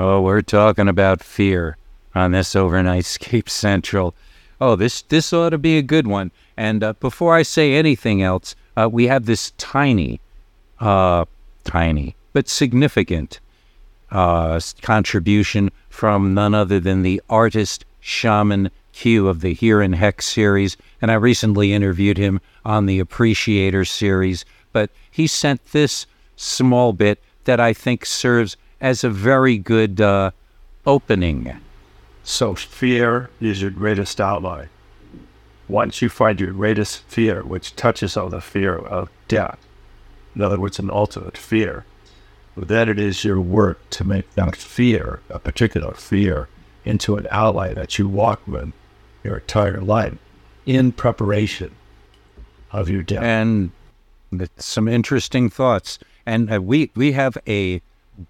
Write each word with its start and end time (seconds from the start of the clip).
Oh, 0.00 0.20
we're 0.20 0.42
talking 0.42 0.86
about 0.86 1.24
fear 1.24 1.76
on 2.14 2.30
this 2.30 2.54
Overnightscape 2.54 3.48
Central. 3.48 4.14
Oh, 4.60 4.76
this 4.76 5.02
this 5.02 5.32
ought 5.32 5.50
to 5.50 5.58
be 5.58 5.76
a 5.76 5.82
good 5.82 6.06
one. 6.06 6.30
And 6.56 6.84
uh, 6.84 6.92
before 7.00 7.34
I 7.34 7.42
say 7.42 7.74
anything 7.74 8.22
else, 8.22 8.54
uh, 8.76 8.88
we 8.92 9.08
have 9.08 9.26
this 9.26 9.50
tiny, 9.58 10.20
uh, 10.78 11.24
tiny 11.64 12.14
but 12.32 12.48
significant 12.48 13.40
uh, 14.12 14.60
contribution 14.82 15.72
from 15.90 16.32
none 16.32 16.54
other 16.54 16.78
than 16.78 17.02
the 17.02 17.20
artist 17.28 17.84
shaman 17.98 18.70
Q 18.92 19.26
of 19.26 19.40
the 19.40 19.52
Here 19.52 19.80
and 19.80 19.96
Hex 19.96 20.26
series, 20.26 20.76
and 21.02 21.10
I 21.10 21.14
recently 21.14 21.72
interviewed 21.72 22.18
him 22.18 22.40
on 22.64 22.86
the 22.86 23.00
Appreciator 23.00 23.84
series. 23.84 24.44
But 24.72 24.90
he 25.10 25.26
sent 25.26 25.72
this 25.72 26.06
small 26.36 26.92
bit 26.92 27.20
that 27.46 27.58
I 27.58 27.72
think 27.72 28.06
serves 28.06 28.56
as 28.80 29.04
a 29.04 29.10
very 29.10 29.58
good 29.58 30.00
uh, 30.00 30.30
opening. 30.86 31.60
So, 32.22 32.54
fear 32.54 33.30
is 33.40 33.62
your 33.62 33.70
greatest 33.70 34.20
ally. 34.20 34.66
Once 35.68 36.00
you 36.00 36.08
find 36.08 36.40
your 36.40 36.52
greatest 36.52 37.00
fear, 37.02 37.42
which 37.42 37.76
touches 37.76 38.16
on 38.16 38.30
the 38.30 38.40
fear 38.40 38.76
of 38.76 39.10
death, 39.28 39.58
in 40.34 40.42
other 40.42 40.58
words, 40.60 40.78
an 40.78 40.90
ultimate 40.90 41.36
fear, 41.36 41.84
then 42.56 42.88
it 42.88 42.98
is 42.98 43.24
your 43.24 43.40
work 43.40 43.78
to 43.90 44.04
make 44.04 44.30
that 44.34 44.56
fear, 44.56 45.20
a 45.30 45.38
particular 45.38 45.94
fear, 45.94 46.48
into 46.84 47.16
an 47.16 47.26
ally 47.30 47.74
that 47.74 47.98
you 47.98 48.08
walk 48.08 48.46
with 48.46 48.72
your 49.22 49.38
entire 49.38 49.80
life 49.80 50.16
in 50.66 50.92
preparation 50.92 51.74
of 52.70 52.88
your 52.88 53.02
death. 53.02 53.22
And 53.22 53.70
some 54.56 54.88
interesting 54.88 55.48
thoughts. 55.50 55.98
And 56.26 56.52
uh, 56.52 56.60
we 56.60 56.90
we 56.94 57.12
have 57.12 57.38
a 57.46 57.80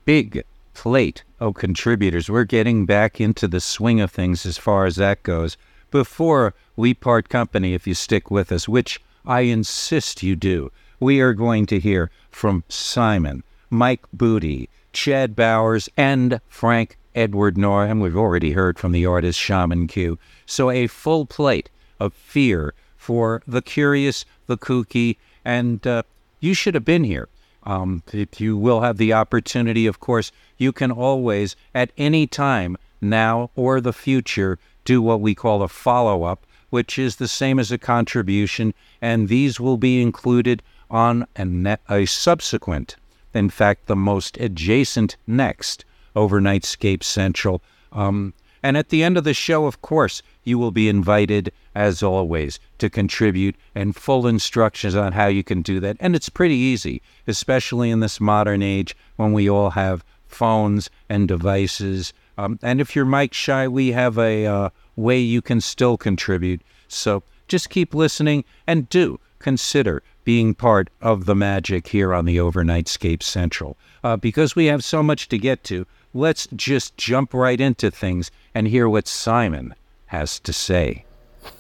big 0.05 0.45
plate 0.75 1.25
of 1.41 1.55
contributors. 1.55 2.31
We're 2.31 2.45
getting 2.45 2.87
back 2.87 3.21
into 3.21 3.49
the 3.49 3.61
swing 3.61 4.01
of 4.01 4.11
things 4.11 4.47
as 4.47 4.59
far 4.59 4.87
as 4.87 4.97
that 4.97 5.23
goes. 5.23 5.57
Before 5.91 6.55
we 6.77 6.95
part 6.95 7.29
company, 7.29 7.75
if 7.75 7.87
you 7.87 7.95
stick 7.95 8.31
with 8.31 8.53
us, 8.53 8.69
which 8.69 9.01
I 9.27 9.41
insist 9.41 10.23
you 10.23 10.37
do, 10.37 10.71
we 11.01 11.21
are 11.21 11.33
going 11.33 11.67
to 11.67 11.81
hear 11.81 12.11
from 12.31 12.65
Simon, 12.69 13.43
Mike 13.71 14.05
Boody, 14.17 14.69
Chad 14.93 15.35
Bowers, 15.35 15.89
and 15.97 16.41
Frank 16.49 16.97
Edward 17.15 17.57
Nora. 17.59 17.95
We've 17.95 18.17
already 18.17 18.53
heard 18.53 18.79
from 18.79 18.93
the 18.93 19.07
artist 19.07 19.39
Shaman 19.39 19.87
Q. 19.87 20.19
So 20.47 20.71
a 20.71 20.87
full 20.87 21.27
plate 21.27 21.71
of 21.99 22.15
fear 22.15 22.75
for 22.97 23.43
the 23.47 23.63
curious, 23.63 24.25
the 24.47 24.57
kooky, 24.57 25.17
and 25.45 25.85
uh, 25.87 26.03
you 26.41 26.55
should 26.55 26.75
have 26.75 26.85
been 26.85 27.05
here. 27.05 27.29
Um, 27.69 28.03
if 28.15 28.41
you 28.41 28.57
will 28.57 28.81
have 28.81 28.97
the 28.97 29.13
opportunity, 29.13 29.87
of 29.87 30.01
course, 30.01 30.33
you 30.57 30.73
can 30.73 30.91
always, 30.91 31.55
at 31.75 31.93
any 31.99 32.27
time, 32.27 32.79
now 32.99 33.51
or 33.55 33.79
the 33.79 33.93
future, 33.93 34.59
do 34.87 35.03
what 35.03 35.21
we 35.21 35.35
call 35.35 35.63
a 35.63 35.69
follow 35.69 36.25
up, 36.25 36.47
which 36.71 36.99
is 36.99 37.17
the 37.17 37.29
same 37.29 37.59
as 37.59 37.71
a 37.71 37.77
contribution, 37.77 38.73
and 39.03 39.29
these 39.29 39.61
will 39.61 39.77
be 39.77 40.01
included 40.01 40.63
on 40.91 41.27
a, 41.37 41.45
ne- 41.45 41.77
a 41.91 42.07
subsequent, 42.07 42.97
in 43.35 43.51
fact, 43.51 43.87
the 43.87 43.95
most 43.95 44.39
adjacent 44.39 45.19
next 45.27 45.85
Overnightscape 46.17 47.05
Central. 47.05 47.61
Um, 47.93 48.33
and 48.63 48.77
at 48.77 48.89
the 48.89 49.03
end 49.03 49.17
of 49.17 49.25
the 49.25 49.35
show, 49.35 49.67
of 49.67 49.83
course, 49.83 50.23
you 50.45 50.59
will 50.59 50.71
be 50.71 50.89
invited, 50.89 51.53
as 51.75 52.03
always, 52.03 52.59
to 52.79 52.91
contribute 52.91 53.57
and 53.75 53.95
full 53.95 54.27
instructions 54.27 54.95
on 54.95 55.13
how 55.13 55.27
you 55.27 55.45
can 55.45 55.63
do 55.63 55.81
that. 55.81 55.97
And 56.01 56.17
it's 56.17 56.29
pretty 56.29 56.57
easy, 56.57 57.03
especially 57.27 57.91
in 57.91 58.01
this 58.01 58.21
modern 58.21 58.63
age 58.63 58.97
when 59.17 59.33
we 59.33 59.49
all 59.49 59.71
have 59.71 60.05
phones 60.27 60.91
and 61.09 61.29
devices. 61.29 62.13
Um, 62.37 62.59
and 62.63 62.81
if 62.81 62.95
you're 62.95 63.05
mic 63.05 63.33
shy, 63.33 63.69
we 63.69 63.93
have 63.93 64.19
a 64.19 64.47
uh, 64.47 64.71
way 64.97 65.19
you 65.19 65.43
can 65.43 65.61
still 65.61 65.97
contribute. 65.97 66.63
So 66.89 67.23
just 67.47 67.71
keep 67.71 67.95
listening 67.95 68.45
and 68.67 68.89
do 68.89 69.21
consider 69.39 70.03
being 70.25 70.53
part 70.55 70.91
of 71.01 71.25
the 71.25 71.35
magic 71.35 71.89
here 71.89 72.13
on 72.13 72.27
the 72.27 72.37
Overnightscape 72.37 73.23
Central. 73.23 73.79
Uh, 74.05 74.17
because 74.17 74.55
we 74.55 74.67
have 74.67 74.85
so 74.85 75.03
much 75.03 75.29
to 75.29 75.39
get 75.39 75.65
to, 75.65 75.87
let's 76.13 76.47
just 76.55 76.97
jump 76.97 77.35
right 77.35 77.61
into 77.61 77.91
things 77.91 78.31
and 78.55 78.69
hear 78.69 78.89
what 78.89 79.09
Simon 79.09 79.75
has 80.07 80.41
to 80.41 80.53
say. 80.53 81.05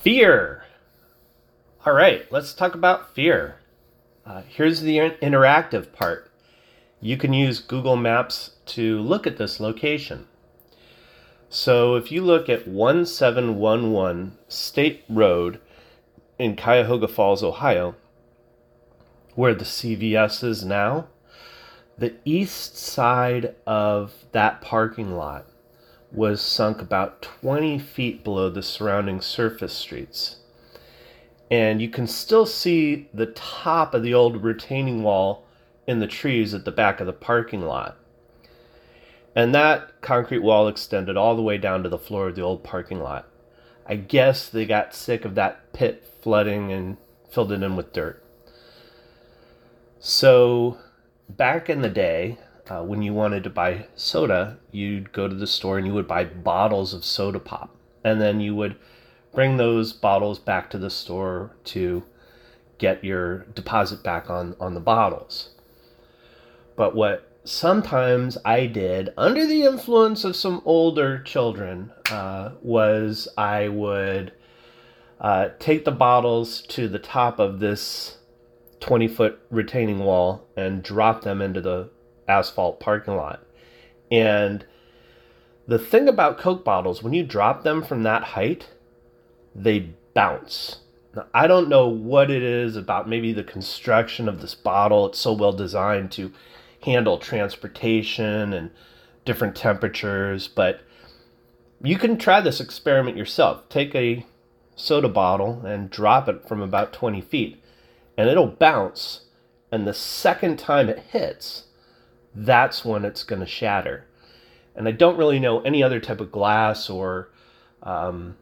Fear. 0.00 0.64
All 1.86 1.92
right, 1.92 2.30
let's 2.32 2.54
talk 2.54 2.74
about 2.74 3.14
fear. 3.14 3.56
Uh, 4.26 4.42
here's 4.48 4.80
the 4.80 4.98
interactive 4.98 5.92
part. 5.92 6.30
You 7.00 7.16
can 7.16 7.32
use 7.32 7.60
Google 7.60 7.96
Maps 7.96 8.56
to 8.66 9.00
look 9.00 9.26
at 9.26 9.38
this 9.38 9.60
location. 9.60 10.26
So 11.48 11.94
if 11.94 12.12
you 12.12 12.22
look 12.22 12.48
at 12.48 12.68
1711 12.68 14.36
State 14.48 15.04
Road 15.08 15.60
in 16.38 16.56
Cuyahoga 16.56 17.08
Falls, 17.08 17.42
Ohio, 17.42 17.94
where 19.34 19.54
the 19.54 19.64
CVS 19.64 20.44
is 20.44 20.64
now, 20.64 21.06
the 21.98 22.14
east 22.24 22.76
side 22.76 23.54
of 23.66 24.12
that 24.32 24.60
parking 24.60 25.16
lot 25.16 25.46
was 26.12 26.40
sunk 26.40 26.80
about 26.80 27.20
20 27.22 27.78
feet 27.78 28.24
below 28.24 28.48
the 28.48 28.62
surrounding 28.62 29.20
surface 29.20 29.72
streets. 29.72 30.36
And 31.50 31.82
you 31.82 31.88
can 31.88 32.06
still 32.06 32.46
see 32.46 33.08
the 33.12 33.26
top 33.26 33.94
of 33.94 34.02
the 34.02 34.14
old 34.14 34.42
retaining 34.42 35.02
wall 35.02 35.44
in 35.86 35.98
the 35.98 36.06
trees 36.06 36.54
at 36.54 36.64
the 36.64 36.70
back 36.70 37.00
of 37.00 37.06
the 37.06 37.12
parking 37.12 37.62
lot. 37.62 37.96
And 39.34 39.54
that 39.54 40.00
concrete 40.00 40.40
wall 40.40 40.68
extended 40.68 41.16
all 41.16 41.36
the 41.36 41.42
way 41.42 41.58
down 41.58 41.82
to 41.82 41.88
the 41.88 41.98
floor 41.98 42.28
of 42.28 42.36
the 42.36 42.42
old 42.42 42.62
parking 42.62 43.00
lot. 43.00 43.28
I 43.86 43.96
guess 43.96 44.48
they 44.48 44.66
got 44.66 44.94
sick 44.94 45.24
of 45.24 45.34
that 45.36 45.72
pit 45.72 46.06
flooding 46.22 46.70
and 46.70 46.96
filled 47.30 47.52
it 47.52 47.62
in 47.62 47.76
with 47.76 47.92
dirt. 47.92 48.22
So 49.98 50.78
back 51.28 51.68
in 51.68 51.82
the 51.82 51.90
day, 51.90 52.38
uh, 52.68 52.82
when 52.82 53.02
you 53.02 53.14
wanted 53.14 53.44
to 53.44 53.50
buy 53.50 53.86
soda, 53.94 54.58
you'd 54.70 55.12
go 55.12 55.28
to 55.28 55.34
the 55.34 55.46
store 55.46 55.78
and 55.78 55.86
you 55.86 55.94
would 55.94 56.08
buy 56.08 56.24
bottles 56.24 56.92
of 56.94 57.04
soda 57.04 57.38
pop. 57.38 57.74
And 58.04 58.20
then 58.20 58.40
you 58.40 58.54
would 58.54 58.76
bring 59.32 59.56
those 59.56 59.92
bottles 59.92 60.38
back 60.38 60.70
to 60.70 60.78
the 60.78 60.90
store 60.90 61.56
to 61.64 62.04
get 62.78 63.04
your 63.04 63.38
deposit 63.54 64.02
back 64.02 64.30
on, 64.30 64.54
on 64.60 64.74
the 64.74 64.80
bottles. 64.80 65.50
But 66.76 66.94
what 66.94 67.28
sometimes 67.44 68.38
I 68.44 68.66
did 68.66 69.12
under 69.16 69.46
the 69.46 69.64
influence 69.64 70.24
of 70.24 70.36
some 70.36 70.62
older 70.64 71.20
children 71.22 71.90
uh, 72.10 72.50
was 72.62 73.28
I 73.36 73.68
would 73.68 74.32
uh, 75.20 75.48
take 75.58 75.84
the 75.84 75.90
bottles 75.90 76.62
to 76.62 76.88
the 76.88 76.98
top 76.98 77.40
of 77.40 77.58
this 77.58 78.17
20 78.80 79.08
foot 79.08 79.40
retaining 79.50 80.00
wall 80.00 80.46
and 80.56 80.82
drop 80.82 81.22
them 81.22 81.42
into 81.42 81.60
the 81.60 81.90
asphalt 82.28 82.80
parking 82.80 83.16
lot. 83.16 83.44
And 84.10 84.64
the 85.66 85.78
thing 85.78 86.08
about 86.08 86.38
Coke 86.38 86.64
bottles, 86.64 87.02
when 87.02 87.12
you 87.12 87.22
drop 87.22 87.62
them 87.62 87.82
from 87.82 88.02
that 88.02 88.22
height, 88.24 88.70
they 89.54 89.90
bounce. 90.14 90.78
Now, 91.14 91.26
I 91.34 91.46
don't 91.46 91.68
know 91.68 91.88
what 91.88 92.30
it 92.30 92.42
is 92.42 92.76
about 92.76 93.08
maybe 93.08 93.32
the 93.32 93.44
construction 93.44 94.28
of 94.28 94.40
this 94.40 94.54
bottle. 94.54 95.06
It's 95.06 95.18
so 95.18 95.32
well 95.32 95.52
designed 95.52 96.12
to 96.12 96.32
handle 96.84 97.18
transportation 97.18 98.52
and 98.52 98.70
different 99.24 99.56
temperatures, 99.56 100.48
but 100.48 100.80
you 101.82 101.98
can 101.98 102.18
try 102.18 102.40
this 102.40 102.60
experiment 102.60 103.16
yourself. 103.16 103.68
Take 103.68 103.94
a 103.94 104.24
soda 104.74 105.08
bottle 105.08 105.64
and 105.66 105.90
drop 105.90 106.28
it 106.28 106.46
from 106.46 106.62
about 106.62 106.92
20 106.92 107.20
feet 107.20 107.62
and 108.18 108.28
it'll 108.28 108.48
bounce. 108.48 109.22
And 109.70 109.86
the 109.86 109.94
second 109.94 110.58
time 110.58 110.88
it 110.88 110.98
hits, 111.10 111.64
that's 112.34 112.84
when 112.84 113.04
it's 113.04 113.22
going 113.22 113.40
to 113.40 113.46
shatter. 113.46 114.06
And 114.74 114.88
I 114.88 114.90
don't 114.90 115.16
really 115.16 115.38
know 115.38 115.60
any 115.60 115.82
other 115.82 116.00
type 116.00 116.20
of 116.20 116.32
glass 116.32 116.90
or 116.90 117.30
um, 117.82 118.36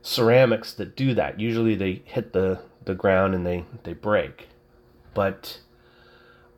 ceramics 0.00 0.72
that 0.74 0.96
do 0.96 1.12
that. 1.14 1.40
Usually 1.40 1.74
they 1.74 2.02
hit 2.04 2.32
the, 2.32 2.60
the 2.84 2.94
ground 2.94 3.34
and 3.34 3.44
they, 3.44 3.64
they 3.82 3.94
break. 3.94 4.48
But 5.12 5.60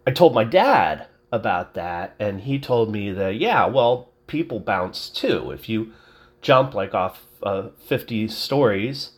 I 0.06 0.10
told 0.10 0.34
my 0.34 0.44
dad 0.44 1.06
about 1.32 1.74
that, 1.74 2.14
and 2.18 2.42
he 2.42 2.58
told 2.58 2.90
me 2.90 3.10
that, 3.12 3.36
yeah, 3.36 3.66
well, 3.66 4.10
people 4.26 4.60
bounce 4.60 5.08
too. 5.08 5.50
If 5.50 5.68
you 5.68 5.92
jump 6.40 6.74
like 6.74 6.94
off 6.94 7.26
uh, 7.42 7.68
50 7.86 8.28
stories, 8.28 9.10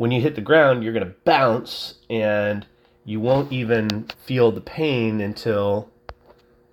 when 0.00 0.10
you 0.10 0.18
hit 0.22 0.34
the 0.34 0.40
ground, 0.40 0.82
you're 0.82 0.94
going 0.94 1.04
to 1.04 1.14
bounce 1.24 1.96
and 2.08 2.64
you 3.04 3.20
won't 3.20 3.52
even 3.52 4.08
feel 4.24 4.50
the 4.50 4.58
pain 4.62 5.20
until 5.20 5.90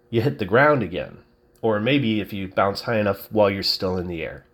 you 0.10 0.22
hit 0.22 0.40
the 0.40 0.46
ground 0.46 0.82
again. 0.82 1.18
Or 1.62 1.82
maybe 1.82 2.22
if 2.22 2.32
you 2.32 2.48
bounce 2.48 2.84
high 2.84 3.00
enough 3.00 3.30
while 3.30 3.50
you're 3.50 3.64
still 3.64 3.98
in 3.98 4.08
the 4.08 4.24
air. 4.24 4.46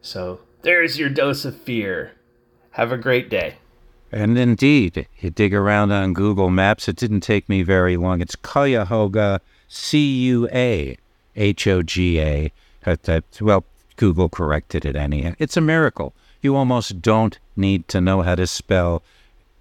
So 0.00 0.38
there's 0.62 0.96
your 0.96 1.08
dose 1.08 1.44
of 1.44 1.60
fear. 1.60 2.12
Have 2.70 2.92
a 2.92 2.96
great 2.96 3.30
day. 3.30 3.56
And 4.12 4.38
indeed, 4.38 5.08
you 5.18 5.30
dig 5.30 5.52
around 5.52 5.90
on 5.90 6.12
Google 6.12 6.50
Maps, 6.50 6.86
it 6.86 6.94
didn't 6.94 7.22
take 7.22 7.48
me 7.48 7.64
very 7.64 7.96
long. 7.96 8.20
It's 8.20 8.36
Cuyahoga, 8.36 9.40
C 9.66 9.98
U 10.26 10.48
A 10.52 10.96
H 11.34 11.66
O 11.66 11.82
G 11.82 12.20
A. 12.20 12.52
Uh, 12.86 13.20
well, 13.40 13.64
Google 13.96 14.28
corrected 14.28 14.84
it 14.84 14.94
anyhow. 14.94 15.34
It's 15.40 15.56
a 15.56 15.60
miracle. 15.60 16.14
You 16.44 16.56
almost 16.56 17.00
don't 17.00 17.38
need 17.56 17.88
to 17.88 18.02
know 18.02 18.20
how 18.20 18.34
to 18.34 18.46
spell 18.46 19.02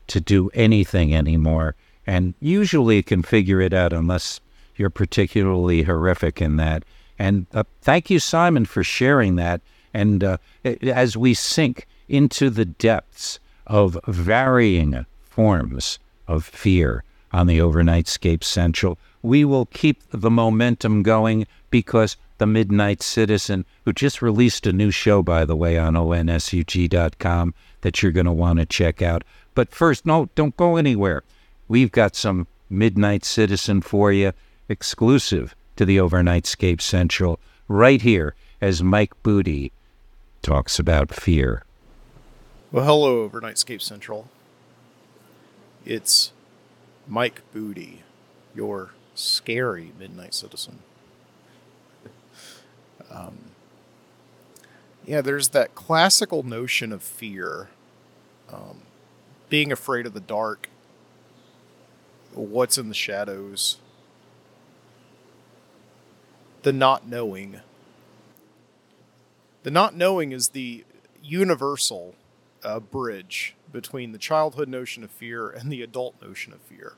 to 0.07 0.19
do 0.19 0.49
anything 0.53 1.15
anymore. 1.15 1.75
And 2.05 2.33
usually 2.41 3.01
can 3.01 3.23
figure 3.23 3.61
it 3.61 3.71
out 3.71 3.93
unless 3.93 4.41
you're 4.75 4.89
particularly 4.89 5.83
horrific 5.83 6.41
in 6.41 6.57
that. 6.57 6.83
And 7.17 7.45
uh, 7.53 7.63
thank 7.81 8.09
you, 8.09 8.19
Simon, 8.19 8.65
for 8.65 8.83
sharing 8.83 9.37
that. 9.37 9.61
And 9.93 10.25
uh, 10.25 10.37
as 10.65 11.15
we 11.15 11.33
sink 11.33 11.87
into 12.09 12.49
the 12.49 12.65
depths 12.65 13.39
of 13.65 13.97
varying 14.05 15.05
forms 15.23 15.99
of 16.27 16.43
fear 16.43 17.05
on 17.31 17.47
the 17.47 17.59
Overnightscape 17.59 18.43
Central, 18.43 18.97
we 19.21 19.45
will 19.45 19.67
keep 19.67 20.03
the 20.11 20.29
momentum 20.29 21.01
going 21.01 21.47
because 21.69 22.17
the 22.37 22.47
Midnight 22.47 23.01
Citizen, 23.01 23.65
who 23.85 23.93
just 23.93 24.21
released 24.21 24.65
a 24.67 24.73
new 24.73 24.91
show, 24.91 25.21
by 25.21 25.45
the 25.45 25.55
way, 25.55 25.77
on 25.77 25.93
onsug.com 25.93 27.53
that 27.81 28.01
you're 28.01 28.11
going 28.11 28.25
to 28.25 28.31
want 28.31 28.59
to 28.59 28.65
check 28.65 29.01
out. 29.01 29.23
But 29.55 29.71
first, 29.71 30.05
no, 30.05 30.29
don't 30.35 30.57
go 30.57 30.75
anywhere. 30.75 31.23
We've 31.67 31.91
got 31.91 32.15
some 32.15 32.47
Midnight 32.69 33.23
Citizen 33.23 33.81
for 33.81 34.11
you, 34.11 34.33
exclusive 34.67 35.55
to 35.75 35.85
the 35.85 35.97
Overnightscape 35.97 36.81
Central, 36.81 37.39
right 37.67 38.01
here 38.01 38.35
as 38.61 38.83
Mike 38.83 39.11
Boody 39.23 39.71
talks 40.41 40.79
about 40.79 41.13
fear. 41.13 41.63
Well, 42.71 42.85
hello, 42.85 43.29
Overnightscape 43.29 43.81
Central. 43.81 44.27
It's 45.85 46.31
Mike 47.07 47.41
Boody, 47.53 47.99
your 48.55 48.91
scary 49.15 49.91
Midnight 49.99 50.33
Citizen. 50.33 50.79
Um, 53.13 53.37
yeah, 55.05 55.21
there's 55.21 55.49
that 55.49 55.75
classical 55.75 56.43
notion 56.43 56.91
of 56.91 57.03
fear, 57.03 57.69
um, 58.51 58.81
being 59.49 59.71
afraid 59.71 60.05
of 60.05 60.13
the 60.13 60.19
dark, 60.19 60.69
what's 62.33 62.77
in 62.77 62.89
the 62.89 62.95
shadows, 62.95 63.77
the 66.63 66.73
not 66.73 67.07
knowing. 67.07 67.59
The 69.63 69.71
not 69.71 69.95
knowing 69.95 70.31
is 70.31 70.49
the 70.49 70.83
universal 71.21 72.15
uh, 72.63 72.79
bridge 72.79 73.55
between 73.71 74.11
the 74.11 74.17
childhood 74.17 74.69
notion 74.69 75.03
of 75.03 75.11
fear 75.11 75.49
and 75.49 75.71
the 75.71 75.81
adult 75.81 76.21
notion 76.21 76.53
of 76.53 76.61
fear. 76.61 76.93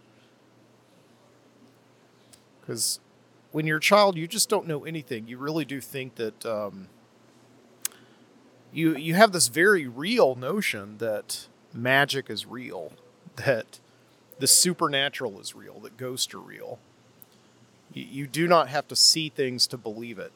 Because 2.61 2.99
when 3.55 3.65
you're 3.65 3.77
a 3.77 3.81
child, 3.81 4.17
you 4.17 4.27
just 4.27 4.49
don't 4.49 4.67
know 4.67 4.83
anything. 4.83 5.29
You 5.29 5.37
really 5.37 5.63
do 5.63 5.79
think 5.79 6.15
that 6.15 6.45
um, 6.45 6.89
you 8.73 8.97
you 8.97 9.13
have 9.13 9.31
this 9.31 9.47
very 9.47 9.87
real 9.87 10.35
notion 10.35 10.97
that 10.97 11.47
magic 11.73 12.29
is 12.29 12.45
real, 12.45 12.91
that 13.37 13.79
the 14.39 14.47
supernatural 14.47 15.39
is 15.39 15.55
real, 15.55 15.79
that 15.79 15.95
ghosts 15.95 16.33
are 16.33 16.39
real. 16.39 16.79
You, 17.93 18.03
you 18.03 18.27
do 18.27 18.45
not 18.45 18.67
have 18.67 18.89
to 18.89 18.95
see 18.95 19.29
things 19.29 19.67
to 19.67 19.77
believe 19.77 20.19
it. 20.19 20.33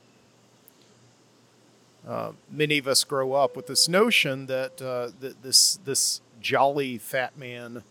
Uh, 2.08 2.32
many 2.50 2.78
of 2.78 2.88
us 2.88 3.04
grow 3.04 3.34
up 3.34 3.54
with 3.54 3.68
this 3.68 3.90
notion 3.90 4.46
that, 4.46 4.82
uh, 4.82 5.10
that 5.20 5.44
this 5.44 5.78
this 5.84 6.22
jolly 6.40 6.98
fat 6.98 7.38
man 7.38 7.84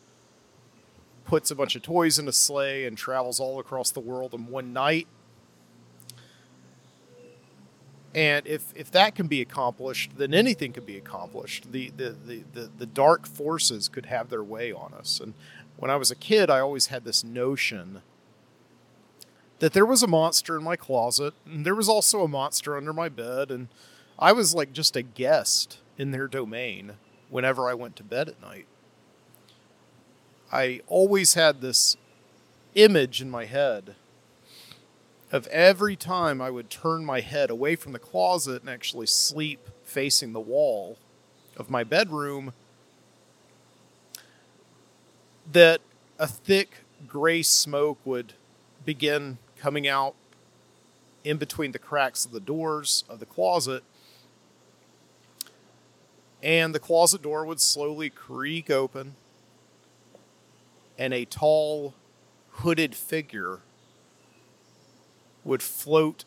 puts 1.27 1.51
a 1.51 1.55
bunch 1.55 1.77
of 1.77 1.83
toys 1.83 2.19
in 2.19 2.27
a 2.27 2.33
sleigh 2.33 2.87
and 2.87 2.97
travels 2.97 3.39
all 3.39 3.61
across 3.61 3.91
the 3.91 4.01
world 4.01 4.33
in 4.33 4.47
one 4.47 4.73
night 4.73 5.07
and 8.19 8.49
if, 8.49 8.73
if 8.75 8.91
that 8.91 9.15
can 9.15 9.29
be 9.29 9.41
accomplished, 9.41 10.11
then 10.17 10.35
anything 10.35 10.73
can 10.73 10.85
be 10.85 10.97
accomplished. 10.97 11.71
The, 11.71 11.91
the, 11.91 12.17
the, 12.27 12.43
the, 12.53 12.71
the 12.77 12.87
dark 12.87 13.29
forces 13.29 13.89
could 13.89 14.07
have 14.07 14.29
their 14.29 14.43
way 14.43 14.73
on 14.73 14.93
us. 14.93 15.21
And 15.21 15.35
when 15.77 15.89
I 15.89 15.95
was 15.95 16.11
a 16.11 16.17
kid, 16.17 16.51
I 16.51 16.59
always 16.59 16.89
had 16.89 17.05
this 17.05 17.23
notion 17.23 18.03
that 19.61 19.73
there 19.73 19.87
was 19.87 20.03
a 20.03 20.09
monster 20.09 20.57
in 20.57 20.65
my 20.65 20.75
closet, 20.75 21.33
and 21.47 21.65
there 21.65 21.77
was 21.77 21.89
also 21.89 22.25
a 22.25 22.29
monster 22.29 22.77
under 22.77 22.93
my 22.93 23.09
bed, 23.09 23.53
and 23.53 23.69
I 24.19 24.33
was 24.33 24.53
like 24.53 24.73
just 24.73 24.97
a 24.97 25.03
guest 25.03 25.79
in 25.97 26.11
their 26.11 26.27
domain 26.27 26.95
whenever 27.31 27.69
I 27.69 27.75
went 27.75 27.95
to 27.97 28.03
bed 28.03 28.29
at 28.29 28.43
night. 28.43 28.67
I 30.51 30.81
always 30.89 31.35
had 31.35 31.61
this 31.61 31.97
image 32.75 33.23
in 33.23 33.31
my 33.31 33.45
head 33.45 33.95
of 35.31 35.47
every 35.49 35.97
time 35.97 36.41
I 36.41 36.51
would 36.51 36.71
turn 36.71 37.05
my 37.05 37.21
head 37.21 37.51
away 37.51 37.77
from 37.77 37.93
the 37.93 37.99
closet 37.99 38.63
and 38.63 38.71
actually 38.71 39.07
sleep 39.07 39.69
facing 39.85 40.33
the 40.33 40.41
wall 40.41 40.99
of 41.57 41.69
my 41.69 41.85
bedroom, 41.85 42.53
that 45.51 45.81
a 46.19 46.27
thick 46.27 46.79
gray 47.07 47.43
smoke 47.43 47.99
would 48.05 48.33
begin 48.85 49.39
coming 49.57 49.87
out 49.87 50.15
in 51.25 51.37
between 51.37 51.73
the 51.73 51.79
cracks 51.79 52.25
of 52.25 52.33
the 52.33 52.41
doors 52.41 53.05
of 53.09 53.21
the 53.21 53.27
closet. 53.27 53.83
And 56.43 56.75
the 56.75 56.79
closet 56.79 57.23
door 57.23 57.45
would 57.45 57.61
slowly 57.61 58.09
creak 58.11 58.71
open, 58.71 59.17
and 60.97 61.13
a 61.13 61.25
tall, 61.25 61.95
hooded 62.51 62.95
figure 62.95 63.61
would 65.49 65.63
float 65.63 66.25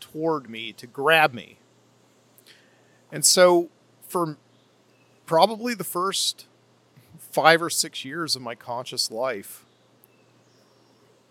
toward 0.00 0.48
me 0.48 0.72
to 0.72 0.86
grab 0.86 1.32
me. 1.32 1.58
And 3.12 3.24
so, 3.24 3.68
for 4.08 4.38
probably 5.26 5.74
the 5.74 5.84
first 5.84 6.46
five 7.18 7.62
or 7.62 7.70
six 7.70 8.04
years 8.04 8.34
of 8.34 8.42
my 8.42 8.54
conscious 8.54 9.10
life, 9.10 9.64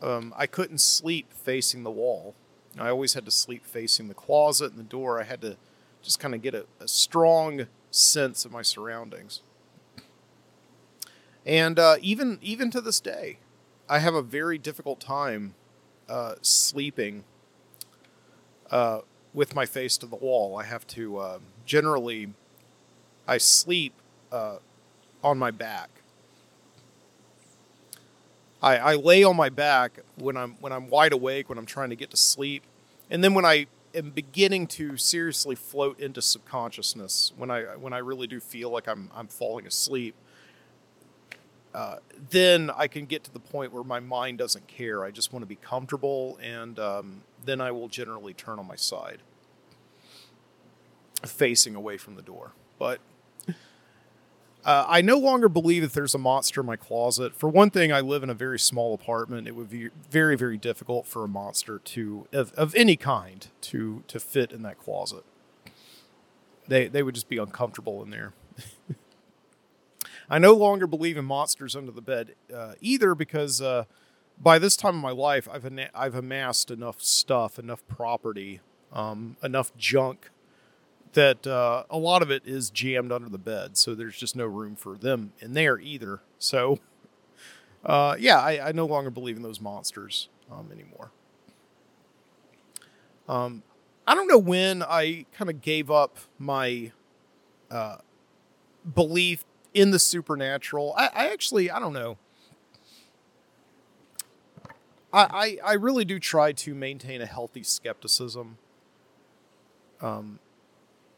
um, 0.02 0.34
I 0.38 0.46
couldn't 0.46 0.80
sleep 0.80 1.34
facing 1.34 1.84
the 1.84 1.92
wall. 1.92 2.36
I 2.78 2.90
always 2.90 3.14
had 3.14 3.26
to 3.26 3.32
sleep 3.32 3.66
facing 3.66 4.08
the 4.08 4.14
closet 4.14 4.72
and 4.72 4.80
the 4.80 4.84
door. 4.84 5.20
I 5.20 5.24
had 5.24 5.42
to 5.42 5.58
just 6.02 6.20
kind 6.20 6.34
of 6.34 6.42
get 6.42 6.56
a, 6.56 6.66
a 6.80 6.88
strong 6.88 7.68
sense 7.90 8.46
of 8.46 8.52
my 8.52 8.62
surroundings. 8.62 9.42
And 11.46 11.80
uh, 11.80 11.96
even 12.02 12.38
even 12.42 12.70
to 12.72 12.82
this 12.82 13.00
day, 13.00 13.40
I 13.90 14.00
have 14.00 14.14
a 14.14 14.22
very 14.22 14.60
difficult 14.60 15.00
time 15.00 15.56
uh, 16.08 16.36
sleeping 16.42 17.24
uh, 18.72 19.02
with 19.34 19.54
my 19.54 19.66
face 19.66 19.98
to 19.98 20.06
the 20.08 20.16
wall. 20.16 20.58
I 20.58 20.64
have 20.64 20.88
to 20.88 21.18
uh, 21.18 21.40
generally, 21.66 22.30
I 23.28 23.38
sleep 23.38 23.94
uh, 24.32 24.58
on 25.24 25.38
my 25.38 25.52
back. 25.52 25.90
I, 28.62 28.78
I 28.78 28.96
lay 28.96 29.24
on 29.24 29.36
my 29.36 29.50
back 29.50 30.00
when 30.16 30.38
I'm 30.38 30.54
when 30.60 30.72
I'm 30.72 30.90
wide 30.90 31.14
awake 31.14 31.50
when 31.50 31.58
I'm 31.58 31.66
trying 31.66 31.90
to 31.90 31.96
get 31.96 32.12
to 32.12 32.18
sleep, 32.18 32.64
and 33.10 33.24
then 33.24 33.34
when 33.34 33.46
I 33.46 33.68
am 33.94 34.12
beginning 34.12 34.68
to 34.68 34.98
seriously 34.98 35.56
float 35.56 36.00
into 36.00 36.22
subconsciousness 36.22 37.34
when 37.38 37.50
I 37.52 37.64
when 37.76 37.92
I 37.94 37.98
really 37.98 38.28
do 38.28 38.40
feel 38.40 38.70
like 38.70 38.88
I'm 38.88 39.10
I'm 39.16 39.28
falling 39.28 39.68
asleep. 39.68 40.16
Uh, 41.74 41.98
then 42.30 42.70
I 42.76 42.88
can 42.88 43.06
get 43.06 43.24
to 43.24 43.32
the 43.32 43.40
point 43.40 43.72
where 43.72 43.84
my 43.84 44.02
mind 44.02 44.38
doesn't 44.38 44.68
care. 44.68 45.06
I 45.06 45.12
just 45.12 45.32
want 45.32 45.44
to 45.44 45.48
be 45.48 45.56
comfortable, 45.56 46.38
and 46.44 46.78
um, 46.78 47.22
then 47.46 47.62
I 47.62 47.72
will 47.72 47.88
generally 47.88 48.34
turn 48.34 48.60
on 48.60 48.68
my 48.68 48.76
side, 48.76 49.20
facing 51.26 51.76
away 51.76 51.98
from 51.98 52.16
the 52.16 52.22
door. 52.22 52.52
But 52.80 53.00
uh, 54.64 54.86
I 54.88 55.02
no 55.02 55.18
longer 55.18 55.50
believe 55.50 55.82
that 55.82 55.94
there's 55.94 56.14
a 56.14 56.20
monster 56.20 56.62
in 56.62 56.68
my 56.68 56.76
closet. 56.76 57.36
For 57.36 57.50
one 57.50 57.72
thing, 57.72 57.92
I 57.92 58.00
live 58.02 58.22
in 58.22 58.30
a 58.30 58.36
very 58.36 58.60
small 58.60 58.94
apartment. 58.94 59.48
It 59.48 59.56
would 59.56 59.70
be 59.70 59.90
very, 60.10 60.36
very 60.38 60.58
difficult 60.58 61.08
for 61.08 61.24
a 61.24 61.28
monster 61.28 61.80
to, 61.80 62.28
of, 62.32 62.54
of 62.54 62.76
any 62.76 62.96
kind, 62.96 63.48
to 63.62 64.04
to 64.08 64.20
fit 64.20 64.52
in 64.52 64.62
that 64.62 64.78
closet. 64.78 65.24
They 66.68 66.88
they 66.88 67.02
would 67.02 67.16
just 67.16 67.30
be 67.30 67.38
uncomfortable 67.38 68.04
in 68.04 68.12
there. 68.12 68.34
I 70.30 70.38
no 70.38 70.54
longer 70.54 70.88
believe 70.88 71.18
in 71.18 71.26
monsters 71.26 71.76
under 71.76 71.92
the 71.92 72.02
bed 72.02 72.36
uh, 72.54 72.74
either 72.80 73.16
because 73.16 73.62
uh, 73.62 73.86
by 74.42 74.60
this 74.60 74.76
time 74.76 74.96
in 74.96 75.02
my 75.02 75.12
life, 75.12 75.48
I've 75.52 75.70
I've 75.94 76.16
amassed 76.16 76.72
enough 76.72 77.02
stuff, 77.02 77.60
enough 77.60 77.86
property, 77.88 78.62
um, 78.92 79.38
enough 79.44 79.76
junk 79.78 80.30
that 81.14 81.46
uh, 81.46 81.84
a 81.90 81.98
lot 81.98 82.22
of 82.22 82.32
it 82.32 82.44
is 82.46 82.70
jammed 82.70 83.12
under 83.12 83.30
the 83.30 83.38
bed. 83.38 83.78
So 83.78 83.94
there's 83.94 84.18
just 84.18 84.36
no 84.36 84.46
room 84.46 84.76
for 84.76 84.98
them 84.98 85.34
in 85.40 85.54
there 85.54 85.78
either. 85.80 86.22
So 86.40 86.80
uh, 87.84 88.16
yeah, 88.20 88.40
I, 88.40 88.70
I, 88.70 88.72
no 88.72 88.86
longer 88.86 89.10
believe 89.10 89.38
in 89.38 89.44
those 89.44 89.60
monsters 89.60 90.30
um, 90.52 90.70
anymore. 90.72 91.12
Um, 93.28 93.64
I 94.08 94.16
don't 94.16 94.28
know 94.28 94.38
when 94.38 94.84
I 94.84 95.26
kind 95.32 95.50
of 95.50 95.62
gave 95.62 95.90
up 95.90 96.18
my 96.38 96.92
uh, 97.70 97.98
belief 98.94 99.46
in 99.74 99.92
the 99.92 100.00
supernatural. 100.00 100.94
I, 100.98 101.10
I 101.14 101.32
actually, 101.32 101.72
I 101.72 101.80
don't 101.80 101.94
know. 101.94 102.18
I, 105.14 105.58
I, 105.64 105.72
I 105.72 105.74
really 105.74 106.06
do 106.06 106.20
try 106.20 106.52
to 106.54 106.74
maintain 106.74 107.22
a 107.22 107.26
healthy 107.26 107.64
skepticism. 107.64 108.58
Um, 110.02 110.40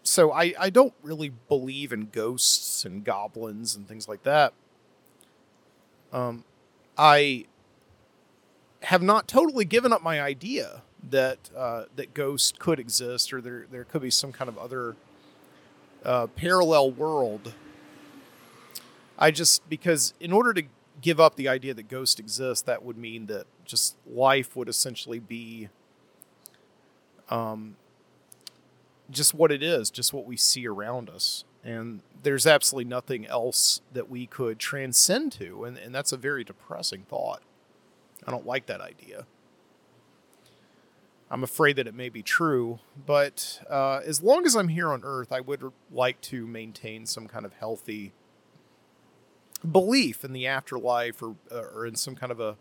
so 0.03 0.31
I, 0.31 0.53
I 0.59 0.69
don't 0.69 0.93
really 1.01 1.31
believe 1.47 1.93
in 1.93 2.09
ghosts 2.11 2.83
and 2.85 3.03
goblins 3.03 3.75
and 3.75 3.87
things 3.87 4.07
like 4.07 4.23
that. 4.23 4.53
Um, 6.11 6.43
I 6.97 7.45
have 8.83 9.01
not 9.01 9.27
totally 9.27 9.65
given 9.65 9.93
up 9.93 10.03
my 10.03 10.21
idea 10.21 10.81
that 11.09 11.49
uh, 11.55 11.85
that 11.95 12.13
ghosts 12.13 12.53
could 12.57 12.79
exist 12.79 13.33
or 13.33 13.41
there 13.41 13.65
there 13.71 13.83
could 13.83 14.01
be 14.01 14.11
some 14.11 14.31
kind 14.31 14.47
of 14.47 14.57
other 14.57 14.95
uh, 16.03 16.27
parallel 16.27 16.91
world. 16.91 17.53
I 19.17 19.31
just 19.31 19.67
because 19.69 20.13
in 20.19 20.31
order 20.31 20.53
to 20.53 20.63
give 21.03 21.19
up 21.19 21.35
the 21.35 21.47
idea 21.47 21.73
that 21.73 21.89
ghosts 21.89 22.19
exist, 22.19 22.65
that 22.65 22.81
would 22.81 22.97
mean 22.97 23.27
that 23.27 23.45
just 23.65 23.95
life 24.07 24.55
would 24.55 24.69
essentially 24.69 25.19
be 25.19 25.67
um, 27.29 27.75
just 29.11 29.33
what 29.33 29.51
it 29.51 29.61
is, 29.61 29.91
just 29.91 30.13
what 30.13 30.25
we 30.25 30.37
see 30.37 30.65
around 30.65 31.09
us. 31.09 31.43
And 31.63 32.01
there's 32.23 32.47
absolutely 32.47 32.89
nothing 32.89 33.27
else 33.27 33.81
that 33.91 34.09
we 34.09 34.25
could 34.25 34.59
transcend 34.59 35.33
to. 35.33 35.65
And, 35.65 35.77
and 35.77 35.93
that's 35.93 36.13
a 36.13 36.17
very 36.17 36.43
depressing 36.43 37.03
thought. 37.03 37.41
I 38.25 38.31
don't 38.31 38.47
like 38.47 38.65
that 38.67 38.79
idea. 38.79 39.25
I'm 41.29 41.43
afraid 41.43 41.75
that 41.77 41.87
it 41.87 41.95
may 41.95 42.09
be 42.09 42.21
true, 42.21 42.79
but 43.05 43.61
uh, 43.69 44.01
as 44.05 44.21
long 44.23 44.45
as 44.45 44.55
I'm 44.55 44.67
here 44.67 44.89
on 44.89 45.01
Earth, 45.03 45.31
I 45.31 45.41
would 45.41 45.63
like 45.91 46.21
to 46.21 46.47
maintain 46.47 47.05
some 47.05 47.27
kind 47.27 47.45
of 47.45 47.53
healthy 47.53 48.13
belief 49.69 50.23
in 50.23 50.33
the 50.33 50.47
afterlife 50.47 51.21
or, 51.21 51.35
uh, 51.51 51.63
or 51.73 51.85
in 51.85 51.95
some 51.95 52.15
kind 52.15 52.31
of 52.31 52.39
a 52.39 52.57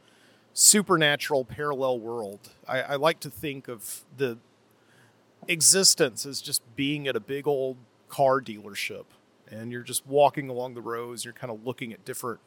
supernatural 0.54 1.44
parallel 1.44 1.98
world. 1.98 2.50
I, 2.68 2.82
I 2.82 2.94
like 2.96 3.20
to 3.20 3.30
think 3.30 3.68
of 3.68 4.04
the 4.16 4.38
existence 5.48 6.24
as 6.26 6.40
just 6.40 6.62
being 6.76 7.08
at 7.08 7.16
a 7.16 7.20
big 7.20 7.46
old 7.48 7.76
car 8.08 8.40
dealership 8.40 9.04
and 9.50 9.70
you're 9.70 9.82
just 9.82 10.06
walking 10.06 10.48
along 10.48 10.74
the 10.74 10.80
rows, 10.80 11.24
you're 11.24 11.34
kind 11.34 11.52
of 11.52 11.64
looking 11.66 11.92
at 11.92 12.04
different 12.04 12.40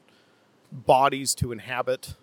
bodies 0.72 1.36
to 1.36 1.52
inhabit. 1.52 2.16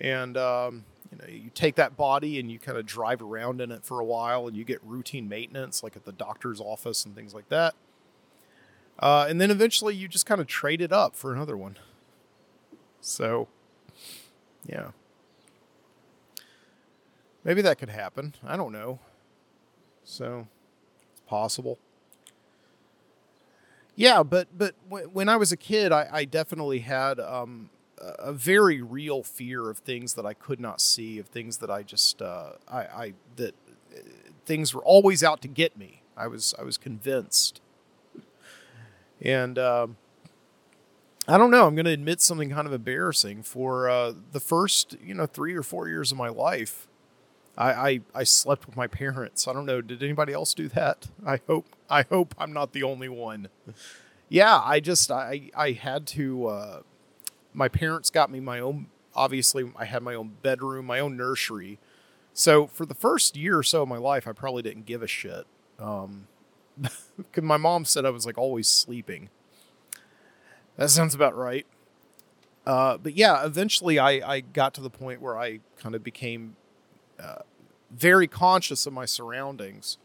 And 0.00 0.36
um, 0.36 0.84
you 1.10 1.18
know, 1.18 1.26
you 1.26 1.50
take 1.54 1.74
that 1.76 1.96
body 1.96 2.38
and 2.38 2.50
you 2.50 2.58
kind 2.58 2.78
of 2.78 2.86
drive 2.86 3.22
around 3.22 3.60
in 3.60 3.70
it 3.70 3.84
for 3.84 4.00
a 4.00 4.04
while 4.04 4.46
and 4.46 4.56
you 4.56 4.64
get 4.64 4.82
routine 4.82 5.28
maintenance 5.28 5.82
like 5.82 5.96
at 5.96 6.04
the 6.04 6.12
doctor's 6.12 6.60
office 6.60 7.04
and 7.04 7.14
things 7.14 7.34
like 7.34 7.48
that. 7.48 7.74
Uh, 8.98 9.26
and 9.28 9.40
then 9.40 9.50
eventually 9.50 9.94
you 9.94 10.08
just 10.08 10.26
kind 10.26 10.40
of 10.40 10.46
trade 10.46 10.80
it 10.80 10.92
up 10.92 11.14
for 11.14 11.34
another 11.34 11.56
one. 11.56 11.76
So, 13.00 13.48
yeah. 14.66 14.90
Maybe 17.44 17.62
that 17.62 17.78
could 17.78 17.90
happen. 17.90 18.34
I 18.44 18.56
don't 18.56 18.72
know. 18.72 18.98
So, 20.02 20.48
it's 21.12 21.20
possible. 21.26 21.78
Yeah, 23.96 24.22
but 24.22 24.48
but 24.56 24.74
when 24.88 25.28
I 25.28 25.36
was 25.36 25.52
a 25.52 25.56
kid, 25.56 25.90
I, 25.90 26.06
I 26.12 26.24
definitely 26.26 26.80
had 26.80 27.18
um, 27.18 27.70
a 27.98 28.32
very 28.32 28.82
real 28.82 29.22
fear 29.22 29.70
of 29.70 29.78
things 29.78 30.14
that 30.14 30.26
I 30.26 30.34
could 30.34 30.60
not 30.60 30.82
see, 30.82 31.18
of 31.18 31.28
things 31.28 31.58
that 31.58 31.70
I 31.70 31.82
just 31.82 32.20
uh, 32.20 32.52
I, 32.68 32.78
I 32.78 33.12
that 33.36 33.54
uh, 33.94 34.00
things 34.44 34.74
were 34.74 34.84
always 34.84 35.24
out 35.24 35.40
to 35.42 35.48
get 35.48 35.78
me. 35.78 36.02
I 36.14 36.26
was 36.26 36.54
I 36.58 36.62
was 36.62 36.76
convinced, 36.76 37.62
and 39.20 39.58
um, 39.58 39.96
I 41.28 41.38
don't 41.38 41.50
know. 41.50 41.66
I'm 41.66 41.74
going 41.74 41.86
to 41.86 41.92
admit 41.92 42.20
something 42.20 42.50
kind 42.50 42.66
of 42.66 42.72
embarrassing. 42.72 43.42
For 43.42 43.88
uh, 43.88 44.12
the 44.32 44.40
first 44.40 44.96
you 45.02 45.14
know 45.14 45.26
three 45.26 45.54
or 45.54 45.62
four 45.62 45.88
years 45.88 46.12
of 46.12 46.18
my 46.18 46.28
life, 46.28 46.86
I, 47.56 47.72
I 47.72 48.00
I 48.14 48.24
slept 48.24 48.66
with 48.66 48.76
my 48.76 48.86
parents. 48.86 49.48
I 49.48 49.52
don't 49.52 49.66
know. 49.66 49.80
Did 49.80 50.02
anybody 50.02 50.32
else 50.32 50.54
do 50.54 50.68
that? 50.68 51.08
I 51.24 51.40
hope 51.46 51.66
I 51.90 52.02
hope 52.02 52.34
I'm 52.38 52.52
not 52.52 52.72
the 52.72 52.82
only 52.82 53.08
one. 53.08 53.48
Yeah, 54.28 54.60
I 54.62 54.80
just 54.80 55.10
I 55.10 55.50
I 55.56 55.72
had 55.72 56.06
to. 56.08 56.46
Uh, 56.46 56.80
my 57.52 57.68
parents 57.68 58.10
got 58.10 58.30
me 58.30 58.40
my 58.40 58.60
own. 58.60 58.86
Obviously, 59.14 59.70
I 59.76 59.86
had 59.86 60.02
my 60.02 60.14
own 60.14 60.36
bedroom, 60.42 60.86
my 60.86 61.00
own 61.00 61.16
nursery. 61.16 61.78
So 62.34 62.66
for 62.66 62.84
the 62.84 62.94
first 62.94 63.34
year 63.34 63.58
or 63.58 63.62
so 63.62 63.82
of 63.82 63.88
my 63.88 63.96
life, 63.96 64.28
I 64.28 64.32
probably 64.32 64.62
didn't 64.62 64.84
give 64.84 65.02
a 65.02 65.06
shit. 65.06 65.46
Um, 65.78 66.26
because 67.16 67.44
my 67.44 67.56
mom 67.56 67.84
said 67.84 68.04
I 68.04 68.10
was 68.10 68.26
like 68.26 68.38
always 68.38 68.68
sleeping. 68.68 69.30
That 70.76 70.90
sounds 70.90 71.14
about 71.14 71.36
right. 71.36 71.66
Uh, 72.66 72.98
but 72.98 73.14
yeah, 73.14 73.44
eventually 73.44 73.98
I, 73.98 74.10
I 74.34 74.40
got 74.40 74.74
to 74.74 74.80
the 74.80 74.90
point 74.90 75.20
where 75.20 75.38
I 75.38 75.60
kind 75.78 75.94
of 75.94 76.02
became 76.02 76.56
uh, 77.18 77.42
very 77.90 78.26
conscious 78.26 78.86
of 78.86 78.92
my 78.92 79.04
surroundings, 79.04 79.98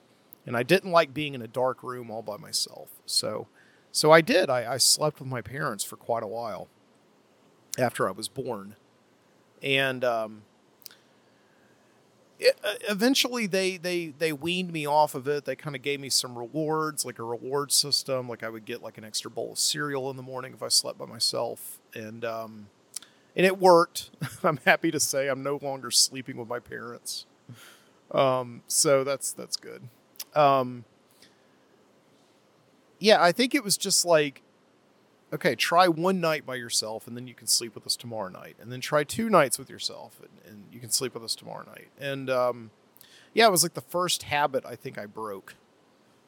and 0.46 0.56
I 0.56 0.64
didn't 0.64 0.92
like 0.92 1.14
being 1.14 1.34
in 1.34 1.42
a 1.42 1.48
dark 1.48 1.82
room 1.82 2.12
all 2.12 2.22
by 2.22 2.38
myself. 2.38 2.90
So, 3.06 3.48
so 3.92 4.12
I 4.12 4.22
did. 4.22 4.50
I, 4.50 4.74
I 4.74 4.78
slept 4.78 5.20
with 5.20 5.28
my 5.28 5.42
parents 5.42 5.84
for 5.84 5.96
quite 5.96 6.24
a 6.24 6.28
while 6.28 6.68
after 7.80 8.08
I 8.08 8.12
was 8.12 8.28
born, 8.28 8.76
and 9.64 10.04
um, 10.04 10.44
eventually 12.90 13.48
they 13.48 13.78
they 13.78 14.08
they 14.08 14.34
weaned 14.34 14.72
me 14.72 14.88
off 14.88 15.16
of 15.16 15.28
it. 15.28 15.46
They 15.46 15.56
kind 15.56 15.76
of 15.76 15.82
gave 15.82 16.00
me 16.00 16.10
some 16.10 16.38
rewards, 16.38 17.06
like 17.06 17.20
a 17.20 17.24
reward 17.24 17.72
system. 17.72 18.28
Like 18.28 18.44
I 18.44 18.50
would 18.50 18.66
get 18.66 18.82
like 18.82 18.98
an 18.98 19.04
extra 19.04 19.30
bowl 19.30 19.54
of 19.54 19.60
cereal 19.60 20.10
in 20.10 20.18
the 20.18 20.24
morning 20.24 20.54
if 20.54 20.64
I 20.64 20.68
slept 20.70 20.98
by 20.98 21.06
myself, 21.06 21.80
and 21.94 22.26
um, 22.26 22.68
and 23.36 23.46
it 23.46 23.60
worked. 23.60 24.10
I'm 24.44 24.60
happy 24.66 24.92
to 24.92 25.00
say 25.00 25.28
I'm 25.28 25.44
no 25.44 25.60
longer 25.62 25.92
sleeping 25.92 26.38
with 26.38 26.48
my 26.48 26.60
parents. 26.60 27.26
Um, 28.12 28.64
so 28.68 29.04
that's 29.04 29.32
that's 29.34 29.58
good. 29.58 29.84
Um, 30.36 30.86
yeah, 33.00 33.22
I 33.22 33.32
think 33.32 33.56
it 33.56 33.64
was 33.64 33.78
just 33.78 34.06
like, 34.06 34.44
okay, 35.34 35.56
try 35.56 35.88
one 35.88 36.20
night 36.20 36.46
by 36.46 36.56
yourself, 36.56 37.08
and 37.08 37.16
then 37.16 37.28
you 37.28 37.34
can 37.34 37.48
sleep 37.48 37.76
with 37.76 37.86
us 37.86 37.96
tomorrow 37.96 38.30
night, 38.30 38.56
and 38.60 38.72
then 38.72 38.82
try 38.82 39.04
two 39.04 39.30
nights 39.30 39.58
with 39.58 39.70
yourself, 39.70 40.20
and, 40.22 40.52
and 40.52 40.64
you 40.72 40.80
can 40.80 40.90
sleep 40.90 41.14
with 41.14 41.24
us 41.24 41.36
tomorrow 41.36 41.66
night. 41.66 41.90
And 42.00 42.30
um, 42.30 42.72
yeah, 43.34 43.48
it 43.48 43.52
was 43.52 43.64
like 43.64 43.74
the 43.74 43.82
first 43.82 44.24
habit 44.24 44.66
I 44.66 44.76
think 44.76 44.98
I 44.98 45.06
broke. 45.06 45.56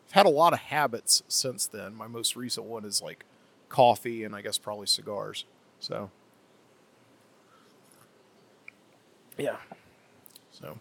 I've 0.07 0.13
had 0.13 0.25
a 0.25 0.29
lot 0.29 0.53
of 0.53 0.59
habits 0.59 1.23
since 1.27 1.65
then. 1.65 1.95
My 1.95 2.07
most 2.07 2.35
recent 2.35 2.65
one 2.65 2.85
is 2.85 3.01
like 3.01 3.25
coffee, 3.69 4.23
and 4.23 4.35
I 4.35 4.41
guess 4.41 4.57
probably 4.57 4.87
cigars. 4.87 5.45
So. 5.79 6.09
Yeah. 9.37 9.57
So, 10.51 10.77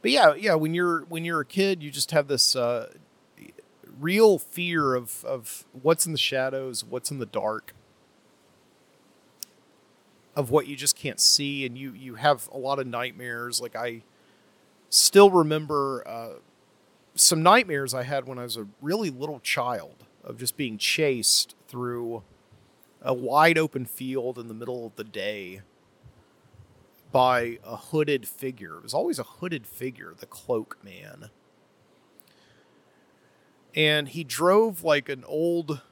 but 0.00 0.10
yeah, 0.12 0.34
yeah. 0.34 0.54
When 0.54 0.72
you're 0.72 1.00
when 1.06 1.24
you're 1.24 1.40
a 1.40 1.44
kid, 1.44 1.82
you 1.82 1.90
just 1.90 2.12
have 2.12 2.28
this 2.28 2.54
uh, 2.54 2.92
real 3.98 4.38
fear 4.38 4.94
of 4.94 5.24
of 5.24 5.64
what's 5.72 6.06
in 6.06 6.12
the 6.12 6.18
shadows, 6.18 6.84
what's 6.84 7.10
in 7.10 7.18
the 7.18 7.26
dark, 7.26 7.74
of 10.34 10.50
what 10.50 10.66
you 10.66 10.76
just 10.76 10.96
can't 10.96 11.20
see, 11.20 11.66
and 11.66 11.76
you 11.76 11.92
you 11.92 12.16
have 12.16 12.48
a 12.52 12.58
lot 12.58 12.78
of 12.78 12.86
nightmares. 12.86 13.60
Like 13.60 13.76
I 13.76 14.02
still 14.90 15.30
remember 15.30 16.02
uh, 16.06 16.34
some 17.14 17.42
nightmares 17.42 17.94
I 17.94 18.02
had 18.02 18.26
when 18.26 18.38
I 18.38 18.42
was 18.42 18.56
a 18.56 18.66
really 18.80 19.10
little 19.10 19.40
child 19.40 20.04
of 20.22 20.38
just 20.38 20.56
being 20.56 20.78
chased 20.78 21.54
through 21.68 22.22
a 23.02 23.14
wide 23.14 23.58
open 23.58 23.86
field 23.86 24.38
in 24.38 24.48
the 24.48 24.54
middle 24.54 24.86
of 24.86 24.96
the 24.96 25.04
day 25.04 25.62
by 27.12 27.58
a 27.64 27.76
hooded 27.76 28.26
figure. 28.26 28.76
It 28.76 28.82
was 28.82 28.94
always 28.94 29.18
a 29.18 29.22
hooded 29.22 29.66
figure, 29.66 30.12
the 30.18 30.26
cloak 30.26 30.76
man. 30.82 31.30
And 33.76 34.08
he 34.08 34.24
drove 34.24 34.82
like 34.82 35.08
an 35.08 35.22
old 35.26 35.82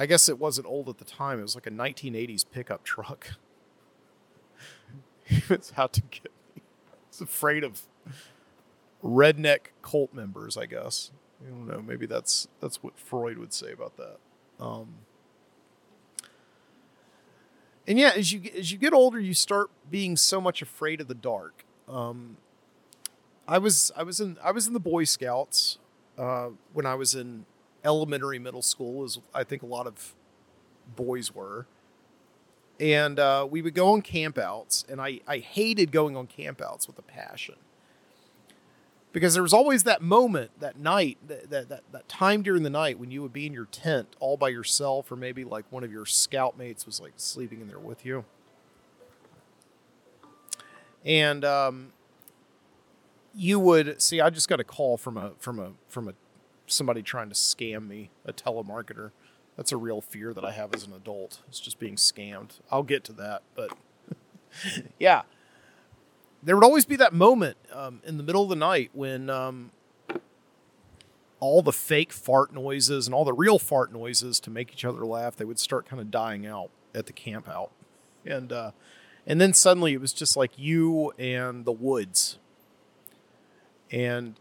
I 0.00 0.06
guess 0.06 0.30
it 0.30 0.38
wasn't 0.38 0.66
old 0.66 0.88
at 0.88 0.96
the 0.96 1.04
time. 1.04 1.38
It 1.38 1.42
was 1.42 1.54
like 1.54 1.66
a 1.66 1.70
1980s 1.70 2.46
pickup 2.50 2.84
truck. 2.84 3.32
he 5.24 5.42
was 5.46 5.74
out 5.76 5.92
to 5.92 6.00
get 6.00 6.32
me. 6.56 6.62
He's 7.10 7.20
afraid 7.20 7.64
of 7.64 7.82
redneck 9.04 9.72
cult 9.82 10.14
members, 10.14 10.56
I 10.56 10.64
guess. 10.64 11.10
I 11.44 11.50
don't 11.50 11.66
know. 11.66 11.82
Maybe 11.82 12.06
that's 12.06 12.48
that's 12.60 12.82
what 12.82 12.98
Freud 12.98 13.36
would 13.36 13.52
say 13.52 13.72
about 13.72 13.98
that. 13.98 14.16
Um, 14.58 14.94
and 17.86 17.98
yeah, 17.98 18.12
as 18.16 18.32
you 18.32 18.40
as 18.56 18.72
you 18.72 18.78
get 18.78 18.94
older, 18.94 19.20
you 19.20 19.34
start 19.34 19.68
being 19.90 20.16
so 20.16 20.40
much 20.40 20.62
afraid 20.62 21.02
of 21.02 21.08
the 21.08 21.14
dark. 21.14 21.66
Um, 21.86 22.38
I 23.46 23.58
was 23.58 23.92
I 23.94 24.02
was 24.02 24.18
in 24.18 24.38
I 24.42 24.50
was 24.50 24.66
in 24.66 24.72
the 24.72 24.80
Boy 24.80 25.04
Scouts 25.04 25.78
uh, 26.20 26.50
when 26.74 26.84
I 26.84 26.94
was 26.94 27.14
in 27.14 27.46
elementary 27.82 28.38
middle 28.38 28.62
school, 28.62 29.04
as 29.04 29.18
I 29.34 29.42
think 29.42 29.62
a 29.62 29.66
lot 29.66 29.86
of 29.86 30.14
boys 30.94 31.34
were, 31.34 31.66
and 32.78 33.18
uh, 33.18 33.46
we 33.50 33.62
would 33.62 33.74
go 33.74 33.92
on 33.92 34.02
campouts, 34.02 34.88
and 34.88 35.00
I 35.00 35.20
I 35.26 35.38
hated 35.38 35.90
going 35.92 36.16
on 36.16 36.26
campouts 36.26 36.86
with 36.86 36.98
a 36.98 37.02
passion 37.02 37.56
because 39.12 39.34
there 39.34 39.42
was 39.42 39.54
always 39.54 39.84
that 39.84 40.02
moment, 40.02 40.50
that 40.60 40.78
night, 40.78 41.18
that, 41.26 41.50
that, 41.50 41.68
that, 41.68 41.82
that, 41.90 42.08
time 42.08 42.42
during 42.42 42.62
the 42.62 42.70
night 42.70 42.98
when 42.98 43.10
you 43.10 43.22
would 43.22 43.32
be 43.32 43.46
in 43.46 43.52
your 43.52 43.64
tent 43.64 44.14
all 44.20 44.36
by 44.36 44.48
yourself, 44.48 45.10
or 45.10 45.16
maybe 45.16 45.42
like 45.44 45.64
one 45.70 45.82
of 45.82 45.90
your 45.90 46.06
scout 46.06 46.56
mates 46.56 46.86
was 46.86 47.00
like 47.00 47.12
sleeping 47.16 47.60
in 47.60 47.68
there 47.68 47.78
with 47.78 48.04
you. 48.06 48.24
and 51.04 51.44
um, 51.44 51.92
you 53.34 53.58
would 53.60 54.00
see. 54.00 54.20
I 54.20 54.30
just 54.30 54.48
got 54.48 54.60
a 54.60 54.64
call 54.64 54.96
from 54.96 55.16
a 55.16 55.32
from 55.38 55.58
a 55.58 55.72
from 55.88 56.08
a 56.08 56.14
somebody 56.66 57.02
trying 57.02 57.28
to 57.28 57.34
scam 57.34 57.86
me, 57.88 58.10
a 58.24 58.32
telemarketer. 58.32 59.10
That's 59.56 59.72
a 59.72 59.76
real 59.76 60.00
fear 60.00 60.32
that 60.32 60.44
I 60.44 60.52
have 60.52 60.74
as 60.74 60.86
an 60.86 60.92
adult. 60.92 61.42
It's 61.48 61.60
just 61.60 61.78
being 61.78 61.96
scammed. 61.96 62.60
I'll 62.70 62.82
get 62.82 63.04
to 63.04 63.12
that, 63.14 63.42
but 63.54 63.76
yeah, 64.98 65.22
there 66.42 66.56
would 66.56 66.64
always 66.64 66.84
be 66.84 66.96
that 66.96 67.12
moment 67.12 67.56
um, 67.72 68.00
in 68.04 68.16
the 68.16 68.22
middle 68.22 68.42
of 68.42 68.48
the 68.48 68.56
night 68.56 68.90
when 68.94 69.28
um, 69.28 69.72
all 71.40 71.62
the 71.62 71.72
fake 71.72 72.12
fart 72.12 72.54
noises 72.54 73.06
and 73.06 73.14
all 73.14 73.24
the 73.24 73.32
real 73.32 73.58
fart 73.58 73.92
noises 73.92 74.40
to 74.40 74.50
make 74.50 74.72
each 74.72 74.84
other 74.84 75.04
laugh 75.04 75.36
they 75.36 75.44
would 75.44 75.58
start 75.58 75.86
kind 75.86 76.00
of 76.00 76.10
dying 76.10 76.46
out 76.46 76.70
at 76.94 77.06
the 77.06 77.12
camp 77.12 77.48
out, 77.48 77.70
and 78.24 78.52
uh, 78.52 78.70
and 79.26 79.40
then 79.40 79.52
suddenly 79.52 79.92
it 79.92 80.00
was 80.00 80.12
just 80.12 80.36
like 80.36 80.58
you 80.58 81.12
and 81.18 81.64
the 81.64 81.72
woods, 81.72 82.38
and 83.90 84.38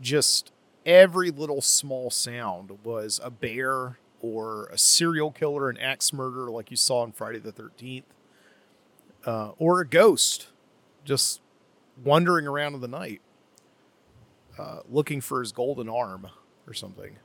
just 0.00 0.52
every 0.86 1.30
little 1.30 1.60
small 1.60 2.10
sound 2.10 2.78
was 2.82 3.20
a 3.22 3.30
bear 3.30 3.98
or 4.20 4.66
a 4.66 4.78
serial 4.78 5.30
killer, 5.30 5.68
an 5.68 5.76
axe 5.78 6.12
murderer 6.12 6.50
like 6.50 6.70
you 6.70 6.76
saw 6.76 7.00
on 7.00 7.12
Friday 7.12 7.38
the 7.38 7.52
13th, 7.52 8.04
uh, 9.26 9.52
or 9.58 9.80
a 9.80 9.86
ghost 9.86 10.48
just 11.04 11.40
wandering 12.02 12.46
around 12.46 12.74
in 12.74 12.80
the 12.80 12.88
night 12.88 13.20
uh, 14.58 14.80
looking 14.88 15.20
for 15.20 15.40
his 15.40 15.52
golden 15.52 15.88
arm 15.88 16.28
or 16.66 16.74
something. 16.74 17.16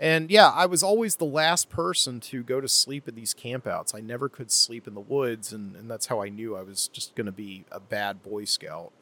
And 0.00 0.30
yeah, 0.30 0.48
I 0.48 0.66
was 0.66 0.82
always 0.82 1.16
the 1.16 1.24
last 1.24 1.70
person 1.70 2.18
to 2.20 2.42
go 2.42 2.60
to 2.60 2.68
sleep 2.68 3.08
in 3.08 3.14
these 3.14 3.32
campouts. 3.32 3.94
I 3.94 4.00
never 4.00 4.28
could 4.28 4.50
sleep 4.50 4.88
in 4.88 4.94
the 4.94 5.00
woods, 5.00 5.52
and, 5.52 5.76
and 5.76 5.90
that's 5.90 6.06
how 6.06 6.20
I 6.20 6.30
knew 6.30 6.56
I 6.56 6.62
was 6.62 6.88
just 6.88 7.14
going 7.14 7.26
to 7.26 7.32
be 7.32 7.64
a 7.70 7.78
bad 7.78 8.22
Boy 8.22 8.44
Scout 8.44 8.92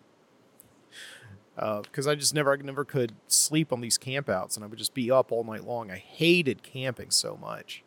because 1.54 2.06
uh, 2.06 2.12
I 2.12 2.14
just 2.14 2.35
never, 2.35 2.52
I 2.52 2.56
never 2.56 2.85
could 2.85 3.12
sleep 3.26 3.73
on 3.73 3.80
these 3.80 3.99
campouts, 3.99 4.56
and 4.56 4.64
I 4.64 4.68
would 4.68 4.78
just 4.78 4.94
be 4.94 5.11
up 5.11 5.30
all 5.30 5.44
night 5.44 5.64
long. 5.64 5.90
I 5.90 5.99
hated 5.99 6.62
camping 6.62 7.11
so 7.11 7.37
much. 7.37 7.82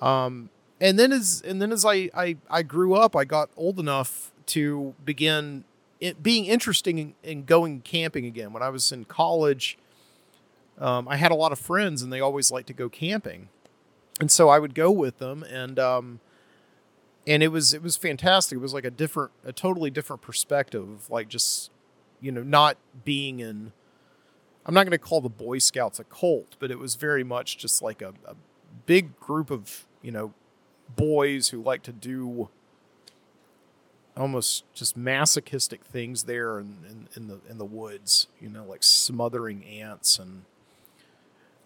Um, 0.00 0.50
and 0.80 0.98
then 0.98 1.12
as 1.12 1.42
and 1.46 1.60
then 1.60 1.72
as 1.72 1.84
I, 1.84 2.10
I 2.14 2.36
I 2.48 2.62
grew 2.62 2.94
up, 2.94 3.14
I 3.14 3.24
got 3.24 3.50
old 3.56 3.78
enough 3.78 4.32
to 4.46 4.94
begin 5.04 5.64
it 6.00 6.22
being 6.22 6.46
interesting 6.46 6.98
in, 6.98 7.14
in 7.22 7.44
going 7.44 7.82
camping 7.82 8.24
again. 8.24 8.52
When 8.52 8.62
I 8.62 8.70
was 8.70 8.90
in 8.90 9.04
college, 9.04 9.78
um, 10.78 11.06
I 11.06 11.16
had 11.16 11.30
a 11.30 11.34
lot 11.34 11.52
of 11.52 11.58
friends, 11.58 12.02
and 12.02 12.12
they 12.12 12.20
always 12.20 12.50
liked 12.50 12.66
to 12.68 12.72
go 12.72 12.88
camping, 12.88 13.48
and 14.18 14.30
so 14.30 14.48
I 14.48 14.58
would 14.58 14.74
go 14.74 14.90
with 14.90 15.18
them, 15.18 15.42
and 15.44 15.78
um, 15.78 16.20
and 17.26 17.42
it 17.42 17.48
was 17.48 17.74
it 17.74 17.82
was 17.82 17.96
fantastic. 17.96 18.56
It 18.56 18.60
was 18.60 18.74
like 18.74 18.84
a 18.84 18.90
different, 18.90 19.32
a 19.44 19.52
totally 19.52 19.90
different 19.90 20.22
perspective, 20.22 21.10
like 21.10 21.28
just 21.28 21.70
you 22.20 22.32
know 22.32 22.42
not 22.42 22.76
being 23.04 23.40
in. 23.40 23.72
I'm 24.66 24.74
not 24.74 24.84
going 24.84 24.92
to 24.92 24.98
call 24.98 25.20
the 25.20 25.30
Boy 25.30 25.58
Scouts 25.58 25.98
a 25.98 26.04
cult, 26.04 26.56
but 26.58 26.70
it 26.70 26.78
was 26.78 26.94
very 26.94 27.24
much 27.24 27.56
just 27.56 27.82
like 27.82 28.02
a, 28.02 28.12
a 28.26 28.34
big 28.86 29.18
group 29.18 29.50
of 29.50 29.86
you 30.02 30.12
know 30.12 30.34
boys 30.96 31.48
who 31.48 31.62
like 31.62 31.82
to 31.84 31.92
do 31.92 32.48
almost 34.16 34.64
just 34.74 34.96
masochistic 34.96 35.84
things 35.84 36.24
there 36.24 36.58
in, 36.58 36.76
in, 36.88 37.08
in, 37.16 37.28
the 37.28 37.40
in 37.48 37.58
the 37.58 37.64
woods, 37.64 38.28
you 38.40 38.48
know, 38.48 38.64
like 38.64 38.82
smothering 38.82 39.64
ants 39.64 40.18
and 40.18 40.44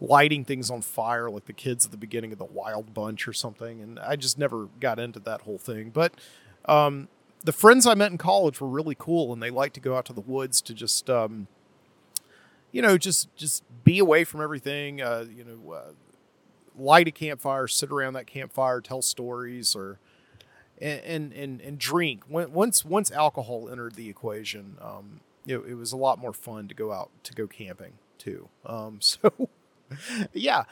lighting 0.08 0.44
things 0.44 0.70
on 0.70 0.82
fire 0.82 1.30
like 1.30 1.46
the 1.46 1.52
kids 1.52 1.84
at 1.84 1.90
the 1.90 1.96
beginning 1.96 2.32
of 2.32 2.38
the 2.38 2.44
Wild 2.44 2.94
Bunch 2.94 3.26
or 3.26 3.32
something. 3.32 3.80
And 3.80 3.98
I 3.98 4.16
just 4.16 4.38
never 4.38 4.68
got 4.80 4.98
into 4.98 5.20
that 5.20 5.42
whole 5.42 5.58
thing. 5.58 5.90
But 5.90 6.14
um, 6.66 7.08
the 7.42 7.52
friends 7.52 7.86
I 7.86 7.94
met 7.94 8.10
in 8.10 8.18
college 8.18 8.60
were 8.60 8.68
really 8.68 8.96
cool, 8.98 9.32
and 9.32 9.42
they 9.42 9.50
liked 9.50 9.74
to 9.74 9.80
go 9.80 9.96
out 9.96 10.04
to 10.06 10.12
the 10.12 10.20
woods 10.20 10.62
to 10.62 10.74
just, 10.74 11.10
um, 11.10 11.46
you 12.72 12.82
know, 12.82 12.98
just 12.98 13.34
just 13.36 13.62
be 13.84 13.98
away 13.98 14.24
from 14.24 14.40
everything. 14.40 15.00
Uh, 15.00 15.26
you 15.34 15.44
know, 15.44 15.72
uh, 15.72 15.92
light 16.76 17.08
a 17.08 17.10
campfire, 17.10 17.68
sit 17.68 17.90
around 17.90 18.14
that 18.14 18.26
campfire, 18.26 18.80
tell 18.80 19.02
stories, 19.02 19.76
or 19.76 19.98
and 20.80 21.32
and 21.32 21.60
and, 21.60 21.78
drink. 21.78 22.22
Once 22.28 22.84
once 22.84 23.10
alcohol 23.12 23.68
entered 23.70 23.94
the 23.94 24.08
equation, 24.08 24.76
um, 24.80 25.20
it, 25.46 25.58
it 25.58 25.74
was 25.74 25.92
a 25.92 25.96
lot 25.96 26.18
more 26.18 26.32
fun 26.32 26.68
to 26.68 26.74
go 26.74 26.92
out 26.92 27.10
to 27.24 27.32
go 27.32 27.46
camping 27.46 27.94
too. 28.18 28.48
Um, 28.66 28.98
so 29.00 29.48
yeah, 30.32 30.64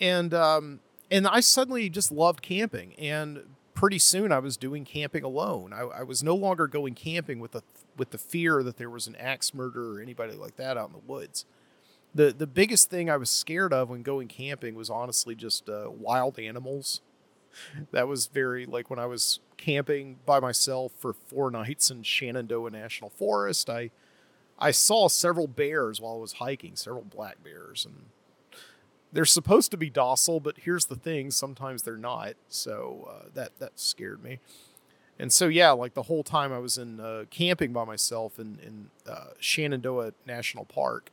and 0.00 0.32
um, 0.34 0.80
and 1.10 1.26
I 1.26 1.40
suddenly 1.40 1.88
just 1.90 2.12
loved 2.12 2.42
camping, 2.42 2.94
and 2.98 3.42
pretty 3.74 3.98
soon 3.98 4.30
I 4.30 4.38
was 4.38 4.56
doing 4.56 4.84
camping 4.84 5.24
alone. 5.24 5.72
I, 5.72 5.80
I, 5.80 6.02
was 6.02 6.22
no 6.22 6.34
longer 6.34 6.66
going 6.66 6.94
camping 6.94 7.40
with 7.40 7.52
the 7.52 7.62
with 7.96 8.10
the 8.10 8.18
fear 8.18 8.62
that 8.62 8.76
there 8.76 8.90
was 8.90 9.06
an 9.06 9.16
axe 9.16 9.54
murder 9.54 9.96
or 9.96 10.00
anybody 10.02 10.34
like 10.34 10.56
that 10.56 10.76
out 10.76 10.88
in 10.88 10.92
the 10.92 11.12
woods. 11.12 11.44
the 12.14 12.30
The 12.30 12.46
biggest 12.46 12.90
thing 12.90 13.08
I 13.08 13.16
was 13.16 13.30
scared 13.30 13.72
of 13.72 13.88
when 13.88 14.02
going 14.02 14.28
camping 14.28 14.74
was 14.74 14.90
honestly 14.90 15.34
just 15.34 15.68
uh, 15.68 15.90
wild 15.90 16.38
animals. 16.38 17.00
That 17.90 18.06
was 18.06 18.26
very 18.26 18.66
like 18.66 18.90
when 18.90 18.98
I 18.98 19.06
was 19.06 19.40
camping 19.56 20.18
by 20.24 20.40
myself 20.40 20.92
for 20.96 21.12
four 21.12 21.50
nights 21.50 21.90
in 21.90 22.02
Shenandoah 22.02 22.70
National 22.70 23.10
Forest. 23.10 23.68
I 23.68 23.90
I 24.58 24.72
saw 24.72 25.08
several 25.08 25.48
bears 25.48 26.00
while 26.00 26.16
I 26.16 26.18
was 26.18 26.34
hiking, 26.34 26.76
several 26.76 27.04
black 27.04 27.42
bears, 27.42 27.86
and 27.86 28.06
they're 29.12 29.24
supposed 29.24 29.70
to 29.72 29.76
be 29.76 29.90
docile, 29.90 30.40
but 30.40 30.58
here's 30.58 30.86
the 30.86 30.96
thing: 30.96 31.30
sometimes 31.30 31.82
they're 31.82 31.96
not. 31.96 32.34
So 32.48 33.08
uh, 33.10 33.28
that 33.34 33.58
that 33.58 33.78
scared 33.78 34.22
me. 34.22 34.38
And 35.18 35.32
so 35.32 35.48
yeah, 35.48 35.70
like 35.72 35.94
the 35.94 36.04
whole 36.04 36.22
time 36.22 36.52
I 36.52 36.58
was 36.58 36.78
in 36.78 37.00
uh, 37.00 37.24
camping 37.30 37.72
by 37.72 37.84
myself 37.84 38.38
in 38.38 38.58
in 38.64 38.90
uh, 39.10 39.30
Shenandoah 39.38 40.12
National 40.26 40.64
Park. 40.64 41.10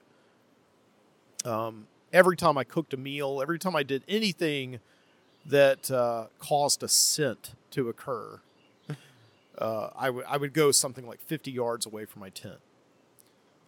Um, 1.44 1.88
every 2.14 2.38
time 2.38 2.58
I 2.58 2.64
cooked 2.64 2.94
a 2.94 2.98
meal, 2.98 3.42
every 3.42 3.60
time 3.60 3.76
I 3.76 3.84
did 3.84 4.04
anything 4.08 4.80
that 5.46 5.90
uh, 5.90 6.28
caused 6.40 6.84
a 6.84 6.88
scent 6.88 7.52
to 7.72 7.90
occur, 7.90 8.42
uh, 9.58 9.90
I 9.96 10.10
would 10.10 10.26
I 10.26 10.38
would 10.38 10.54
go 10.54 10.72
something 10.72 11.08
like 11.08 11.20
50 11.20 11.52
yards 11.52 11.86
away 11.86 12.06
from 12.06 12.22
my 12.22 12.30
tent. 12.30 12.60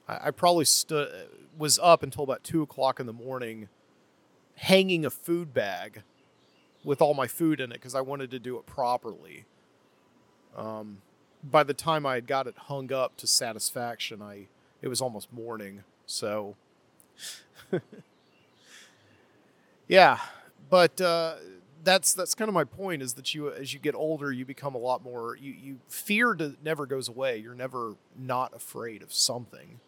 I, 0.07 0.27
I 0.27 0.31
probably 0.31 0.65
stood 0.65 1.29
was 1.57 1.79
up 1.79 2.03
until 2.03 2.23
about 2.23 2.43
two 2.43 2.61
o'clock 2.61 2.99
in 2.99 3.05
the 3.05 3.13
morning 3.13 3.67
hanging 4.59 5.05
a 5.05 5.09
food 5.09 5.53
bag 5.53 6.03
with 6.83 7.01
all 7.01 7.13
my 7.13 7.27
food 7.27 7.61
in 7.61 7.71
it 7.71 7.75
because 7.75 7.95
I 7.95 8.01
wanted 8.01 8.29
to 8.31 8.39
do 8.39 8.57
it 8.57 8.65
properly. 8.65 9.45
Um, 10.55 11.01
by 11.43 11.63
the 11.63 11.73
time 11.73 12.05
I 12.05 12.15
had 12.15 12.27
got 12.27 12.45
it 12.45 12.55
hung 12.57 12.91
up 12.91 13.15
to 13.17 13.27
satisfaction, 13.27 14.21
I 14.21 14.47
it 14.81 14.89
was 14.89 15.01
almost 15.01 15.31
morning. 15.31 15.83
So, 16.05 16.55
yeah, 19.87 20.19
but 20.69 20.99
uh, 20.99 21.35
that's 21.83 22.13
that's 22.13 22.35
kind 22.35 22.49
of 22.49 22.53
my 22.53 22.65
point 22.65 23.01
is 23.01 23.13
that 23.13 23.33
you 23.33 23.49
as 23.51 23.73
you 23.73 23.79
get 23.79 23.95
older, 23.95 24.31
you 24.31 24.45
become 24.45 24.75
a 24.75 24.79
lot 24.79 25.03
more. 25.03 25.37
You 25.37 25.53
you 25.53 25.79
fear 25.87 26.33
to, 26.35 26.55
never 26.61 26.85
goes 26.85 27.07
away. 27.07 27.37
You're 27.37 27.55
never 27.55 27.95
not 28.17 28.53
afraid 28.53 29.01
of 29.01 29.13
something. 29.13 29.79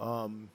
Um, 0.00 0.50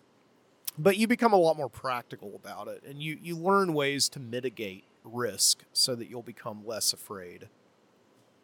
but 0.78 0.98
you 0.98 1.08
become 1.08 1.34
a 1.34 1.38
lot 1.38 1.58
more 1.58 1.70
practical 1.70 2.34
about 2.36 2.68
it 2.68 2.84
and 2.88 3.02
you, 3.02 3.18
you 3.22 3.38
learn 3.38 3.74
ways 3.74 4.10
to 4.10 4.20
mitigate 4.20 4.84
risk 5.04 5.64
so 5.74 5.96
that 5.96 6.10
you'll 6.10 6.22
become 6.22 6.66
less 6.66 6.94
afraid. 6.94 7.48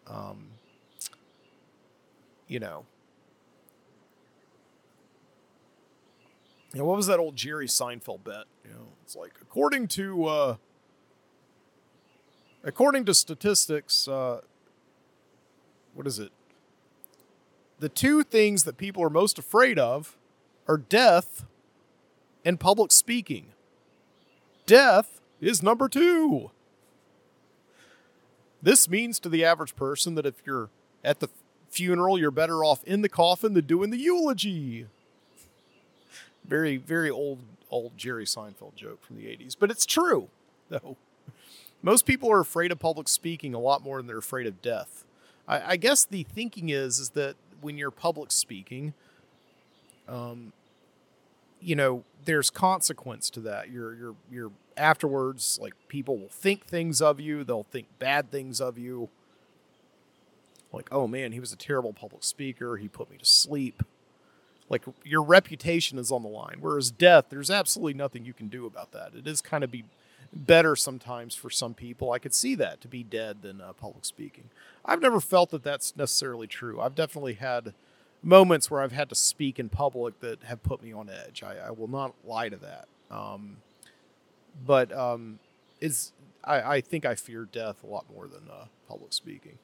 Um, 0.07 0.49
you 2.47 2.59
know. 2.59 2.85
You 6.73 6.79
know 6.79 6.85
what 6.85 6.95
was 6.95 7.07
that 7.07 7.19
old 7.19 7.35
jerry 7.35 7.67
seinfeld 7.67 8.23
bet? 8.23 8.45
You 8.63 8.71
know 8.71 8.87
it's 9.03 9.15
like 9.15 9.33
according 9.41 9.87
to 9.89 10.25
uh, 10.25 10.55
according 12.63 13.05
to 13.05 13.13
statistics 13.13 14.07
uh, 14.07 14.41
what 15.93 16.07
is 16.07 16.19
it? 16.19 16.31
The 17.79 17.89
two 17.89 18.23
things 18.23 18.63
that 18.63 18.77
people 18.77 19.03
are 19.03 19.09
most 19.09 19.37
afraid 19.37 19.77
of 19.77 20.15
are 20.67 20.77
death 20.77 21.45
and 22.43 22.59
public 22.59 22.91
speaking. 22.91 23.47
Death 24.65 25.19
is 25.39 25.61
number 25.61 25.89
two. 25.89 26.51
This 28.61 28.89
means 28.89 29.19
to 29.19 29.29
the 29.29 29.43
average 29.43 29.75
person 29.75 30.15
that 30.15 30.25
if 30.25 30.35
you're 30.45 30.69
at 31.03 31.19
the 31.19 31.29
funeral, 31.69 32.19
you're 32.19 32.31
better 32.31 32.63
off 32.63 32.83
in 32.83 33.01
the 33.01 33.09
coffin 33.09 33.53
than 33.53 33.65
doing 33.65 33.89
the 33.89 33.97
eulogy. 33.97 34.85
Very, 36.45 36.77
very 36.77 37.09
old, 37.09 37.39
old 37.69 37.97
Jerry 37.97 38.25
Seinfeld 38.25 38.75
joke 38.75 39.03
from 39.03 39.17
the 39.17 39.23
80s, 39.23 39.55
but 39.59 39.71
it's 39.71 39.85
true, 39.85 40.29
though. 40.69 40.97
Most 41.81 42.05
people 42.05 42.31
are 42.31 42.39
afraid 42.39 42.71
of 42.71 42.79
public 42.79 43.07
speaking 43.07 43.53
a 43.53 43.59
lot 43.59 43.83
more 43.83 43.97
than 43.97 44.07
they're 44.07 44.19
afraid 44.19 44.45
of 44.45 44.61
death. 44.61 45.03
I, 45.47 45.71
I 45.71 45.75
guess 45.77 46.05
the 46.05 46.23
thinking 46.23 46.69
is 46.69 46.99
is 46.99 47.09
that 47.11 47.35
when 47.61 47.77
you're 47.77 47.91
public 47.91 48.31
speaking, 48.31 48.93
um, 50.07 50.53
you 51.61 51.75
know, 51.75 52.03
there's 52.25 52.49
consequence 52.49 53.29
to 53.31 53.39
that. 53.41 53.69
You're 53.69 53.95
you're 53.95 54.15
you're 54.31 54.51
afterwards 54.77 55.59
like 55.61 55.73
people 55.87 56.17
will 56.17 56.29
think 56.29 56.65
things 56.65 57.01
of 57.01 57.19
you, 57.19 57.43
they'll 57.43 57.63
think 57.63 57.87
bad 57.99 58.31
things 58.31 58.59
of 58.59 58.77
you. 58.77 59.09
Like, 60.73 60.87
oh 60.91 61.07
man, 61.07 61.31
he 61.31 61.39
was 61.39 61.51
a 61.51 61.57
terrible 61.57 61.93
public 61.93 62.23
speaker. 62.23 62.77
He 62.77 62.87
put 62.87 63.09
me 63.09 63.17
to 63.17 63.25
sleep. 63.25 63.83
Like 64.69 64.83
your 65.03 65.21
reputation 65.21 65.97
is 65.97 66.11
on 66.11 66.23
the 66.23 66.29
line. 66.29 66.57
Whereas 66.61 66.91
death, 66.91 67.25
there's 67.29 67.51
absolutely 67.51 67.93
nothing 67.93 68.23
you 68.23 68.33
can 68.33 68.47
do 68.47 68.65
about 68.65 68.91
that. 68.93 69.13
It 69.15 69.27
is 69.27 69.41
kind 69.41 69.63
of 69.63 69.71
be 69.71 69.83
better 70.33 70.77
sometimes 70.77 71.35
for 71.35 71.49
some 71.49 71.73
people. 71.73 72.11
I 72.11 72.19
could 72.19 72.33
see 72.33 72.55
that 72.55 72.79
to 72.81 72.87
be 72.87 73.03
dead 73.03 73.41
than 73.41 73.59
uh, 73.59 73.73
public 73.73 74.05
speaking. 74.05 74.49
I've 74.85 75.01
never 75.01 75.19
felt 75.19 75.49
that 75.51 75.63
that's 75.63 75.95
necessarily 75.97 76.47
true. 76.47 76.79
I've 76.79 76.95
definitely 76.95 77.33
had 77.33 77.73
moments 78.23 78.69
where 78.69 78.81
I've 78.81 78.91
had 78.91 79.09
to 79.09 79.15
speak 79.15 79.59
in 79.59 79.69
public 79.69 80.19
that 80.19 80.43
have 80.43 80.63
put 80.63 80.83
me 80.83 80.93
on 80.93 81.09
edge. 81.09 81.43
I, 81.43 81.67
I 81.67 81.71
will 81.71 81.87
not 81.87 82.13
lie 82.23 82.49
to 82.49 82.57
that. 82.57 82.87
Um, 83.09 83.57
but 84.65 84.91
um, 84.95 85.39
is 85.79 86.13
I, 86.43 86.75
I 86.75 86.81
think 86.81 87.05
I 87.05 87.15
fear 87.15 87.47
death 87.51 87.83
a 87.83 87.87
lot 87.87 88.05
more 88.13 88.27
than 88.27 88.43
uh, 88.49 88.65
public 88.87 89.13
speaking. 89.13 89.57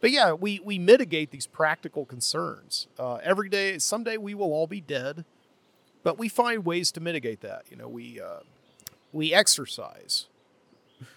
But 0.00 0.10
yeah, 0.10 0.32
we 0.32 0.60
we 0.62 0.78
mitigate 0.78 1.30
these 1.30 1.46
practical 1.46 2.04
concerns. 2.04 2.86
Uh, 2.98 3.16
every 3.16 3.48
day, 3.48 3.78
someday 3.78 4.16
we 4.16 4.34
will 4.34 4.52
all 4.52 4.66
be 4.66 4.80
dead, 4.80 5.24
but 6.02 6.18
we 6.18 6.28
find 6.28 6.64
ways 6.64 6.92
to 6.92 7.00
mitigate 7.00 7.40
that. 7.40 7.64
You 7.70 7.76
know, 7.76 7.88
we 7.88 8.20
uh, 8.20 8.40
we 9.12 9.34
exercise. 9.34 10.26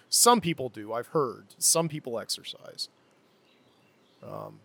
Some 0.08 0.40
people 0.40 0.68
do. 0.68 0.92
I've 0.92 1.08
heard 1.08 1.46
some 1.58 1.88
people 1.88 2.18
exercise. 2.18 2.88
Um, 4.22 4.60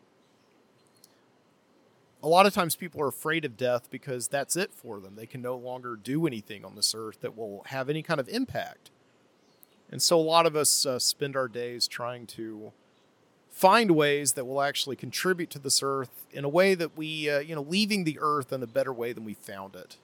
a 2.24 2.28
lot 2.28 2.46
of 2.46 2.54
times 2.54 2.76
people 2.76 3.02
are 3.02 3.08
afraid 3.08 3.46
of 3.46 3.58
death 3.58 3.90
because 3.92 4.28
that's 4.28 4.56
it 4.56 4.74
for 4.74 5.00
them. 5.00 5.16
They 5.16 5.26
can 5.26 5.42
no 5.42 5.56
longer 5.56 5.96
do 5.96 6.26
anything 6.26 6.66
on 6.66 6.76
this 6.76 6.96
earth 6.96 7.22
that 7.22 7.38
will 7.38 7.64
have 7.68 7.90
any 7.90 8.02
kind 8.02 8.20
of 8.20 8.28
impact. 8.28 8.90
And 9.92 10.02
so 10.02 10.20
a 10.20 10.22
lot 10.22 10.46
of 10.46 10.56
us 10.56 10.86
uh, 10.86 11.00
spend 11.00 11.36
our 11.36 11.48
days 11.48 11.88
trying 11.88 12.26
to 12.28 12.74
find 13.50 13.92
ways 13.92 14.34
that 14.34 14.46
will 14.46 14.62
actually 14.62 14.96
contribute 14.96 15.50
to 15.52 15.60
this 15.60 15.82
earth 15.82 16.26
in 16.32 16.44
a 16.44 16.50
way 16.50 16.76
that 16.76 16.98
we, 16.98 17.30
uh, 17.30 17.40
you 17.40 17.56
know, 17.56 17.62
leaving 17.62 18.04
the 18.04 18.18
earth 18.20 18.52
in 18.52 18.62
a 18.62 18.68
better 18.68 18.94
way 18.94 19.14
than 19.14 19.24
we 19.24 19.34
found 19.34 19.76
it. 19.76 19.98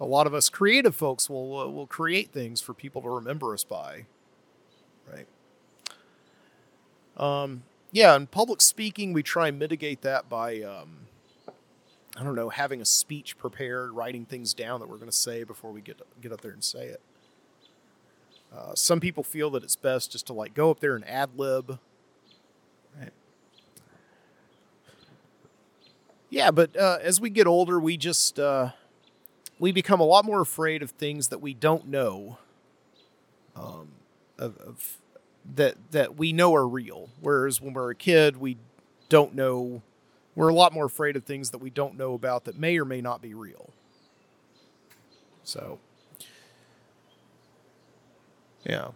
A 0.00 0.04
lot 0.04 0.26
of 0.26 0.34
us 0.34 0.48
creative 0.48 0.94
folks 0.94 1.28
will 1.28 1.58
uh, 1.58 1.66
will 1.68 1.86
create 1.86 2.30
things 2.30 2.60
for 2.60 2.72
people 2.72 3.02
to 3.02 3.08
remember 3.08 3.52
us 3.52 3.64
by, 3.64 4.04
right? 5.10 5.26
Um, 7.16 7.62
yeah, 7.90 8.14
in 8.16 8.26
public 8.26 8.60
speaking, 8.60 9.12
we 9.12 9.22
try 9.22 9.48
and 9.48 9.58
mitigate 9.58 10.02
that 10.02 10.28
by, 10.28 10.62
um, 10.62 11.06
I 12.16 12.22
don't 12.22 12.34
know, 12.34 12.50
having 12.50 12.80
a 12.80 12.84
speech 12.84 13.38
prepared, 13.38 13.92
writing 13.92 14.24
things 14.24 14.52
down 14.52 14.80
that 14.80 14.88
we're 14.88 14.96
going 14.96 15.10
to 15.10 15.16
say 15.16 15.44
before 15.44 15.72
we 15.72 15.80
get 15.80 16.00
get 16.20 16.32
up 16.32 16.40
there 16.40 16.52
and 16.52 16.62
say 16.62 16.86
it. 16.86 17.00
Uh, 18.54 18.74
some 18.74 19.00
people 19.00 19.22
feel 19.22 19.50
that 19.50 19.62
it's 19.62 19.76
best 19.76 20.12
just 20.12 20.26
to 20.26 20.32
like 20.32 20.54
go 20.54 20.70
up 20.70 20.80
there 20.80 20.96
and 20.96 21.06
ad 21.08 21.30
lib. 21.36 21.78
Right. 22.98 23.12
Yeah, 26.30 26.50
but 26.50 26.76
uh, 26.76 26.98
as 27.02 27.20
we 27.20 27.30
get 27.30 27.46
older, 27.46 27.80
we 27.80 27.96
just 27.96 28.38
uh, 28.38 28.70
we 29.58 29.72
become 29.72 30.00
a 30.00 30.04
lot 30.04 30.24
more 30.24 30.40
afraid 30.40 30.82
of 30.82 30.90
things 30.92 31.28
that 31.28 31.40
we 31.40 31.54
don't 31.54 31.88
know. 31.88 32.38
Um, 33.56 33.88
of, 34.38 34.56
of 34.58 34.98
that 35.54 35.76
that 35.92 36.16
we 36.16 36.32
know 36.32 36.54
are 36.54 36.66
real. 36.66 37.08
Whereas 37.20 37.60
when 37.60 37.72
we're 37.72 37.90
a 37.90 37.94
kid, 37.94 38.36
we 38.36 38.58
don't 39.08 39.34
know. 39.34 39.82
We're 40.34 40.48
a 40.48 40.54
lot 40.54 40.72
more 40.72 40.84
afraid 40.84 41.16
of 41.16 41.24
things 41.24 41.50
that 41.50 41.58
we 41.58 41.70
don't 41.70 41.96
know 41.96 42.14
about 42.14 42.44
that 42.44 42.58
may 42.58 42.78
or 42.78 42.84
may 42.84 43.00
not 43.00 43.20
be 43.20 43.34
real. 43.34 43.70
So 45.42 45.78
yeah. 48.64 48.88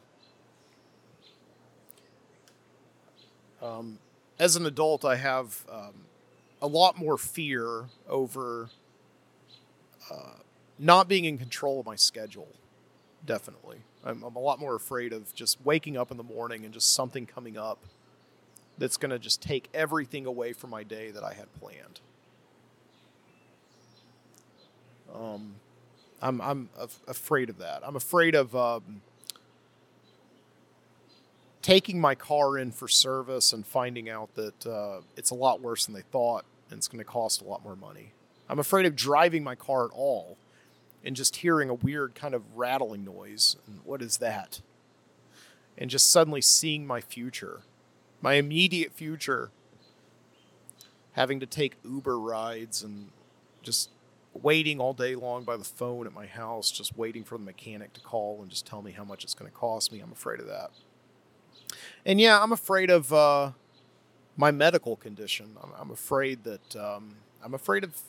Um, 3.61 3.99
as 4.39 4.57
an 4.57 4.67
adult, 4.67 5.05
I 5.05 5.17
have 5.17 5.65
um, 5.71 6.07
a 6.61 6.67
lot 6.67 6.99
more 6.99 7.17
fear 7.17 7.85
over 8.09 8.71
uh, 10.11 10.35
not 10.79 11.09
being 11.09 11.25
in 11.25 11.39
control 11.39 11.81
of 11.81 11.87
my 11.87 11.97
schedule. 11.97 12.49
Definitely. 13.25 13.79
I'm, 14.05 14.23
I'm 14.23 14.37
a 14.37 14.41
lot 14.41 14.59
more 14.59 14.75
afraid 14.75 15.13
of 15.13 15.35
just 15.35 15.59
waking 15.65 15.97
up 15.97 16.11
in 16.11 16.17
the 16.17 16.23
morning 16.23 16.65
and 16.65 16.73
just 16.75 16.95
something 16.95 17.27
coming 17.27 17.57
up 17.57 17.79
that's 18.79 18.97
going 18.97 19.11
to 19.11 19.19
just 19.19 19.43
take 19.43 19.69
everything 19.73 20.27
away 20.27 20.53
from 20.53 20.71
my 20.71 20.83
day 20.83 21.11
that 21.11 21.23
I 21.23 21.35
had 21.35 21.47
planned. 21.61 22.01
Um, 25.15 25.55
I'm 26.23 26.41
I'm 26.41 26.69
af- 26.79 27.01
afraid 27.07 27.51
of 27.51 27.59
that. 27.59 27.83
I'm 27.85 27.97
afraid 27.97 28.35
of 28.35 28.57
um, 28.57 29.03
taking 31.61 32.01
my 32.01 32.15
car 32.15 32.57
in 32.59 32.73
for 32.73 32.89
service 32.89 33.53
and 33.53 33.67
finding 33.67 34.09
out 34.09 34.35
that 34.35 34.67
uh, 34.67 35.01
it's 35.17 35.31
a 35.31 35.35
lot 35.35 35.61
worse 35.61 35.87
than 35.87 35.95
they 35.95 36.03
thought 36.03 36.45
and 36.71 36.79
it's 36.79 36.89
going 36.89 36.99
to 36.99 37.05
cost 37.05 37.43
a 37.43 37.45
lot 37.45 37.63
more 37.63 37.77
money. 37.77 38.13
I'm 38.49 38.59
afraid 38.59 38.87
of 38.87 38.97
driving 38.97 39.45
my 39.45 39.55
car 39.55 39.85
at 39.85 39.91
all 39.93 40.37
and 41.05 41.17
just 41.17 41.37
hearing 41.37 41.69
a 41.69 41.75
weird 41.75 42.15
kind 42.15 42.35
of 42.35 42.43
rattling 42.57 43.05
noise. 43.05 43.57
And 43.67 43.81
what 43.85 44.03
is 44.03 44.19
that? 44.19 44.61
And 45.77 45.91
just 45.91 46.11
suddenly 46.11 46.41
seeing 46.41 46.87
my 46.87 47.01
future, 47.01 47.63
my 48.21 48.35
immediate 48.35 48.93
future, 48.93 49.51
having 51.13 51.41
to 51.41 51.47
take 51.47 51.77
Uber 51.85 52.19
rides 52.19 52.83
and 52.83 53.11
just 53.63 53.91
waiting 54.35 54.81
all 54.81 54.95
day 54.95 55.15
long 55.15 55.45
by 55.45 55.57
the 55.57 55.65
phone 55.65 56.07
at 56.07 56.13
my 56.13 56.27
house, 56.27 56.71
just 56.71 56.97
waiting 56.97 57.25
for 57.25 57.37
the 57.37 57.45
mechanic 57.45 57.93
to 57.93 58.01
call 58.01 58.41
and 58.41 58.51
just 58.51 58.67
tell 58.67 58.83
me 58.83 58.93
how 58.93 59.05
much 59.05 59.25
it's 59.25 59.35
going 59.35 59.51
to 59.51 59.57
cost 59.57 59.93
me. 59.93 60.01
I'm 60.01 60.13
afraid 60.13 60.41
of 60.41 60.47
that. 60.47 60.71
And 62.05 62.21
yeah, 62.21 62.43
I'm 62.43 62.53
afraid 62.53 62.91
of 62.91 63.13
uh, 63.13 63.53
my 64.37 64.51
medical 64.51 64.97
condition. 64.97 65.57
I'm, 65.63 65.71
I'm 65.79 65.91
afraid 65.91 66.45
that 66.45 66.77
um, 66.77 67.17
I'm 67.45 67.55
afraid 67.55 67.85
of 67.85 68.01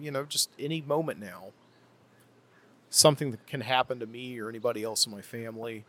you 0.00 0.10
know 0.10 0.24
just 0.24 0.50
any 0.58 0.80
moment 0.80 1.20
now. 1.20 1.48
Something 2.90 3.30
that 3.32 3.46
can 3.46 3.60
happen 3.60 4.00
to 4.00 4.06
me 4.06 4.38
or 4.38 4.48
anybody 4.48 4.82
else 4.82 5.06
in 5.06 5.12
my 5.12 5.20
family. 5.20 5.84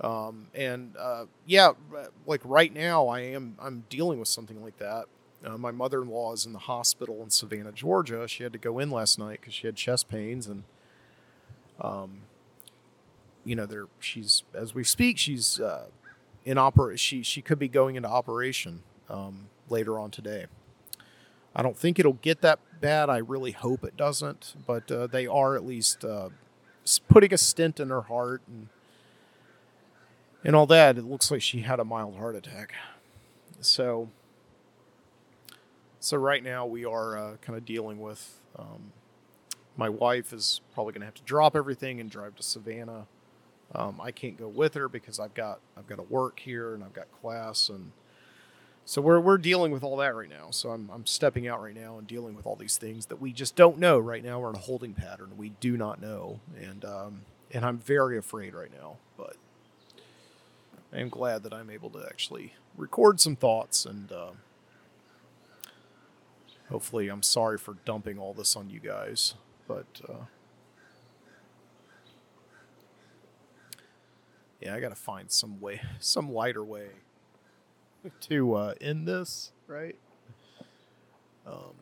Um, 0.00 0.48
and 0.54 0.94
uh, 0.98 1.24
yeah, 1.46 1.72
like 2.26 2.42
right 2.44 2.72
now, 2.72 3.08
I 3.08 3.20
am 3.20 3.56
I'm 3.58 3.84
dealing 3.88 4.18
with 4.18 4.28
something 4.28 4.62
like 4.62 4.78
that. 4.78 5.06
Uh, 5.44 5.56
my 5.56 5.70
mother-in-law 5.70 6.32
is 6.32 6.46
in 6.46 6.52
the 6.52 6.58
hospital 6.58 7.22
in 7.22 7.30
Savannah, 7.30 7.72
Georgia. 7.72 8.26
She 8.28 8.42
had 8.42 8.52
to 8.52 8.58
go 8.58 8.78
in 8.78 8.90
last 8.90 9.18
night 9.18 9.40
because 9.40 9.54
she 9.54 9.66
had 9.66 9.76
chest 9.76 10.08
pains, 10.08 10.46
and 10.46 10.64
um, 11.80 12.22
you 13.44 13.54
know, 13.54 13.64
there 13.64 13.86
she's 14.00 14.42
as 14.54 14.74
we 14.74 14.84
speak, 14.84 15.18
she's 15.18 15.60
uh, 15.60 15.86
in 16.44 16.58
opera. 16.58 16.96
She 16.98 17.22
she 17.22 17.40
could 17.40 17.58
be 17.58 17.68
going 17.68 17.96
into 17.96 18.08
operation 18.08 18.82
um, 19.08 19.48
later 19.68 19.98
on 19.98 20.10
today. 20.10 20.46
I 21.56 21.62
don't 21.62 21.76
think 21.76 21.98
it'll 21.98 22.14
get 22.14 22.42
that 22.42 22.60
bad. 22.80 23.08
I 23.08 23.16
really 23.16 23.52
hope 23.52 23.82
it 23.82 23.96
doesn't, 23.96 24.54
but 24.66 24.92
uh, 24.92 25.06
they 25.06 25.26
are 25.26 25.56
at 25.56 25.64
least 25.64 26.04
uh, 26.04 26.28
putting 27.08 27.32
a 27.32 27.38
stent 27.38 27.80
in 27.80 27.88
her 27.88 28.02
heart 28.02 28.42
and 28.46 28.68
and 30.44 30.54
all 30.54 30.66
that. 30.66 30.98
It 30.98 31.04
looks 31.04 31.30
like 31.30 31.42
she 31.42 31.62
had 31.62 31.80
a 31.80 31.84
mild 31.84 32.16
heart 32.16 32.36
attack. 32.36 32.74
So 33.60 34.10
so 35.98 36.18
right 36.18 36.44
now 36.44 36.66
we 36.66 36.84
are 36.84 37.16
uh, 37.16 37.36
kind 37.40 37.56
of 37.56 37.64
dealing 37.64 38.00
with. 38.00 38.38
Um, 38.58 38.92
my 39.78 39.88
wife 39.88 40.32
is 40.32 40.60
probably 40.74 40.92
going 40.92 41.00
to 41.00 41.06
have 41.06 41.14
to 41.14 41.22
drop 41.22 41.56
everything 41.56 42.00
and 42.00 42.10
drive 42.10 42.36
to 42.36 42.42
Savannah 42.42 43.06
um, 43.74 44.00
I 44.00 44.10
can't 44.12 44.36
go 44.36 44.48
with 44.48 44.74
her 44.74 44.88
because 44.88 45.18
I've 45.18 45.34
got 45.34 45.60
I've 45.76 45.86
got 45.86 45.96
to 45.96 46.02
work 46.02 46.38
here 46.40 46.74
and 46.74 46.84
I've 46.84 46.92
got 46.92 47.06
class 47.20 47.68
and 47.68 47.92
so 48.88 49.02
we're 49.02 49.18
we're 49.18 49.36
dealing 49.36 49.72
with 49.72 49.82
all 49.82 49.96
that 49.96 50.14
right 50.14 50.30
now. 50.30 50.50
So 50.50 50.70
I'm 50.70 50.88
I'm 50.94 51.06
stepping 51.06 51.48
out 51.48 51.60
right 51.60 51.74
now 51.74 51.98
and 51.98 52.06
dealing 52.06 52.36
with 52.36 52.46
all 52.46 52.54
these 52.54 52.76
things 52.76 53.06
that 53.06 53.20
we 53.20 53.32
just 53.32 53.56
don't 53.56 53.78
know 53.78 53.98
right 53.98 54.24
now. 54.24 54.38
We're 54.38 54.50
in 54.50 54.54
a 54.56 54.60
holding 54.60 54.94
pattern. 54.94 55.32
We 55.36 55.50
do 55.50 55.76
not 55.76 56.00
know, 56.00 56.38
and 56.56 56.84
um, 56.84 57.22
and 57.50 57.64
I'm 57.64 57.78
very 57.78 58.16
afraid 58.16 58.54
right 58.54 58.70
now. 58.72 58.98
But 59.16 59.36
I 60.92 61.00
am 61.00 61.08
glad 61.08 61.42
that 61.42 61.52
I'm 61.52 61.68
able 61.68 61.90
to 61.90 62.06
actually 62.08 62.54
record 62.76 63.20
some 63.20 63.36
thoughts 63.36 63.84
and. 63.84 64.10
Uh, 64.10 64.30
hopefully, 66.68 67.08
I'm 67.08 67.22
sorry 67.22 67.58
for 67.58 67.76
dumping 67.84 68.18
all 68.18 68.34
this 68.34 68.56
on 68.56 68.70
you 68.70 68.80
guys, 68.80 69.34
but 69.68 69.86
uh, 70.08 70.24
yeah, 74.60 74.74
I 74.74 74.80
got 74.80 74.88
to 74.88 74.96
find 74.96 75.30
some 75.30 75.60
way, 75.60 75.80
some 76.00 76.32
lighter 76.32 76.64
way 76.64 76.88
to 78.22 78.54
uh, 78.54 78.74
end 78.80 79.06
this, 79.06 79.52
right? 79.66 79.96
Um, 81.46 81.74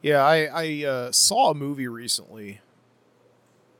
yeah, 0.00 0.24
I, 0.24 0.44
I 0.52 0.84
uh, 0.84 1.12
saw 1.12 1.50
a 1.50 1.54
movie 1.54 1.88
recently 1.88 2.60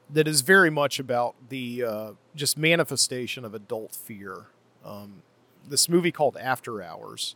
that 0.09 0.29
is 0.29 0.43
very 0.43 0.71
much 0.71 0.99
about 0.99 1.35
the 1.49 1.85
uh, 1.85 2.13
just 2.35 2.59
manifestation 2.59 3.45
of 3.45 3.55
adult 3.55 3.95
fear. 3.95 4.47
Um, 4.85 5.23
this 5.67 5.89
movie 5.89 6.13
called 6.13 6.37
After 6.37 6.83
Hours 6.83 7.35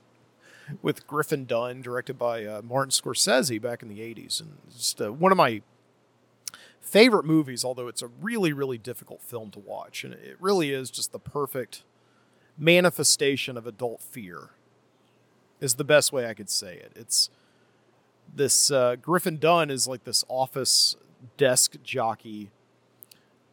with 0.82 1.06
Griffin 1.06 1.46
Dunne, 1.46 1.80
directed 1.80 2.18
by 2.18 2.44
uh, 2.44 2.62
Martin 2.62 2.90
Scorsese 2.90 3.60
back 3.60 3.82
in 3.82 3.88
the 3.88 4.00
80s. 4.00 4.40
And 4.40 4.58
just 4.72 5.00
uh, 5.00 5.12
one 5.12 5.32
of 5.32 5.38
my 5.38 5.62
favorite 6.86 7.24
movies, 7.24 7.64
although 7.64 7.88
it's 7.88 8.02
a 8.02 8.06
really, 8.06 8.52
really 8.52 8.78
difficult 8.78 9.20
film 9.22 9.50
to 9.50 9.58
watch. 9.58 10.04
And 10.04 10.14
it 10.14 10.36
really 10.40 10.70
is 10.70 10.90
just 10.90 11.12
the 11.12 11.18
perfect 11.18 11.82
manifestation 12.56 13.56
of 13.56 13.66
adult 13.66 14.00
fear, 14.00 14.50
is 15.60 15.74
the 15.74 15.84
best 15.84 16.12
way 16.12 16.26
I 16.26 16.34
could 16.34 16.48
say 16.48 16.76
it. 16.76 16.92
It's 16.94 17.28
this 18.34 18.70
uh, 18.70 18.96
Griffin 18.96 19.38
Dunne 19.38 19.70
is 19.70 19.86
like 19.86 20.04
this 20.04 20.24
office 20.28 20.96
desk 21.36 21.76
jockey 21.82 22.50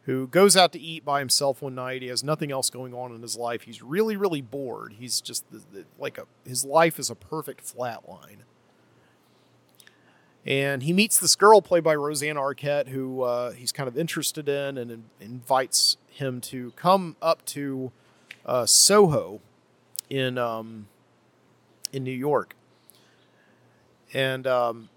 who 0.02 0.26
goes 0.26 0.56
out 0.56 0.72
to 0.72 0.78
eat 0.78 1.04
by 1.04 1.18
himself 1.18 1.62
one 1.62 1.74
night. 1.74 2.02
He 2.02 2.08
has 2.08 2.22
nothing 2.22 2.52
else 2.52 2.68
going 2.68 2.92
on 2.92 3.14
in 3.14 3.22
his 3.22 3.36
life. 3.36 3.62
He's 3.62 3.82
really, 3.82 4.16
really 4.16 4.42
bored. 4.42 4.94
He's 4.98 5.20
just 5.20 5.50
the, 5.50 5.62
the, 5.72 5.84
like 5.98 6.18
a 6.18 6.26
his 6.46 6.64
life 6.64 6.98
is 6.98 7.10
a 7.10 7.14
perfect 7.14 7.62
flat 7.62 8.08
line. 8.08 8.44
And 10.46 10.82
he 10.82 10.92
meets 10.92 11.18
this 11.18 11.36
girl 11.36 11.62
played 11.62 11.84
by 11.84 11.94
Rosanna 11.94 12.40
Arquette, 12.40 12.88
who 12.88 13.22
uh, 13.22 13.52
he's 13.52 13.72
kind 13.72 13.88
of 13.88 13.96
interested 13.96 14.48
in, 14.48 14.76
and 14.76 14.90
in, 14.90 15.04
invites 15.20 15.96
him 16.10 16.40
to 16.42 16.72
come 16.72 17.16
up 17.22 17.44
to 17.46 17.92
uh, 18.44 18.66
Soho 18.66 19.40
in 20.10 20.36
um, 20.36 20.86
in 21.92 22.04
New 22.04 22.10
York. 22.12 22.54
And 24.12 24.46
um, 24.46 24.90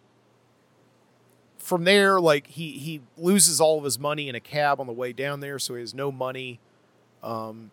from 1.57 1.85
there, 1.85 2.19
like 2.19 2.47
he 2.47 2.71
he 2.71 3.01
loses 3.17 3.61
all 3.61 3.77
of 3.77 3.85
his 3.85 3.97
money 3.97 4.27
in 4.27 4.35
a 4.35 4.39
cab 4.41 4.81
on 4.81 4.87
the 4.87 4.93
way 4.93 5.13
down 5.13 5.39
there, 5.39 5.59
so 5.59 5.75
he 5.75 5.79
has 5.79 5.93
no 5.93 6.11
money. 6.11 6.59
Um, 7.23 7.71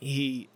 he 0.00 0.48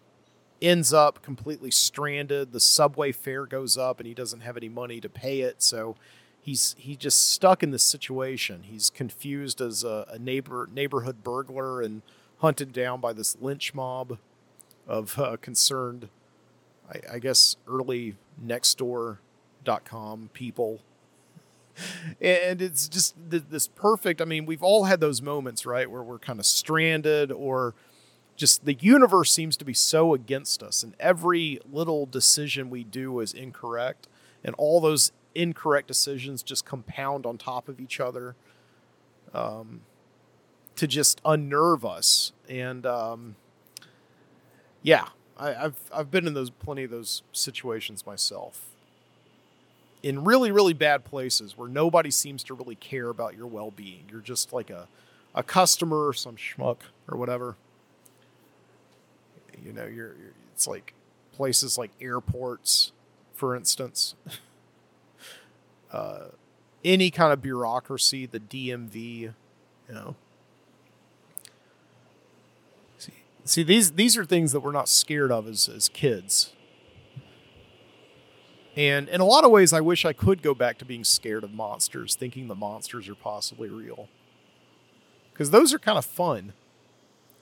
ends 0.63 0.93
up 0.93 1.21
completely 1.21 1.71
stranded. 1.71 2.53
The 2.53 2.61
subway 2.61 3.13
fare 3.13 3.45
goes 3.45 3.77
up, 3.77 3.99
and 3.99 4.07
he 4.07 4.15
doesn't 4.15 4.41
have 4.41 4.57
any 4.57 4.69
money 4.69 5.01
to 5.01 5.09
pay 5.09 5.41
it. 5.41 5.63
So 5.63 5.97
he's 6.45 6.77
he 6.79 6.95
just 6.95 7.31
stuck 7.31 7.63
in 7.63 7.71
this 7.71 7.83
situation. 7.83 8.65
He's 8.65 8.91
confused 8.91 9.61
as 9.61 9.83
a, 9.83 10.07
a 10.11 10.19
neighbor 10.19 10.69
neighborhood 10.73 11.25
burglar 11.25 11.81
and 11.81 12.03
hunted 12.39 12.73
down 12.73 13.01
by 13.01 13.13
this 13.15 13.37
lynch 13.41 13.73
mob 13.75 14.19
of 14.87 15.19
uh, 15.19 15.39
concerned, 15.41 16.09
I, 16.91 17.15
I 17.15 17.19
guess, 17.19 17.57
early 17.67 18.17
Nextdoor.com 18.45 20.31
people 20.35 20.81
and 22.21 22.63
it's 22.63 22.89
just 22.89 23.15
this 23.19 23.69
perfect. 23.69 24.21
I 24.21 24.25
mean, 24.25 24.47
we've 24.47 24.63
all 24.63 24.85
had 24.85 25.01
those 25.01 25.23
moments, 25.23 25.67
right, 25.67 25.91
where 25.91 26.03
we're 26.03 26.19
kind 26.19 26.39
of 26.39 26.47
stranded 26.47 27.33
or 27.33 27.75
just 28.37 28.65
the 28.65 28.75
universe 28.75 29.31
seems 29.31 29.57
to 29.57 29.65
be 29.65 29.75
so 29.75 30.13
against 30.13 30.63
us, 30.63 30.83
and 30.83 30.95
every 30.99 31.61
little 31.71 32.05
decision 32.05 32.69
we 32.69 32.83
do 32.83 33.21
is 33.21 33.33
incorrect, 33.33 34.09
and 34.43 34.55
all 34.57 34.81
those 34.81 35.13
incorrect 35.35 35.89
decisions 35.89 36.43
just 36.43 36.65
compound 36.65 37.27
on 37.27 37.39
top 37.39 37.69
of 37.69 37.81
each 37.81 38.01
other 38.01 38.35
um, 39.33 39.81
to 40.77 40.87
just 40.87 41.21
unnerve 41.25 41.85
us. 41.85 42.33
And 42.49 42.87
um, 42.87 43.37
yeah, 44.83 45.09
I, 45.39 45.53
have 45.53 45.77
I've 45.93 46.11
been 46.11 46.27
in 46.27 46.35
those 46.35 46.51
plenty 46.51 46.85
of 46.85 46.91
those 46.91 47.23
situations 47.33 48.07
myself 48.07 48.71
in 50.03 50.23
really, 50.23 50.53
really 50.53 50.75
bad 50.75 51.05
places 51.05 51.57
where 51.57 51.69
nobody 51.69 52.11
seems 52.11 52.45
to 52.45 52.55
really 52.55 52.75
care 52.77 53.09
about 53.09 53.37
your 53.37 53.47
well 53.47 53.71
being. 53.71 54.05
You're 54.11 54.21
just 54.21 54.53
like 54.53 54.71
a, 54.71 54.87
a 55.35 55.43
customer 55.43 56.07
or 56.07 56.13
some 56.13 56.37
schmuck 56.37 56.79
or 57.09 57.17
whatever. 57.17 57.57
You 59.65 59.73
know, 59.73 59.87
you're, 59.87 60.15
you're 60.15 60.35
it's 60.53 60.67
like 60.67 60.93
places 61.33 61.79
like 61.79 61.91
airports, 62.01 62.93
for 63.33 63.57
instance. 63.57 64.15
any 66.85 67.11
kind 67.11 67.33
of 67.33 67.41
bureaucracy, 67.41 68.27
the 68.27 68.41
DMV, 68.41 69.21
you 69.21 69.35
know. 69.89 70.17
See, 72.99 73.13
see 73.45 73.63
these 73.63 73.93
these 73.93 74.17
are 74.17 74.25
things 74.25 74.53
that 74.53 74.61
we're 74.61 74.73
not 74.73 74.89
scared 74.89 75.33
of 75.33 75.49
as 75.49 75.69
as 75.69 75.89
kids. 75.89 76.53
And 78.77 79.09
in 79.09 79.21
a 79.21 79.25
lot 79.25 79.45
of 79.45 79.53
ways, 79.53 79.73
I 79.73 79.81
wish 79.81 80.05
I 80.05 80.13
could 80.13 80.43
go 80.43 80.53
back 80.53 80.79
to 80.79 80.85
being 80.85 81.05
scared 81.05 81.45
of 81.45 81.53
monsters, 81.53 82.17
thinking 82.17 82.49
the 82.49 82.57
monsters 82.57 83.09
are 83.09 83.15
possibly 83.15 83.69
real. 83.69 84.09
Because 85.33 85.51
those 85.51 85.73
are 85.73 85.79
kind 85.79 85.97
of 85.97 86.05
fun. 86.05 86.55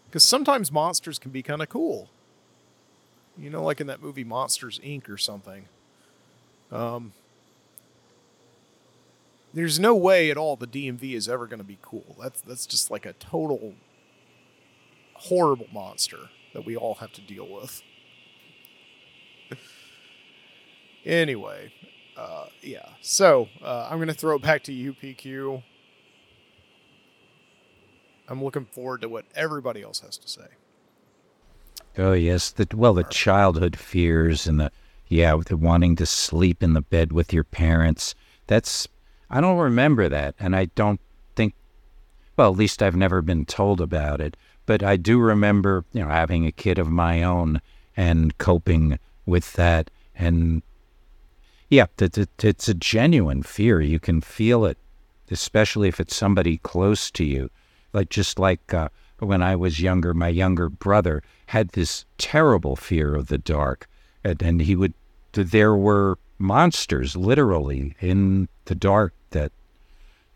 Because 0.06 0.22
sometimes 0.22 0.70
monsters 0.70 1.18
can 1.18 1.30
be 1.30 1.42
kind 1.42 1.62
of 1.62 1.70
cool. 1.70 2.10
You 3.38 3.48
know, 3.48 3.62
like 3.62 3.80
in 3.80 3.86
that 3.86 4.02
movie 4.02 4.24
Monsters 4.24 4.78
Inc. 4.80 5.08
or 5.08 5.16
something. 5.16 5.64
Um, 6.70 7.14
there's 9.54 9.78
no 9.78 9.94
way 9.94 10.30
at 10.30 10.36
all 10.36 10.56
the 10.56 10.66
DMV 10.66 11.14
is 11.14 11.28
ever 11.28 11.46
going 11.46 11.58
to 11.58 11.64
be 11.64 11.78
cool. 11.82 12.16
That's 12.20 12.40
that's 12.40 12.66
just 12.66 12.90
like 12.90 13.06
a 13.06 13.12
total 13.14 13.74
horrible 15.14 15.68
monster 15.72 16.30
that 16.54 16.64
we 16.64 16.76
all 16.76 16.94
have 16.96 17.12
to 17.12 17.20
deal 17.20 17.48
with. 17.48 17.82
Anyway, 21.04 21.72
uh, 22.16 22.46
yeah. 22.60 22.90
So 23.00 23.48
uh, 23.62 23.88
I'm 23.90 23.98
going 23.98 24.08
to 24.08 24.14
throw 24.14 24.36
it 24.36 24.42
back 24.42 24.62
to 24.64 24.72
you, 24.72 24.94
PQ. 24.94 25.62
I'm 28.28 28.42
looking 28.42 28.64
forward 28.64 29.00
to 29.02 29.08
what 29.08 29.24
everybody 29.34 29.82
else 29.82 30.00
has 30.00 30.16
to 30.18 30.28
say. 30.28 30.46
Oh 31.98 32.12
yes, 32.12 32.50
the 32.50 32.66
well, 32.74 32.94
the 32.94 33.04
childhood 33.04 33.76
fears 33.76 34.46
and 34.46 34.60
the 34.60 34.70
yeah, 35.08 35.36
the 35.44 35.56
wanting 35.56 35.96
to 35.96 36.06
sleep 36.06 36.62
in 36.62 36.72
the 36.72 36.80
bed 36.80 37.12
with 37.12 37.32
your 37.32 37.44
parents. 37.44 38.14
That's 38.46 38.88
I 39.32 39.40
don't 39.40 39.58
remember 39.58 40.08
that, 40.08 40.36
and 40.38 40.54
I 40.54 40.66
don't 40.66 41.00
think. 41.34 41.54
Well, 42.36 42.52
at 42.52 42.58
least 42.58 42.82
I've 42.82 42.96
never 42.96 43.22
been 43.22 43.44
told 43.44 43.80
about 43.80 44.20
it. 44.20 44.36
But 44.64 44.84
I 44.84 44.96
do 44.96 45.18
remember, 45.18 45.84
you 45.92 46.02
know, 46.02 46.08
having 46.08 46.46
a 46.46 46.52
kid 46.52 46.78
of 46.78 46.88
my 46.88 47.22
own 47.24 47.60
and 47.96 48.38
coping 48.38 48.98
with 49.26 49.54
that 49.54 49.90
and 50.14 50.62
yeah, 51.68 51.86
it's 51.98 52.68
a 52.68 52.74
genuine 52.74 53.42
fear. 53.42 53.80
You 53.80 53.98
can 53.98 54.20
feel 54.20 54.66
it, 54.66 54.76
especially 55.30 55.88
if 55.88 56.00
it's 56.00 56.14
somebody 56.14 56.58
close 56.58 57.10
to 57.12 57.24
you. 57.24 57.50
Like 57.94 58.10
just 58.10 58.38
like 58.38 58.74
uh, 58.74 58.90
when 59.20 59.42
I 59.42 59.56
was 59.56 59.80
younger, 59.80 60.12
my 60.12 60.28
younger 60.28 60.68
brother 60.68 61.22
had 61.46 61.70
this 61.70 62.04
terrible 62.18 62.76
fear 62.76 63.14
of 63.14 63.28
the 63.28 63.38
dark, 63.38 63.88
and, 64.22 64.42
and 64.42 64.60
he 64.60 64.76
would. 64.76 64.92
There 65.32 65.74
were 65.74 66.18
monsters 66.42 67.16
literally 67.16 67.94
in 68.00 68.48
the 68.66 68.74
dark 68.74 69.14
that 69.30 69.52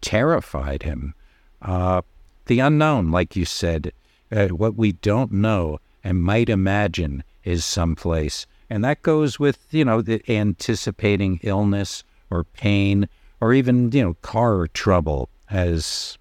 terrified 0.00 0.82
him. 0.84 1.14
Uh, 1.60 2.02
the 2.46 2.60
unknown, 2.60 3.10
like 3.10 3.36
you 3.36 3.44
said, 3.44 3.92
uh, 4.32 4.48
what 4.48 4.76
we 4.76 4.92
don't 4.92 5.32
know 5.32 5.78
and 6.02 6.22
might 6.22 6.48
imagine 6.48 7.24
is 7.44 7.64
someplace 7.64 8.46
and 8.68 8.84
that 8.84 9.02
goes 9.02 9.38
with, 9.38 9.66
you 9.70 9.84
know, 9.84 10.02
the 10.02 10.22
anticipating 10.28 11.38
illness 11.42 12.02
or 12.30 12.44
pain 12.44 13.08
or 13.40 13.52
even, 13.52 13.92
you 13.92 14.02
know, 14.02 14.14
car 14.22 14.66
trouble, 14.66 15.28
as 15.50 16.18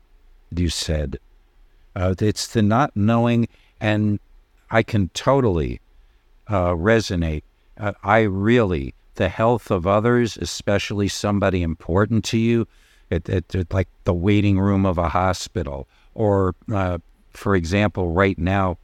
you 0.56 0.69
said. 0.69 1.17
Uh, 1.95 2.13
it's 2.19 2.48
the 2.48 2.62
not 2.62 2.95
knowing, 2.95 3.48
and 3.80 4.19
I 4.69 4.84
can 4.84 5.10
totally 5.10 5.82
uh, 6.48 6.71
resonate. 6.71 7.43
Uh, 7.78 7.93
I 8.04 8.21
really, 8.21 8.93
the 9.15 9.30
health 9.30 9.71
of 9.71 9.88
others, 9.88 10.38
especially 10.38 11.08
somebody 11.08 11.62
important 11.62 12.23
to 12.25 12.38
you, 12.38 12.67
it, 13.10 13.28
it, 13.30 13.54
it 13.54 13.73
like 13.73 13.88
the 14.04 14.13
waiting 14.13 14.60
room 14.60 14.86
of 14.86 14.97
a 14.97 15.10
hospital, 15.10 15.88
or 16.13 16.56
uh, 16.73 16.97
for 17.32 17.56
example, 17.56 18.12
right 18.12 18.38
now, 18.38 18.78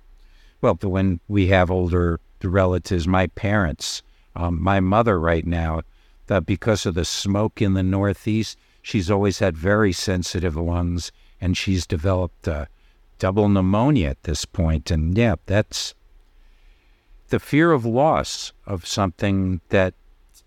well, 0.61 0.77
when 0.81 1.19
we 1.27 1.47
have 1.47 1.71
older 1.71 2.19
relatives, 2.43 3.07
my 3.07 3.27
parents, 3.27 4.03
um, 4.35 4.61
my 4.61 4.79
mother 4.79 5.19
right 5.19 5.45
now, 5.45 5.81
that 6.27 6.45
because 6.45 6.85
of 6.85 6.95
the 6.95 7.05
smoke 7.05 7.61
in 7.61 7.73
the 7.73 7.83
Northeast, 7.83 8.57
she's 8.81 9.11
always 9.11 9.39
had 9.39 9.57
very 9.57 9.91
sensitive 9.91 10.55
lungs 10.55 11.11
and 11.39 11.57
she's 11.57 11.87
developed 11.87 12.47
uh, 12.47 12.65
double 13.19 13.49
pneumonia 13.49 14.09
at 14.09 14.23
this 14.23 14.45
point. 14.45 14.91
And 14.91 15.17
yeah, 15.17 15.35
that's 15.45 15.93
the 17.29 17.39
fear 17.39 17.71
of 17.71 17.85
loss 17.85 18.53
of 18.65 18.85
something 18.85 19.61
that 19.69 19.93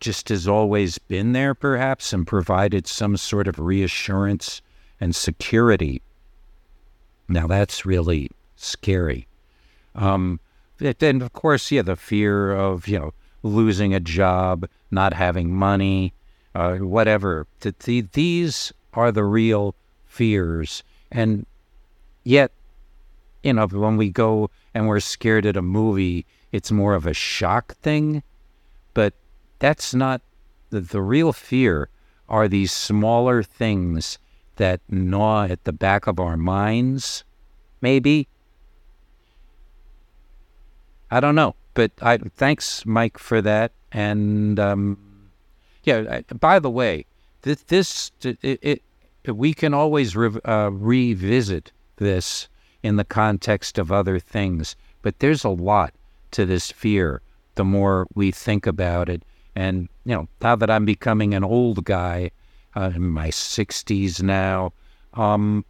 just 0.00 0.28
has 0.28 0.46
always 0.46 0.98
been 0.98 1.32
there, 1.32 1.54
perhaps, 1.54 2.12
and 2.12 2.26
provided 2.26 2.86
some 2.86 3.16
sort 3.16 3.48
of 3.48 3.58
reassurance 3.58 4.60
and 5.00 5.14
security. 5.14 6.02
Now, 7.28 7.46
that's 7.46 7.86
really 7.86 8.30
scary. 8.56 9.26
Um, 9.94 10.40
then 10.78 11.22
of 11.22 11.32
course, 11.32 11.70
yeah, 11.70 11.82
the 11.82 11.96
fear 11.96 12.52
of 12.52 12.88
you 12.88 12.98
know 12.98 13.14
losing 13.42 13.94
a 13.94 14.00
job, 14.00 14.68
not 14.90 15.12
having 15.12 15.54
money, 15.54 16.12
uh, 16.54 16.76
whatever. 16.76 17.46
The, 17.60 18.06
these 18.12 18.72
are 18.94 19.12
the 19.12 19.24
real 19.24 19.74
fears, 20.06 20.82
and 21.10 21.46
yet, 22.24 22.50
you 23.42 23.52
know, 23.52 23.66
when 23.66 23.96
we 23.96 24.10
go 24.10 24.50
and 24.72 24.88
we're 24.88 25.00
scared 25.00 25.46
at 25.46 25.56
a 25.56 25.62
movie, 25.62 26.26
it's 26.52 26.72
more 26.72 26.94
of 26.94 27.06
a 27.06 27.14
shock 27.14 27.76
thing. 27.76 28.22
That's 29.58 29.94
not 29.94 30.22
the, 30.70 30.80
the 30.80 31.02
real 31.02 31.32
fear. 31.32 31.88
Are 32.28 32.48
these 32.48 32.72
smaller 32.72 33.42
things 33.42 34.18
that 34.56 34.80
gnaw 34.88 35.44
at 35.44 35.64
the 35.64 35.72
back 35.72 36.06
of 36.06 36.20
our 36.20 36.36
minds, 36.36 37.24
maybe. 37.80 38.28
I 41.10 41.20
don't 41.20 41.34
know, 41.34 41.54
but 41.74 41.92
I 42.00 42.18
thanks 42.18 42.84
Mike 42.86 43.18
for 43.18 43.40
that. 43.42 43.72
And 43.92 44.58
um, 44.58 44.98
yeah, 45.84 46.20
by 46.40 46.58
the 46.58 46.70
way, 46.70 47.06
this, 47.42 47.62
this 47.62 48.10
it, 48.22 48.38
it, 48.42 48.82
we 49.32 49.54
can 49.54 49.74
always 49.74 50.16
re- 50.16 50.40
uh, 50.44 50.70
revisit 50.72 51.72
this 51.96 52.48
in 52.82 52.96
the 52.96 53.04
context 53.04 53.78
of 53.78 53.92
other 53.92 54.18
things, 54.18 54.76
but 55.02 55.18
there's 55.20 55.44
a 55.44 55.50
lot 55.50 55.94
to 56.32 56.44
this 56.44 56.70
fear. 56.70 57.20
The 57.54 57.64
more 57.64 58.06
we 58.14 58.32
think 58.32 58.66
about 58.66 59.08
it, 59.08 59.22
and 59.54 59.88
you 60.04 60.14
know, 60.14 60.28
now 60.40 60.56
that 60.56 60.70
I'm 60.70 60.84
becoming 60.84 61.34
an 61.34 61.44
old 61.44 61.84
guy, 61.84 62.30
uh, 62.76 62.90
in 62.94 63.08
my 63.08 63.28
60s 63.28 64.22
now, 64.22 64.72
um, 65.14 65.64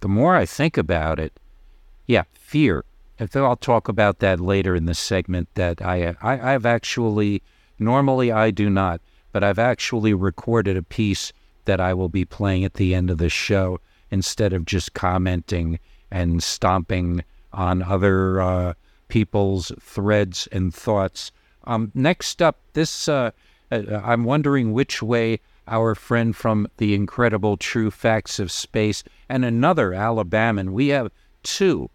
the 0.00 0.08
more 0.08 0.34
I 0.34 0.46
think 0.46 0.78
about 0.78 1.20
it, 1.20 1.38
yeah, 2.06 2.24
fear 2.32 2.84
I'll 3.34 3.56
talk 3.56 3.88
about 3.88 4.20
that 4.20 4.40
later 4.40 4.76
in 4.76 4.86
the 4.86 4.94
segment. 4.94 5.48
That 5.54 5.82
I, 5.82 6.14
I 6.22 6.54
I've 6.54 6.66
actually 6.66 7.42
normally 7.78 8.30
I 8.30 8.50
do 8.50 8.70
not, 8.70 9.00
but 9.32 9.42
I've 9.42 9.58
actually 9.58 10.14
recorded 10.14 10.76
a 10.76 10.82
piece 10.82 11.32
that 11.64 11.80
I 11.80 11.94
will 11.94 12.08
be 12.08 12.24
playing 12.24 12.64
at 12.64 12.74
the 12.74 12.94
end 12.94 13.10
of 13.10 13.18
the 13.18 13.28
show 13.28 13.80
instead 14.10 14.52
of 14.52 14.64
just 14.64 14.94
commenting 14.94 15.78
and 16.10 16.42
stomping 16.42 17.24
on 17.52 17.82
other 17.82 18.40
uh, 18.40 18.74
people's 19.08 19.72
threads 19.80 20.48
and 20.52 20.72
thoughts. 20.72 21.32
Um, 21.68 21.92
next 21.94 22.40
up, 22.40 22.58
this 22.72 23.08
uh, 23.08 23.30
uh, 23.70 24.00
I'm 24.02 24.24
wondering 24.24 24.72
which 24.72 25.02
way 25.02 25.38
our 25.68 25.94
friend 25.94 26.34
from 26.34 26.66
the 26.78 26.94
incredible 26.94 27.58
True 27.58 27.90
Facts 27.90 28.38
of 28.38 28.50
Space 28.50 29.04
and 29.28 29.44
another 29.44 29.90
Alabaman. 29.90 30.70
We 30.70 30.88
have 30.88 31.12
two 31.42 31.90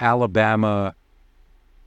Alabama 0.00 0.94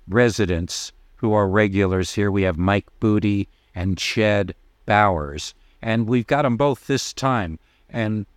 residents 0.08 0.92
who 1.16 1.34
are 1.34 1.50
regulars 1.50 2.14
here. 2.14 2.30
We 2.30 2.44
have 2.44 2.60
Mike 2.60 2.88
Boody 3.00 3.48
and 3.74 3.98
Chad 3.98 4.54
Bowers, 4.86 5.56
and 5.82 6.08
we've 6.08 6.28
got 6.28 6.44
them 6.44 6.58
both 6.58 6.86
this 6.86 7.12
time. 7.12 7.58
And 7.90 8.28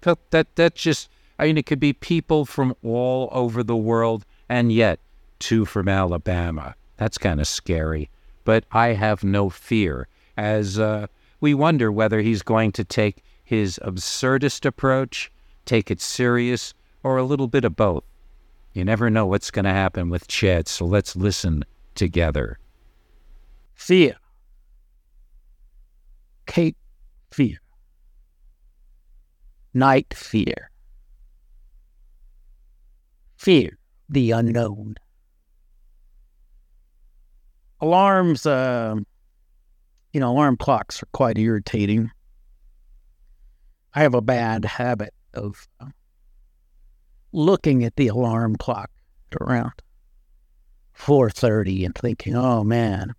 that 0.00 0.56
that 0.56 0.74
just 0.74 1.08
I 1.38 1.46
mean, 1.46 1.56
it 1.56 1.66
could 1.66 1.78
be 1.78 1.92
people 1.92 2.44
from 2.46 2.74
all 2.82 3.28
over 3.30 3.62
the 3.62 3.76
world, 3.76 4.24
and 4.48 4.72
yet 4.72 4.98
two 5.38 5.64
from 5.64 5.88
Alabama. 5.88 6.74
That's 6.96 7.16
kind 7.16 7.40
of 7.40 7.46
scary. 7.46 8.10
But 8.44 8.64
I 8.72 8.88
have 8.88 9.24
no 9.24 9.50
fear, 9.50 10.06
as 10.36 10.78
uh, 10.78 11.06
we 11.40 11.54
wonder 11.54 11.90
whether 11.90 12.20
he's 12.20 12.42
going 12.42 12.72
to 12.72 12.84
take 12.84 13.24
his 13.42 13.78
absurdist 13.82 14.64
approach, 14.64 15.30
take 15.64 15.90
it 15.90 16.00
serious, 16.00 16.74
or 17.02 17.16
a 17.16 17.24
little 17.24 17.48
bit 17.48 17.64
of 17.64 17.76
both. 17.76 18.04
You 18.72 18.84
never 18.84 19.08
know 19.10 19.26
what's 19.26 19.50
going 19.50 19.66
to 19.66 19.70
happen 19.70 20.10
with 20.10 20.26
Chad, 20.26 20.68
so 20.68 20.84
let's 20.84 21.14
listen 21.14 21.64
together. 21.94 22.58
Fear. 23.74 24.16
Cape 26.46 26.76
fear. 27.30 27.58
Night 29.72 30.12
fear. 30.14 30.70
Fear 33.36 33.78
the 34.08 34.30
unknown. 34.30 34.96
Alarms, 37.84 38.46
uh, 38.46 38.94
you 40.14 40.20
know, 40.20 40.32
alarm 40.32 40.56
clocks 40.56 41.02
are 41.02 41.08
quite 41.12 41.36
irritating. 41.36 42.10
I 43.92 44.00
have 44.00 44.14
a 44.14 44.22
bad 44.22 44.64
habit 44.64 45.12
of 45.34 45.68
uh, 45.78 45.88
looking 47.30 47.84
at 47.84 47.96
the 47.96 48.08
alarm 48.08 48.56
clock 48.56 48.90
around 49.38 49.74
4.30 50.98 51.84
and 51.84 51.94
thinking, 51.94 52.34
oh 52.34 52.64
man, 52.64 53.12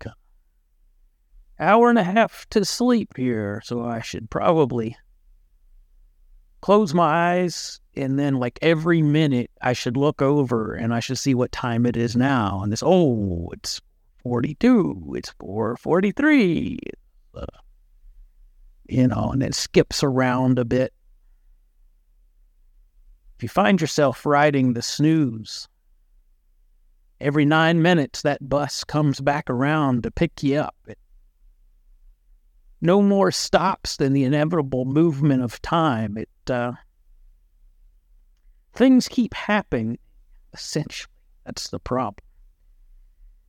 hour 1.60 1.88
and 1.88 1.98
a 2.00 2.02
half 2.02 2.44
to 2.50 2.64
sleep 2.64 3.16
here, 3.16 3.62
so 3.64 3.84
I 3.84 4.00
should 4.00 4.28
probably 4.30 4.96
close 6.60 6.92
my 6.92 7.36
eyes 7.36 7.80
and 7.94 8.18
then 8.18 8.34
like 8.34 8.58
every 8.62 9.00
minute 9.00 9.48
I 9.62 9.74
should 9.74 9.96
look 9.96 10.20
over 10.20 10.74
and 10.74 10.92
I 10.92 10.98
should 10.98 11.18
see 11.18 11.34
what 11.34 11.52
time 11.52 11.86
it 11.86 11.96
is 11.96 12.16
now. 12.16 12.62
And 12.64 12.72
this, 12.72 12.82
oh, 12.84 13.50
it's 13.52 13.80
42, 14.26 15.12
it's 15.14 15.30
443. 15.38 16.78
Uh, 17.32 17.46
you 18.88 19.06
know, 19.06 19.30
and 19.32 19.40
it 19.40 19.54
skips 19.54 20.02
around 20.02 20.58
a 20.58 20.64
bit. 20.64 20.92
If 23.36 23.44
you 23.44 23.48
find 23.48 23.80
yourself 23.80 24.26
riding 24.26 24.72
the 24.72 24.82
snooze, 24.82 25.68
every 27.20 27.44
nine 27.44 27.82
minutes 27.82 28.22
that 28.22 28.48
bus 28.48 28.82
comes 28.82 29.20
back 29.20 29.48
around 29.48 30.02
to 30.02 30.10
pick 30.10 30.42
you 30.42 30.58
up. 30.58 30.74
It 30.88 30.98
no 32.80 33.00
more 33.00 33.30
stops 33.30 33.96
than 33.96 34.12
the 34.12 34.24
inevitable 34.24 34.86
movement 34.86 35.44
of 35.44 35.62
time. 35.62 36.18
It 36.18 36.50
uh, 36.50 36.72
things 38.74 39.06
keep 39.06 39.34
happening. 39.34 39.98
Essentially, 40.52 41.12
that's 41.44 41.68
the 41.68 41.78
problem. 41.78 42.25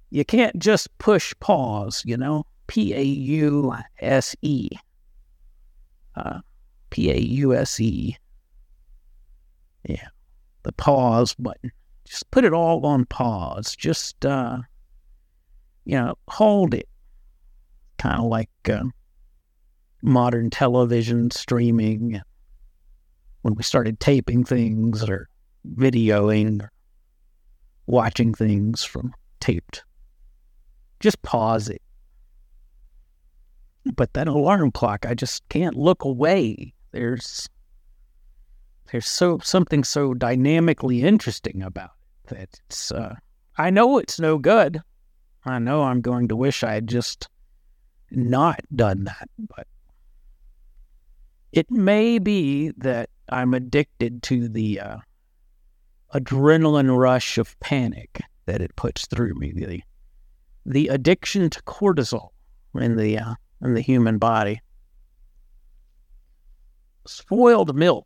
You 0.10 0.24
can't 0.24 0.58
just 0.60 0.96
push 0.98 1.34
pause. 1.40 2.04
You 2.06 2.18
know, 2.18 2.46
P 2.68 2.94
A 2.94 3.02
U 3.02 3.74
S 4.00 4.36
E. 4.42 4.70
Uh, 6.16 6.40
P 6.90 7.12
A 7.12 7.18
U 7.18 7.56
S 7.56 7.80
E. 7.80 8.18
Yeah. 9.88 10.08
The 10.64 10.72
pause 10.74 11.34
button. 11.36 11.72
Just 12.06 12.30
put 12.32 12.46
it 12.46 12.54
all 12.54 12.86
on 12.86 13.06
pause. 13.06 13.76
Just, 13.76 14.26
uh, 14.26 14.60
you 15.86 15.96
know, 15.96 16.16
hold 16.28 16.74
it. 16.74 16.88
Kind 17.98 18.20
of 18.20 18.26
like 18.26 18.50
uh, 18.70 18.84
modern 20.02 20.50
television 20.50 21.32
streaming. 21.32 22.22
When 23.42 23.56
we 23.56 23.64
started 23.64 24.00
taping 24.00 24.44
things 24.44 25.08
or 25.08 25.30
videoing 25.76 26.62
or 26.62 26.72
watching 27.86 28.34
things 28.34 28.84
from 28.84 29.14
taped. 29.40 29.84
Just 31.00 31.22
pause 31.22 31.70
it. 31.70 31.82
But 33.96 34.14
that 34.14 34.28
alarm 34.28 34.72
clock, 34.72 35.06
I 35.06 35.14
just 35.14 35.48
can't 35.50 35.76
look 35.76 36.04
away. 36.04 36.74
There's 36.92 37.48
there's 38.92 39.08
so 39.08 39.40
something 39.44 39.84
so 39.84 40.14
dynamically 40.14 41.04
interesting 41.04 41.62
about 41.62 41.92
it 42.26 42.30
that 42.30 42.60
it's 42.66 42.92
uh, 42.92 43.16
I 43.58 43.70
know 43.70 43.98
it's 43.98 44.20
no 44.20 44.38
good. 44.38 44.82
I 45.46 45.60
know 45.60 45.84
I'm 45.84 46.02
going 46.02 46.28
to 46.28 46.36
wish 46.36 46.64
I 46.64 46.74
had 46.74 46.88
just 46.88 47.30
not 48.12 48.60
done 48.76 49.06
that, 49.06 49.30
but 49.38 49.68
it 51.52 51.72
may 51.72 52.20
be 52.20 52.72
that 52.78 53.10
I'm 53.30 53.54
addicted 53.54 54.24
to 54.24 54.48
the 54.48 54.80
uh, 54.80 54.98
adrenaline 56.14 56.96
rush 56.98 57.38
of 57.38 57.60
panic 57.60 58.22
that 58.46 58.62
it 58.62 58.76
puts 58.76 59.08
through 59.08 59.34
me. 59.36 59.52
The, 59.54 59.82
the 60.68 60.90
addiction 60.90 61.50
to 61.50 61.62
cortisol 61.64 62.30
in 62.76 62.96
the 62.96 63.18
uh, 63.18 63.34
in 63.64 63.74
the 63.74 63.82
human 63.82 64.20
body. 64.20 64.62
Spoiled 67.08 67.76
milk 67.76 68.06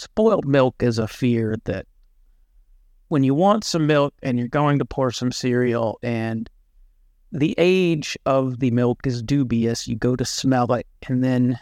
spoiled 0.00 0.46
milk 0.46 0.82
is 0.82 0.98
a 0.98 1.06
fear 1.06 1.56
that 1.64 1.86
when 3.08 3.22
you 3.22 3.34
want 3.34 3.64
some 3.64 3.86
milk 3.86 4.14
and 4.22 4.38
you're 4.38 4.48
going 4.48 4.78
to 4.78 4.84
pour 4.84 5.10
some 5.10 5.30
cereal 5.30 5.98
and 6.02 6.48
the 7.32 7.54
age 7.58 8.16
of 8.24 8.60
the 8.60 8.70
milk 8.70 9.06
is 9.06 9.22
dubious, 9.22 9.86
you 9.86 9.96
go 9.96 10.16
to 10.16 10.24
smell 10.24 10.72
it 10.72 10.86
and 11.08 11.22
then 11.22 11.58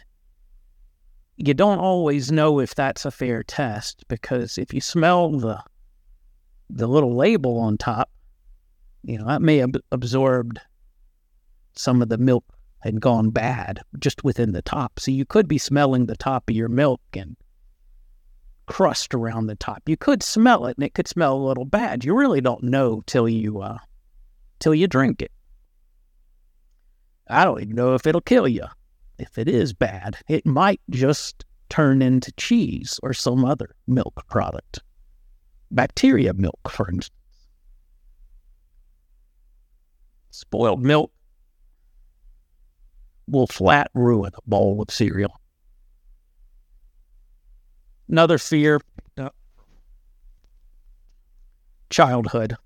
you 1.37 1.53
don't 1.53 1.79
always 1.79 2.31
know 2.31 2.61
if 2.61 2.75
that's 2.75 3.05
a 3.05 3.11
fair 3.11 3.43
test 3.43 4.05
because 4.07 4.57
if 4.57 4.73
you 4.73 4.81
smell 4.81 5.31
the 5.33 5.61
the 6.71 6.87
little 6.87 7.17
label 7.17 7.59
on 7.59 7.79
top, 7.79 8.11
you 9.09 9.17
know, 9.17 9.25
that 9.25 9.41
may 9.41 9.57
have 9.57 9.73
absorbed 9.91 10.61
some 11.73 12.03
of 12.03 12.11
the 12.11 12.19
milk 12.19 12.45
had 12.81 13.01
gone 13.01 13.31
bad 13.31 13.81
just 13.99 14.23
within 14.23 14.53
the 14.53 14.61
top. 14.61 15.01
So 15.01 15.11
you 15.11 15.25
could 15.25 15.49
be 15.49 15.57
smelling 15.57 16.07
the 16.07 16.17
top 16.17 16.51
of 16.51 16.55
your 16.55 16.69
milk 16.69 17.01
and 17.15 17.35
crust 18.67 19.15
around 19.15 19.47
the 19.47 19.57
top. 19.57 19.83
You 19.87 19.97
could 19.97 20.23
smell 20.23 20.67
it 20.67 20.77
and 20.77 20.85
it 20.85 20.93
could 20.93 21.09
smell 21.09 21.35
a 21.35 21.47
little 21.47 21.65
bad. 21.65 22.05
You 22.05 22.15
really 22.15 22.43
don't 22.43 22.63
know 22.65 23.03
till 23.07 23.27
you 23.27 23.63
uh 23.63 23.79
till 24.59 24.75
you 24.75 24.87
drink 24.87 25.23
it. 25.23 25.33
I 27.31 27.45
don't 27.45 27.63
even 27.63 27.77
know 27.77 27.95
if 27.95 28.07
it'll 28.07 28.21
kill 28.21 28.47
you. 28.47 28.65
If 29.19 29.39
it 29.39 29.49
is 29.49 29.73
bad, 29.73 30.19
it 30.29 30.45
might 30.45 30.81
just 30.91 31.47
turn 31.71 32.03
into 32.03 32.31
cheese 32.33 33.01
or 33.03 33.15
some 33.15 33.45
other 33.45 33.75
milk 33.87 34.27
product. 34.29 34.81
Bacteria 35.71 36.35
milk, 36.35 36.71
for 36.71 36.91
instance. 36.91 37.18
Spoiled 40.39 40.85
milk. 40.85 41.11
will 43.27 43.49
flat 43.49 43.91
ruin 43.93 44.31
a 44.37 44.49
bowl 44.49 44.81
of 44.81 44.89
cereal. 44.89 45.33
Another 48.09 48.39
fear 48.39 48.81
uh, 49.17 49.31
childhood. 51.91 52.57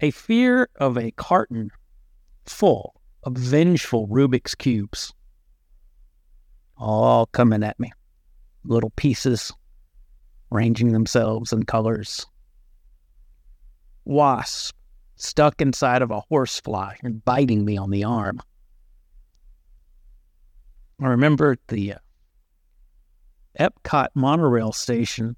A 0.00 0.10
fear 0.10 0.70
of 0.76 0.96
a 0.96 1.10
carton 1.10 1.70
full 2.46 2.98
of 3.24 3.34
vengeful 3.34 4.08
Rubik's 4.08 4.54
Cubes. 4.54 5.12
All 6.78 7.26
coming 7.26 7.62
at 7.62 7.78
me. 7.78 7.92
Little 8.64 8.92
pieces 8.96 9.52
ranging 10.50 10.92
themselves 10.92 11.52
in 11.52 11.64
colors. 11.64 12.24
Wasp 14.04 14.74
stuck 15.16 15.60
inside 15.60 16.02
of 16.02 16.10
a 16.10 16.20
horsefly 16.20 16.94
and 17.02 17.24
biting 17.24 17.64
me 17.64 17.76
on 17.76 17.90
the 17.90 18.04
arm. 18.04 18.40
I 21.00 21.06
remember 21.06 21.56
the 21.68 21.94
uh, 21.94 21.98
Epcot 23.58 24.08
monorail 24.14 24.72
station 24.72 25.36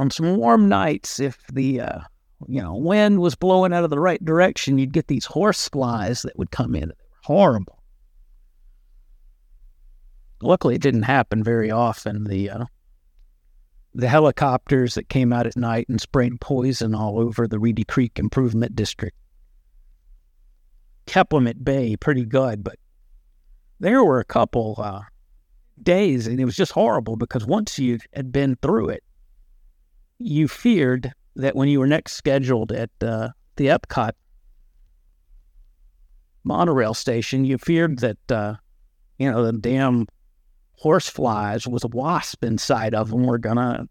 on 0.00 0.10
some 0.10 0.36
warm 0.36 0.68
nights, 0.68 1.20
if 1.20 1.46
the 1.52 1.82
uh, 1.82 2.00
you 2.48 2.62
know 2.62 2.74
wind 2.74 3.20
was 3.20 3.34
blowing 3.34 3.72
out 3.72 3.84
of 3.84 3.90
the 3.90 3.98
right 3.98 4.24
direction, 4.24 4.78
you'd 4.78 4.92
get 4.94 5.08
these 5.08 5.26
horse 5.26 5.68
flies 5.68 6.22
that 6.22 6.38
would 6.38 6.50
come 6.50 6.74
in. 6.74 6.88
They 6.88 6.94
were 6.94 7.20
horrible. 7.24 7.82
Luckily, 10.42 10.74
it 10.74 10.80
didn't 10.80 11.02
happen 11.02 11.44
very 11.44 11.70
often. 11.70 12.24
The 12.24 12.48
uh, 12.50 12.64
the 13.94 14.08
helicopters 14.08 14.94
that 14.94 15.08
came 15.08 15.32
out 15.32 15.46
at 15.46 15.56
night 15.56 15.88
and 15.88 16.00
sprayed 16.00 16.40
poison 16.40 16.94
all 16.94 17.18
over 17.18 17.48
the 17.48 17.58
Reedy 17.58 17.84
Creek 17.84 18.18
Improvement 18.18 18.76
District. 18.76 19.16
Kept 21.06 21.30
them 21.30 21.46
at 21.46 21.64
bay 21.64 21.96
pretty 21.96 22.24
good, 22.24 22.62
but 22.62 22.76
there 23.80 24.04
were 24.04 24.20
a 24.20 24.24
couple 24.24 24.76
uh, 24.78 25.02
days, 25.82 26.26
and 26.26 26.38
it 26.38 26.44
was 26.44 26.56
just 26.56 26.72
horrible 26.72 27.16
because 27.16 27.46
once 27.46 27.78
you 27.78 27.98
had 28.14 28.30
been 28.30 28.56
through 28.62 28.90
it, 28.90 29.02
you 30.18 30.46
feared 30.46 31.12
that 31.36 31.56
when 31.56 31.68
you 31.68 31.80
were 31.80 31.86
next 31.86 32.12
scheduled 32.12 32.70
at 32.70 32.90
uh, 33.00 33.30
the 33.56 33.66
Epcot 33.66 34.12
monorail 36.44 36.94
station, 36.94 37.44
you 37.44 37.58
feared 37.58 37.98
that 38.00 38.30
uh, 38.30 38.54
you 39.18 39.30
know 39.30 39.44
the 39.44 39.52
damn 39.52 40.06
horseflies 40.80 41.66
with 41.66 41.84
a 41.84 41.88
wasp 41.88 42.42
inside 42.42 42.94
of 42.94 43.10
them 43.10 43.24
were 43.24 43.38
gonna 43.38 43.86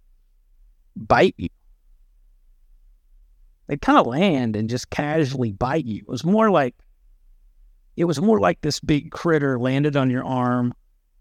bite 0.96 1.36
you. 1.38 1.50
They'd 3.68 3.82
kind 3.82 4.00
of 4.00 4.08
land 4.08 4.56
and 4.56 4.68
just 4.68 4.90
casually 4.90 5.52
bite 5.52 5.86
you. 5.86 6.00
It 6.00 6.08
was 6.08 6.24
more 6.24 6.50
like 6.50 6.76
it 7.96 8.06
was 8.06 8.20
more 8.20 8.40
like 8.40 8.62
this 8.62 8.80
big 8.80 9.12
critter 9.12 9.60
landed 9.60 9.96
on 9.96 10.10
your 10.10 10.26
arm 10.26 10.74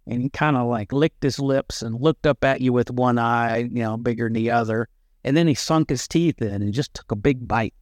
and 0.07 0.23
he 0.23 0.31
kind 0.31 0.57
of 0.57 0.69
like 0.69 0.91
licked 0.91 1.23
his 1.23 1.39
lips 1.39 1.83
and 1.83 2.01
looked 2.01 2.27
up 2.27 2.43
at 2.45 2.62
you 2.62 2.73
with 2.73 2.91
one 2.91 3.19
eye, 3.19 3.59
you 3.59 3.83
know, 3.83 3.99
bigger 3.99 4.25
than 4.25 4.33
the 4.33 4.51
other. 4.51 4.89
And 5.23 5.37
then 5.37 5.47
he 5.47 5.55
sunk 5.55 5.91
his 5.91 6.09
teeth 6.09 6.41
in 6.41 6.62
and 6.62 6.73
just 6.73 6.95
took 6.95 7.12
a 7.12 7.16
big 7.16 7.47
bite. 7.47 7.75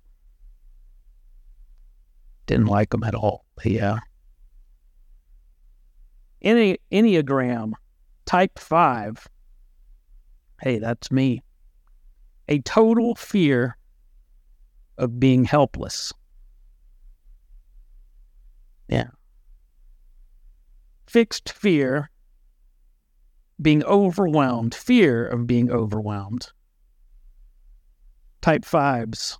Didn't 2.46 2.66
like 2.66 2.92
him 2.92 3.04
at 3.04 3.14
all. 3.14 3.44
Yeah. 3.64 3.98
Any 6.42 6.78
Enneagram 6.92 7.72
type 8.24 8.58
five. 8.58 9.26
Hey, 10.60 10.78
that's 10.78 11.10
me. 11.10 11.42
A 12.48 12.60
total 12.60 13.14
fear 13.14 13.76
of 14.98 15.18
being 15.18 15.44
helpless. 15.44 16.12
Yeah. 18.88 19.08
Fixed 21.06 21.50
fear, 21.50 22.10
being 23.60 23.84
overwhelmed, 23.84 24.74
fear 24.74 25.26
of 25.26 25.46
being 25.46 25.70
overwhelmed. 25.70 26.48
Type 28.42 28.64
fives. 28.64 29.38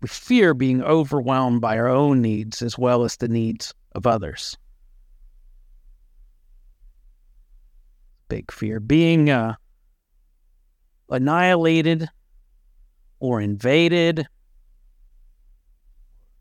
We 0.00 0.08
fear 0.08 0.54
being 0.54 0.82
overwhelmed 0.82 1.60
by 1.60 1.78
our 1.78 1.88
own 1.88 2.20
needs 2.20 2.62
as 2.62 2.78
well 2.78 3.04
as 3.04 3.16
the 3.16 3.28
needs 3.28 3.74
of 3.92 4.06
others. 4.06 4.56
Big 8.34 8.50
fear. 8.50 8.80
Being 8.80 9.30
uh, 9.30 9.54
annihilated 11.08 12.08
or 13.20 13.40
invaded, 13.40 14.26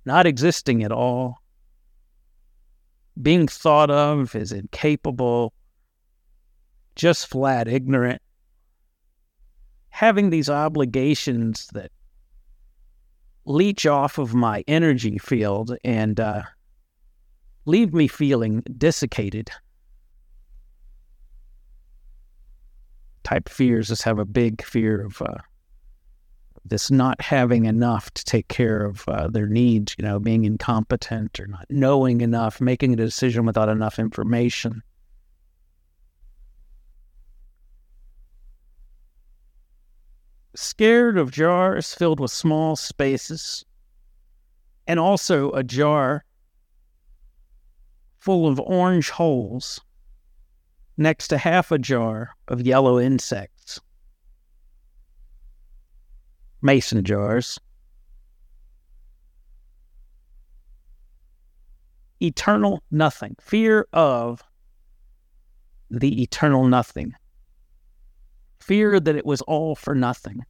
not 0.04 0.26
existing 0.26 0.84
at 0.84 0.92
all, 0.92 1.38
being 3.22 3.48
thought 3.48 3.92
of 3.92 4.36
as 4.36 4.52
incapable, 4.52 5.54
just 6.96 7.28
flat 7.28 7.68
ignorant, 7.68 8.24
having 9.90 10.32
these 10.32 10.50
obligations 10.50 11.68
that 11.74 11.92
leech 13.46 13.86
off 13.86 14.18
of 14.18 14.34
my 14.34 14.64
energy 14.68 15.20
field 15.20 15.78
and 15.84 16.20
uh, 16.20 16.42
leave 17.66 17.94
me 17.94 18.08
feeling 18.08 18.64
desiccated. 18.80 19.52
Type 23.24 23.50
fears 23.50 23.88
just 23.88 24.04
have 24.04 24.20
a 24.20 24.26
big 24.26 24.64
fear 24.64 25.06
of 25.06 25.22
uh, 25.22 25.36
this 26.66 26.90
not 26.90 27.22
having 27.22 27.66
enough 27.66 28.12
to 28.12 28.24
take 28.24 28.48
care 28.48 28.86
of 28.86 29.08
uh, 29.08 29.28
their 29.28 29.48
needs, 29.48 29.96
you 29.98 30.04
know, 30.04 30.20
being 30.20 30.46
incompetent 30.46 31.40
or 31.40 31.48
not 31.48 31.66
knowing 31.70 32.22
enough, 32.22 32.62
making 32.62 32.94
a 32.94 32.98
decision 32.98 33.46
without 33.46 33.70
enough 33.70 34.00
information. 34.00 34.82
Scared 40.56 41.18
of 41.18 41.32
jars 41.32 41.94
filled 41.94 42.20
with 42.20 42.32
small 42.32 42.76
spaces, 42.76 43.66
and 44.88 45.00
also 45.00 45.52
a 45.52 45.64
jar 45.64 46.24
full 48.20 48.48
of 48.48 48.60
orange 48.60 49.10
holes 49.10 49.82
next 50.98 51.28
to 51.30 51.38
half 51.38 51.72
a 51.72 51.78
jar 51.78 52.32
of 52.48 52.62
yellow 52.62 53.00
insects. 53.00 53.80
Mason 56.62 57.04
jars. 57.04 57.60
Eternal 62.22 62.82
nothing. 62.90 63.36
Fear 63.42 63.86
of 63.92 64.42
the 65.90 66.22
eternal 66.22 66.66
nothing. 66.66 67.14
Fear 68.62 69.02
that 69.02 69.16
it 69.16 69.26
was 69.26 69.42
all 69.42 69.76
for 69.76 69.94
nothing. 69.94 70.46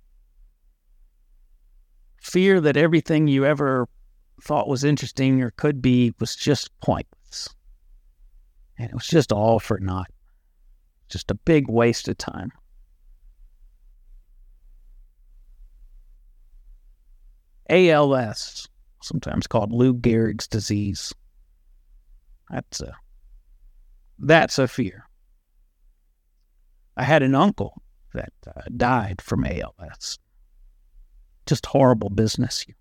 Fear 2.22 2.62
that 2.62 2.78
everything 2.78 3.28
you 3.28 3.44
ever 3.44 3.90
thought 4.42 4.68
was 4.68 4.84
interesting 4.84 5.42
or 5.42 5.52
could 5.52 5.82
be 5.82 6.14
was 6.20 6.36
just 6.36 6.70
pointless. 6.80 7.50
And 8.78 8.90
it 8.90 8.94
was 8.94 9.08
just 9.08 9.32
all 9.32 9.60
for 9.60 9.80
naught. 9.80 10.13
Just 11.10 11.32
a 11.32 11.36
big 11.36 11.70
waste 11.70 12.08
of 12.08 12.18
time. 12.18 12.52
ALS, 17.70 18.68
sometimes 19.02 19.48
called 19.48 19.72
Lou 19.72 19.94
Gehrig's 19.94 20.48
disease. 20.48 21.14
That's 22.50 22.82
a 22.82 22.94
that's 24.20 24.60
a 24.60 24.68
fear. 24.68 25.08
I 26.96 27.04
had 27.04 27.24
an 27.24 27.36
uncle 27.36 27.82
that 28.14 28.34
uh, 28.46 28.62
died 28.78 29.22
from 29.22 29.46
ALS. 29.46 30.20
Just 31.46 31.66
horrible 31.66 32.10
business. 32.10 32.66
You 32.68 32.76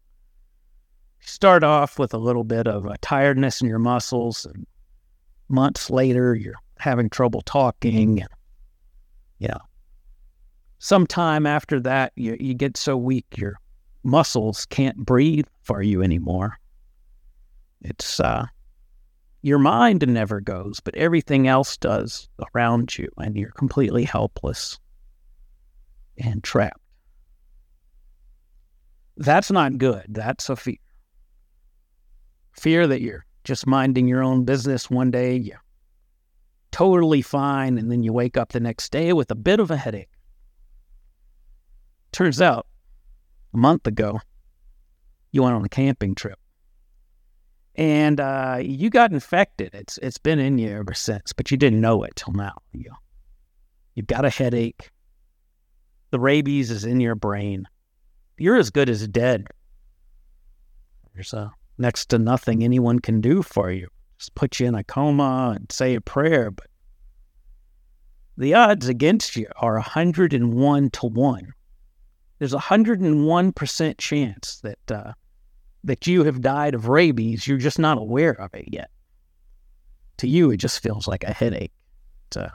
start 1.20 1.64
off 1.64 1.98
with 1.98 2.12
a 2.12 2.18
little 2.18 2.44
bit 2.44 2.66
of 2.68 2.86
tiredness 3.00 3.60
in 3.60 3.68
your 3.68 3.78
muscles, 3.78 4.44
and 4.44 4.66
months 5.48 5.88
later, 5.88 6.34
you're 6.34 6.54
having 6.82 7.08
trouble 7.08 7.42
talking. 7.42 8.18
Yeah. 8.18 8.26
you 9.38 9.48
know, 9.48 9.60
sometime 10.78 11.46
after 11.46 11.78
that, 11.80 12.12
you, 12.16 12.36
you 12.40 12.54
get 12.54 12.76
so 12.76 12.96
weak 12.96 13.26
your 13.36 13.54
muscles 14.02 14.66
can't 14.66 14.96
breathe 14.96 15.46
for 15.62 15.80
you 15.80 16.02
anymore. 16.02 16.58
It's, 17.82 18.18
uh, 18.18 18.46
your 19.42 19.58
mind 19.58 20.06
never 20.06 20.40
goes, 20.40 20.80
but 20.80 20.94
everything 20.96 21.48
else 21.48 21.76
does 21.76 22.28
around 22.54 22.96
you, 22.98 23.08
and 23.18 23.36
you're 23.36 23.50
completely 23.52 24.04
helpless 24.04 24.78
and 26.18 26.42
trapped. 26.42 26.80
That's 29.16 29.50
not 29.50 29.78
good. 29.78 30.06
That's 30.08 30.48
a 30.48 30.56
fear. 30.56 30.76
Fear 32.52 32.86
that 32.88 33.00
you're 33.02 33.24
just 33.44 33.66
minding 33.66 34.08
your 34.08 34.22
own 34.22 34.44
business 34.44 34.90
one 34.90 35.10
day, 35.10 35.36
you 35.36 35.54
totally 36.72 37.22
fine, 37.22 37.78
and 37.78 37.90
then 37.90 38.02
you 38.02 38.12
wake 38.12 38.36
up 38.36 38.50
the 38.50 38.60
next 38.60 38.90
day 38.90 39.12
with 39.12 39.30
a 39.30 39.36
bit 39.36 39.60
of 39.60 39.70
a 39.70 39.76
headache. 39.76 40.10
Turns 42.10 42.40
out, 42.40 42.66
a 43.54 43.56
month 43.56 43.86
ago, 43.86 44.20
you 45.30 45.42
went 45.42 45.54
on 45.54 45.64
a 45.64 45.68
camping 45.68 46.14
trip 46.14 46.38
and 47.74 48.20
uh, 48.20 48.58
you 48.60 48.90
got 48.90 49.12
infected. 49.12 49.74
It's 49.74 49.98
it's 49.98 50.18
been 50.18 50.38
in 50.38 50.58
you 50.58 50.70
ever 50.70 50.94
since, 50.94 51.32
but 51.32 51.50
you 51.50 51.56
didn't 51.56 51.80
know 51.80 52.02
it 52.02 52.16
till 52.16 52.32
now. 52.34 52.58
You 52.72 52.90
you've 53.94 54.06
got 54.06 54.24
a 54.24 54.30
headache. 54.30 54.90
The 56.10 56.20
rabies 56.20 56.70
is 56.70 56.84
in 56.84 57.00
your 57.00 57.14
brain. 57.14 57.66
You're 58.36 58.56
as 58.56 58.70
good 58.70 58.90
as 58.90 59.06
dead. 59.08 59.46
There's 61.14 61.32
a 61.32 61.52
next 61.78 62.10
to 62.10 62.18
nothing 62.18 62.62
anyone 62.62 62.98
can 62.98 63.20
do 63.20 63.42
for 63.42 63.70
you. 63.70 63.88
Put 64.30 64.60
you 64.60 64.66
in 64.66 64.74
a 64.74 64.84
coma 64.84 65.54
and 65.56 65.70
say 65.70 65.94
a 65.94 66.00
prayer, 66.00 66.50
but 66.50 66.66
the 68.36 68.54
odds 68.54 68.88
against 68.88 69.36
you 69.36 69.46
are 69.56 69.74
101 69.74 70.90
to 70.90 71.06
1. 71.06 71.52
There's 72.38 72.54
a 72.54 72.58
101% 72.58 73.98
chance 73.98 74.60
that 74.60 74.90
uh, 74.90 75.12
that 75.84 76.06
you 76.06 76.24
have 76.24 76.40
died 76.40 76.74
of 76.74 76.88
rabies. 76.88 77.46
You're 77.46 77.58
just 77.58 77.78
not 77.78 77.98
aware 77.98 78.40
of 78.40 78.54
it 78.54 78.66
yet. 78.68 78.90
To 80.18 80.28
you, 80.28 80.50
it 80.50 80.58
just 80.58 80.82
feels 80.82 81.08
like 81.08 81.24
a 81.24 81.32
headache. 81.32 81.72
It 82.30 82.36
uh, 82.36 82.48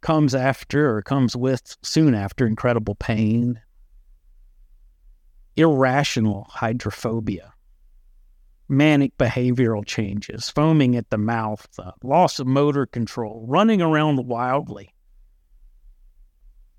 comes 0.00 0.34
after 0.34 0.96
or 0.96 1.02
comes 1.02 1.34
with 1.36 1.76
soon 1.82 2.14
after 2.14 2.46
incredible 2.46 2.94
pain, 2.94 3.60
irrational 5.56 6.46
hydrophobia, 6.50 7.51
manic 8.72 9.16
behavioral 9.18 9.84
changes, 9.84 10.48
foaming 10.48 10.96
at 10.96 11.10
the 11.10 11.18
mouth, 11.18 11.68
uh, 11.78 11.92
loss 12.02 12.38
of 12.38 12.46
motor 12.46 12.86
control, 12.86 13.44
running 13.46 13.82
around 13.82 14.26
wildly, 14.26 14.94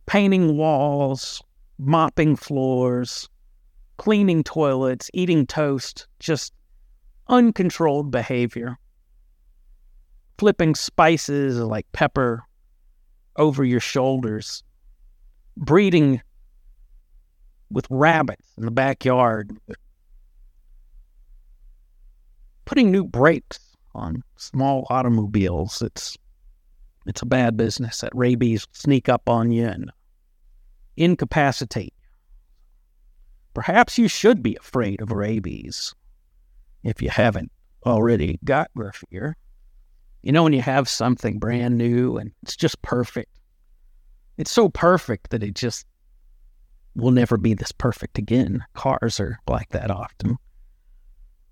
painting 0.08 0.58
walls, 0.58 1.42
mopping 1.78 2.36
floors, 2.36 3.30
cleaning 3.98 4.44
toilets, 4.44 5.12
eating 5.14 5.46
toast, 5.46 6.08
just 6.20 6.52
uncontrolled 7.28 8.10
behavior. 8.10 8.78
Flipping 10.40 10.74
spices 10.74 11.60
like 11.60 11.86
pepper 11.92 12.44
over 13.38 13.64
your 13.64 13.80
shoulders, 13.80 14.64
breeding 15.56 16.22
with 17.70 17.86
rabbits 17.92 18.48
in 18.58 18.66
the 18.66 18.72
backyard, 18.72 19.56
putting 22.66 22.92
new 22.92 23.04
brakes 23.04 23.60
on 23.96 24.24
small 24.38 24.86
automobiles. 24.90 25.82
It's 25.82 26.18
it's 27.06 27.22
a 27.22 27.26
bad 27.26 27.58
business. 27.58 28.02
That 28.02 28.16
rabies 28.16 28.68
sneak 28.72 29.10
up 29.10 29.28
on 29.28 29.52
you 29.52 29.66
and 29.66 29.92
incapacitate 30.96 31.94
Perhaps 33.54 34.00
you 34.00 34.08
should 34.08 34.42
be 34.42 34.56
afraid 34.56 35.00
of 35.02 35.12
rabies 35.12 35.94
if 36.84 37.02
you 37.02 37.10
haven't 37.10 37.52
already 37.86 38.40
got 38.44 38.72
Graffier. 38.76 39.36
You 40.24 40.32
know, 40.32 40.44
when 40.44 40.54
you 40.54 40.62
have 40.62 40.90
something 40.90 41.38
brand 41.38 41.78
new 41.78 42.18
and 42.18 42.32
it's 42.42 42.56
just 42.56 42.82
perfect, 42.82 43.40
it's 44.38 44.52
so 44.52 44.70
perfect 44.70 45.30
that 45.30 45.44
it 45.44 45.54
just 45.54 45.86
will 46.96 47.12
never 47.12 47.38
be 47.38 47.54
this 47.54 47.72
perfect 47.72 48.18
again. 48.18 48.64
Cars 48.74 49.20
are 49.20 49.38
like 49.48 49.70
that 49.70 49.92
often. 49.92 50.38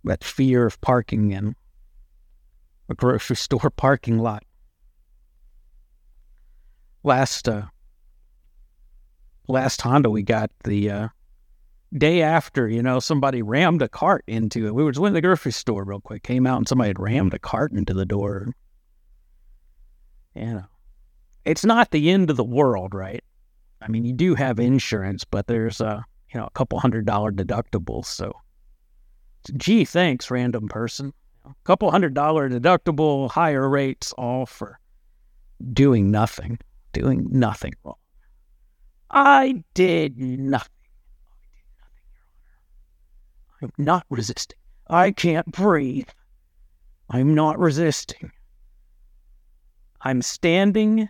That 0.03 0.23
fear 0.23 0.65
of 0.65 0.81
parking 0.81 1.31
in 1.31 1.55
a 2.89 2.95
grocery 2.95 3.35
store 3.37 3.69
parking 3.69 4.17
lot. 4.17 4.43
Last 7.03 7.49
uh, 7.49 7.63
last 9.47 9.81
Honda 9.81 10.09
we 10.09 10.23
got 10.23 10.51
the 10.63 10.89
uh, 10.89 11.07
day 11.97 12.21
after, 12.21 12.67
you 12.67 12.81
know, 12.81 12.99
somebody 12.99 13.41
rammed 13.41 13.81
a 13.81 13.89
cart 13.89 14.23
into 14.27 14.65
it. 14.67 14.75
We 14.75 14.83
were 14.83 14.91
just 14.91 15.05
in 15.05 15.13
the 15.13 15.21
grocery 15.21 15.51
store 15.51 15.83
real 15.83 15.99
quick, 15.99 16.23
came 16.23 16.47
out 16.47 16.57
and 16.57 16.67
somebody 16.67 16.89
had 16.89 16.99
rammed 16.99 17.33
a 17.33 17.39
cart 17.39 17.71
into 17.71 17.93
the 17.93 18.05
door. 18.05 18.53
You 20.35 20.45
know, 20.45 20.65
it's 21.43 21.65
not 21.65 21.91
the 21.91 22.09
end 22.09 22.29
of 22.29 22.37
the 22.37 22.43
world, 22.43 22.93
right? 22.93 23.23
I 23.81 23.87
mean, 23.87 24.05
you 24.05 24.13
do 24.13 24.35
have 24.35 24.59
insurance, 24.59 25.25
but 25.25 25.47
there's 25.47 25.81
a, 25.81 26.05
you 26.33 26.39
know, 26.39 26.45
a 26.45 26.51
couple 26.51 26.79
hundred 26.79 27.05
dollar 27.05 27.31
deductibles. 27.31 28.05
So, 28.05 28.31
gee, 29.57 29.85
thanks, 29.85 30.29
random 30.31 30.67
person. 30.67 31.13
A 31.45 31.53
couple 31.63 31.89
hundred 31.89 32.13
dollar 32.13 32.49
deductible, 32.49 33.29
higher 33.29 33.67
rates, 33.67 34.13
all 34.13 34.45
for 34.45 34.79
doing 35.73 36.11
nothing, 36.11 36.59
doing 36.93 37.27
nothing 37.29 37.73
wrong. 37.83 37.95
I 39.09 39.63
did 39.73 40.17
nothing. 40.17 40.71
I'm 43.61 43.71
not 43.77 44.05
resisting. 44.09 44.57
I 44.87 45.11
can't 45.11 45.45
breathe. 45.51 46.09
I'm 47.09 47.35
not 47.35 47.59
resisting. 47.59 48.31
I'm 50.01 50.21
standing 50.21 51.09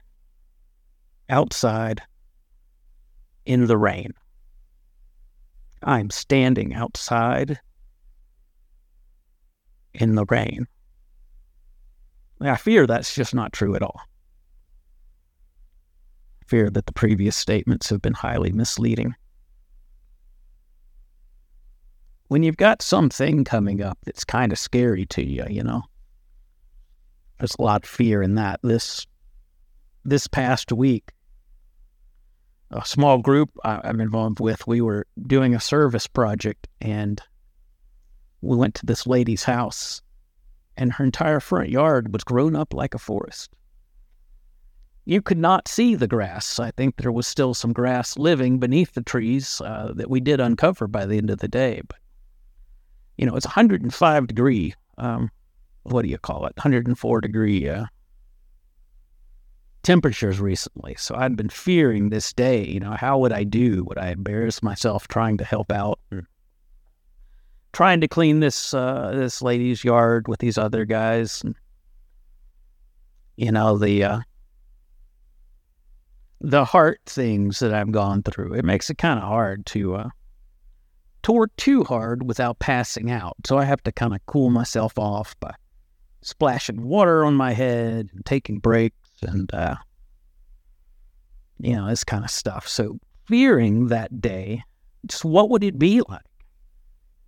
outside 1.30 2.02
in 3.46 3.68
the 3.68 3.78
rain. 3.78 4.14
I'm 5.84 6.10
standing 6.10 6.74
outside 6.74 7.60
in 9.94 10.16
the 10.16 10.26
rain. 10.26 10.68
I 12.40 12.56
fear 12.56 12.88
that's 12.88 13.14
just 13.14 13.36
not 13.36 13.54
true 13.54 13.76
at 13.76 13.84
all. 13.84 14.02
I 16.42 16.46
fear 16.48 16.70
that 16.70 16.86
the 16.86 16.94
previous 16.94 17.36
statements 17.36 17.90
have 17.90 18.02
been 18.02 18.14
highly 18.14 18.52
misleading 18.52 19.16
when 22.32 22.44
you've 22.44 22.56
got 22.56 22.82
something 22.82 23.44
coming 23.44 23.82
up 23.82 23.98
that's 24.06 24.24
kind 24.24 24.54
of 24.54 24.58
scary 24.58 25.06
to 25.06 25.22
you, 25.22 25.44
you 25.50 25.62
know, 25.62 25.82
there's 27.38 27.58
a 27.60 27.62
lot 27.62 27.84
of 27.84 27.90
fear 27.90 28.22
in 28.22 28.36
that. 28.36 28.62
This 28.64 29.06
this 30.06 30.28
past 30.28 30.72
week, 30.72 31.12
a 32.72 32.86
small 32.86 33.18
group 33.18 33.50
I'm 33.66 34.00
involved 34.00 34.40
with, 34.40 34.66
we 34.66 34.80
were 34.80 35.08
doing 35.28 35.54
a 35.54 35.60
service 35.60 36.08
project, 36.08 36.70
and 36.80 37.22
we 38.42 38.58
went 38.58 38.76
to 38.76 38.86
this 38.86 39.08
lady's 39.08 39.44
house, 39.44 40.02
and 40.78 40.94
her 40.94 41.04
entire 41.04 41.40
front 41.40 41.70
yard 41.70 42.14
was 42.14 42.24
grown 42.24 42.56
up 42.56 42.74
like 42.74 42.94
a 42.94 43.00
forest. 43.00 43.52
You 45.06 45.22
could 45.22 45.38
not 45.38 45.68
see 45.68 45.96
the 45.96 46.08
grass. 46.08 46.60
I 46.60 46.72
think 46.72 46.98
there 46.98 47.12
was 47.12 47.28
still 47.28 47.54
some 47.54 47.74
grass 47.74 48.18
living 48.18 48.60
beneath 48.60 48.94
the 48.94 49.02
trees 49.02 49.62
uh, 49.62 49.94
that 49.96 50.10
we 50.10 50.20
did 50.20 50.40
uncover 50.40 50.88
by 50.88 51.06
the 51.06 51.18
end 51.18 51.30
of 51.30 51.40
the 51.40 51.48
day, 51.48 51.82
but 51.88 51.98
you 53.18 53.26
know, 53.26 53.36
it's 53.36 53.46
105 53.46 54.28
degree. 54.28 54.74
Um, 54.98 55.30
what 55.84 56.04
do 56.04 56.10
you 56.10 56.18
call 56.18 56.46
it? 56.46 56.56
104 56.58 57.22
degree 57.22 57.70
uh, 57.70 57.86
temperatures 59.84 60.40
recently. 60.40 60.96
So 60.98 61.16
I'd 61.16 61.36
been 61.36 61.50
fearing 61.50 62.10
this 62.10 62.34
day. 62.34 62.66
You 62.66 62.80
know, 62.80 62.92
how 62.92 63.18
would 63.20 63.32
I 63.32 63.44
do? 63.44 63.84
Would 63.86 63.98
I 63.98 64.10
embarrass 64.10 64.64
myself 64.64 65.08
trying 65.08 65.38
to 65.38 65.46
help 65.46 65.72
out? 65.72 66.00
Trying 67.74 68.02
to 68.02 68.08
clean 68.08 68.40
this 68.40 68.74
uh, 68.74 69.12
this 69.14 69.42
lady's 69.42 69.84
yard 69.84 70.28
with 70.28 70.40
these 70.40 70.58
other 70.58 70.86
guys. 70.86 71.42
And, 71.44 71.56
you 73.38 73.52
know 73.52 73.78
the 73.78 74.04
uh, 74.04 74.20
the 76.42 76.66
heart 76.66 77.02
things 77.06 77.60
that 77.60 77.74
I've 77.74 77.92
gone 77.92 78.24
through. 78.24 78.54
It 78.54 78.66
makes 78.66 78.90
it 78.90 78.98
kind 78.98 79.20
of 79.20 79.26
hard 79.26 79.66
to 79.68 79.96
uh, 79.96 80.10
to 81.24 81.32
work 81.32 81.52
too 81.58 81.84
hard 81.84 82.28
without 82.28 82.60
passing 82.60 83.12
out. 83.12 83.36
So 83.46 83.58
I 83.58 83.66
have 83.66 83.84
to 83.84 83.92
kind 83.92 84.14
of 84.14 84.26
cool 84.26 84.50
myself 84.50 84.98
off 84.98 85.40
by 85.40 85.54
splashing 86.22 86.84
water 86.84 87.26
on 87.26 87.36
my 87.36 87.54
head 87.54 88.10
and 88.14 88.26
taking 88.26 88.60
breaks 88.60 89.10
and, 89.22 89.54
uh, 89.54 89.76
you 91.60 91.76
know, 91.76 91.88
this 91.88 92.04
kind 92.04 92.24
of 92.24 92.32
stuff. 92.32 92.68
So 92.68 93.00
fearing 93.26 93.88
that 93.88 94.22
day, 94.22 94.64
just 95.06 95.26
what 95.26 95.50
would 95.50 95.64
it 95.64 95.78
be 95.78 96.02
like? 96.08 96.22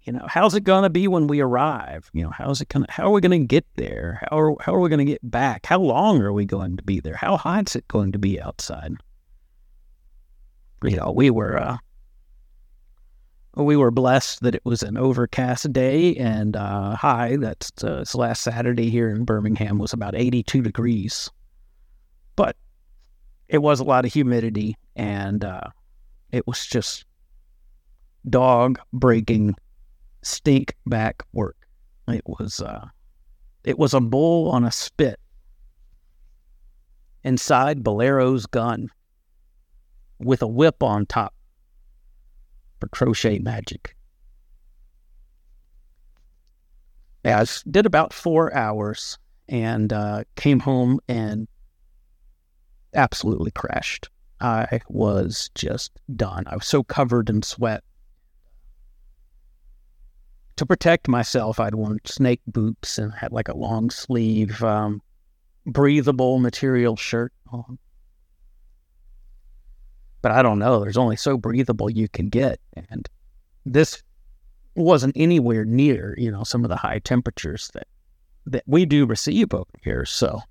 You 0.04 0.12
know, 0.12 0.26
how's 0.28 0.54
it 0.54 0.66
going 0.66 0.84
to 0.84 0.90
be 0.90 1.08
when 1.08 1.28
we 1.28 1.40
arrive? 1.40 2.10
You 2.14 2.24
know, 2.24 2.30
how's 2.30 2.60
it 2.60 2.68
going 2.68 2.86
how 2.90 3.06
are 3.06 3.12
we 3.12 3.22
going 3.22 3.42
to 3.42 3.48
get 3.48 3.66
there? 3.76 4.20
How 4.30 4.38
are, 4.38 4.56
how 4.60 4.76
are 4.76 4.82
we 4.82 4.90
going 4.90 5.06
to 5.06 5.12
get 5.12 5.30
back? 5.30 5.66
How 5.66 5.80
long 5.80 6.22
are 6.22 6.34
we 6.34 6.46
going 6.46 6.76
to 6.76 6.84
be 6.84 7.00
there? 7.00 7.16
How 7.16 7.38
hot 7.38 7.70
is 7.70 7.76
it 7.78 7.88
going 7.88 8.12
to 8.12 8.20
be 8.20 8.42
outside? 8.42 8.96
You 10.84 10.98
know, 10.98 11.12
we 11.12 11.30
were, 11.30 11.58
uh, 11.58 11.78
we 13.56 13.78
were 13.78 13.92
blessed 13.92 14.42
that 14.42 14.56
it 14.56 14.66
was 14.66 14.84
an 14.84 14.98
overcast 14.98 15.72
day 15.72 16.16
and 16.18 16.58
uh, 16.58 16.96
high. 16.96 17.38
That's 17.38 17.72
uh, 17.82 18.04
last 18.14 18.42
Saturday 18.42 18.90
here 18.90 19.10
in 19.10 19.24
Birmingham 19.24 19.78
was 19.78 19.94
about 19.94 20.16
82 20.16 20.62
degrees, 20.62 21.30
but 22.36 22.58
it 23.48 23.60
was 23.60 23.80
a 23.80 23.86
lot 23.86 24.04
of 24.04 24.12
humidity 24.12 24.76
and 24.98 25.46
uh, 25.46 25.70
it 26.34 26.46
was 26.46 26.66
just 26.66 27.06
dog 28.30 28.80
breaking 28.92 29.56
stink 30.24 30.76
back 30.86 31.24
work. 31.34 31.58
It 32.08 32.24
was 32.26 32.60
uh, 32.60 32.88
it 33.64 33.78
was 33.78 33.94
a 33.94 34.02
bull 34.02 34.50
on 34.52 34.64
a 34.64 34.72
spit 34.72 35.20
inside 37.24 37.84
Bolero's 37.84 38.46
gun 38.46 38.90
with 40.20 40.42
a 40.42 40.48
whip 40.48 40.84
on 40.84 41.06
top 41.06 41.34
for 42.80 42.88
crochet 42.90 43.40
magic. 43.40 43.96
Yeah, 47.24 47.42
I 47.42 47.46
did 47.72 47.86
about 47.86 48.14
four 48.14 48.54
hours 48.54 49.18
and 49.48 49.94
uh, 49.94 50.24
came 50.36 50.60
home 50.60 51.00
and 51.08 51.48
absolutely 52.94 53.52
crashed. 53.52 54.10
I 54.42 54.82
was 54.90 55.50
just 55.56 55.92
done. 56.16 56.44
I 56.48 56.56
was 56.56 56.68
so 56.68 56.84
covered 56.84 57.30
in 57.30 57.42
sweat. 57.42 57.84
To 60.58 60.66
protect 60.66 61.08
myself, 61.08 61.60
I'd 61.60 61.76
worn 61.76 62.00
snake 62.06 62.42
boots 62.48 62.98
and 62.98 63.12
had 63.14 63.32
like 63.32 63.48
a 63.48 63.58
long 63.58 63.90
sleeve, 63.90 64.64
um, 64.64 65.02
breathable 65.66 66.40
material 66.40 66.96
shirt 66.96 67.34
on. 67.52 67.80
But 70.22 70.32
I 70.32 70.42
don't 70.42 70.60
know. 70.60 70.80
There's 70.80 70.98
only 70.98 71.16
so 71.16 71.38
breathable 71.38 71.90
you 71.90 72.08
can 72.08 72.30
get. 72.30 72.60
And 72.90 73.10
this 73.66 74.02
wasn't 74.76 75.18
anywhere 75.18 75.66
near, 75.66 76.16
you 76.18 76.32
know, 76.32 76.44
some 76.44 76.64
of 76.64 76.70
the 76.70 76.76
high 76.76 77.00
temperatures 77.00 77.70
that 77.74 77.88
that 78.46 78.64
we 78.68 78.86
do 78.86 79.06
receive 79.06 79.54
over 79.54 79.66
here. 79.84 80.06
So, 80.06 80.42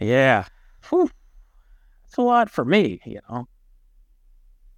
yeah, 0.00 0.46
Whew. 0.90 1.08
it's 2.06 2.16
a 2.16 2.22
lot 2.22 2.50
for 2.50 2.64
me, 2.64 3.00
you 3.04 3.20
know. 3.30 3.46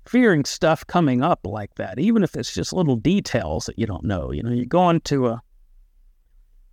Fearing 0.07 0.45
stuff 0.45 0.87
coming 0.87 1.23
up 1.23 1.41
like 1.45 1.75
that, 1.75 1.99
even 1.99 2.23
if 2.23 2.37
it's 2.37 2.55
just 2.55 2.73
little 2.73 2.97
details 2.97 3.67
that 3.67 3.79
you 3.79 3.87
don't 3.87 4.05
know. 4.05 4.31
You 4.31 4.43
know, 4.43 4.51
you're 4.53 4.65
going 4.65 5.01
to 5.01 5.27
a, 5.27 5.43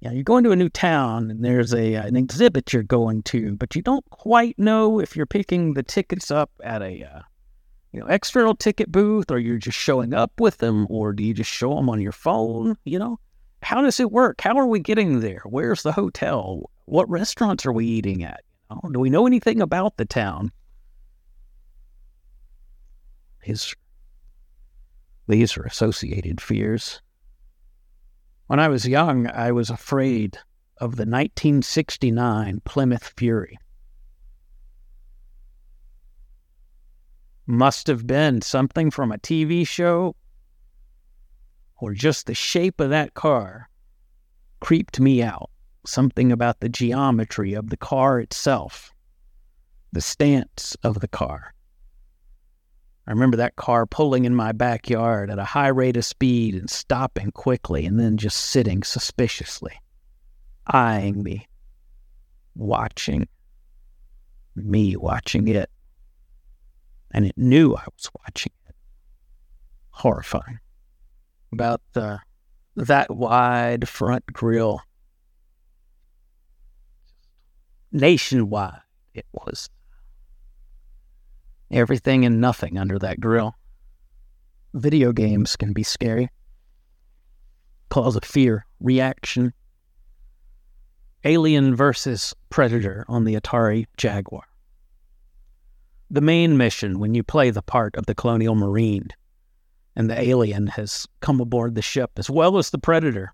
you 0.02 0.10
know, 0.10 0.16
you're 0.16 0.24
going 0.24 0.44
to 0.44 0.52
a 0.52 0.56
new 0.56 0.70
town 0.70 1.32
and 1.32 1.44
there's 1.44 1.74
a 1.74 1.96
an 1.96 2.16
exhibit 2.16 2.74
you're 2.74 2.84
going 2.84 3.24
to, 3.24 3.56
but 3.56 3.76
you 3.76 3.82
don't 3.82 4.08
quite 4.12 4.58
know 4.60 5.00
if 5.00 5.16
you're 5.16 5.26
picking 5.26 5.74
the 5.74 5.84
tickets 5.84 6.30
up 6.30 6.52
at 6.64 6.82
a, 6.82 7.04
uh, 7.04 7.22
you 7.92 8.00
know, 8.00 8.06
external 8.08 8.56
ticket 8.56 8.92
booth 8.92 9.32
or 9.32 9.40
you're 9.40 9.58
just 9.58 9.78
showing 9.78 10.14
up 10.14 10.32
with 10.40 10.58
them, 10.58 10.86
or 10.90 11.14
do 11.14 11.24
you 11.24 11.34
just 11.34 11.52
show 11.52 11.76
them 11.76 11.90
on 11.90 12.02
your 12.02 12.12
phone? 12.12 12.76
You 12.86 13.00
know, 13.00 13.20
how 13.62 13.82
does 13.82 14.00
it 14.00 14.12
work? 14.12 14.42
How 14.42 14.58
are 14.58 14.68
we 14.68 14.80
getting 14.80 15.22
there? 15.22 15.42
Where's 15.46 15.84
the 15.84 15.92
hotel? 15.92 16.70
What 16.86 17.10
restaurants 17.10 17.66
are 17.66 17.72
we 17.72 17.86
eating 17.86 18.24
at? 18.24 18.44
Do 18.92 19.00
we 19.00 19.10
know 19.10 19.26
anything 19.28 19.62
about 19.62 19.98
the 19.98 20.06
town? 20.06 20.52
His, 23.44 23.76
these 25.28 25.58
are 25.58 25.64
associated 25.64 26.42
fears. 26.42 27.02
When 28.48 28.60
I 28.60 28.68
was 28.68 28.88
young, 28.88 29.28
I 29.28 29.52
was 29.52 29.70
afraid 29.70 30.38
of 30.78 30.92
the 30.92 31.06
1969 31.06 32.62
Plymouth 32.66 33.14
Fury. 33.18 33.58
Must 37.46 37.88
have 37.88 38.08
been 38.08 38.42
something 38.42 38.90
from 38.90 39.12
a 39.12 39.18
TV 39.18 39.68
show 39.68 40.16
or 41.78 41.94
just 41.94 42.28
the 42.28 42.34
shape 42.34 42.80
of 42.80 42.90
that 42.92 43.14
car 43.14 43.70
creeped 44.62 45.00
me 45.00 45.22
out. 45.22 45.50
Something 45.86 46.32
about 46.32 46.62
the 46.62 46.70
geometry 46.70 47.54
of 47.54 47.70
the 47.70 47.76
car 47.76 48.22
itself, 48.22 48.94
the 49.92 50.00
stance 50.00 50.78
of 50.82 51.02
the 51.02 51.10
car. 51.10 51.54
I 53.06 53.12
remember 53.12 53.38
that 53.38 53.58
car 53.58 53.86
pulling 53.86 54.24
in 54.26 54.34
my 54.34 54.54
backyard 54.54 55.30
at 55.30 55.40
a 55.40 55.44
high 55.44 55.68
rate 55.68 55.98
of 55.98 56.06
speed 56.06 56.56
and 56.56 56.70
stopping 56.70 57.32
quickly 57.32 57.86
and 57.86 58.00
then 58.00 58.18
just 58.18 58.38
sitting 58.38 58.82
suspiciously, 58.84 59.74
eyeing 60.68 61.22
me, 61.22 61.48
watching 62.56 63.28
me 64.56 64.96
watching 64.96 65.48
it. 65.48 65.70
And 67.12 67.26
it 67.26 67.38
knew 67.38 67.76
I 67.76 67.84
was 67.94 68.10
watching 68.22 68.54
it. 68.68 68.76
Horrifying 69.90 70.60
about 71.52 71.82
the 71.94 72.20
that 72.76 73.14
wide 73.16 73.88
front 73.88 74.26
grill. 74.28 74.82
Nationwide, 77.92 78.82
it 79.14 79.28
was 79.32 79.70
everything 81.72 82.26
and 82.26 82.40
nothing 82.42 82.78
under 82.78 83.00
that 83.00 83.20
grill. 83.20 83.56
Video 84.74 85.12
games 85.12 85.56
can 85.56 85.74
be 85.74 85.84
scary, 85.84 86.30
cause 87.90 88.16
a 88.16 88.22
fear 88.22 88.66
reaction. 88.80 89.54
Alien 91.26 91.76
versus 91.76 92.34
Predator 92.50 93.06
on 93.08 93.24
the 93.24 93.36
Atari 93.36 93.86
Jaguar. 93.98 94.44
The 96.12 96.22
main 96.22 96.58
mission 96.58 97.00
when 97.00 97.14
you 97.14 97.24
play 97.24 97.50
the 97.50 97.62
part 97.62 97.96
of 97.96 98.06
the 98.06 98.16
Colonial 98.16 98.56
Marine 98.56 99.10
and 99.96 100.10
the 100.10 100.20
alien 100.20 100.68
has 100.68 101.08
come 101.22 101.40
aboard 101.40 101.76
the 101.76 101.82
ship 101.82 102.12
as 102.18 102.30
well 102.30 102.58
as 102.58 102.70
the 102.70 102.78
predator. 102.78 103.34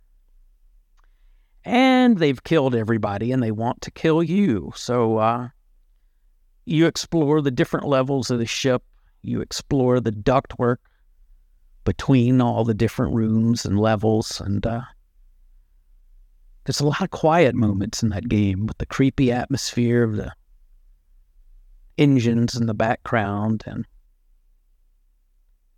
And 1.65 2.17
they've 2.17 2.43
killed 2.43 2.75
everybody 2.75 3.32
and 3.32 3.41
they 3.41 3.51
want 3.51 3.82
to 3.82 3.91
kill 3.91 4.23
you. 4.23 4.71
So 4.75 5.17
uh, 5.17 5.49
you 6.70 6.86
explore 6.86 7.41
the 7.41 7.51
different 7.51 7.88
levels 7.88 8.30
of 8.30 8.39
the 8.39 8.45
ship, 8.45 8.84
you 9.22 9.41
explore 9.41 9.99
the 9.99 10.11
ductwork 10.11 10.78
between 11.84 12.41
all 12.41 12.63
the 12.63 12.74
different 12.74 13.15
rooms 13.15 13.65
and 13.65 13.80
levels. 13.80 14.39
And 14.39 14.65
uh, 14.65 14.82
there's 16.63 16.80
a 16.80 16.86
lot 16.86 17.01
of 17.01 17.09
quiet 17.09 17.55
moments 17.55 18.03
in 18.03 18.09
that 18.09 18.30
game 18.30 18.67
with 18.67 18.78
the 18.78 18.86
creepy 18.86 19.32
atmosphere 19.32 20.03
of 20.03 20.15
the 20.15 20.32
engines 21.97 22.55
in 22.55 22.67
the 22.67 22.74
background 22.74 23.63
and 23.65 23.86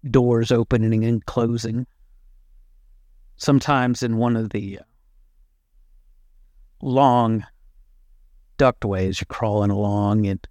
doors 0.09 0.51
opening 0.51 1.05
and 1.05 1.25
closing. 1.25 1.87
Sometimes 3.37 4.03
in 4.03 4.17
one 4.17 4.35
of 4.35 4.49
the 4.49 4.79
uh, 4.79 4.83
long 6.81 7.45
ductways, 8.57 9.21
you're 9.21 9.25
crawling 9.27 9.71
along 9.71 10.27
and 10.27 10.45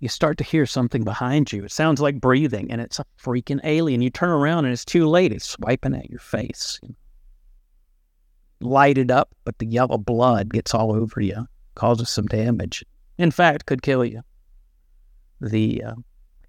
you 0.00 0.08
start 0.08 0.38
to 0.38 0.44
hear 0.44 0.64
something 0.66 1.02
behind 1.02 1.52
you. 1.52 1.64
It 1.64 1.72
sounds 1.72 2.00
like 2.00 2.20
breathing, 2.20 2.70
and 2.70 2.80
it's 2.80 2.98
a 2.98 3.04
freaking 3.20 3.60
alien. 3.64 4.00
You 4.00 4.10
turn 4.10 4.30
around 4.30 4.64
and 4.64 4.72
it's 4.72 4.84
too 4.84 5.08
late. 5.08 5.32
It's 5.32 5.48
swiping 5.48 5.94
at 5.94 6.08
your 6.08 6.20
face. 6.20 6.80
Lighted 8.60 9.10
up, 9.10 9.34
but 9.44 9.58
the 9.58 9.66
yellow 9.66 9.98
blood 9.98 10.52
gets 10.52 10.74
all 10.74 10.92
over 10.92 11.20
you, 11.20 11.46
causes 11.74 12.08
some 12.08 12.26
damage. 12.26 12.84
In 13.18 13.30
fact, 13.30 13.66
could 13.66 13.82
kill 13.82 14.04
you. 14.04 14.22
The 15.40 15.82
uh, 15.84 15.94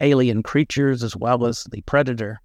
alien 0.02 0.43
creatures 0.43 1.04
as 1.04 1.16
well 1.16 1.45
as 1.45 1.64
the 1.72 1.82
predator. 1.82 2.39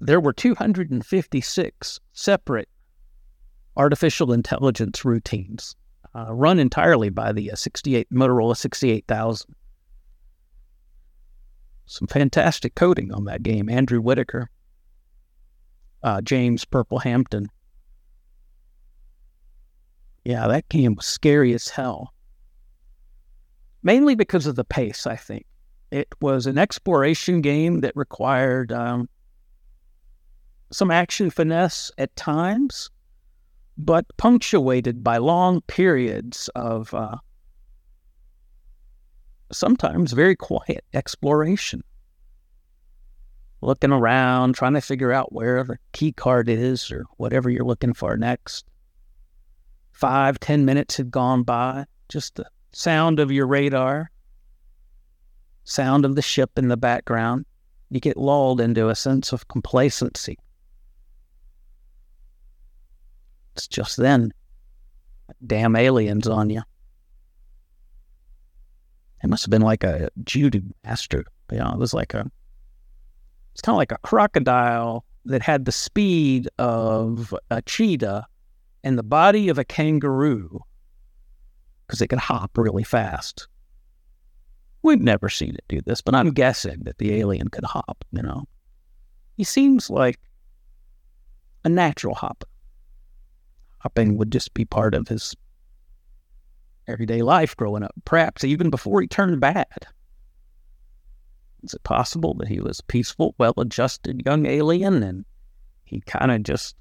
There 0.00 0.20
were 0.20 0.32
256 0.32 2.00
separate 2.12 2.68
artificial 3.76 4.32
intelligence 4.32 5.04
routines 5.04 5.76
uh, 6.14 6.32
run 6.32 6.58
entirely 6.58 7.10
by 7.10 7.32
the 7.32 7.50
uh, 7.50 7.56
68 7.56 8.10
Motorola 8.10 8.56
68000. 8.56 9.54
Some 11.86 12.08
fantastic 12.08 12.74
coding 12.74 13.12
on 13.12 13.24
that 13.24 13.42
game. 13.42 13.68
Andrew 13.68 14.00
Whitaker, 14.00 14.50
uh, 16.02 16.20
James 16.20 16.64
Purplehampton. 16.64 17.48
Yeah, 20.24 20.46
that 20.46 20.68
game 20.68 20.94
was 20.94 21.06
scary 21.06 21.52
as 21.52 21.68
hell. 21.68 22.14
Mainly 23.82 24.14
because 24.14 24.46
of 24.46 24.54
the 24.54 24.64
pace, 24.64 25.06
I 25.06 25.16
think. 25.16 25.46
It 25.90 26.08
was 26.20 26.46
an 26.46 26.56
exploration 26.56 27.40
game 27.40 27.80
that 27.80 27.96
required 27.96 28.72
um, 28.72 29.08
some 30.70 30.90
action 30.90 31.28
finesse 31.30 31.90
at 31.98 32.14
times, 32.16 32.90
but 33.84 34.06
punctuated 34.16 35.02
by 35.02 35.18
long 35.18 35.60
periods 35.62 36.48
of 36.54 36.92
uh, 36.94 37.16
sometimes 39.50 40.12
very 40.12 40.36
quiet 40.36 40.84
exploration. 40.94 41.82
Looking 43.60 43.92
around, 43.92 44.54
trying 44.54 44.74
to 44.74 44.80
figure 44.80 45.12
out 45.12 45.32
where 45.32 45.62
the 45.62 45.78
key 45.92 46.12
card 46.12 46.48
is 46.48 46.90
or 46.90 47.04
whatever 47.16 47.48
you're 47.48 47.64
looking 47.64 47.94
for 47.94 48.16
next. 48.16 48.64
Five, 49.92 50.40
ten 50.40 50.64
minutes 50.64 50.96
had 50.96 51.10
gone 51.10 51.44
by, 51.44 51.84
just 52.08 52.34
the 52.34 52.46
sound 52.72 53.20
of 53.20 53.30
your 53.30 53.46
radar 53.46 54.10
sound 55.64 56.04
of 56.04 56.14
the 56.14 56.22
ship 56.22 56.50
in 56.56 56.68
the 56.68 56.76
background, 56.76 57.46
you 57.90 58.00
get 58.00 58.16
lulled 58.16 58.60
into 58.60 58.88
a 58.88 58.94
sense 58.94 59.32
of 59.32 59.48
complacency. 59.48 60.38
It's 63.54 63.61
just 63.72 63.96
then, 63.96 64.32
damn 65.46 65.76
aliens 65.76 66.28
on 66.28 66.50
you. 66.50 66.62
It 69.22 69.30
must 69.30 69.44
have 69.44 69.50
been 69.50 69.62
like 69.62 69.84
a 69.84 70.10
judo 70.24 70.60
master. 70.84 71.24
You 71.50 71.58
know, 71.58 71.72
it 71.72 71.78
was 71.78 71.94
like 71.94 72.14
a, 72.14 72.30
it's 73.52 73.62
kind 73.62 73.74
of 73.74 73.78
like 73.78 73.92
a 73.92 73.98
crocodile 73.98 75.04
that 75.24 75.42
had 75.42 75.64
the 75.64 75.72
speed 75.72 76.48
of 76.58 77.34
a 77.50 77.62
cheetah 77.62 78.26
and 78.82 78.98
the 78.98 79.02
body 79.02 79.48
of 79.48 79.58
a 79.58 79.64
kangaroo 79.64 80.60
because 81.86 82.00
it 82.00 82.08
could 82.08 82.18
hop 82.18 82.56
really 82.56 82.84
fast. 82.84 83.46
We've 84.82 85.00
never 85.00 85.28
seen 85.28 85.54
it 85.54 85.64
do 85.68 85.80
this, 85.80 86.00
but 86.00 86.14
I'm 86.14 86.32
guessing 86.32 86.80
that 86.84 86.98
the 86.98 87.14
alien 87.14 87.48
could 87.48 87.64
hop, 87.64 88.04
you 88.10 88.22
know. 88.22 88.44
He 89.36 89.44
seems 89.44 89.88
like 89.88 90.18
a 91.64 91.68
natural 91.68 92.14
hopper. 92.14 92.48
Hopping 93.82 94.16
would 94.16 94.30
just 94.30 94.54
be 94.54 94.64
part 94.64 94.94
of 94.94 95.08
his 95.08 95.34
everyday 96.86 97.22
life 97.22 97.56
growing 97.56 97.82
up, 97.82 97.92
perhaps 98.04 98.44
even 98.44 98.70
before 98.70 99.00
he 99.00 99.08
turned 99.08 99.40
bad. 99.40 99.86
Is 101.64 101.74
it 101.74 101.82
possible 101.82 102.34
that 102.34 102.48
he 102.48 102.60
was 102.60 102.78
a 102.78 102.84
peaceful, 102.84 103.34
well 103.38 103.54
adjusted 103.56 104.22
young 104.24 104.46
alien 104.46 105.02
and 105.02 105.24
he 105.84 106.00
kind 106.00 106.30
of 106.30 106.42
just 106.44 106.76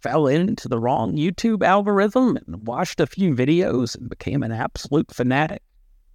fell 0.00 0.28
into 0.28 0.68
the 0.68 0.78
wrong 0.78 1.16
YouTube 1.16 1.64
algorithm 1.64 2.36
and 2.36 2.66
watched 2.66 3.00
a 3.00 3.06
few 3.06 3.34
videos 3.34 3.96
and 3.96 4.08
became 4.08 4.44
an 4.44 4.52
absolute 4.52 5.12
fanatic, 5.12 5.62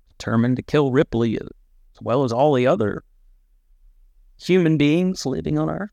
determined 0.09 0.55
to 0.55 0.63
kill 0.63 0.91
Ripley 0.91 1.37
as 1.37 1.49
well 2.01 2.23
as 2.23 2.31
all 2.31 2.53
the 2.53 2.67
other 2.67 3.03
human 4.39 4.77
beings 4.77 5.25
living 5.25 5.59
on 5.59 5.69
Earth? 5.69 5.89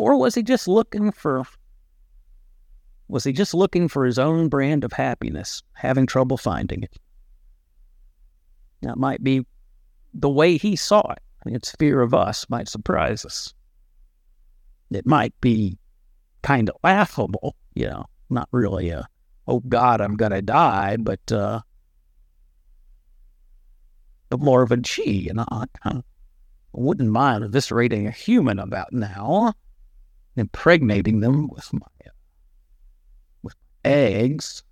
Or 0.00 0.16
was 0.16 0.34
he 0.34 0.42
just 0.42 0.66
looking 0.66 1.12
for 1.12 1.44
was 3.08 3.24
he 3.24 3.32
just 3.32 3.52
looking 3.52 3.88
for 3.88 4.06
his 4.06 4.18
own 4.18 4.48
brand 4.48 4.82
of 4.82 4.92
happiness, 4.92 5.62
having 5.74 6.06
trouble 6.06 6.38
finding 6.38 6.84
it? 6.84 6.96
That 8.82 8.96
might 8.96 9.22
be 9.22 9.44
the 10.14 10.30
way 10.30 10.56
he 10.56 10.74
saw 10.74 11.12
it. 11.12 11.18
Its 11.44 11.74
fear 11.78 12.00
of 12.00 12.14
us 12.14 12.46
might 12.48 12.68
surprise 12.68 13.26
us. 13.26 13.52
It 14.90 15.06
might 15.06 15.38
be 15.40 15.76
kind 16.42 16.70
of 16.70 16.76
laughable, 16.82 17.56
you 17.74 17.86
know, 17.86 18.06
not 18.30 18.48
really 18.52 18.90
a, 18.90 19.06
oh 19.48 19.60
God, 19.60 20.00
I'm 20.00 20.16
going 20.16 20.32
to 20.32 20.42
die, 20.42 20.96
but, 20.98 21.32
uh, 21.32 21.60
but 24.30 24.40
more 24.40 24.62
of 24.62 24.72
a 24.72 24.76
gee, 24.76 25.26
you 25.26 25.34
know, 25.34 25.46
I, 25.50 25.64
wouldn't 26.72 27.10
mind 27.10 27.44
eviscerating 27.44 28.06
a 28.06 28.12
human 28.12 28.58
about 28.58 28.92
now, 28.92 29.54
impregnating 30.36 31.20
them 31.20 31.48
with 31.48 31.72
my, 31.72 31.86
uh, 32.06 32.10
with 33.42 33.54
eggs. 33.84 34.62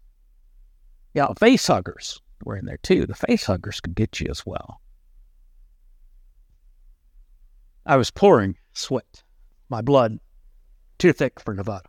Yeah, 1.14 1.32
face 1.38 1.66
huggers 1.66 2.20
were 2.44 2.56
in 2.56 2.66
there 2.66 2.78
too. 2.78 3.06
The 3.06 3.14
face 3.14 3.44
huggers 3.44 3.80
could 3.80 3.94
get 3.94 4.20
you 4.20 4.28
as 4.30 4.44
well. 4.46 4.80
I 7.86 7.96
was 7.96 8.10
pouring 8.10 8.56
sweat, 8.74 9.24
my 9.68 9.80
blood 9.80 10.18
too 10.98 11.12
thick 11.12 11.40
for 11.40 11.54
Nevada. 11.54 11.88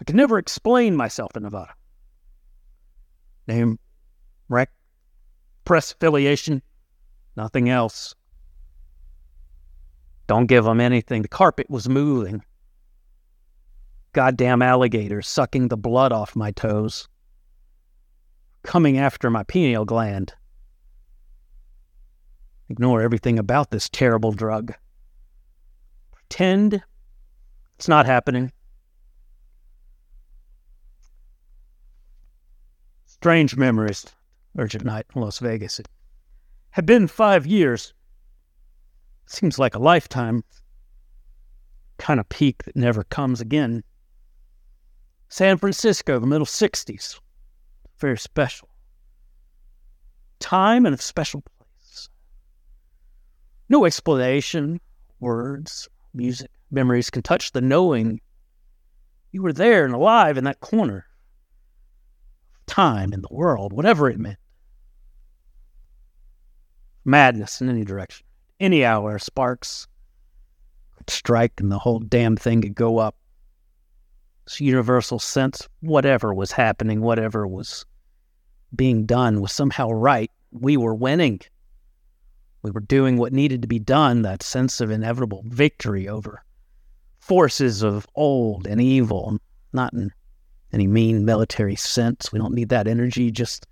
I 0.00 0.04
could 0.04 0.16
never 0.16 0.38
explain 0.38 0.96
myself 0.96 1.36
in 1.36 1.44
Nevada. 1.44 1.74
Name, 3.46 3.78
rank, 4.48 4.70
press 5.64 5.92
affiliation, 5.92 6.62
nothing 7.36 7.68
else. 7.68 8.14
Don't 10.26 10.46
give 10.46 10.64
them 10.64 10.80
anything. 10.80 11.22
The 11.22 11.28
carpet 11.28 11.68
was 11.68 11.88
moving. 11.88 12.42
Goddamn 14.12 14.62
alligators 14.62 15.28
sucking 15.28 15.68
the 15.68 15.76
blood 15.76 16.12
off 16.12 16.36
my 16.36 16.52
toes, 16.52 17.08
coming 18.62 18.96
after 18.96 19.28
my 19.28 19.42
pineal 19.42 19.84
gland. 19.84 20.32
Ignore 22.68 23.02
everything 23.02 23.38
about 23.38 23.70
this 23.70 23.88
terrible 23.88 24.32
drug. 24.32 24.72
Pretend 26.12 26.82
it's 27.76 27.88
not 27.88 28.06
happening. 28.06 28.52
Strange 33.06 33.56
memories. 33.56 34.06
Urgent 34.56 34.84
night 34.84 35.06
in 35.14 35.20
Las 35.20 35.38
Vegas. 35.40 35.80
It 35.80 35.88
had 36.70 36.86
been 36.86 37.08
five 37.08 37.46
years. 37.46 37.92
Seems 39.26 39.58
like 39.58 39.74
a 39.74 39.78
lifetime. 39.78 40.44
Kind 41.98 42.20
of 42.20 42.28
peak 42.28 42.64
that 42.64 42.76
never 42.76 43.04
comes 43.04 43.40
again. 43.40 43.82
San 45.28 45.58
Francisco, 45.58 46.18
the 46.18 46.26
middle 46.26 46.46
60s. 46.46 47.18
Very 47.98 48.18
special. 48.18 48.68
Time 50.40 50.86
and 50.86 50.94
a 50.94 51.00
special 51.00 51.42
place. 51.42 52.08
No 53.68 53.84
explanation, 53.84 54.80
words, 55.20 55.88
music, 56.12 56.50
memories 56.70 57.10
can 57.10 57.22
touch 57.22 57.52
the 57.52 57.60
knowing 57.60 58.20
you 59.32 59.42
were 59.42 59.52
there 59.52 59.84
and 59.84 59.94
alive 59.94 60.36
in 60.36 60.44
that 60.44 60.60
corner. 60.60 61.06
Time 62.66 63.12
in 63.12 63.20
the 63.20 63.28
world, 63.30 63.72
whatever 63.72 64.08
it 64.08 64.18
meant. 64.18 64.38
Madness 67.04 67.60
in 67.60 67.68
any 67.68 67.84
direction. 67.84 68.23
Any 68.60 68.84
hour, 68.84 69.18
sparks 69.18 69.86
strike 71.08 71.60
and 71.60 71.70
the 71.70 71.78
whole 71.78 71.98
damn 71.98 72.36
thing 72.36 72.62
could 72.62 72.74
go 72.74 72.98
up. 72.98 73.16
This 74.44 74.60
universal 74.60 75.18
sense, 75.18 75.68
whatever 75.80 76.34
was 76.34 76.52
happening, 76.52 77.00
whatever 77.00 77.46
was 77.46 77.84
being 78.74 79.06
done 79.06 79.40
was 79.40 79.52
somehow 79.52 79.90
right. 79.90 80.30
We 80.52 80.76
were 80.76 80.94
winning. 80.94 81.40
We 82.62 82.70
were 82.70 82.80
doing 82.80 83.16
what 83.16 83.32
needed 83.32 83.62
to 83.62 83.68
be 83.68 83.78
done, 83.78 84.22
that 84.22 84.42
sense 84.42 84.80
of 84.80 84.90
inevitable 84.90 85.44
victory 85.46 86.08
over 86.08 86.42
forces 87.20 87.82
of 87.82 88.06
old 88.14 88.66
and 88.66 88.80
evil, 88.80 89.38
not 89.72 89.92
in 89.94 90.10
any 90.72 90.86
mean 90.86 91.24
military 91.24 91.76
sense. 91.76 92.32
We 92.32 92.38
don't 92.38 92.54
need 92.54 92.68
that 92.68 92.86
energy, 92.86 93.30
just 93.30 93.66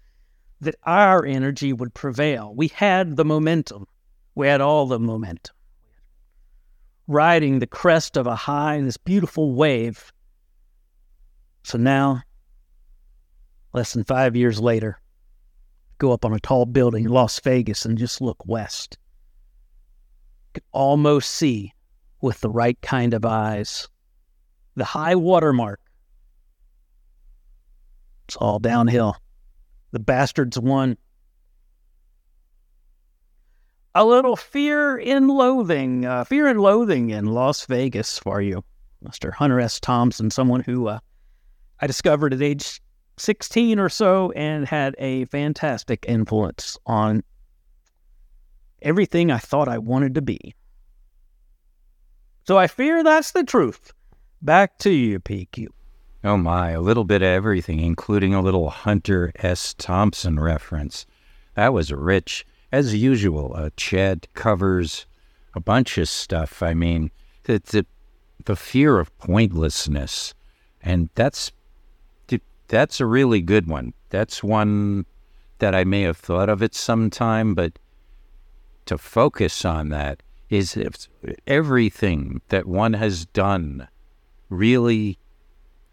that 0.62 0.74
our 0.84 1.24
energy 1.26 1.72
would 1.72 1.92
prevail. 1.92 2.54
We 2.54 2.68
had 2.68 3.16
the 3.16 3.24
momentum. 3.24 3.86
We 4.34 4.46
had 4.46 4.60
all 4.60 4.86
the 4.86 4.98
momentum. 4.98 5.54
Riding 7.06 7.58
the 7.58 7.66
crest 7.66 8.16
of 8.16 8.26
a 8.26 8.34
high, 8.36 8.80
this 8.80 8.96
beautiful 8.96 9.54
wave. 9.54 10.12
So 11.64 11.78
now, 11.78 12.22
less 13.72 13.92
than 13.92 14.04
five 14.04 14.36
years 14.36 14.60
later, 14.60 15.00
go 15.98 16.12
up 16.12 16.24
on 16.24 16.32
a 16.32 16.40
tall 16.40 16.66
building 16.66 17.04
in 17.04 17.10
Las 17.10 17.38
Vegas 17.40 17.84
and 17.84 17.98
just 17.98 18.20
look 18.20 18.46
west. 18.46 18.98
Could 20.54 20.64
almost 20.72 21.30
see 21.30 21.72
with 22.20 22.40
the 22.40 22.50
right 22.50 22.80
kind 22.82 23.14
of 23.14 23.24
eyes 23.24 23.88
the 24.74 24.84
high 24.84 25.14
water 25.14 25.52
mark. 25.52 25.80
It's 28.26 28.36
all 28.36 28.58
downhill. 28.58 29.16
The 29.90 30.00
bastards 30.00 30.58
won. 30.58 30.96
A 33.94 34.04
little 34.04 34.36
fear 34.36 34.98
and 34.98 35.28
loathing, 35.28 36.06
uh, 36.06 36.24
fear 36.24 36.46
and 36.46 36.60
loathing 36.60 37.10
in 37.10 37.26
Las 37.26 37.66
Vegas 37.66 38.18
for 38.18 38.40
you, 38.40 38.64
Mr. 39.04 39.32
Hunter 39.32 39.60
S. 39.60 39.78
Thompson, 39.78 40.30
someone 40.30 40.62
who 40.62 40.88
uh, 40.88 40.98
I 41.80 41.86
discovered 41.86 42.32
at 42.32 42.40
age 42.40 42.80
16 43.18 43.78
or 43.78 43.88
so 43.88 44.32
and 44.32 44.66
had 44.66 44.94
a 44.98 45.26
fantastic 45.26 46.06
influence 46.08 46.78
on 46.86 47.22
everything 48.80 49.30
I 49.30 49.38
thought 49.38 49.68
I 49.68 49.78
wanted 49.78 50.14
to 50.14 50.22
be. 50.22 50.54
So 52.44 52.58
I 52.58 52.66
fear 52.66 53.04
that's 53.04 53.32
the 53.32 53.44
truth. 53.44 53.92
Back 54.40 54.78
to 54.78 54.90
you, 54.90 55.20
PQ. 55.20 55.68
Oh 56.24 56.36
my, 56.36 56.70
a 56.70 56.80
little 56.80 57.04
bit 57.04 57.22
of 57.22 57.26
everything, 57.26 57.80
including 57.80 58.32
a 58.32 58.40
little 58.40 58.70
Hunter 58.70 59.32
S. 59.36 59.74
Thompson 59.74 60.40
reference. 60.40 61.04
That 61.54 61.72
was 61.72 61.92
rich. 61.92 62.46
As 62.72 62.94
usual, 62.94 63.52
uh, 63.54 63.70
Chad 63.76 64.26
covers 64.32 65.06
a 65.54 65.60
bunch 65.60 65.98
of 65.98 66.08
stuff. 66.08 66.62
I 66.62 66.72
mean, 66.72 67.10
the, 67.44 67.86
the, 68.46 68.56
fear 68.56 68.98
of 68.98 69.16
pointlessness. 69.18 70.34
And 70.80 71.10
that's 71.14 71.52
that's 72.68 73.00
a 73.00 73.06
really 73.06 73.42
good 73.42 73.66
one. 73.66 73.92
That's 74.08 74.42
one 74.42 75.04
that 75.58 75.74
I 75.74 75.84
may 75.84 76.02
have 76.02 76.16
thought 76.16 76.48
of 76.48 76.62
at 76.62 76.74
some 76.74 77.10
time, 77.10 77.54
but 77.54 77.78
to 78.86 78.96
focus 78.96 79.66
on 79.66 79.90
that 79.90 80.22
is 80.48 80.76
if 80.76 81.06
everything 81.46 82.40
that 82.48 82.66
one 82.66 82.94
has 82.94 83.26
done 83.26 83.88
really, 84.48 85.18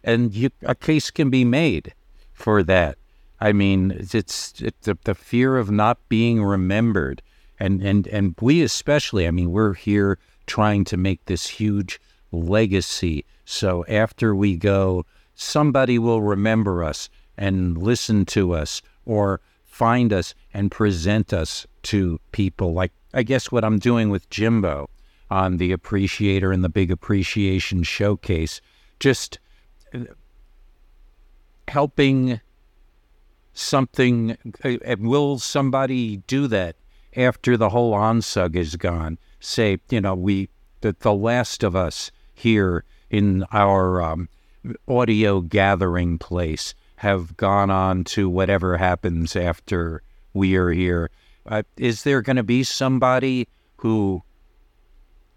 and 0.05 0.33
you, 0.33 0.51
a 0.61 0.73
case 0.73 1.11
can 1.11 1.29
be 1.29 1.43
made 1.43 1.93
for 2.31 2.63
that. 2.63 2.97
I 3.41 3.53
mean, 3.53 3.91
it's, 3.91 4.61
it's 4.61 4.85
the, 4.85 4.97
the 5.03 5.15
fear 5.15 5.57
of 5.57 5.71
not 5.71 5.97
being 6.09 6.43
remembered. 6.43 7.21
And, 7.59 7.81
and, 7.81 8.07
and 8.07 8.35
we 8.41 8.61
especially, 8.61 9.27
I 9.27 9.31
mean, 9.31 9.51
we're 9.51 9.73
here 9.73 10.17
trying 10.47 10.83
to 10.85 10.97
make 10.97 11.25
this 11.25 11.47
huge 11.47 11.99
legacy. 12.31 13.25
So 13.45 13.85
after 13.87 14.35
we 14.35 14.55
go, 14.55 15.05
somebody 15.35 15.99
will 15.99 16.21
remember 16.21 16.83
us 16.83 17.09
and 17.37 17.77
listen 17.77 18.25
to 18.25 18.53
us 18.53 18.81
or 19.05 19.41
find 19.65 20.11
us 20.11 20.35
and 20.53 20.71
present 20.71 21.31
us 21.31 21.65
to 21.83 22.19
people 22.31 22.73
like 22.73 22.91
I 23.13 23.23
guess 23.23 23.51
what 23.51 23.63
I'm 23.63 23.79
doing 23.79 24.09
with 24.09 24.29
Jimbo 24.29 24.89
on 25.31 25.57
the 25.57 25.71
Appreciator 25.71 26.51
and 26.51 26.63
the 26.63 26.69
Big 26.69 26.91
Appreciation 26.91 27.83
Showcase, 27.83 28.61
just 28.99 29.39
uh, 29.93 29.99
helping 31.67 32.39
something. 33.59 34.37
Uh, 34.63 34.95
will 34.99 35.39
somebody 35.39 36.17
do 36.17 36.47
that 36.47 36.75
after 37.15 37.57
the 37.57 37.69
whole 37.69 37.93
ONSUG 37.93 38.55
is 38.55 38.75
gone? 38.75 39.17
say, 39.39 39.79
you 39.89 40.01
know, 40.01 40.15
we 40.15 40.49
the, 40.81 40.95
the 40.99 41.13
last 41.13 41.63
of 41.63 41.75
us 41.75 42.11
here 42.33 42.83
in 43.09 43.43
our 43.51 44.01
um, 44.01 44.29
audio 44.87 45.41
gathering 45.41 46.17
place 46.17 46.73
have 46.97 47.35
gone 47.37 47.69
on 47.69 48.03
to 48.03 48.29
whatever 48.29 48.77
happens 48.77 49.35
after 49.35 50.01
we 50.33 50.55
are 50.55 50.71
here. 50.71 51.09
Uh, 51.45 51.63
is 51.77 52.03
there 52.03 52.21
going 52.21 52.35
to 52.35 52.43
be 52.43 52.63
somebody 52.63 53.47
who, 53.77 54.21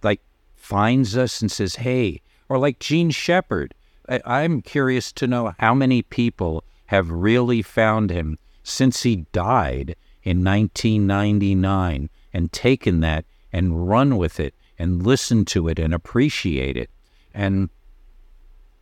like, 0.03 0.21
finds 0.57 1.17
us 1.17 1.41
and 1.41 1.51
says, 1.51 1.77
"Hey," 1.77 2.21
or 2.49 2.59
like 2.59 2.79
Jean 2.79 3.11
Shepherd? 3.11 3.75
I, 4.09 4.21
I'm 4.25 4.61
curious 4.61 5.13
to 5.13 5.27
know 5.27 5.55
how 5.59 5.75
many 5.75 6.03
people 6.03 6.65
have 6.93 7.11
really 7.11 7.63
found 7.63 8.11
him 8.11 8.39
since 8.63 9.03
he 9.03 9.25
died 9.33 9.97
in 10.23 10.45
1999 10.45 12.11
and 12.35 12.53
taken 12.53 13.01
that 13.01 13.25
and 13.51 13.89
run 13.89 14.19
with 14.19 14.39
it 14.39 14.55
and 14.79 15.03
listen 15.03 15.47
to 15.47 15.69
it 15.69 15.79
and 15.79 15.95
appreciate 15.95 16.77
it. 16.77 16.91
And 17.33 17.71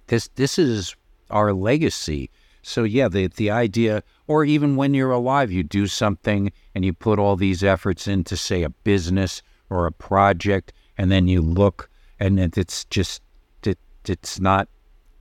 this 0.09 0.29
this 0.35 0.59
is 0.59 0.97
our 1.31 1.53
legacy. 1.53 2.31
So 2.63 2.83
yeah, 2.83 3.07
the 3.07 3.29
the 3.29 3.49
idea, 3.53 4.03
or 4.27 4.45
even 4.45 4.75
when 4.75 4.93
you're 4.93 5.13
alive, 5.13 5.53
you 5.53 5.63
do 5.63 5.87
something 5.87 6.51
and 6.75 6.85
you 6.85 6.93
put 6.93 7.21
all 7.21 7.37
these 7.37 7.63
efforts 7.63 8.09
into, 8.09 8.37
say, 8.37 8.65
a 8.65 8.71
business 8.71 9.41
or 9.71 9.87
a 9.87 9.93
project, 9.93 10.73
and 10.99 11.13
then 11.13 11.29
you 11.29 11.41
look 11.41 11.89
and 12.19 12.41
it's 12.41 12.85
just 12.87 13.23
it, 13.65 13.79
it's 14.05 14.41
not 14.41 14.69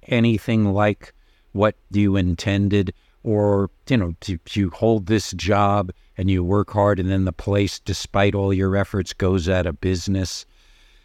anything 0.07 0.73
like 0.73 1.13
what 1.51 1.75
you 1.91 2.15
intended 2.15 2.93
or 3.23 3.69
you 3.89 3.97
know 3.97 4.15
you, 4.25 4.39
you 4.51 4.69
hold 4.69 5.05
this 5.05 5.31
job 5.33 5.91
and 6.17 6.29
you 6.29 6.43
work 6.43 6.71
hard 6.71 6.99
and 6.99 7.09
then 7.09 7.25
the 7.25 7.33
place 7.33 7.79
despite 7.79 8.35
all 8.35 8.53
your 8.53 8.75
efforts 8.75 9.13
goes 9.13 9.49
out 9.49 9.65
of 9.65 9.81
business? 9.81 10.45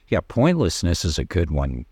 Yeah 0.09 0.21
pointlessness 0.27 1.05
is 1.05 1.19
a 1.19 1.25
good 1.25 1.51
one. 1.51 1.87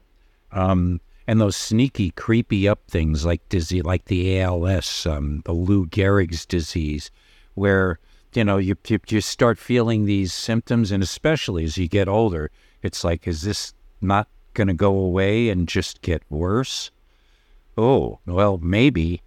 Um, 0.53 1.01
and 1.27 1.41
those 1.41 1.57
sneaky 1.57 2.11
creepy 2.11 2.69
up 2.69 2.81
things 2.89 3.25
like 3.25 3.49
dizzy 3.49 3.83
like 3.83 4.07
the 4.07 4.41
als 4.41 5.07
um, 5.07 5.43
the 5.45 5.53
lou 5.53 5.87
gehrig's 5.87 6.45
disease 6.45 7.11
where 7.55 7.99
you 8.35 8.45
know 8.45 8.59
you, 8.59 8.77
you 8.89 8.99
you 9.09 9.21
start 9.21 9.59
feeling 9.59 10.05
these 10.05 10.33
symptoms 10.33 10.91
and 10.91 11.03
especially 11.03 11.65
as 11.65 11.79
you 11.79 11.89
get 11.89 12.09
older 12.09 12.51
it's 12.83 13.05
like 13.05 13.27
is 13.27 13.43
this 13.43 13.73
not 14.01 14.29
going 14.55 14.69
to 14.69 14.75
go 14.75 14.95
away 14.95 15.49
and 15.49 15.69
just 15.69 16.03
get 16.03 16.23
worse 16.29 16.91
oh 17.77 18.21
well 18.27 18.59
maybe 18.59 19.23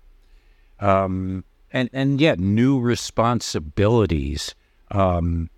um, 0.80 1.44
and 1.72 1.90
and 1.94 2.20
yet 2.20 2.40
new 2.40 2.80
responsibilities. 2.80 4.56
Um, 4.92 5.50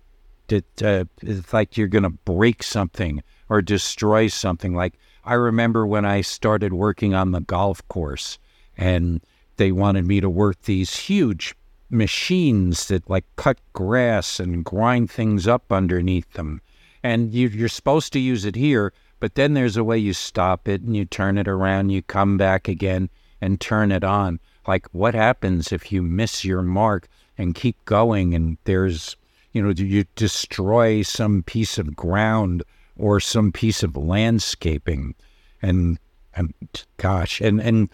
that 0.48 0.82
uh, 0.82 1.04
it's 1.20 1.52
like 1.52 1.76
you're 1.76 1.88
going 1.88 2.04
to 2.04 2.10
break 2.10 2.62
something 2.62 3.22
or 3.50 3.60
destroy 3.60 4.28
something. 4.28 4.74
Like 4.74 4.94
I 5.24 5.34
remember 5.34 5.86
when 5.86 6.04
I 6.04 6.22
started 6.22 6.72
working 6.72 7.14
on 7.14 7.32
the 7.32 7.40
golf 7.40 7.86
course, 7.88 8.38
and 8.76 9.20
they 9.56 9.72
wanted 9.72 10.06
me 10.06 10.20
to 10.20 10.30
work 10.30 10.62
these 10.62 10.96
huge 10.96 11.54
machines 11.90 12.88
that 12.88 13.08
like 13.08 13.24
cut 13.36 13.58
grass 13.72 14.40
and 14.40 14.64
grind 14.64 15.10
things 15.10 15.46
up 15.46 15.70
underneath 15.70 16.32
them. 16.32 16.60
And 17.02 17.32
you, 17.32 17.48
you're 17.48 17.68
supposed 17.68 18.12
to 18.14 18.18
use 18.18 18.44
it 18.44 18.56
here, 18.56 18.92
but 19.20 19.34
then 19.34 19.54
there's 19.54 19.76
a 19.76 19.84
way 19.84 19.98
you 19.98 20.12
stop 20.12 20.68
it 20.68 20.82
and 20.82 20.96
you 20.96 21.04
turn 21.04 21.38
it 21.38 21.48
around, 21.48 21.90
you 21.90 22.02
come 22.02 22.36
back 22.36 22.68
again 22.68 23.10
and 23.40 23.60
turn 23.60 23.90
it 23.92 24.04
on. 24.04 24.40
Like 24.66 24.86
what 24.92 25.14
happens 25.14 25.72
if 25.72 25.90
you 25.90 26.02
miss 26.02 26.44
your 26.44 26.62
mark 26.62 27.08
and 27.36 27.54
keep 27.54 27.82
going 27.84 28.34
and 28.34 28.58
there's 28.64 29.16
you 29.52 29.62
know 29.62 29.72
do 29.72 29.84
you 29.84 30.04
destroy 30.14 31.02
some 31.02 31.42
piece 31.42 31.78
of 31.78 31.96
ground 31.96 32.62
or 32.96 33.18
some 33.18 33.50
piece 33.50 33.82
of 33.82 33.96
landscaping? 33.96 35.14
And 35.62 35.98
and 36.34 36.54
gosh 36.98 37.40
and 37.40 37.60
and 37.60 37.88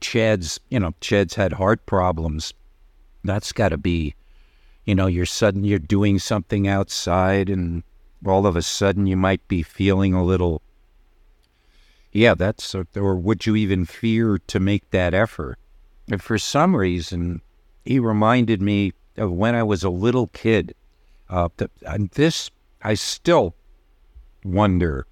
chad's 0.00 0.60
you 0.68 0.80
know 0.80 0.94
chad's 1.00 1.34
had 1.34 1.54
heart 1.54 1.86
problems. 1.86 2.52
That's 3.24 3.52
got 3.52 3.70
to 3.70 3.78
be 3.78 4.14
you 4.84 4.94
know 4.94 5.06
you're 5.06 5.26
sudden 5.26 5.64
you're 5.64 5.78
doing 5.78 6.18
something 6.18 6.68
outside 6.68 7.48
and 7.48 7.82
all 8.26 8.46
of 8.46 8.56
a 8.56 8.62
sudden 8.62 9.06
you 9.06 9.16
might 9.16 9.46
be 9.48 9.62
feeling 9.62 10.14
a 10.14 10.24
little 10.24 10.62
yeah, 12.16 12.32
that's, 12.32 12.74
or 12.74 13.14
would 13.14 13.44
you 13.44 13.56
even 13.56 13.84
fear 13.84 14.38
to 14.46 14.58
make 14.58 14.90
that 14.90 15.12
effort? 15.12 15.58
And 16.10 16.22
for 16.22 16.38
some 16.38 16.74
reason, 16.74 17.42
he 17.84 17.98
reminded 17.98 18.62
me 18.62 18.94
of 19.18 19.30
when 19.32 19.54
I 19.54 19.62
was 19.62 19.84
a 19.84 19.90
little 19.90 20.28
kid. 20.28 20.74
Uh, 21.28 21.50
and 21.82 22.08
this, 22.12 22.50
I 22.80 22.94
still 22.94 23.54
wonder 24.44 25.06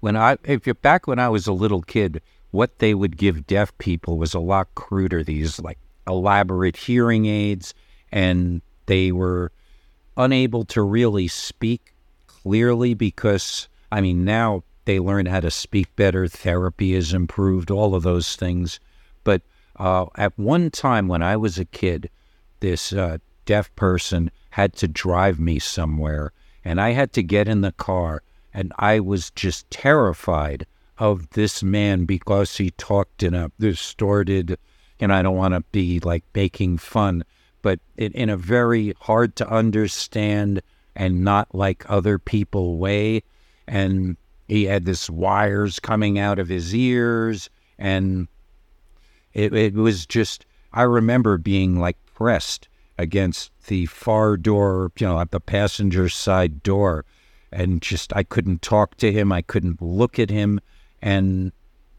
when 0.00 0.16
I, 0.16 0.38
if 0.44 0.66
you're 0.66 0.74
back 0.74 1.06
when 1.06 1.18
I 1.18 1.28
was 1.28 1.46
a 1.46 1.52
little 1.52 1.82
kid, 1.82 2.22
what 2.50 2.78
they 2.78 2.94
would 2.94 3.18
give 3.18 3.46
deaf 3.46 3.76
people 3.76 4.16
was 4.16 4.32
a 4.32 4.40
lot 4.40 4.74
cruder. 4.74 5.22
These 5.22 5.60
like 5.60 5.78
elaborate 6.06 6.78
hearing 6.78 7.26
aids, 7.26 7.74
and 8.10 8.62
they 8.86 9.12
were 9.12 9.52
unable 10.16 10.64
to 10.66 10.82
really 10.82 11.28
speak 11.28 11.89
clearly 12.42 12.94
because, 12.94 13.68
I 13.92 14.00
mean, 14.00 14.24
now 14.24 14.62
they 14.84 14.98
learn 14.98 15.26
how 15.26 15.40
to 15.40 15.50
speak 15.50 15.94
better. 15.96 16.26
Therapy 16.26 16.94
has 16.94 17.12
improved, 17.12 17.70
all 17.70 17.94
of 17.94 18.02
those 18.02 18.36
things. 18.36 18.80
But 19.24 19.42
uh, 19.76 20.06
at 20.16 20.38
one 20.38 20.70
time 20.70 21.08
when 21.08 21.22
I 21.22 21.36
was 21.36 21.58
a 21.58 21.64
kid, 21.64 22.10
this 22.60 22.92
uh, 22.92 23.18
deaf 23.44 23.74
person 23.76 24.30
had 24.50 24.74
to 24.74 24.88
drive 24.88 25.38
me 25.38 25.58
somewhere, 25.58 26.32
and 26.64 26.80
I 26.80 26.90
had 26.90 27.12
to 27.14 27.22
get 27.22 27.48
in 27.48 27.60
the 27.60 27.72
car, 27.72 28.22
and 28.52 28.72
I 28.78 29.00
was 29.00 29.30
just 29.30 29.70
terrified 29.70 30.66
of 30.98 31.30
this 31.30 31.62
man 31.62 32.04
because 32.04 32.56
he 32.56 32.70
talked 32.72 33.22
in 33.22 33.34
a 33.34 33.50
distorted, 33.58 34.58
and 34.98 35.12
I 35.12 35.22
don't 35.22 35.36
want 35.36 35.54
to 35.54 35.64
be 35.72 36.00
like 36.00 36.24
making 36.34 36.78
fun, 36.78 37.24
but 37.62 37.80
in, 37.96 38.12
in 38.12 38.28
a 38.28 38.36
very 38.36 38.94
hard 39.00 39.36
to 39.36 39.48
understand 39.48 40.62
and 40.96 41.24
not 41.24 41.54
like 41.54 41.84
other 41.88 42.18
people 42.18 42.76
way. 42.76 43.22
And 43.66 44.16
he 44.50 44.64
had 44.64 44.84
this 44.84 45.08
wires 45.08 45.78
coming 45.78 46.18
out 46.18 46.40
of 46.40 46.48
his 46.48 46.74
ears 46.74 47.48
and 47.78 48.26
it, 49.32 49.54
it 49.54 49.74
was 49.74 50.04
just 50.04 50.44
i 50.72 50.82
remember 50.82 51.38
being 51.38 51.78
like 51.78 51.96
pressed 52.14 52.68
against 52.98 53.52
the 53.68 53.86
far 53.86 54.36
door 54.36 54.90
you 54.98 55.06
know 55.06 55.20
at 55.20 55.30
the 55.30 55.40
passenger 55.40 56.08
side 56.08 56.64
door 56.64 57.04
and 57.52 57.80
just 57.80 58.14
i 58.16 58.24
couldn't 58.24 58.60
talk 58.60 58.96
to 58.96 59.12
him 59.12 59.30
i 59.30 59.40
couldn't 59.40 59.80
look 59.80 60.18
at 60.18 60.30
him 60.30 60.60
and 61.00 61.52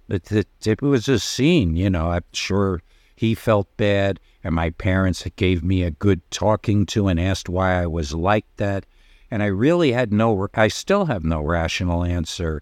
it, 0.09 0.29
it, 0.29 0.47
it 0.65 0.81
was 0.81 1.07
a 1.07 1.19
scene 1.19 1.77
you 1.77 1.89
know 1.89 2.11
i'm 2.11 2.23
sure 2.33 2.81
he 3.21 3.35
felt 3.35 3.77
bad 3.77 4.19
and 4.43 4.53
my 4.55 4.69
parents 4.71 5.25
gave 5.35 5.63
me 5.63 5.83
a 5.83 5.91
good 5.91 6.21
talking 6.31 6.85
to 6.85 7.07
and 7.07 7.19
asked 7.19 7.47
why 7.47 7.81
i 7.81 7.85
was 7.85 8.13
like 8.13 8.45
that 8.57 8.85
and 9.31 9.41
I 9.41 9.45
really 9.45 9.93
had 9.93 10.11
no, 10.11 10.49
I 10.53 10.67
still 10.67 11.05
have 11.05 11.23
no 11.23 11.41
rational 11.41 12.03
answer 12.03 12.61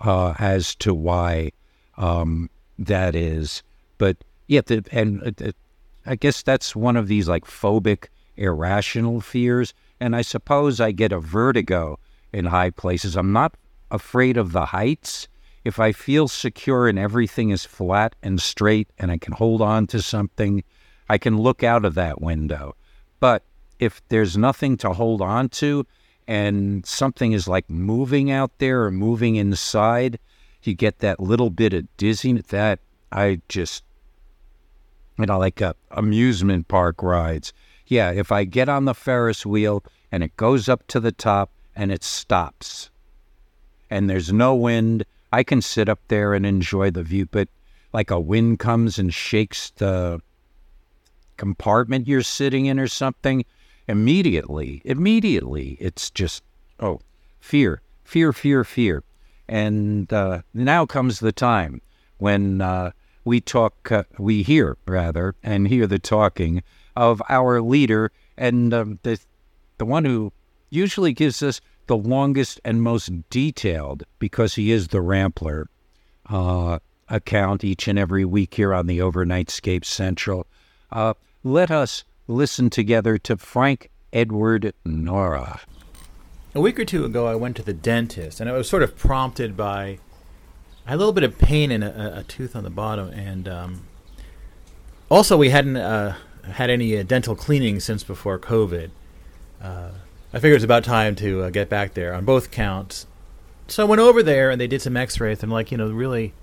uh, 0.00 0.34
as 0.38 0.74
to 0.76 0.94
why 0.94 1.52
um, 1.98 2.48
that 2.78 3.14
is. 3.14 3.62
But 3.98 4.16
yeah, 4.46 4.62
the, 4.64 4.82
and 4.90 5.34
uh, 5.42 5.52
I 6.06 6.16
guess 6.16 6.42
that's 6.42 6.74
one 6.74 6.96
of 6.96 7.06
these 7.06 7.28
like 7.28 7.44
phobic, 7.44 8.06
irrational 8.38 9.20
fears. 9.20 9.74
And 10.00 10.16
I 10.16 10.22
suppose 10.22 10.80
I 10.80 10.90
get 10.90 11.12
a 11.12 11.20
vertigo 11.20 11.98
in 12.32 12.46
high 12.46 12.70
places. 12.70 13.14
I'm 13.14 13.32
not 13.32 13.54
afraid 13.90 14.38
of 14.38 14.52
the 14.52 14.66
heights. 14.66 15.28
If 15.66 15.80
I 15.80 15.90
feel 15.90 16.28
secure 16.28 16.86
and 16.86 16.96
everything 16.96 17.50
is 17.50 17.64
flat 17.64 18.14
and 18.22 18.40
straight 18.40 18.88
and 19.00 19.10
I 19.10 19.18
can 19.18 19.32
hold 19.32 19.60
on 19.60 19.88
to 19.88 20.00
something, 20.00 20.62
I 21.08 21.18
can 21.18 21.38
look 21.38 21.64
out 21.64 21.84
of 21.84 21.96
that 21.96 22.20
window. 22.22 22.76
But 23.18 23.42
if 23.80 24.00
there's 24.08 24.36
nothing 24.36 24.76
to 24.76 24.92
hold 24.92 25.20
on 25.20 25.48
to, 25.48 25.84
and 26.28 26.86
something 26.86 27.32
is 27.32 27.48
like 27.48 27.68
moving 27.68 28.30
out 28.30 28.52
there 28.58 28.84
or 28.84 28.92
moving 28.92 29.34
inside, 29.34 30.20
you 30.62 30.72
get 30.72 31.00
that 31.00 31.18
little 31.18 31.50
bit 31.50 31.74
of 31.74 31.88
dizziness. 31.96 32.46
That 32.46 32.78
I 33.10 33.40
just, 33.48 33.82
you 35.18 35.26
know, 35.26 35.36
like 35.36 35.60
a 35.60 35.74
amusement 35.90 36.68
park 36.68 37.02
rides. 37.02 37.52
Yeah, 37.88 38.12
if 38.12 38.30
I 38.30 38.44
get 38.44 38.68
on 38.68 38.84
the 38.84 38.94
Ferris 38.94 39.44
wheel 39.44 39.82
and 40.12 40.22
it 40.22 40.36
goes 40.36 40.68
up 40.68 40.86
to 40.86 41.00
the 41.00 41.10
top 41.10 41.50
and 41.74 41.90
it 41.90 42.04
stops 42.04 42.88
and 43.90 44.08
there's 44.08 44.32
no 44.32 44.54
wind, 44.54 45.04
I 45.36 45.42
can 45.42 45.60
sit 45.60 45.90
up 45.90 46.00
there 46.08 46.32
and 46.32 46.46
enjoy 46.46 46.90
the 46.90 47.02
view. 47.02 47.26
But 47.26 47.48
like 47.92 48.10
a 48.10 48.18
wind 48.18 48.58
comes 48.58 48.98
and 48.98 49.12
shakes 49.12 49.70
the 49.76 50.22
compartment 51.36 52.08
you're 52.08 52.22
sitting 52.22 52.64
in 52.64 52.80
or 52.80 52.88
something, 52.88 53.44
immediately, 53.86 54.80
immediately, 54.86 55.76
it's 55.78 56.08
just, 56.08 56.42
oh, 56.80 57.00
fear, 57.38 57.82
fear, 58.02 58.32
fear, 58.32 58.64
fear. 58.64 59.02
And 59.46 60.10
uh, 60.10 60.40
now 60.54 60.86
comes 60.86 61.20
the 61.20 61.32
time 61.32 61.82
when 62.16 62.62
uh, 62.62 62.92
we 63.26 63.42
talk, 63.42 63.92
uh, 63.92 64.04
we 64.18 64.42
hear 64.42 64.78
rather, 64.86 65.34
and 65.42 65.68
hear 65.68 65.86
the 65.86 65.98
talking 65.98 66.62
of 66.96 67.20
our 67.28 67.60
leader 67.60 68.10
and 68.38 68.72
um, 68.72 68.98
the 69.02 69.20
the 69.76 69.84
one 69.84 70.06
who 70.06 70.32
usually 70.70 71.12
gives 71.12 71.42
us 71.42 71.60
the 71.86 71.96
longest 71.96 72.60
and 72.64 72.82
most 72.82 73.28
detailed, 73.30 74.04
because 74.18 74.54
he 74.54 74.70
is 74.70 74.88
the 74.88 75.00
Rampler, 75.00 75.68
uh, 76.28 76.78
account 77.08 77.62
each 77.62 77.86
and 77.86 77.98
every 77.98 78.24
week 78.24 78.54
here 78.54 78.74
on 78.74 78.86
the 78.86 78.98
Overnightscape 78.98 79.84
Central. 79.84 80.46
Uh, 80.90 81.14
let 81.44 81.70
us 81.70 82.04
listen 82.26 82.70
together 82.70 83.18
to 83.18 83.36
Frank 83.36 83.90
Edward 84.12 84.72
Nora. 84.84 85.60
A 86.54 86.60
week 86.60 86.80
or 86.80 86.84
two 86.84 87.04
ago, 87.04 87.26
I 87.26 87.34
went 87.34 87.56
to 87.56 87.62
the 87.62 87.74
dentist, 87.74 88.40
and 88.40 88.48
it 88.48 88.52
was 88.52 88.68
sort 88.68 88.82
of 88.82 88.96
prompted 88.96 89.56
by 89.56 89.98
a 90.86 90.96
little 90.96 91.12
bit 91.12 91.24
of 91.24 91.38
pain 91.38 91.70
in 91.70 91.82
a, 91.82 92.14
a 92.16 92.22
tooth 92.24 92.56
on 92.56 92.64
the 92.64 92.70
bottom, 92.70 93.10
and 93.10 93.46
um, 93.46 93.82
also 95.10 95.36
we 95.36 95.50
hadn't 95.50 95.76
uh, 95.76 96.16
had 96.50 96.70
any 96.70 96.96
uh, 96.98 97.02
dental 97.02 97.36
cleaning 97.36 97.78
since 97.80 98.02
before 98.02 98.38
COVID. 98.38 98.90
I 100.36 100.38
figured 100.38 100.52
it 100.52 100.56
was 100.56 100.64
about 100.64 100.84
time 100.84 101.14
to 101.16 101.44
uh, 101.44 101.50
get 101.50 101.70
back 101.70 101.94
there 101.94 102.12
on 102.12 102.26
both 102.26 102.50
counts. 102.50 103.06
So 103.68 103.82
I 103.82 103.88
went 103.88 104.02
over 104.02 104.22
there, 104.22 104.50
and 104.50 104.60
they 104.60 104.66
did 104.66 104.82
some 104.82 104.94
X-rays, 104.94 105.42
and 105.42 105.50
like 105.50 105.72
you 105.72 105.78
know, 105.78 105.88
really, 105.88 106.34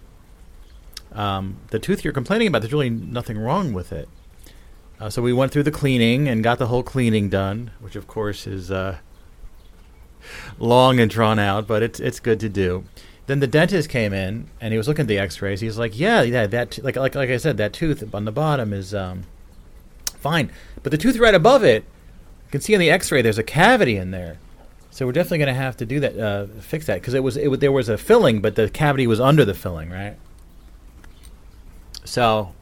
um, 1.12 1.58
the 1.68 1.78
tooth 1.78 2.04
you're 2.04 2.12
complaining 2.12 2.48
about, 2.48 2.64
there's 2.64 2.74
really 2.74 2.90
nothing 2.90 3.38
wrong 3.38 3.72
with 3.72 3.94
it. 3.94 4.10
Uh, 5.00 5.12
so 5.12 5.22
we 5.22 5.32
went 5.32 5.52
through 5.52 5.62
the 5.62 5.70
cleaning 5.70 6.28
and 6.28 6.44
got 6.44 6.58
the 6.58 6.66
whole 6.66 6.82
cleaning 6.82 7.30
done, 7.30 7.70
which 7.82 7.96
of 7.96 8.08
course 8.08 8.48
is 8.48 8.72
uh, 8.72 8.98
long 10.58 11.00
and 11.00 11.12
drawn 11.12 11.38
out, 11.38 11.68
but 11.68 11.84
it's 11.84 12.00
it's 12.00 12.20
good 12.20 12.40
to 12.40 12.50
do. 12.50 12.86
Then 13.28 13.42
the 13.42 13.48
dentist 13.48 13.90
came 13.90 14.12
in 14.12 14.50
and 14.60 14.74
he 14.74 14.78
was 14.80 14.88
looking 14.88 15.04
at 15.04 15.08
the 15.08 15.20
X-rays. 15.20 15.62
He's 15.62 15.78
like, 15.78 16.00
"Yeah, 16.00 16.24
yeah, 16.24 16.48
that 16.48 16.80
like 16.84 16.96
like 16.96 17.14
like 17.14 17.30
I 17.30 17.38
said, 17.38 17.58
that 17.58 17.74
tooth 17.74 18.04
on 18.16 18.26
the 18.26 18.32
bottom 18.32 18.74
is 18.74 18.96
um, 18.96 19.26
fine, 20.16 20.52
but 20.82 20.92
the 20.92 20.98
tooth 20.98 21.20
right 21.20 21.36
above 21.36 21.64
it, 21.64 21.86
can 22.54 22.62
see 22.62 22.76
on 22.76 22.80
the 22.80 22.92
X-ray 22.92 23.24
there's 23.24 23.40
a 23.40 23.44
cavity 23.44 23.98
in 23.98 24.12
there. 24.12 24.38
So 24.92 25.08
we're 25.08 25.12
definitely 25.12 25.40
going 25.40 25.56
to 25.56 25.60
have 25.60 25.76
to 25.78 25.88
do 25.88 26.00
that, 26.02 26.20
uh, 26.20 26.46
fix 26.62 26.86
that 26.86 27.02
because 27.02 27.16
it 27.16 27.24
was 27.24 27.36
it, 27.36 27.60
there 27.60 27.72
was 27.72 27.90
a 27.90 27.98
filling, 27.98 28.42
but 28.42 28.54
the 28.54 28.70
cavity 28.70 29.08
was 29.08 29.20
under 29.20 29.44
the 29.44 29.56
filling, 29.56 29.90
right? 29.90 30.18
So 32.06 32.54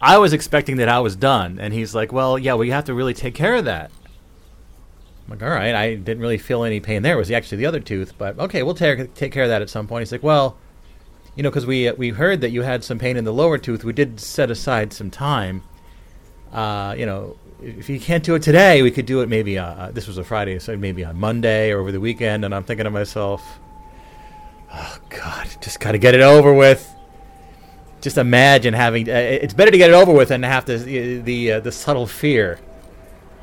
I 0.00 0.18
was 0.18 0.32
expecting 0.32 0.76
that 0.76 0.88
I 0.88 1.00
was 1.00 1.16
done, 1.16 1.58
and 1.58 1.74
he's 1.74 1.92
like, 1.92 2.12
"Well, 2.12 2.38
yeah, 2.38 2.54
well, 2.54 2.70
have 2.70 2.84
to 2.84 2.94
really 2.94 3.14
take 3.14 3.34
care 3.34 3.56
of 3.56 3.64
that." 3.64 3.90
I'm 5.26 5.32
like, 5.32 5.42
all 5.42 5.48
right, 5.48 5.74
I 5.74 5.96
didn't 5.96 6.20
really 6.20 6.38
feel 6.38 6.62
any 6.62 6.78
pain 6.78 7.02
there. 7.02 7.16
It 7.16 7.18
was 7.18 7.32
actually 7.32 7.58
the 7.58 7.66
other 7.66 7.80
tooth, 7.80 8.16
but 8.16 8.38
okay, 8.38 8.62
we'll 8.62 8.76
take 8.76 9.12
take 9.14 9.32
care 9.32 9.42
of 9.42 9.48
that 9.48 9.60
at 9.60 9.70
some 9.70 9.88
point. 9.88 10.02
He's 10.02 10.12
like, 10.12 10.22
well, 10.22 10.56
you 11.34 11.42
know, 11.42 11.50
because 11.50 11.66
we 11.66 11.88
uh, 11.88 11.94
we 11.94 12.10
heard 12.10 12.42
that 12.42 12.50
you 12.50 12.62
had 12.62 12.84
some 12.84 13.00
pain 13.00 13.16
in 13.16 13.24
the 13.24 13.32
lower 13.32 13.58
tooth. 13.58 13.82
We 13.82 13.92
did 13.92 14.20
set 14.20 14.52
aside 14.52 14.92
some 14.92 15.10
time. 15.10 15.64
Uh, 16.52 16.94
you 16.96 17.06
know, 17.06 17.36
if 17.60 17.88
you 17.88 17.98
can't 17.98 18.22
do 18.22 18.34
it 18.34 18.42
today, 18.42 18.82
we 18.82 18.90
could 18.90 19.06
do 19.06 19.20
it 19.20 19.28
maybe. 19.28 19.58
Uh, 19.58 19.66
uh, 19.66 19.90
this 19.90 20.06
was 20.06 20.18
a 20.18 20.24
Friday, 20.24 20.58
so 20.58 20.76
maybe 20.76 21.04
on 21.04 21.18
Monday 21.18 21.70
or 21.70 21.80
over 21.80 21.92
the 21.92 22.00
weekend. 22.00 22.44
And 22.44 22.54
I'm 22.54 22.64
thinking 22.64 22.84
to 22.84 22.90
myself, 22.90 23.42
oh 24.72 24.98
God, 25.08 25.48
just 25.60 25.80
got 25.80 25.92
to 25.92 25.98
get 25.98 26.14
it 26.14 26.20
over 26.20 26.52
with. 26.52 26.94
Just 28.00 28.16
imagine 28.16 28.74
having. 28.74 29.08
Uh, 29.08 29.14
it's 29.14 29.54
better 29.54 29.72
to 29.72 29.78
get 29.78 29.90
it 29.90 29.94
over 29.94 30.12
with 30.12 30.28
than 30.28 30.42
to 30.42 30.46
have 30.48 30.64
to 30.66 30.78
the 30.78 31.18
the, 31.18 31.52
uh, 31.52 31.60
the 31.60 31.72
subtle 31.72 32.06
fear 32.06 32.60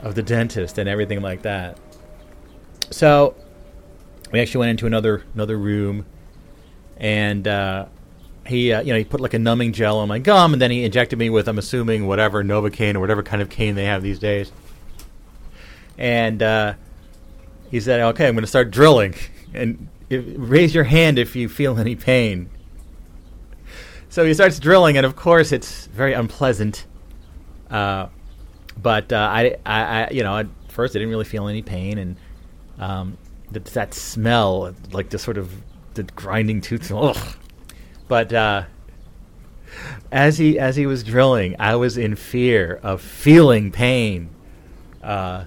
of 0.01 0.15
the 0.15 0.23
dentist 0.23 0.77
and 0.77 0.87
everything 0.87 1.21
like 1.21 1.41
that. 1.41 1.77
So 2.91 3.35
we 4.31 4.39
actually 4.39 4.59
went 4.59 4.71
into 4.71 4.85
another 4.85 5.23
another 5.33 5.57
room, 5.57 6.05
and 6.97 7.45
uh, 7.45 7.87
he 8.47 8.71
uh, 8.71 8.81
you 8.81 8.91
know 8.93 8.97
he 8.97 9.05
put 9.05 9.21
like 9.21 9.33
a 9.33 9.39
numbing 9.39 9.73
gel 9.73 9.99
on 9.99 10.07
my 10.07 10.19
gum, 10.19 10.53
and 10.53 10.61
then 10.61 10.71
he 10.71 10.83
injected 10.83 11.19
me 11.19 11.29
with 11.29 11.47
I'm 11.47 11.57
assuming 11.57 12.07
whatever 12.07 12.43
Novocaine 12.43 12.95
or 12.95 12.99
whatever 12.99 13.23
kind 13.23 13.41
of 13.41 13.49
cane 13.49 13.75
they 13.75 13.85
have 13.85 14.03
these 14.03 14.19
days. 14.19 14.51
And 15.97 16.41
uh, 16.43 16.73
he 17.71 17.79
said, 17.79 18.01
"Okay, 18.01 18.27
I'm 18.27 18.35
going 18.35 18.43
to 18.43 18.47
start 18.47 18.71
drilling, 18.71 19.15
and 19.53 19.87
if, 20.09 20.23
raise 20.37 20.75
your 20.75 20.83
hand 20.83 21.17
if 21.17 21.35
you 21.35 21.49
feel 21.49 21.77
any 21.77 21.95
pain." 21.95 22.49
So 24.09 24.25
he 24.25 24.33
starts 24.33 24.59
drilling, 24.59 24.97
and 24.97 25.05
of 25.05 25.15
course 25.15 25.51
it's 25.51 25.87
very 25.87 26.13
unpleasant. 26.13 26.85
Uh, 27.69 28.07
but 28.81 29.11
uh, 29.11 29.17
I, 29.17 29.57
I, 29.65 29.81
I, 29.81 30.09
you 30.11 30.23
know, 30.23 30.37
at 30.37 30.47
first 30.69 30.91
I 30.91 30.99
didn't 30.99 31.09
really 31.09 31.25
feel 31.25 31.47
any 31.47 31.61
pain, 31.61 31.97
and 31.97 32.15
um, 32.79 33.17
that, 33.51 33.65
that 33.65 33.93
smell, 33.93 34.73
like 34.91 35.09
the 35.09 35.19
sort 35.19 35.37
of 35.37 35.51
the 35.95 36.03
grinding 36.03 36.61
tooth. 36.61 36.91
Ugh. 36.95 37.17
But 38.07 38.33
uh, 38.33 38.63
as 40.11 40.37
he 40.37 40.59
as 40.59 40.75
he 40.75 40.85
was 40.85 41.03
drilling, 41.03 41.55
I 41.59 41.75
was 41.75 41.97
in 41.97 42.15
fear 42.15 42.79
of 42.83 43.01
feeling 43.01 43.71
pain. 43.71 44.29
Uh, 45.03 45.45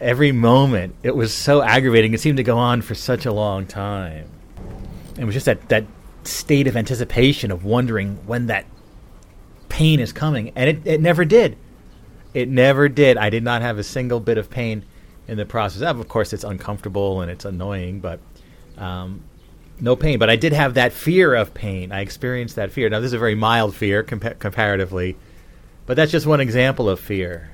every 0.00 0.32
moment, 0.32 0.94
it 1.02 1.14
was 1.14 1.32
so 1.32 1.62
aggravating. 1.62 2.14
It 2.14 2.20
seemed 2.20 2.36
to 2.38 2.42
go 2.42 2.58
on 2.58 2.82
for 2.82 2.94
such 2.94 3.26
a 3.26 3.32
long 3.32 3.66
time. 3.66 4.28
It 5.18 5.24
was 5.24 5.34
just 5.34 5.46
that 5.46 5.68
that 5.68 5.84
state 6.24 6.66
of 6.66 6.76
anticipation 6.76 7.50
of 7.50 7.64
wondering 7.64 8.18
when 8.26 8.46
that 8.46 8.66
pain 9.68 10.00
is 10.00 10.12
coming, 10.12 10.52
and 10.56 10.70
it, 10.70 10.86
it 10.86 11.00
never 11.00 11.24
did. 11.24 11.56
It 12.32 12.48
never 12.48 12.88
did. 12.88 13.16
I 13.16 13.30
did 13.30 13.44
not 13.44 13.62
have 13.62 13.78
a 13.78 13.84
single 13.84 14.18
bit 14.18 14.38
of 14.38 14.50
pain 14.50 14.84
in 15.28 15.36
the 15.36 15.46
process. 15.46 15.82
Of 15.82 16.08
course, 16.08 16.32
it's 16.32 16.44
uncomfortable 16.44 17.20
and 17.20 17.30
it's 17.30 17.44
annoying, 17.44 18.00
but 18.00 18.18
um, 18.76 19.22
no 19.80 19.96
pain. 19.96 20.18
But 20.18 20.30
I 20.30 20.36
did 20.36 20.52
have 20.52 20.74
that 20.74 20.92
fear 20.92 21.34
of 21.34 21.54
pain. 21.54 21.92
I 21.92 22.00
experienced 22.00 22.56
that 22.56 22.72
fear. 22.72 22.88
Now, 22.88 23.00
this 23.00 23.08
is 23.08 23.14
a 23.14 23.18
very 23.18 23.34
mild 23.34 23.74
fear 23.74 24.02
compa- 24.02 24.38
comparatively, 24.38 25.16
but 25.86 25.96
that's 25.96 26.12
just 26.12 26.26
one 26.26 26.40
example 26.40 26.88
of 26.88 27.00
fear. 27.00 27.50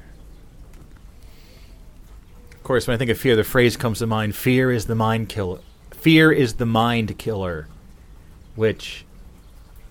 Of 2.53 2.62
course, 2.62 2.87
when 2.87 2.95
I 2.95 2.99
think 2.99 3.11
of 3.11 3.18
fear, 3.18 3.37
the 3.37 3.45
phrase 3.45 3.77
comes 3.77 3.99
to 3.99 4.07
mind: 4.07 4.35
"Fear 4.37 4.71
is 4.71 4.87
the 4.87 4.95
mind 4.95 5.29
killer." 5.29 5.61
Fear 5.93 6.33
is 6.33 6.55
the 6.55 6.66
mind 6.66 7.18
killer, 7.18 7.68
which 8.55 9.05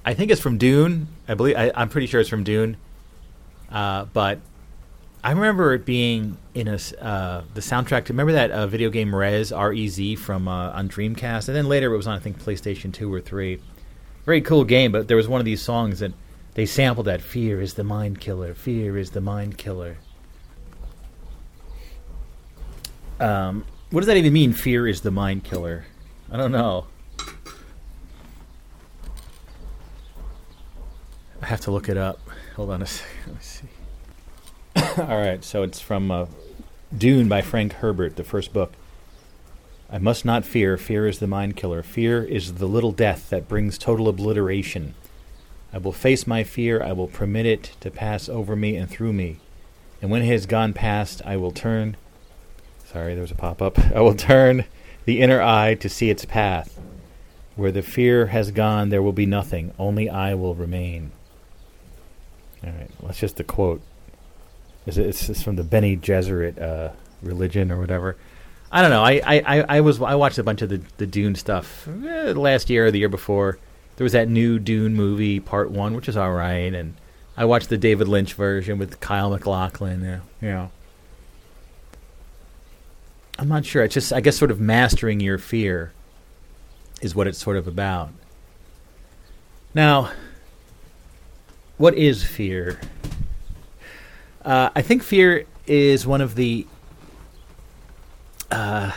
I 0.03 0.13
think 0.13 0.31
is 0.31 0.39
from 0.39 0.57
Dune. 0.57 1.07
I 1.27 1.35
believe 1.35 1.55
I, 1.55 1.71
am 1.75 1.89
pretty 1.89 2.07
sure 2.07 2.19
it's 2.19 2.29
from 2.29 2.43
Dune. 2.43 2.77
Uh, 3.71 4.05
but 4.05 4.39
I 5.21 5.31
remember 5.31 5.73
it 5.73 5.85
being 5.85 6.37
in 6.53 6.67
a 6.69 6.79
uh, 7.01 7.43
the 7.53 7.61
soundtrack. 7.61 8.05
To, 8.05 8.13
remember 8.13 8.31
that 8.33 8.51
uh, 8.51 8.67
video 8.67 8.89
game 8.89 9.13
Rez 9.13 9.51
R 9.51 9.73
E 9.73 9.87
Z 9.89 10.15
from 10.15 10.47
uh, 10.47 10.71
on 10.71 10.87
Dreamcast, 10.87 11.49
and 11.49 11.57
then 11.57 11.67
later 11.67 11.93
it 11.93 11.97
was 11.97 12.07
on 12.07 12.15
I 12.15 12.19
think 12.19 12.41
PlayStation 12.41 12.93
Two 12.93 13.13
or 13.13 13.19
Three. 13.19 13.59
Very 14.25 14.41
cool 14.41 14.63
game, 14.63 14.91
but 14.91 15.07
there 15.07 15.17
was 15.17 15.27
one 15.27 15.41
of 15.41 15.45
these 15.45 15.61
songs 15.61 15.99
that 15.99 16.13
they 16.53 16.65
sampled 16.65 17.07
that 17.07 17.21
"Fear 17.21 17.61
is 17.61 17.73
the 17.73 17.83
mind 17.83 18.21
killer." 18.21 18.53
Fear 18.53 18.97
is 18.97 19.11
the 19.11 19.21
mind 19.21 19.57
killer. 19.57 19.97
Um, 23.19 23.65
what 23.91 23.99
does 23.99 24.07
that 24.07 24.15
even 24.15 24.31
mean? 24.31 24.53
Fear 24.53 24.87
is 24.87 25.01
the 25.01 25.11
mind 25.11 25.43
killer. 25.43 25.85
I 26.31 26.37
don't 26.37 26.53
know. 26.53 26.85
I 31.41 31.45
have 31.45 31.59
to 31.61 31.71
look 31.71 31.89
it 31.89 31.97
up. 31.97 32.19
Hold 32.55 32.69
on 32.69 32.81
a 32.81 32.85
second. 32.85 33.17
Let 33.27 33.35
me 33.35 33.41
see. 33.41 33.67
All 34.97 35.17
right, 35.17 35.43
so 35.43 35.63
it's 35.63 35.81
from 35.81 36.09
uh, 36.09 36.27
Dune 36.95 37.27
by 37.27 37.41
Frank 37.41 37.73
Herbert, 37.73 38.15
the 38.15 38.23
first 38.23 38.53
book. 38.53 38.73
I 39.91 39.97
must 39.97 40.23
not 40.23 40.45
fear. 40.45 40.77
Fear 40.77 41.07
is 41.07 41.19
the 41.19 41.27
mind 41.27 41.57
killer. 41.57 41.83
Fear 41.83 42.23
is 42.23 42.55
the 42.55 42.67
little 42.67 42.91
death 42.91 43.29
that 43.29 43.47
brings 43.49 43.77
total 43.77 44.07
obliteration. 44.07 44.93
I 45.73 45.79
will 45.79 45.91
face 45.91 46.27
my 46.27 46.43
fear. 46.43 46.81
I 46.81 46.93
will 46.93 47.07
permit 47.07 47.45
it 47.45 47.71
to 47.81 47.91
pass 47.91 48.29
over 48.29 48.55
me 48.55 48.75
and 48.75 48.89
through 48.89 49.13
me. 49.13 49.37
And 50.01 50.11
when 50.11 50.21
it 50.21 50.27
has 50.27 50.45
gone 50.45 50.73
past, 50.73 51.21
I 51.25 51.35
will 51.37 51.51
turn. 51.51 51.97
Sorry, 52.85 53.13
there 53.13 53.21
was 53.21 53.31
a 53.31 53.35
pop 53.35 53.61
up. 53.61 53.77
I 53.95 54.01
will 54.01 54.15
turn 54.15 54.65
the 55.05 55.19
inner 55.19 55.41
eye 55.41 55.75
to 55.75 55.89
see 55.89 56.09
its 56.09 56.25
path. 56.25 56.79
Where 57.55 57.71
the 57.71 57.81
fear 57.81 58.27
has 58.27 58.51
gone, 58.51 58.89
there 58.89 59.01
will 59.01 59.11
be 59.11 59.25
nothing. 59.25 59.73
Only 59.77 60.09
I 60.09 60.35
will 60.35 60.55
remain. 60.55 61.11
All 62.63 62.71
right, 62.71 62.91
that's 63.03 63.19
just 63.19 63.39
a 63.39 63.43
quote. 63.43 63.81
It's, 64.97 65.29
it's 65.29 65.41
from 65.41 65.55
the 65.55 65.63
Bene 65.63 65.97
Gesserit 65.97 66.61
uh, 66.61 66.91
religion 67.21 67.71
or 67.71 67.79
whatever. 67.79 68.15
I 68.71 68.81
don't 68.81 68.91
know. 68.91 69.03
I, 69.03 69.21
I, 69.25 69.65
I 69.77 69.81
was 69.81 69.99
I 70.01 70.15
watched 70.15 70.37
a 70.37 70.43
bunch 70.43 70.61
of 70.61 70.69
the, 70.69 70.81
the 70.97 71.07
Dune 71.07 71.35
stuff 71.35 71.87
eh, 71.87 72.33
last 72.33 72.69
year 72.69 72.85
or 72.85 72.91
the 72.91 72.99
year 72.99 73.09
before. 73.09 73.57
There 73.97 74.05
was 74.05 74.13
that 74.13 74.29
new 74.29 74.59
Dune 74.59 74.93
movie, 74.93 75.39
Part 75.39 75.71
One, 75.71 75.95
which 75.95 76.07
is 76.07 76.15
all 76.15 76.31
right, 76.31 76.73
and 76.73 76.95
I 77.35 77.45
watched 77.45 77.69
the 77.69 77.77
David 77.77 78.07
Lynch 78.07 78.33
version 78.33 78.77
with 78.77 78.99
Kyle 78.99 79.31
MacLachlan. 79.31 80.03
Yeah, 80.03 80.19
you 80.41 80.49
know. 80.49 80.71
I'm 83.39 83.47
not 83.47 83.65
sure. 83.65 83.83
It's 83.83 83.93
just 83.93 84.13
I 84.13 84.21
guess 84.21 84.37
sort 84.37 84.51
of 84.51 84.59
mastering 84.59 85.19
your 85.19 85.37
fear 85.37 85.93
is 87.01 87.15
what 87.15 87.27
it's 87.27 87.39
sort 87.39 87.57
of 87.57 87.67
about. 87.67 88.11
Now, 89.73 90.11
what 91.77 91.95
is 91.95 92.23
fear? 92.23 92.79
Uh, 94.49 94.71
I 94.75 94.81
think 94.81 95.03
fear 95.03 95.45
is 95.67 96.07
one 96.07 96.21
of 96.21 96.33
the 96.33 96.65
uh, 98.49 98.91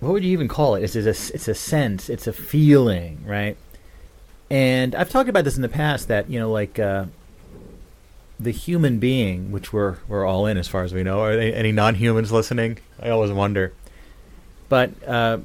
what 0.00 0.12
would 0.12 0.24
you 0.24 0.32
even 0.32 0.48
call 0.48 0.74
it? 0.74 0.82
It's 0.82 0.96
a 0.96 1.10
it's 1.10 1.48
a 1.48 1.54
sense, 1.54 2.08
it's 2.08 2.26
a 2.26 2.32
feeling, 2.32 3.22
right? 3.26 3.58
And 4.48 4.94
I've 4.94 5.10
talked 5.10 5.28
about 5.28 5.44
this 5.44 5.56
in 5.56 5.60
the 5.60 5.68
past 5.68 6.08
that 6.08 6.30
you 6.30 6.38
know, 6.38 6.50
like 6.50 6.78
uh, 6.78 7.04
the 8.40 8.52
human 8.52 9.00
being, 9.00 9.52
which 9.52 9.74
we're 9.74 9.98
we're 10.08 10.24
all 10.24 10.46
in 10.46 10.56
as 10.56 10.66
far 10.66 10.82
as 10.82 10.94
we 10.94 11.02
know. 11.02 11.20
Are 11.20 11.32
any 11.32 11.72
non-humans 11.72 12.32
listening? 12.32 12.78
I 12.98 13.10
always 13.10 13.32
wonder. 13.32 13.74
But 14.70 14.92
uh, 15.06 15.40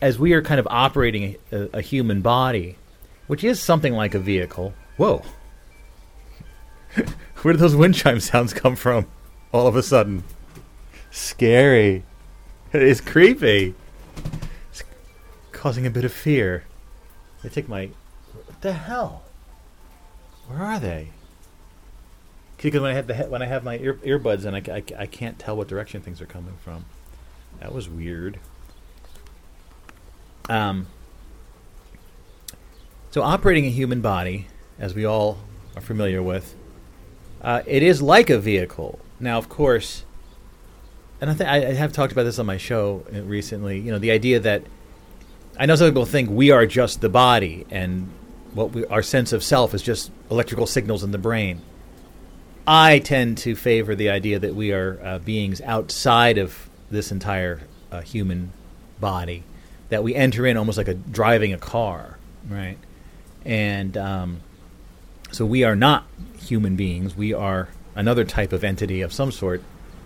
as 0.00 0.16
we 0.16 0.32
are 0.32 0.42
kind 0.42 0.60
of 0.60 0.68
operating 0.70 1.34
a, 1.50 1.70
a 1.72 1.80
human 1.80 2.20
body, 2.20 2.76
which 3.26 3.42
is 3.42 3.60
something 3.60 3.94
like 3.94 4.14
a 4.14 4.20
vehicle. 4.20 4.74
Whoa! 4.96 5.24
Where 7.42 7.52
did 7.52 7.60
those 7.60 7.76
wind 7.76 7.94
chime 7.94 8.20
sounds 8.20 8.52
come 8.52 8.76
from? 8.76 9.06
All 9.52 9.66
of 9.66 9.76
a 9.76 9.82
sudden, 9.82 10.24
scary. 11.10 12.04
It 12.72 12.82
is 12.82 13.00
creepy. 13.00 13.74
It's 14.70 14.82
causing 15.52 15.86
a 15.86 15.90
bit 15.90 16.04
of 16.04 16.12
fear. 16.12 16.64
I 17.44 17.48
take 17.48 17.68
my. 17.68 17.90
What 18.46 18.60
the 18.60 18.72
hell? 18.72 19.22
Where 20.46 20.60
are 20.62 20.80
they? 20.80 21.10
Because 22.56 22.80
when 22.80 22.90
I 22.90 22.94
have 22.94 23.08
the 23.08 23.14
he- 23.14 23.24
when 23.24 23.42
I 23.42 23.46
have 23.46 23.64
my 23.64 23.76
ear- 23.78 23.94
earbuds 24.04 24.44
and 24.44 24.56
I, 24.56 24.76
I, 24.76 25.02
I 25.02 25.06
can't 25.06 25.38
tell 25.38 25.56
what 25.56 25.68
direction 25.68 26.00
things 26.00 26.20
are 26.20 26.26
coming 26.26 26.56
from. 26.62 26.84
That 27.60 27.74
was 27.74 27.88
weird. 27.88 28.38
Um. 30.48 30.86
So 33.10 33.20
operating 33.22 33.66
a 33.66 33.70
human 33.70 34.00
body, 34.00 34.46
as 34.78 34.94
we 34.94 35.04
all 35.04 35.38
are 35.76 35.82
familiar 35.82 36.22
with, 36.22 36.54
uh, 37.42 37.62
it 37.66 37.82
is 37.82 38.00
like 38.00 38.30
a 38.30 38.38
vehicle. 38.38 38.98
Now, 39.20 39.38
of 39.38 39.48
course, 39.48 40.04
and 41.20 41.30
I 41.30 41.44
I 41.44 41.56
I 41.68 41.72
have 41.74 41.92
talked 41.92 42.12
about 42.12 42.24
this 42.24 42.38
on 42.38 42.46
my 42.46 42.56
show 42.56 43.04
uh, 43.14 43.22
recently. 43.22 43.78
You 43.78 43.92
know, 43.92 43.98
the 43.98 44.12
idea 44.12 44.40
that 44.40 44.62
I 45.58 45.66
know 45.66 45.74
some 45.74 45.88
people 45.88 46.06
think 46.06 46.30
we 46.30 46.50
are 46.50 46.66
just 46.66 47.00
the 47.00 47.08
body, 47.08 47.66
and 47.70 48.10
what 48.54 48.72
we, 48.72 48.86
our 48.86 49.02
sense 49.02 49.32
of 49.32 49.42
self 49.42 49.74
is 49.74 49.82
just 49.82 50.10
electrical 50.30 50.66
signals 50.66 51.02
in 51.02 51.10
the 51.10 51.18
brain. 51.18 51.60
I 52.66 53.00
tend 53.00 53.38
to 53.38 53.56
favor 53.56 53.94
the 53.94 54.10
idea 54.10 54.38
that 54.38 54.54
we 54.54 54.72
are 54.72 55.00
uh, 55.02 55.18
beings 55.18 55.60
outside 55.62 56.38
of 56.38 56.68
this 56.90 57.10
entire 57.10 57.60
uh, 57.90 58.02
human 58.02 58.52
body, 59.00 59.42
that 59.88 60.04
we 60.04 60.14
enter 60.14 60.46
in 60.46 60.56
almost 60.56 60.78
like 60.78 60.88
a 60.88 60.94
driving 60.94 61.52
a 61.52 61.58
car, 61.58 62.18
right? 62.48 62.78
And 63.44 63.96
um, 63.96 64.40
so 65.32 65.46
we 65.46 65.64
are 65.64 65.74
not 65.74 66.06
human 66.38 66.76
beings. 66.76 67.16
We 67.16 67.32
are 67.32 67.68
another 67.94 68.24
type 68.24 68.52
of 68.52 68.62
entity 68.62 69.00
of 69.00 69.12
some 69.12 69.32
sort 69.32 69.62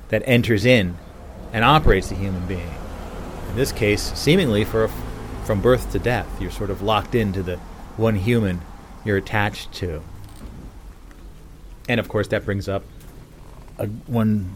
that 0.09 0.23
enters 0.25 0.65
in 0.65 0.97
and 1.53 1.65
operates 1.65 2.09
the 2.09 2.15
human 2.15 2.47
being. 2.47 2.75
In 3.51 3.57
this 3.57 3.73
case, 3.73 4.13
seemingly 4.15 4.65
for 4.65 4.89
from 5.45 5.61
birth 5.61 5.93
to 5.93 5.99
death, 5.99 6.41
you're 6.41 6.51
sort 6.51 6.71
of 6.71 6.83
locked 6.83 7.15
into 7.15 7.43
the 7.43 7.57
one 7.97 8.17
human 8.17 8.61
you're 9.05 9.17
attached 9.17 9.73
to. 9.73 10.03
And 11.89 12.01
of 12.01 12.09
course, 12.09 12.29
that 12.29 12.45
brings 12.45 12.69
up 12.69 12.83
a, 13.79 13.87
one 13.87 14.55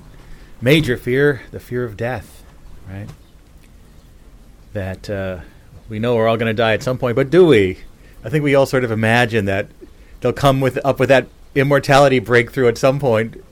major 0.60 0.96
fear 0.96 1.42
the 1.50 1.60
fear 1.60 1.84
of 1.84 1.96
death, 1.96 2.44
right? 2.88 3.08
That 4.72 5.08
uh, 5.08 5.40
we 5.88 5.98
know 5.98 6.16
we're 6.16 6.28
all 6.28 6.36
going 6.36 6.54
to 6.54 6.54
die 6.54 6.74
at 6.74 6.82
some 6.82 6.98
point, 6.98 7.16
but 7.16 7.30
do 7.30 7.46
we? 7.46 7.78
I 8.24 8.28
think 8.28 8.44
we 8.44 8.54
all 8.54 8.66
sort 8.66 8.84
of 8.84 8.90
imagine 8.90 9.46
that 9.46 9.68
they'll 10.20 10.32
come 10.32 10.60
with 10.60 10.78
up 10.84 10.98
with 10.98 11.08
that 11.08 11.26
immortality 11.54 12.18
breakthrough 12.18 12.68
at 12.68 12.78
some 12.78 12.98
point. 12.98 13.42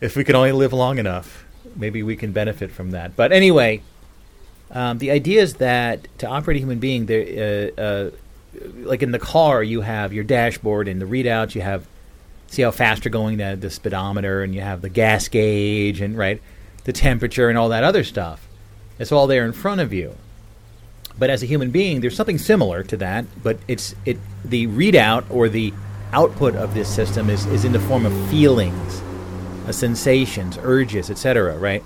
If 0.00 0.16
we 0.16 0.24
can 0.24 0.36
only 0.36 0.52
live 0.52 0.72
long 0.72 0.98
enough, 0.98 1.44
maybe 1.74 2.02
we 2.02 2.16
can 2.16 2.32
benefit 2.32 2.70
from 2.70 2.92
that. 2.92 3.16
But 3.16 3.32
anyway, 3.32 3.82
um, 4.70 4.98
the 4.98 5.10
idea 5.10 5.42
is 5.42 5.54
that 5.54 6.06
to 6.18 6.26
operate 6.26 6.56
a 6.56 6.60
human 6.60 6.78
being, 6.78 7.06
there, 7.06 7.72
uh, 7.76 7.80
uh, 7.80 8.10
like 8.76 9.02
in 9.02 9.12
the 9.12 9.18
car, 9.18 9.62
you 9.62 9.80
have 9.80 10.12
your 10.12 10.24
dashboard 10.24 10.88
and 10.88 11.00
the 11.00 11.06
readouts. 11.06 11.54
You 11.54 11.62
have 11.62 11.86
see 12.48 12.62
how 12.62 12.70
fast 12.70 13.04
you're 13.04 13.12
going, 13.12 13.36
the, 13.36 13.56
the 13.60 13.70
speedometer, 13.70 14.42
and 14.42 14.54
you 14.54 14.60
have 14.60 14.80
the 14.80 14.88
gas 14.88 15.28
gauge, 15.28 16.00
and 16.00 16.16
right, 16.16 16.40
the 16.84 16.92
temperature, 16.92 17.48
and 17.48 17.58
all 17.58 17.68
that 17.68 17.84
other 17.84 18.04
stuff. 18.04 18.46
It's 18.98 19.12
all 19.12 19.26
there 19.26 19.44
in 19.44 19.52
front 19.52 19.80
of 19.80 19.92
you. 19.92 20.16
But 21.18 21.30
as 21.30 21.42
a 21.42 21.46
human 21.46 21.70
being, 21.70 22.00
there's 22.00 22.14
something 22.14 22.38
similar 22.38 22.82
to 22.84 22.96
that, 22.98 23.24
but 23.42 23.58
it's 23.66 23.94
it 24.04 24.18
the 24.44 24.66
readout 24.68 25.24
or 25.30 25.48
the 25.48 25.72
output 26.12 26.54
of 26.54 26.74
this 26.74 26.88
system 26.88 27.28
is, 27.28 27.44
is 27.46 27.64
in 27.64 27.72
the 27.72 27.80
form 27.80 28.06
of 28.06 28.30
feelings, 28.30 29.02
uh, 29.66 29.72
sensations, 29.72 30.58
urges, 30.62 31.10
etc. 31.10 31.58
Right? 31.58 31.82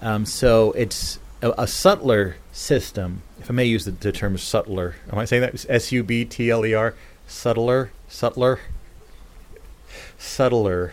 Um, 0.00 0.26
so 0.26 0.72
it's 0.72 1.20
a, 1.40 1.52
a 1.58 1.66
subtler 1.66 2.36
system, 2.50 3.22
if 3.40 3.50
I 3.50 3.54
may 3.54 3.64
use 3.64 3.84
the, 3.84 3.92
the 3.92 4.12
term 4.12 4.36
subtler. 4.36 4.96
Am 5.10 5.18
I 5.18 5.24
saying 5.24 5.42
that? 5.42 5.64
S 5.68 5.92
U 5.92 6.02
B 6.02 6.24
T 6.24 6.50
L 6.50 6.66
E 6.66 6.74
R? 6.74 6.94
Subtler? 7.26 7.92
Subtler? 8.08 8.60
Subtler. 10.18 10.92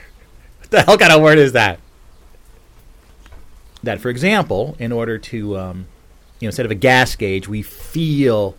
What 0.60 0.70
the 0.70 0.82
hell 0.84 0.97
kind 0.97 1.12
of 1.12 1.22
word 1.22 1.38
is 1.38 1.54
that? 1.54 1.80
That, 3.82 4.00
for 4.02 4.10
example, 4.10 4.76
in 4.78 4.91
order 4.91 5.18
to, 5.18 5.58
um, 5.58 5.88
you 6.39 6.45
know, 6.45 6.49
instead 6.49 6.65
of 6.65 6.71
a 6.71 6.75
gas 6.75 7.15
gauge, 7.15 7.47
we 7.47 7.61
feel 7.61 8.55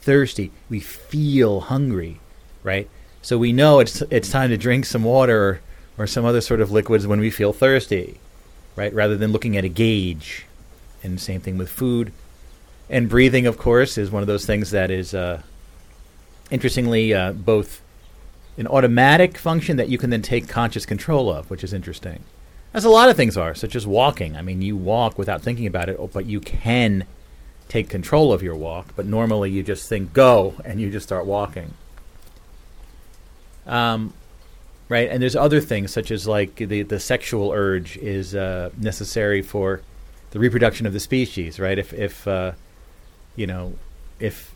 thirsty, 0.00 0.50
we 0.68 0.80
feel 0.80 1.60
hungry, 1.60 2.20
right? 2.62 2.88
So 3.22 3.38
we 3.38 3.52
know 3.52 3.80
it's 3.80 4.02
it's 4.10 4.30
time 4.30 4.50
to 4.50 4.56
drink 4.56 4.86
some 4.86 5.04
water 5.04 5.60
or, 5.98 6.04
or 6.04 6.06
some 6.06 6.24
other 6.24 6.40
sort 6.40 6.60
of 6.60 6.70
liquids 6.70 7.06
when 7.06 7.20
we 7.20 7.30
feel 7.30 7.52
thirsty, 7.52 8.18
right? 8.76 8.92
Rather 8.92 9.16
than 9.16 9.32
looking 9.32 9.56
at 9.56 9.64
a 9.64 9.68
gauge. 9.68 10.46
And 11.02 11.20
same 11.20 11.40
thing 11.40 11.56
with 11.56 11.68
food. 11.68 12.12
And 12.88 13.08
breathing, 13.08 13.46
of 13.46 13.56
course, 13.56 13.96
is 13.96 14.10
one 14.10 14.22
of 14.22 14.26
those 14.26 14.44
things 14.44 14.72
that 14.72 14.90
is, 14.90 15.14
uh, 15.14 15.42
interestingly, 16.50 17.14
uh, 17.14 17.32
both 17.32 17.80
an 18.58 18.66
automatic 18.66 19.38
function 19.38 19.76
that 19.76 19.88
you 19.88 19.96
can 19.96 20.10
then 20.10 20.22
take 20.22 20.48
conscious 20.48 20.84
control 20.84 21.32
of, 21.32 21.48
which 21.48 21.62
is 21.62 21.72
interesting. 21.72 22.24
As 22.74 22.84
a 22.84 22.90
lot 22.90 23.08
of 23.08 23.16
things 23.16 23.36
are, 23.36 23.54
such 23.54 23.76
as 23.76 23.86
walking. 23.86 24.36
I 24.36 24.42
mean, 24.42 24.60
you 24.60 24.76
walk 24.76 25.18
without 25.18 25.40
thinking 25.40 25.66
about 25.66 25.88
it, 25.88 25.98
but 26.12 26.26
you 26.26 26.40
can 26.40 27.06
take 27.70 27.88
control 27.88 28.32
of 28.32 28.42
your 28.42 28.56
walk. 28.56 28.88
But 28.96 29.06
normally, 29.06 29.50
you 29.50 29.62
just 29.62 29.88
think 29.88 30.12
go, 30.12 30.54
and 30.64 30.78
you 30.80 30.90
just 30.90 31.06
start 31.06 31.24
walking. 31.24 31.72
Um, 33.66 34.12
right, 34.90 35.08
and 35.08 35.22
there's 35.22 35.36
other 35.36 35.60
things 35.60 35.92
such 35.92 36.10
as 36.10 36.26
like 36.28 36.56
the 36.56 36.82
the 36.82 37.00
sexual 37.00 37.52
urge 37.52 37.96
is 37.96 38.34
uh, 38.34 38.70
necessary 38.76 39.40
for 39.40 39.80
the 40.32 40.38
reproduction 40.38 40.86
of 40.86 40.92
the 40.92 41.00
species. 41.00 41.58
Right, 41.58 41.78
if 41.78 41.94
if 41.94 42.28
uh, 42.28 42.52
you 43.36 43.46
know 43.46 43.74
if 44.18 44.52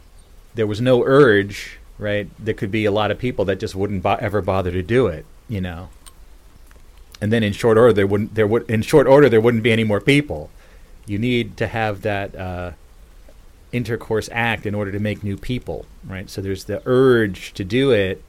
there 0.55 0.67
was 0.67 0.81
no 0.81 1.05
urge, 1.05 1.79
right, 1.97 2.29
there 2.39 2.55
could 2.55 2.71
be 2.71 2.85
a 2.85 2.93
lot 2.93 3.11
of 3.11 3.19
people 3.19 3.45
that 3.47 3.59
just 3.59 3.75
wouldn't 3.75 4.03
bo- 4.03 4.19
ever 4.21 4.43
bother 4.43 4.73
to 4.73 4.83
do 4.83 5.07
it. 5.07 5.25
You 5.49 5.61
know, 5.61 5.91
and 7.21 7.33
then 7.33 7.43
in 7.45 7.53
short 7.53 7.79
order 7.79 7.93
there 7.93 8.07
wouldn't 8.07 8.35
there 8.35 8.47
would 8.47 8.69
in 8.69 8.83
short 8.83 9.07
order 9.07 9.29
there 9.29 9.41
wouldn't 9.41 9.63
be 9.63 9.73
any 9.73 9.85
more 9.85 10.01
people. 10.01 10.51
You 11.07 11.19
need 11.19 11.59
to 11.59 11.67
have 11.67 12.01
that 12.01 12.35
uh, 12.35 12.71
intercourse 13.75 14.29
act 14.31 14.67
in 14.67 14.75
order 14.75 14.93
to 14.93 15.01
make 15.01 15.25
new 15.25 15.37
people, 15.37 15.85
right? 16.07 16.31
So 16.31 16.41
there's 16.41 16.65
the 16.65 16.81
urge 16.87 17.53
to 17.55 17.65
do 17.65 17.91
it 17.91 18.23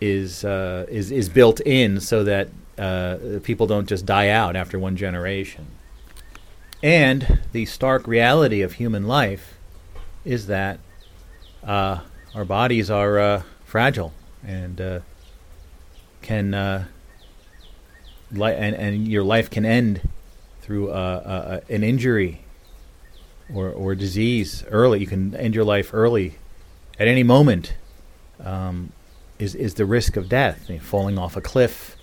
is 0.00 0.44
uh, 0.44 0.86
is 0.88 1.12
is 1.12 1.28
built 1.28 1.60
in 1.60 2.00
so 2.00 2.24
that 2.24 2.48
uh, 2.78 3.18
people 3.42 3.66
don't 3.66 3.86
just 3.86 4.06
die 4.06 4.30
out 4.30 4.56
after 4.56 4.78
one 4.78 4.96
generation. 4.96 5.66
And 6.82 7.40
the 7.52 7.66
stark 7.66 8.06
reality 8.06 8.62
of 8.62 8.74
human 8.74 9.06
life 9.06 9.58
is 10.24 10.46
that 10.46 10.78
uh, 11.62 12.00
our 12.34 12.44
bodies 12.44 12.90
are 12.90 13.18
uh, 13.18 13.42
fragile 13.64 14.12
and 14.46 14.80
uh, 14.80 15.00
can 16.22 16.54
uh, 16.54 16.86
li- 18.32 18.54
and 18.54 18.74
and 18.74 19.06
your 19.06 19.22
life 19.22 19.50
can 19.50 19.66
end 19.66 20.00
through 20.62 20.90
an 20.92 21.84
injury 21.84 22.43
or 23.52 23.70
or 23.70 23.94
disease 23.94 24.64
early. 24.70 25.00
You 25.00 25.06
can 25.06 25.34
end 25.34 25.54
your 25.54 25.64
life 25.64 25.92
early 25.92 26.36
at 26.98 27.08
any 27.08 27.22
moment. 27.22 27.74
Um, 28.42 28.92
is 29.38 29.54
is 29.54 29.74
the 29.74 29.84
risk 29.84 30.16
of 30.16 30.28
death, 30.28 30.68
you 30.68 30.76
know, 30.76 30.80
falling 30.80 31.18
off 31.18 31.36
a 31.36 31.40
cliff, 31.40 31.96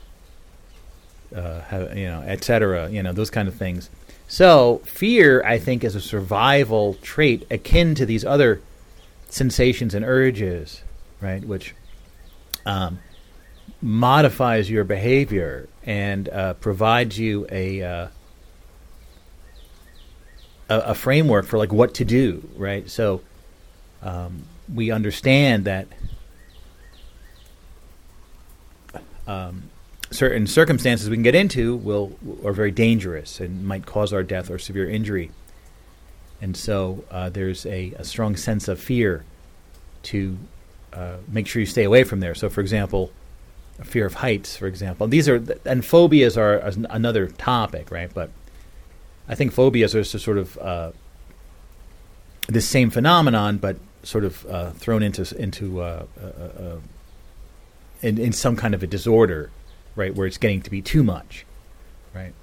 uh, 1.35 1.87
you 1.95 2.07
know, 2.07 2.21
etc. 2.21 2.89
You 2.89 3.03
know, 3.03 3.13
those 3.13 3.29
kind 3.29 3.47
of 3.47 3.55
things. 3.55 3.89
So 4.27 4.81
fear, 4.85 5.43
I 5.43 5.59
think, 5.59 5.83
is 5.83 5.95
a 5.95 6.01
survival 6.01 6.93
trait 7.01 7.45
akin 7.51 7.95
to 7.95 8.05
these 8.05 8.23
other 8.23 8.61
sensations 9.29 9.93
and 9.93 10.05
urges, 10.05 10.83
right? 11.19 11.43
Which 11.43 11.75
um, 12.65 12.99
modifies 13.81 14.69
your 14.69 14.83
behavior 14.83 15.67
and 15.83 16.29
uh, 16.29 16.53
provides 16.55 17.19
you 17.19 17.45
a, 17.51 17.81
uh, 17.81 18.07
a 20.71 20.91
a 20.91 20.95
framework 20.95 21.45
for 21.45 21.57
like 21.57 21.73
what 21.73 21.93
to 21.95 22.05
do, 22.05 22.47
right? 22.55 22.89
So 22.89 23.21
um, 24.01 24.43
we 24.73 24.91
understand 24.91 25.65
that 25.65 25.87
um, 29.27 29.63
certain 30.09 30.47
circumstances 30.47 31.09
we 31.09 31.15
can 31.15 31.23
get 31.23 31.35
into 31.35 31.75
will 31.75 32.17
are 32.45 32.53
very 32.53 32.71
dangerous 32.71 33.39
and 33.39 33.65
might 33.65 33.85
cause 33.85 34.13
our 34.13 34.23
death 34.23 34.49
or 34.49 34.59
severe 34.59 34.89
injury. 34.89 35.31
And 36.41 36.57
so 36.57 37.03
uh, 37.11 37.29
there's 37.29 37.65
a, 37.65 37.93
a 37.97 38.03
strong 38.03 38.35
sense 38.35 38.67
of 38.67 38.79
fear 38.79 39.23
to 40.03 40.37
uh, 40.93 41.17
make 41.27 41.47
sure 41.47 41.59
you 41.59 41.65
stay 41.65 41.83
away 41.83 42.03
from 42.03 42.19
there. 42.19 42.33
So, 42.33 42.49
for 42.49 42.61
example, 42.61 43.11
fear 43.83 44.05
of 44.05 44.15
heights, 44.15 44.57
for 44.57 44.67
example. 44.67 45.07
These 45.07 45.29
are 45.29 45.43
and 45.65 45.85
phobias 45.85 46.37
are 46.37 46.57
another 46.89 47.27
topic, 47.27 47.91
right? 47.91 48.11
But 48.13 48.31
I 49.31 49.35
think 49.35 49.53
phobias 49.53 49.95
are 49.95 50.03
sort 50.03 50.37
of 50.37 50.57
uh, 50.57 50.91
the 52.47 52.59
same 52.59 52.89
phenomenon, 52.89 53.57
but 53.57 53.77
sort 54.03 54.25
of 54.25 54.45
uh, 54.45 54.71
thrown 54.71 55.01
into 55.01 55.35
into 55.41 55.81
uh, 55.81 56.05
uh, 56.21 56.25
uh, 56.25 56.77
in, 58.01 58.17
in 58.17 58.33
some 58.33 58.57
kind 58.57 58.73
of 58.73 58.83
a 58.83 58.87
disorder, 58.87 59.49
right, 59.95 60.13
where 60.13 60.27
it's 60.27 60.37
getting 60.37 60.61
to 60.63 60.69
be 60.69 60.81
too 60.81 61.01
much, 61.01 61.45
right. 62.13 62.33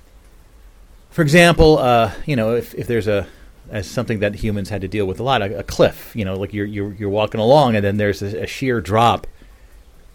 For 1.11 1.21
example, 1.21 1.79
uh, 1.79 2.13
you 2.25 2.37
know, 2.37 2.55
if 2.55 2.75
if 2.75 2.87
there's 2.87 3.07
a 3.07 3.27
as 3.71 3.87
something 3.87 4.21
that 4.21 4.37
humans 4.37 4.71
had 4.71 4.81
to 4.81 4.89
deal 4.89 5.05
with 5.05 5.21
a 5.21 5.23
lot, 5.23 5.43
a, 5.43 5.59
a 5.59 5.63
cliff, 5.63 6.17
you 6.17 6.25
know, 6.25 6.37
like 6.37 6.55
you're 6.55 6.65
you're 6.65 6.95
you're 6.95 7.11
walking 7.11 7.41
along 7.41 7.77
and 7.77 7.85
then 7.85 7.99
there's 7.99 8.23
a, 8.23 8.45
a 8.45 8.47
sheer 8.47 8.81
drop, 8.81 9.27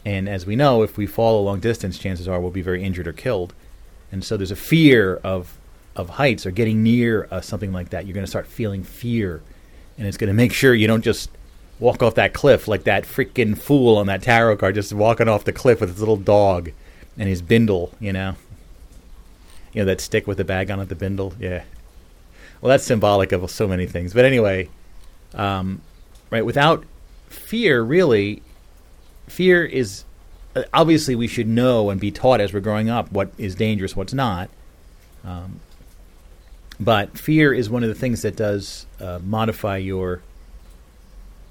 and 0.05 0.27
as 0.27 0.47
we 0.47 0.55
know, 0.55 0.81
if 0.81 0.97
we 0.97 1.05
fall 1.05 1.39
a 1.39 1.43
long 1.43 1.59
distance, 1.59 1.99
chances 1.99 2.27
are 2.27 2.41
we'll 2.41 2.49
be 2.49 2.63
very 2.63 2.83
injured 2.83 3.07
or 3.07 3.13
killed, 3.13 3.53
and 4.11 4.23
so 4.23 4.37
there's 4.37 4.49
a 4.49 4.55
fear 4.55 5.17
of 5.23 5.59
of 5.95 6.09
heights 6.09 6.45
or 6.45 6.51
getting 6.51 6.83
near 6.83 7.27
uh, 7.31 7.41
something 7.41 7.71
like 7.71 7.89
that. 7.89 8.05
You're 8.05 8.13
going 8.13 8.25
to 8.25 8.29
start 8.29 8.47
feeling 8.47 8.83
fear 8.83 9.41
and 9.97 10.07
it's 10.07 10.17
going 10.17 10.27
to 10.27 10.33
make 10.33 10.53
sure 10.53 10.73
you 10.73 10.87
don't 10.87 11.03
just 11.03 11.29
walk 11.79 12.01
off 12.01 12.15
that 12.15 12.33
cliff 12.33 12.67
like 12.67 12.83
that 12.83 13.03
freaking 13.03 13.57
fool 13.57 13.97
on 13.97 14.07
that 14.07 14.21
tarot 14.23 14.57
card, 14.57 14.75
just 14.75 14.93
walking 14.93 15.27
off 15.27 15.43
the 15.43 15.53
cliff 15.53 15.79
with 15.81 15.89
his 15.89 15.99
little 15.99 16.17
dog 16.17 16.71
and 17.17 17.29
his 17.29 17.41
bindle, 17.41 17.91
you 17.99 18.13
know. 18.13 18.35
You 19.73 19.81
know 19.81 19.85
that 19.85 20.01
stick 20.01 20.27
with 20.27 20.37
the 20.37 20.43
bag 20.43 20.69
on 20.69 20.79
it, 20.79 20.89
the 20.89 20.95
bindle, 20.95 21.33
yeah. 21.39 21.63
Well, 22.61 22.69
that's 22.69 22.83
symbolic 22.83 23.31
of 23.31 23.49
so 23.49 23.67
many 23.67 23.87
things. 23.87 24.13
But 24.13 24.25
anyway, 24.25 24.69
um, 25.33 25.81
right? 26.29 26.45
Without 26.45 26.85
fear, 27.27 27.81
really, 27.81 28.41
fear 29.27 29.65
is 29.65 30.05
uh, 30.55 30.63
obviously 30.73 31.15
we 31.15 31.27
should 31.27 31.47
know 31.47 31.89
and 31.89 31.99
be 31.99 32.11
taught 32.11 32.39
as 32.39 32.53
we're 32.53 32.59
growing 32.59 32.89
up 32.89 33.11
what 33.11 33.31
is 33.37 33.55
dangerous, 33.55 33.95
what's 33.95 34.13
not. 34.13 34.49
Um, 35.25 35.59
but 36.79 37.17
fear 37.17 37.53
is 37.53 37.69
one 37.69 37.83
of 37.83 37.89
the 37.89 37.95
things 37.95 38.21
that 38.23 38.35
does 38.35 38.85
uh, 38.99 39.19
modify 39.23 39.77
your 39.77 40.21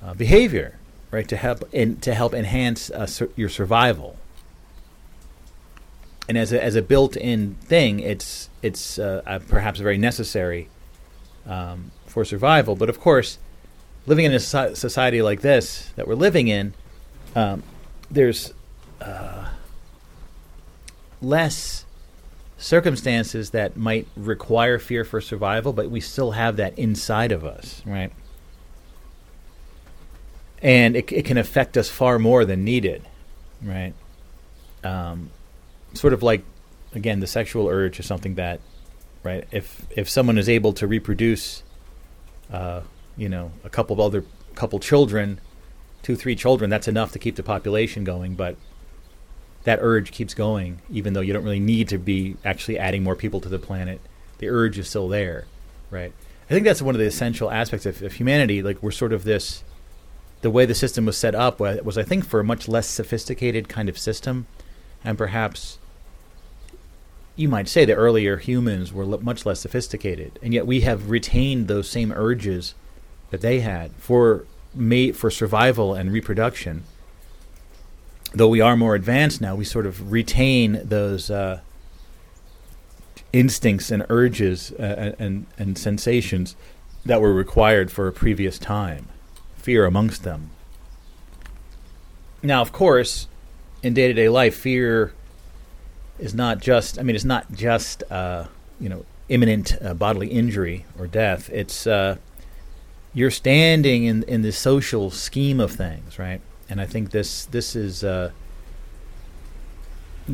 uh, 0.03 0.15
behavior, 0.15 0.79
right? 1.11 1.29
To 1.29 1.37
help 1.37 1.69
in, 1.73 1.97
to 2.01 2.15
help 2.15 2.35
enhance 2.35 2.91
uh, 2.91 3.07
sur- 3.07 3.31
your 3.37 3.49
survival. 3.49 4.17
And 6.29 6.39
as 6.39 6.53
a, 6.53 6.63
as 6.63 6.77
a 6.77 6.83
built-in 6.83 7.55
thing, 7.63 8.01
it's 8.01 8.49
it's 8.63 8.99
uh, 8.99 9.41
perhaps 9.49 9.81
very 9.81 9.99
necessary 9.99 10.69
um, 11.47 11.91
for 12.07 12.25
survival. 12.25 12.77
But 12.77 12.89
of 12.89 13.01
course, 13.01 13.39
living 14.07 14.25
in 14.25 14.33
a 14.33 14.41
society 14.41 15.23
like 15.23 15.41
this 15.41 15.91
that 15.97 16.07
we're 16.07 16.15
living 16.15 16.49
in, 16.49 16.75
um, 17.35 17.63
there's 18.11 18.53
uh, 19.01 19.49
less 21.21 21.85
circumstances 22.63 23.51
that 23.51 23.77
might 23.77 24.07
require 24.17 24.79
fear 24.79 25.05
for 25.05 25.21
survival, 25.21 25.73
but 25.73 25.91
we 25.91 26.01
still 26.01 26.31
have 26.31 26.57
that 26.57 26.79
inside 26.79 27.33
of 27.33 27.45
us, 27.45 27.83
right? 27.85 28.13
And 30.63 30.95
it, 30.95 31.11
it 31.11 31.25
can 31.25 31.39
affect 31.39 31.77
us 31.77 31.89
far 31.89 32.21
more 32.21 32.45
than 32.45 32.65
needed, 32.65 33.03
right? 33.61 33.95
Um, 34.85 35.31
sort 35.93 36.13
of 36.13 36.23
like, 36.23 36.45
again, 36.95 37.19
the 37.19 37.27
sexual 37.27 37.67
urge 37.67 37.99
is 37.99 38.07
something 38.07 38.37
that, 38.37 38.61
right? 39.25 39.45
If 39.51 39.85
if 39.91 40.09
someone 40.09 40.39
is 40.39 40.49
able 40.49 40.73
to 40.75 40.87
reproduce, 40.87 41.65
uh, 42.53 42.83
you 43.17 43.29
know, 43.29 43.51
a 43.65 43.71
couple 43.71 43.95
of 43.95 44.01
other 44.01 44.25
couple 44.55 44.79
children, 44.79 45.41
two 46.03 46.15
three 46.15 46.37
children, 46.37 46.71
that's 46.71 46.87
enough 46.87 47.11
to 47.13 47.19
keep 47.19 47.35
the 47.35 47.43
population 47.43 48.05
going. 48.05 48.37
But 48.37 48.57
that 49.65 49.79
urge 49.81 50.11
keeps 50.11 50.35
going, 50.35 50.81
even 50.91 51.13
though 51.13 51.21
you 51.21 51.33
don't 51.33 51.45
really 51.45 51.61
need 51.61 51.89
to 51.89 51.99
be 51.99 52.37
actually 52.45 52.79
adding 52.79 53.03
more 53.03 53.17
people 53.17 53.41
to 53.41 53.49
the 53.49 53.59
planet. 53.59 54.01
The 54.39 54.49
urge 54.49 54.79
is 54.79 54.89
still 54.89 55.09
there, 55.09 55.47
right? 55.91 56.13
I 56.51 56.55
think 56.55 56.65
that's 56.65 56.83
one 56.83 56.95
of 56.95 56.99
the 56.99 57.07
essential 57.07 57.51
aspects 57.51 57.87
of, 57.87 58.03
of 58.03 58.15
humanity. 58.15 58.63
Like 58.63 58.83
we're 58.83 58.91
sort 58.91 59.13
of 59.13 59.25
this, 59.25 59.63
the 60.41 60.51
way 60.51 60.67
the 60.67 60.75
system 60.75 61.07
was 61.07 61.17
set 61.17 61.35
up 61.35 61.61
was, 61.61 61.81
was, 61.83 61.97
I 61.97 62.03
think, 62.03 62.27
for 62.27 62.41
a 62.41 62.45
much 62.45 62.67
less 62.69 62.89
sophisticated 62.89 63.69
kind 63.69 63.89
of 63.89 63.97
system, 63.97 64.47
and 65.05 65.17
perhaps 65.17 65.79
you 67.37 67.49
might 67.49 67.69
say 67.69 67.85
the 67.85 67.95
earlier 67.95 68.37
humans 68.37 68.93
were 68.93 69.07
much 69.19 69.47
less 69.47 69.61
sophisticated, 69.61 70.39
and 70.43 70.53
yet 70.53 70.67
we 70.67 70.81
have 70.81 71.09
retained 71.09 71.69
those 71.69 71.89
same 71.89 72.13
urges 72.13 72.75
that 73.31 73.41
they 73.41 73.61
had 73.61 73.93
for 73.93 74.45
mate 74.75 75.15
for 75.17 75.31
survival 75.31 75.95
and 75.95 76.13
reproduction 76.13 76.83
though 78.35 78.49
we 78.49 78.61
are 78.61 78.77
more 78.77 78.95
advanced 78.95 79.41
now, 79.41 79.55
we 79.55 79.65
sort 79.65 79.87
of 79.87 80.11
retain 80.13 80.81
those 80.85 81.31
uh, 81.31 81.61
instincts 83.33 83.91
and 83.91 84.05
urges 84.09 84.73
uh, 84.73 85.15
and 85.19 85.47
and 85.59 85.79
sensations 85.79 86.57
that 87.05 87.21
were 87.21 87.33
required 87.33 87.91
for 87.91 88.07
a 88.07 88.13
previous 88.13 88.59
time, 88.59 89.09
fear 89.57 89.85
amongst 89.85 90.23
them. 90.23 90.51
Now, 92.43 92.61
of 92.61 92.73
course, 92.73 93.29
in 93.83 93.95
day 93.95 94.09
to 94.09 94.15
day 94.15 94.29
life, 94.29 94.57
fear 94.57 95.13
is 96.19 96.35
not 96.35 96.61
just. 96.61 96.99
I 96.99 97.03
mean, 97.03 97.17
it's 97.17 97.25
not 97.25 97.53
just 97.53 98.03
uh, 98.11 98.47
you 98.81 98.89
know 98.89 99.05
imminent 99.29 99.77
uh, 99.81 99.95
bodily 99.95 100.29
injury 100.29 100.85
or 100.99 101.07
death. 101.07 101.51
It's 101.51 101.87
uh, 101.87 102.17
you're 103.15 103.31
standing 103.31 104.05
in 104.05 104.23
in 104.25 104.43
the 104.43 104.53
social 104.53 105.11
scheme 105.11 105.61
of 105.61 105.73
things, 105.73 106.19
right? 106.19 106.41
And 106.73 106.81
I 106.81 106.87
think 106.87 107.11
this 107.11 107.45
this 107.45 107.77
is 107.77 108.03
uh, 108.03 108.31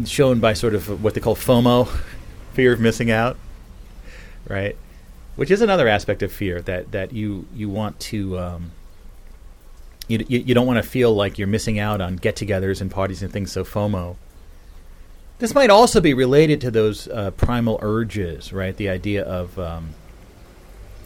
shown 0.07 0.39
by 0.39 0.53
sort 0.53 0.77
of 0.77 1.03
what 1.03 1.15
they 1.15 1.21
call 1.21 1.35
FOMO, 1.35 1.89
fear 2.55 2.73
of 2.73 2.79
missing 2.79 3.11
out, 3.11 3.37
right? 4.47 4.77
Which 5.35 5.51
is 5.51 5.63
another 5.63 5.89
aspect 5.89 6.23
of 6.23 6.31
fear 6.31 6.63
that 6.63 6.93
that 6.93 7.13
you 7.13 7.47
you 7.53 7.69
want 7.69 7.99
to 8.13 8.39
um, 8.39 8.71
you, 10.07 10.25
you, 10.29 10.39
you 10.39 10.55
don't 10.55 10.67
want 10.67 10.83
to 10.83 10.89
feel 10.89 11.13
like 11.13 11.39
you're 11.39 11.49
missing 11.49 11.81
out 11.81 12.01
on 12.01 12.15
get-togethers 12.15 12.81
and 12.81 12.89
parties 12.89 13.21
and 13.21 13.33
things. 13.33 13.51
So 13.51 13.65
FOMO. 13.65 14.15
This 15.41 15.55
might 15.55 15.71
also 15.71 16.01
be 16.01 16.15
related 16.15 16.61
to 16.63 16.71
those 16.71 17.07
uh, 17.09 17.33
primal 17.33 17.79
urges, 17.83 18.53
right? 18.53 18.77
The 18.77 18.89
idea 18.89 19.23
of 19.25 19.57
um, 19.59 19.95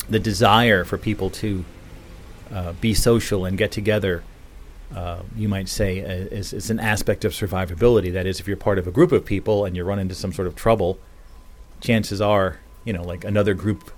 the 0.09 0.19
desire 0.19 0.85
for 0.85 0.97
people 0.99 1.31
to 1.31 1.65
uh, 2.51 2.73
be 2.75 2.93
social 2.93 3.45
and 3.47 3.59
get 3.59 3.73
together 3.73 4.25
uh, 4.95 5.23
you 5.37 5.49
might 5.49 5.69
say, 5.69 6.03
uh, 6.03 6.29
is, 6.31 6.53
is, 6.53 6.71
an 6.71 6.79
aspect 6.79 7.25
of 7.25 7.33
survivability. 7.33 8.13
That 8.13 8.27
is, 8.27 8.41
if 8.41 8.47
you're 8.47 8.57
part 8.57 8.79
of 8.79 8.87
a 8.87 8.91
group 8.91 9.13
of 9.13 9.25
people 9.25 9.65
and 9.65 9.75
you 9.77 9.85
run 9.85 9.99
into 9.99 10.15
some 10.15 10.33
sort 10.33 10.47
of 10.47 10.55
trouble, 10.55 10.99
chances 11.81 12.21
are, 12.21 12.59
you 12.85 12.93
know, 12.93 13.03
like 13.03 13.25
another 13.25 13.55
group 13.55 13.91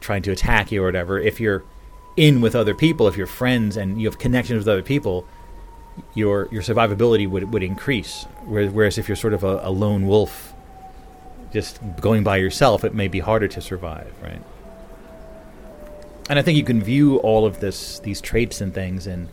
trying 0.00 0.22
to 0.22 0.32
attack 0.32 0.72
you 0.72 0.82
or 0.82 0.86
whatever, 0.86 1.18
if 1.18 1.40
you're 1.40 1.64
in 2.16 2.40
with 2.40 2.54
other 2.56 2.74
people, 2.74 3.06
if 3.06 3.16
you're 3.16 3.26
friends 3.26 3.76
and 3.76 4.00
you 4.00 4.08
have 4.08 4.18
connections 4.18 4.58
with 4.58 4.68
other 4.68 4.82
people, 4.82 5.26
your 6.14 6.48
your 6.50 6.62
survivability 6.62 7.28
would 7.28 7.52
would 7.52 7.62
increase. 7.62 8.24
Whereas, 8.44 8.98
if 8.98 9.08
you're 9.08 9.16
sort 9.16 9.32
of 9.32 9.44
a, 9.44 9.60
a 9.62 9.70
lone 9.70 10.06
wolf, 10.06 10.52
just 11.52 11.78
going 12.00 12.22
by 12.24 12.36
yourself, 12.36 12.84
it 12.84 12.94
may 12.94 13.08
be 13.08 13.20
harder 13.20 13.48
to 13.48 13.60
survive, 13.60 14.12
right? 14.22 14.42
And 16.28 16.38
I 16.38 16.42
think 16.42 16.58
you 16.58 16.64
can 16.64 16.82
view 16.82 17.18
all 17.18 17.46
of 17.46 17.60
this, 17.60 18.00
these 18.00 18.20
traits 18.20 18.60
and 18.60 18.74
things, 18.74 19.06
and 19.06 19.28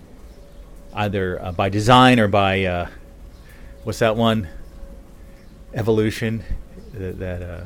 either 0.95 1.41
uh, 1.41 1.51
by 1.51 1.69
design 1.69 2.19
or 2.19 2.27
by 2.27 2.63
uh, 2.65 2.87
what's 3.83 3.99
that 3.99 4.15
one? 4.15 4.47
Evolution. 5.73 6.43
That, 6.93 7.19
that 7.19 7.41
uh, 7.41 7.63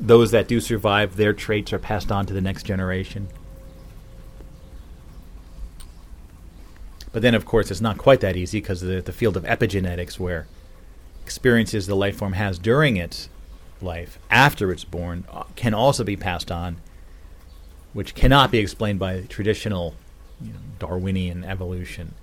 those 0.00 0.30
that 0.30 0.48
do 0.48 0.60
survive, 0.60 1.16
their 1.16 1.32
traits 1.32 1.72
are 1.72 1.78
passed 1.78 2.10
on 2.12 2.26
to 2.26 2.34
the 2.34 2.40
next 2.40 2.64
generation. 2.64 3.28
But 7.12 7.22
then, 7.22 7.34
of 7.34 7.44
course, 7.44 7.70
it's 7.70 7.80
not 7.80 7.96
quite 7.96 8.20
that 8.20 8.36
easy 8.36 8.60
because 8.60 8.80
the, 8.80 9.00
the 9.00 9.12
field 9.12 9.36
of 9.36 9.44
epigenetics, 9.44 10.18
where 10.18 10.46
experiences 11.22 11.86
the 11.86 11.94
life 11.94 12.16
form 12.16 12.32
has 12.34 12.58
during 12.58 12.96
its 12.96 13.28
life 13.80 14.18
after 14.30 14.72
it's 14.72 14.84
born, 14.84 15.24
uh, 15.30 15.44
can 15.54 15.74
also 15.74 16.02
be 16.02 16.16
passed 16.16 16.50
on, 16.50 16.76
which 17.92 18.14
cannot 18.14 18.50
be 18.50 18.58
explained 18.58 18.98
by 18.98 19.22
traditional 19.22 19.94
you 20.40 20.52
know, 20.52 20.58
Darwinian 20.80 21.44
evolution 21.44 22.14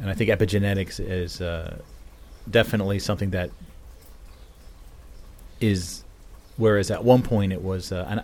and 0.00 0.10
I 0.10 0.14
think 0.14 0.30
epigenetics 0.30 1.00
is 1.00 1.40
uh, 1.40 1.78
definitely 2.50 2.98
something 2.98 3.30
that 3.30 3.50
is. 5.60 6.02
Whereas 6.56 6.90
at 6.92 7.02
one 7.02 7.22
point 7.22 7.52
it 7.52 7.62
was, 7.62 7.90
uh, 7.90 8.06
and 8.08 8.22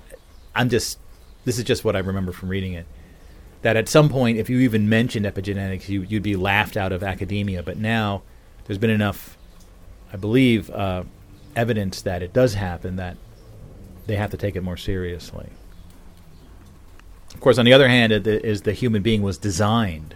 I'm 0.55 0.69
just, 0.69 1.01
this 1.45 1.59
is 1.59 1.65
just 1.65 1.85
what 1.85 1.97
I 1.97 1.99
remember 1.99 2.31
from 2.31 2.49
reading 2.49 2.75
it, 2.75 2.87
that 3.63 3.77
at 3.77 3.89
some 3.89 4.09
point 4.09 4.39
if 4.39 4.49
you 4.49 4.61
even 4.61 4.89
mentioned 4.89 5.27
epigenetics, 5.27 5.89
you, 5.89 6.03
you'd 6.03 6.23
be 6.23 6.37
laughed 6.37 6.77
out 6.77 6.93
of 6.93 7.03
academia. 7.03 7.63
But 7.63 7.77
now 7.77 8.23
there's 8.65 8.79
been 8.79 8.91
enough, 8.91 9.37
I 10.13 10.17
believe, 10.17 10.71
uh, 10.71 11.03
evidence 11.57 12.03
that 12.03 12.23
it 12.23 12.33
does 12.33 12.55
happen 12.55 12.97
that 12.97 13.17
they 14.07 14.15
have 14.15 14.31
to 14.31 14.37
take 14.37 14.55
it 14.55 14.63
more 14.63 14.77
seriously. 14.77 15.49
Of 17.35 17.41
course, 17.41 17.59
on 17.59 17.65
the 17.65 17.73
other 17.73 17.89
hand, 17.89 18.13
it 18.13 18.27
is 18.27 18.63
the 18.63 18.73
human 18.73 19.03
being 19.03 19.23
was 19.23 19.39
designed 19.39 20.15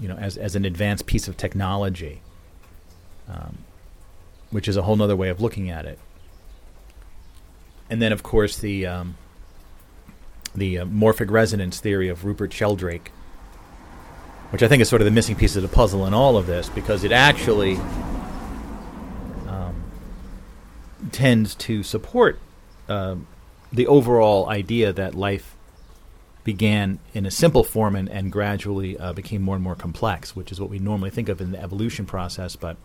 you 0.00 0.08
know, 0.08 0.16
as, 0.16 0.36
as 0.36 0.54
an 0.56 0.64
advanced 0.64 1.06
piece 1.06 1.28
of 1.28 1.36
technology. 1.36 2.20
Um, 3.28 3.58
which 4.50 4.68
is 4.68 4.76
a 4.76 4.82
whole 4.82 5.00
other 5.02 5.16
way 5.16 5.28
of 5.28 5.40
looking 5.40 5.70
at 5.70 5.84
it. 5.84 5.98
And 7.90 8.00
then, 8.00 8.12
of 8.12 8.22
course, 8.22 8.58
the 8.58 8.86
um, 8.86 9.16
the 10.54 10.78
uh, 10.78 10.84
morphic 10.86 11.30
resonance 11.30 11.80
theory 11.80 12.08
of 12.08 12.24
Rupert 12.24 12.52
Sheldrake, 12.52 13.12
which 14.50 14.62
I 14.62 14.68
think 14.68 14.80
is 14.80 14.88
sort 14.88 15.02
of 15.02 15.04
the 15.04 15.10
missing 15.10 15.36
piece 15.36 15.56
of 15.56 15.62
the 15.62 15.68
puzzle 15.68 16.06
in 16.06 16.14
all 16.14 16.36
of 16.36 16.46
this, 16.46 16.68
because 16.70 17.04
it 17.04 17.12
actually 17.12 17.76
um, 19.46 19.74
tends 21.12 21.54
to 21.56 21.82
support 21.82 22.38
uh, 22.88 23.16
the 23.72 23.86
overall 23.86 24.48
idea 24.48 24.92
that 24.92 25.14
life 25.14 25.54
began 26.48 26.98
in 27.12 27.26
a 27.26 27.30
simple 27.30 27.62
form 27.62 27.94
and, 27.94 28.08
and 28.08 28.32
gradually 28.32 28.96
uh, 28.96 29.12
became 29.12 29.42
more 29.42 29.54
and 29.54 29.62
more 29.62 29.74
complex, 29.74 30.34
which 30.34 30.50
is 30.50 30.58
what 30.58 30.70
we 30.70 30.78
normally 30.78 31.10
think 31.10 31.28
of 31.28 31.42
in 31.42 31.52
the 31.52 31.60
evolution 31.60 32.06
process. 32.06 32.56
But 32.56 32.78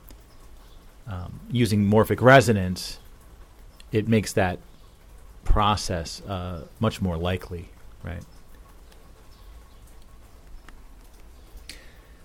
um, 1.07 1.39
using 1.49 1.85
morphic 1.85 2.19
resonance, 2.21 2.99
it 3.93 4.05
makes 4.05 4.33
that 4.33 4.59
process 5.45 6.21
uh, 6.23 6.65
much 6.81 7.01
more 7.01 7.15
likely, 7.15 7.69
right? 8.03 8.21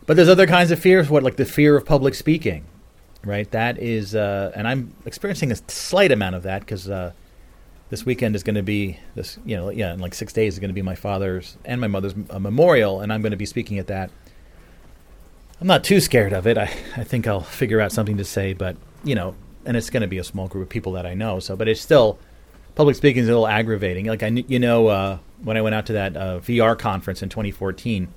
But 0.05 0.16
there's 0.16 0.28
other 0.28 0.48
kinds 0.48 0.73
of 0.73 0.81
fears. 0.81 1.09
What 1.09 1.23
like 1.23 1.36
the 1.36 1.44
fear 1.44 1.77
of 1.77 1.85
public 1.85 2.16
speaking, 2.16 2.65
right? 3.24 3.48
That 3.52 3.78
is, 3.78 4.12
uh, 4.12 4.51
and 4.56 4.66
I'm 4.66 4.93
experiencing 5.06 5.52
a 5.52 5.56
slight 5.69 6.10
amount 6.10 6.35
of 6.35 6.43
that 6.43 6.62
because 6.62 6.90
uh, 6.90 7.12
this 7.90 8.05
weekend 8.05 8.36
is 8.36 8.43
going 8.43 8.56
to 8.56 8.62
be 8.62 8.98
this, 9.15 9.39
you 9.44 9.56
know, 9.56 9.70
yeah, 9.70 9.94
in 9.94 10.01
like 10.01 10.15
six 10.15 10.32
days 10.32 10.55
is 10.55 10.59
going 10.59 10.69
to 10.69 10.74
be 10.74 10.82
my 10.82 10.94
father's 10.94 11.56
and 11.65 11.81
my 11.81 11.86
mother's 11.86 12.15
uh, 12.31 12.39
memorial, 12.39 13.01
and 13.01 13.12
I'm 13.12 13.23
going 13.23 13.31
to 13.31 13.36
be 13.36 13.47
speaking 13.47 13.78
at 13.78 13.86
that. 13.86 14.10
I'm 15.60 15.66
not 15.66 15.85
too 15.85 16.01
scared 16.01 16.32
of 16.32 16.47
it. 16.47 16.56
I, 16.59 16.70
I 16.97 17.05
think 17.05 17.27
I'll 17.27 17.40
figure 17.40 17.81
out 17.81 17.93
something 17.93 18.19
to 18.19 18.24
say, 18.24 18.52
but 18.52 18.77
you 19.05 19.15
know, 19.15 19.35
and 19.65 19.77
it's 19.77 19.90
going 19.90 20.02
to 20.02 20.06
be 20.06 20.19
a 20.19 20.24
small 20.24 20.48
group 20.48 20.65
of 20.65 20.69
people 20.69 20.93
that 20.93 21.06
I 21.06 21.15
know. 21.15 21.40
So, 21.40 21.56
but 21.56 21.69
it's 21.69 21.81
still 21.81 22.19
public 22.74 22.97
speaking 22.97 23.23
is 23.23 23.28
a 23.28 23.32
little 23.32 23.48
aggravating. 23.48 24.06
Like 24.06 24.23
I, 24.23 24.28
you 24.28 24.59
know, 24.59 24.86
uh, 24.86 25.19
when 25.43 25.56
I 25.56 25.62
went 25.62 25.74
out 25.74 25.86
to 25.86 25.94
that 25.94 26.16
uh, 26.16 26.39
VR 26.40 26.78
conference 26.78 27.23
in 27.23 27.28
2014, 27.28 28.09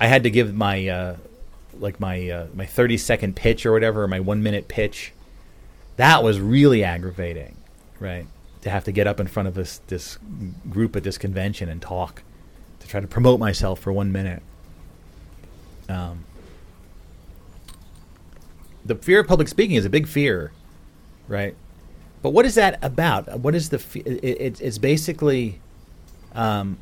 I 0.00 0.06
had 0.06 0.24
to 0.24 0.30
give 0.30 0.54
my 0.54 0.88
uh, 0.88 1.16
like 1.78 2.00
my 2.00 2.28
uh, 2.28 2.46
my 2.54 2.66
30 2.66 2.96
second 2.98 3.36
pitch 3.36 3.66
or 3.66 3.72
whatever, 3.72 4.02
or 4.02 4.08
my 4.08 4.20
one 4.20 4.42
minute 4.42 4.68
pitch. 4.68 5.12
That 5.96 6.24
was 6.24 6.40
really 6.40 6.82
aggravating, 6.82 7.56
right? 8.00 8.26
To 8.64 8.70
have 8.70 8.84
to 8.84 8.92
get 8.92 9.06
up 9.06 9.20
in 9.20 9.26
front 9.26 9.46
of 9.46 9.54
this 9.54 9.82
this 9.88 10.18
group 10.70 10.96
at 10.96 11.04
this 11.04 11.18
convention 11.18 11.68
and 11.68 11.82
talk, 11.82 12.22
to 12.80 12.88
try 12.88 12.98
to 12.98 13.06
promote 13.06 13.38
myself 13.38 13.78
for 13.78 13.92
one 13.92 14.10
minute. 14.10 14.42
Um, 15.86 16.24
the 18.82 18.94
fear 18.94 19.20
of 19.20 19.28
public 19.28 19.48
speaking 19.48 19.76
is 19.76 19.84
a 19.84 19.90
big 19.90 20.06
fear, 20.06 20.50
right? 21.28 21.54
But 22.22 22.30
what 22.30 22.46
is 22.46 22.54
that 22.54 22.78
about? 22.82 23.40
What 23.40 23.54
is 23.54 23.68
the? 23.68 23.84
It, 23.96 24.24
it, 24.24 24.60
it's 24.62 24.78
basically, 24.78 25.60
um, 26.34 26.78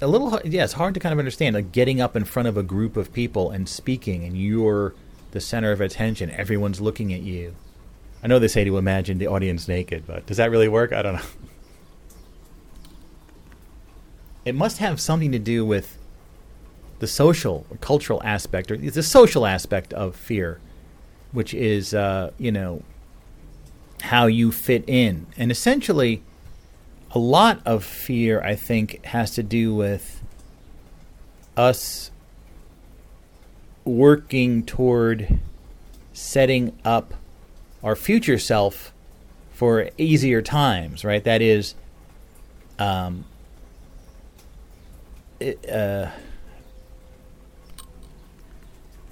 a 0.00 0.06
little. 0.06 0.40
Yeah, 0.46 0.64
it's 0.64 0.72
hard 0.72 0.94
to 0.94 1.00
kind 1.00 1.12
of 1.12 1.18
understand. 1.18 1.54
Like 1.54 1.72
getting 1.72 2.00
up 2.00 2.16
in 2.16 2.24
front 2.24 2.48
of 2.48 2.56
a 2.56 2.62
group 2.62 2.96
of 2.96 3.12
people 3.12 3.50
and 3.50 3.68
speaking, 3.68 4.24
and 4.24 4.34
you're 4.34 4.94
the 5.32 5.42
center 5.42 5.72
of 5.72 5.82
attention. 5.82 6.30
Everyone's 6.30 6.80
looking 6.80 7.12
at 7.12 7.20
you. 7.20 7.54
I 8.24 8.26
know 8.26 8.38
they 8.38 8.48
say 8.48 8.64
to 8.64 8.78
imagine 8.78 9.18
the 9.18 9.26
audience 9.26 9.68
naked, 9.68 10.06
but 10.06 10.24
does 10.24 10.38
that 10.38 10.50
really 10.50 10.66
work? 10.66 10.92
I 10.92 11.02
don't 11.02 11.14
know. 11.14 11.22
It 14.46 14.54
must 14.54 14.76
have 14.76 15.00
something 15.00 15.32
to 15.32 15.38
do 15.38 15.64
with 15.64 15.96
the 16.98 17.06
social 17.06 17.64
or 17.70 17.78
cultural 17.78 18.22
aspect, 18.22 18.70
or 18.70 18.76
the 18.76 19.02
social 19.02 19.46
aspect 19.46 19.94
of 19.94 20.14
fear, 20.14 20.60
which 21.32 21.54
is, 21.54 21.94
uh, 21.94 22.30
you 22.36 22.52
know, 22.52 22.82
how 24.02 24.26
you 24.26 24.52
fit 24.52 24.84
in. 24.86 25.26
And 25.38 25.50
essentially, 25.50 26.22
a 27.12 27.18
lot 27.18 27.62
of 27.64 27.84
fear, 27.84 28.42
I 28.42 28.54
think, 28.54 29.02
has 29.06 29.30
to 29.36 29.42
do 29.42 29.74
with 29.74 30.22
us 31.56 32.10
working 33.86 34.62
toward 34.62 35.40
setting 36.12 36.78
up 36.84 37.14
our 37.84 37.94
future 37.94 38.38
self 38.38 38.92
for 39.52 39.90
easier 39.96 40.42
times, 40.42 41.04
right? 41.04 41.22
That 41.22 41.40
is, 41.40 41.76
um, 42.80 43.24
it, 45.38 45.70
uh, 45.70 46.10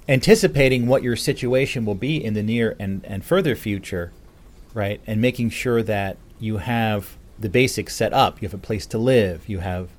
anticipating 0.09 0.87
what 0.87 1.01
your 1.01 1.15
situation 1.15 1.85
will 1.85 1.95
be 1.95 2.21
in 2.21 2.33
the 2.33 2.43
near 2.43 2.75
and, 2.77 3.05
and 3.05 3.23
further 3.23 3.55
future 3.55 4.11
right? 4.73 5.01
And 5.05 5.21
making 5.21 5.51
sure 5.51 5.83
that 5.83 6.17
you 6.39 6.57
have 6.57 7.15
the 7.39 7.49
basics 7.49 7.95
set 7.95 8.13
up. 8.13 8.41
You 8.41 8.47
have 8.47 8.53
a 8.53 8.61
place 8.61 8.85
to 8.87 8.97
live. 8.97 9.47
You 9.47 9.59
have 9.59 9.89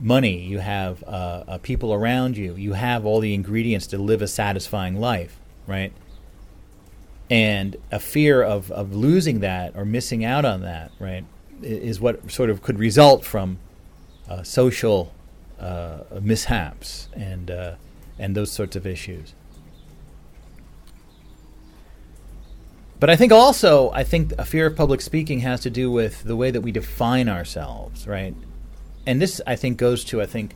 money. 0.00 0.40
You 0.40 0.58
have 0.58 1.02
uh, 1.04 1.44
uh, 1.46 1.58
people 1.58 1.92
around 1.92 2.36
you. 2.36 2.54
You 2.54 2.74
have 2.74 3.04
all 3.04 3.20
the 3.20 3.34
ingredients 3.34 3.86
to 3.88 3.98
live 3.98 4.22
a 4.22 4.28
satisfying 4.28 4.98
life, 4.98 5.38
right? 5.66 5.92
And 7.28 7.76
a 7.90 7.98
fear 7.98 8.42
of, 8.42 8.70
of 8.70 8.94
losing 8.94 9.40
that 9.40 9.74
or 9.74 9.84
missing 9.84 10.24
out 10.24 10.44
on 10.44 10.62
that, 10.62 10.92
right, 11.00 11.24
is 11.62 12.00
what 12.00 12.30
sort 12.30 12.50
of 12.50 12.62
could 12.62 12.78
result 12.78 13.24
from 13.24 13.58
uh, 14.28 14.42
social 14.42 15.12
uh, 15.58 16.00
mishaps 16.20 17.08
and 17.14 17.50
uh, 17.50 17.74
and 18.18 18.34
those 18.34 18.52
sorts 18.52 18.76
of 18.76 18.86
issues. 18.86 19.34
But 22.98 23.10
I 23.10 23.16
think 23.16 23.30
also, 23.30 23.90
I 23.90 24.04
think 24.04 24.32
a 24.38 24.44
fear 24.44 24.66
of 24.66 24.76
public 24.76 25.02
speaking 25.02 25.40
has 25.40 25.60
to 25.60 25.70
do 25.70 25.90
with 25.90 26.22
the 26.22 26.34
way 26.34 26.50
that 26.50 26.62
we 26.62 26.72
define 26.72 27.28
ourselves, 27.28 28.06
right? 28.06 28.34
And 29.04 29.20
this, 29.20 29.40
I 29.46 29.54
think, 29.54 29.76
goes 29.76 30.02
to, 30.06 30.22
I 30.22 30.26
think, 30.26 30.54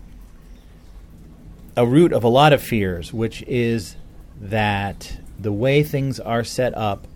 a 1.76 1.86
root 1.86 2.12
of 2.12 2.24
a 2.24 2.28
lot 2.28 2.54
of 2.54 2.62
fears, 2.62 3.12
which 3.12 3.42
is 3.42 3.96
that 4.40 5.19
the 5.40 5.52
way 5.52 5.82
things 5.82 6.20
are 6.20 6.44
set 6.44 6.76
up, 6.76 7.06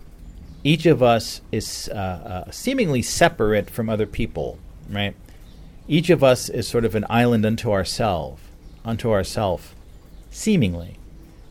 each 0.63 0.85
of 0.85 1.03
us 1.03 1.41
is 1.51 1.89
uh, 1.93 2.45
uh, 2.47 2.51
seemingly 2.51 3.01
separate 3.01 3.69
from 3.69 3.89
other 3.89 4.07
people, 4.07 4.57
right? 4.89 5.15
Each 5.87 6.09
of 6.09 6.23
us 6.23 6.49
is 6.49 6.67
sort 6.67 6.85
of 6.85 6.95
an 6.95 7.05
island 7.09 7.45
unto 7.45 7.71
ourselves, 7.71 8.41
unto 8.83 9.11
ourself, 9.11 9.75
seemingly 10.31 10.97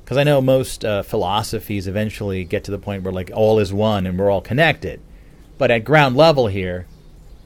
because 0.04 0.18
I 0.18 0.24
know 0.24 0.42
most 0.42 0.84
uh, 0.84 1.02
philosophies 1.02 1.88
eventually 1.88 2.44
get 2.44 2.64
to 2.64 2.70
the 2.70 2.78
point 2.78 3.04
where 3.04 3.12
like 3.12 3.30
all 3.34 3.58
is 3.58 3.72
one 3.72 4.06
and 4.06 4.18
we're 4.18 4.30
all 4.30 4.42
connected. 4.42 5.00
But 5.56 5.70
at 5.70 5.84
ground 5.84 6.14
level 6.14 6.46
here, 6.46 6.86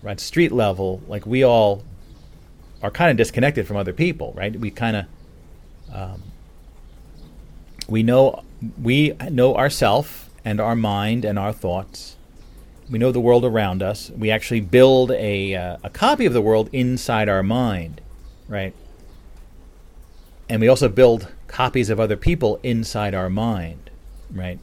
right, 0.03 0.19
street 0.19 0.51
level, 0.51 1.01
like 1.07 1.25
we 1.25 1.45
all 1.45 1.85
are 2.83 2.91
kind 2.91 3.13
of 3.13 3.17
disconnected 3.17 3.69
from 3.69 3.77
other 3.77 3.93
people, 3.93 4.33
right? 4.37 4.59
We 4.59 4.73
kind 4.73 4.97
of 4.97 5.07
um, 5.95 6.23
we 7.89 8.03
know 8.03 8.43
we 8.81 9.13
know 9.31 9.57
ourself 9.57 10.31
and 10.45 10.61
our 10.61 10.77
mind 10.77 11.25
and 11.25 11.39
our 11.39 11.53
thoughts. 11.53 12.17
We 12.91 12.99
know 12.99 13.13
the 13.13 13.21
world 13.21 13.45
around 13.45 13.83
us. 13.83 14.11
We 14.11 14.31
actually 14.31 14.61
build 14.61 15.11
a 15.13 15.55
uh, 15.55 15.77
a 15.83 15.91
copy 15.91 16.27
of 16.27 16.33
the 16.33 16.41
world 16.41 16.71
inside 16.73 17.29
our 17.29 17.43
mind, 17.43 18.01
right? 18.49 18.75
And 20.49 20.61
we 20.61 20.69
also 20.69 20.89
build 20.89 21.29
copies 21.47 21.91
of 21.91 22.01
other 22.01 22.17
people 22.17 22.59
inside 22.63 23.15
our 23.15 23.29
mind, 23.29 23.91
right? 24.33 24.59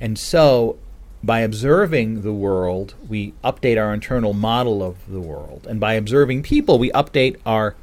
And 0.00 0.18
so 0.18 0.78
by 1.22 1.40
observing 1.40 2.22
the 2.22 2.32
world, 2.32 2.94
we 3.08 3.34
update 3.44 3.80
our 3.80 3.92
internal 3.92 4.32
model 4.32 4.82
of 4.82 4.96
the 5.08 5.20
world. 5.20 5.66
And 5.68 5.78
by 5.78 5.94
observing 5.94 6.42
people, 6.42 6.78
we 6.78 6.90
update 6.92 7.36
our 7.44 7.74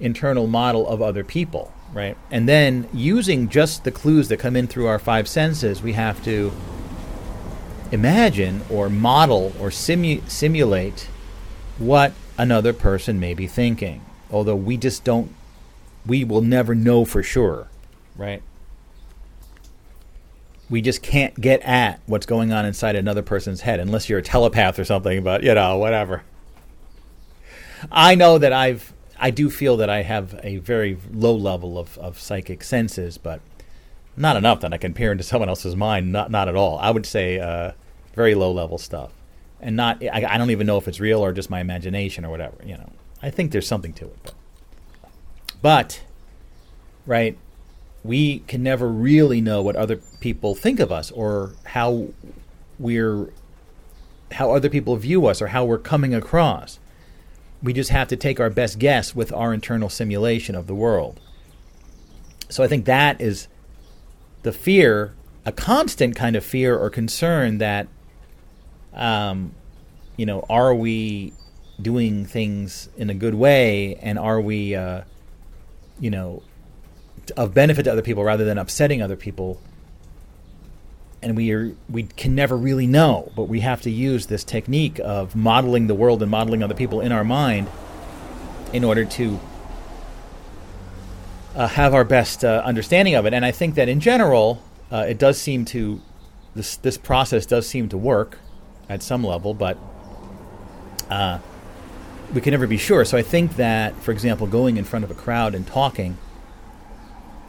internal 0.00 0.46
model 0.46 0.86
of 0.86 1.00
other 1.00 1.24
people, 1.24 1.72
right? 1.94 2.16
And 2.30 2.48
then 2.48 2.88
using 2.92 3.48
just 3.48 3.84
the 3.84 3.90
clues 3.90 4.28
that 4.28 4.38
come 4.38 4.56
in 4.56 4.66
through 4.66 4.86
our 4.86 4.98
five 4.98 5.28
senses, 5.28 5.82
we 5.82 5.92
have 5.92 6.22
to 6.24 6.52
imagine 7.92 8.62
or 8.68 8.90
model 8.90 9.52
or 9.60 9.70
simu- 9.70 10.28
simulate 10.28 11.08
what 11.78 12.12
another 12.36 12.72
person 12.72 13.18
may 13.20 13.32
be 13.32 13.46
thinking. 13.46 14.04
Although 14.30 14.56
we 14.56 14.76
just 14.76 15.04
don't 15.04 15.32
we 16.06 16.24
will 16.24 16.42
never 16.42 16.74
know 16.74 17.04
for 17.04 17.22
sure, 17.22 17.68
right? 18.16 18.42
We 20.68 20.82
just 20.82 21.02
can't 21.02 21.38
get 21.40 21.62
at 21.62 22.00
what's 22.06 22.26
going 22.26 22.52
on 22.52 22.66
inside 22.66 22.96
another 22.96 23.22
person's 23.22 23.62
head 23.62 23.80
unless 23.80 24.08
you're 24.08 24.18
a 24.18 24.22
telepath 24.22 24.78
or 24.78 24.84
something, 24.84 25.22
but 25.22 25.42
you 25.42 25.54
know, 25.54 25.78
whatever. 25.78 26.22
I 27.92 28.14
know 28.14 28.38
that 28.38 28.52
I've 28.52 28.93
I 29.24 29.30
do 29.30 29.48
feel 29.48 29.78
that 29.78 29.88
I 29.88 30.02
have 30.02 30.38
a 30.42 30.58
very 30.58 30.98
low 31.10 31.34
level 31.34 31.78
of, 31.78 31.96
of 31.96 32.20
psychic 32.20 32.62
senses, 32.62 33.16
but 33.16 33.40
not 34.18 34.36
enough 34.36 34.60
that 34.60 34.74
I 34.74 34.76
can 34.76 34.92
peer 34.92 35.12
into 35.12 35.24
someone 35.30 35.48
else's 35.48 35.74
mind. 35.74 36.12
Not 36.12 36.30
not 36.30 36.46
at 36.46 36.56
all. 36.56 36.76
I 36.78 36.90
would 36.90 37.06
say 37.06 37.38
uh, 37.38 37.72
very 38.14 38.34
low 38.34 38.52
level 38.52 38.76
stuff, 38.76 39.12
and 39.62 39.76
not. 39.76 40.04
I, 40.04 40.26
I, 40.28 40.36
don't 40.36 40.50
even 40.50 40.66
know 40.66 40.76
if 40.76 40.86
it's 40.88 41.00
real 41.00 41.24
or 41.24 41.32
just 41.32 41.48
my 41.48 41.60
imagination 41.60 42.26
or 42.26 42.28
whatever. 42.28 42.56
You 42.66 42.76
know, 42.76 42.92
I 43.22 43.30
think 43.30 43.50
there's 43.50 43.66
something 43.66 43.94
to 43.94 44.04
it. 44.04 44.24
But 44.24 44.34
but, 45.62 46.02
right, 47.06 47.38
we 48.02 48.40
can 48.40 48.62
never 48.62 48.86
really 48.86 49.40
know 49.40 49.62
what 49.62 49.74
other 49.74 49.96
people 50.20 50.54
think 50.54 50.80
of 50.80 50.92
us 50.92 51.10
or 51.10 51.52
how 51.64 52.08
we're 52.78 53.32
how 54.32 54.52
other 54.52 54.68
people 54.68 54.96
view 54.96 55.24
us 55.24 55.40
or 55.40 55.46
how 55.46 55.64
we're 55.64 55.78
coming 55.78 56.14
across. 56.14 56.78
We 57.64 57.72
just 57.72 57.90
have 57.90 58.08
to 58.08 58.16
take 58.16 58.38
our 58.38 58.50
best 58.50 58.78
guess 58.78 59.14
with 59.14 59.32
our 59.32 59.52
internal 59.52 59.88
simulation 59.88 60.54
of 60.54 60.68
the 60.68 60.74
world. 60.74 61.18
So 62.48 62.62
I 62.62 62.68
think 62.68 62.84
that 62.84 63.20
is 63.20 63.48
the 64.42 64.52
fear, 64.52 65.14
a 65.44 65.50
constant 65.50 66.14
kind 66.14 66.36
of 66.36 66.44
fear 66.44 66.78
or 66.78 66.90
concern 66.90 67.58
that, 67.58 67.88
um, 68.92 69.54
you 70.16 70.26
know, 70.26 70.44
are 70.48 70.74
we 70.74 71.32
doing 71.80 72.26
things 72.26 72.90
in 72.96 73.10
a 73.10 73.14
good 73.14 73.34
way 73.34 73.96
and 73.96 74.18
are 74.18 74.40
we, 74.40 74.74
uh, 74.76 75.02
you 75.98 76.10
know, 76.10 76.42
of 77.36 77.54
benefit 77.54 77.84
to 77.84 77.92
other 77.92 78.02
people 78.02 78.22
rather 78.22 78.44
than 78.44 78.58
upsetting 78.58 79.00
other 79.00 79.16
people? 79.16 79.60
And 81.24 81.38
we 81.38 81.52
are 81.52 81.74
we 81.88 82.02
can 82.02 82.34
never 82.34 82.54
really 82.54 82.86
know, 82.86 83.32
but 83.34 83.44
we 83.44 83.60
have 83.60 83.80
to 83.82 83.90
use 83.90 84.26
this 84.26 84.44
technique 84.44 85.00
of 85.02 85.34
modeling 85.34 85.86
the 85.86 85.94
world 85.94 86.20
and 86.20 86.30
modeling 86.30 86.62
other 86.62 86.74
people 86.74 87.00
in 87.00 87.12
our 87.12 87.24
mind 87.24 87.66
in 88.74 88.84
order 88.84 89.06
to 89.06 89.40
uh, 91.56 91.66
have 91.66 91.94
our 91.94 92.04
best 92.04 92.44
uh, 92.44 92.60
understanding 92.62 93.14
of 93.14 93.24
it. 93.24 93.32
And 93.32 93.42
I 93.42 93.52
think 93.52 93.74
that 93.76 93.88
in 93.88 94.00
general, 94.00 94.62
uh, 94.92 95.06
it 95.08 95.18
does 95.18 95.40
seem 95.40 95.64
to 95.66 96.02
this 96.54 96.76
this 96.76 96.98
process 96.98 97.46
does 97.46 97.66
seem 97.66 97.88
to 97.88 97.96
work 97.96 98.38
at 98.90 99.02
some 99.02 99.24
level, 99.24 99.54
but 99.54 99.78
uh, 101.08 101.38
we 102.34 102.42
can 102.42 102.50
never 102.50 102.66
be 102.66 102.76
sure. 102.76 103.06
So 103.06 103.16
I 103.16 103.22
think 103.22 103.56
that, 103.56 103.94
for 104.02 104.12
example, 104.12 104.46
going 104.46 104.76
in 104.76 104.84
front 104.84 105.06
of 105.06 105.10
a 105.10 105.14
crowd 105.14 105.54
and 105.54 105.66
talking, 105.66 106.18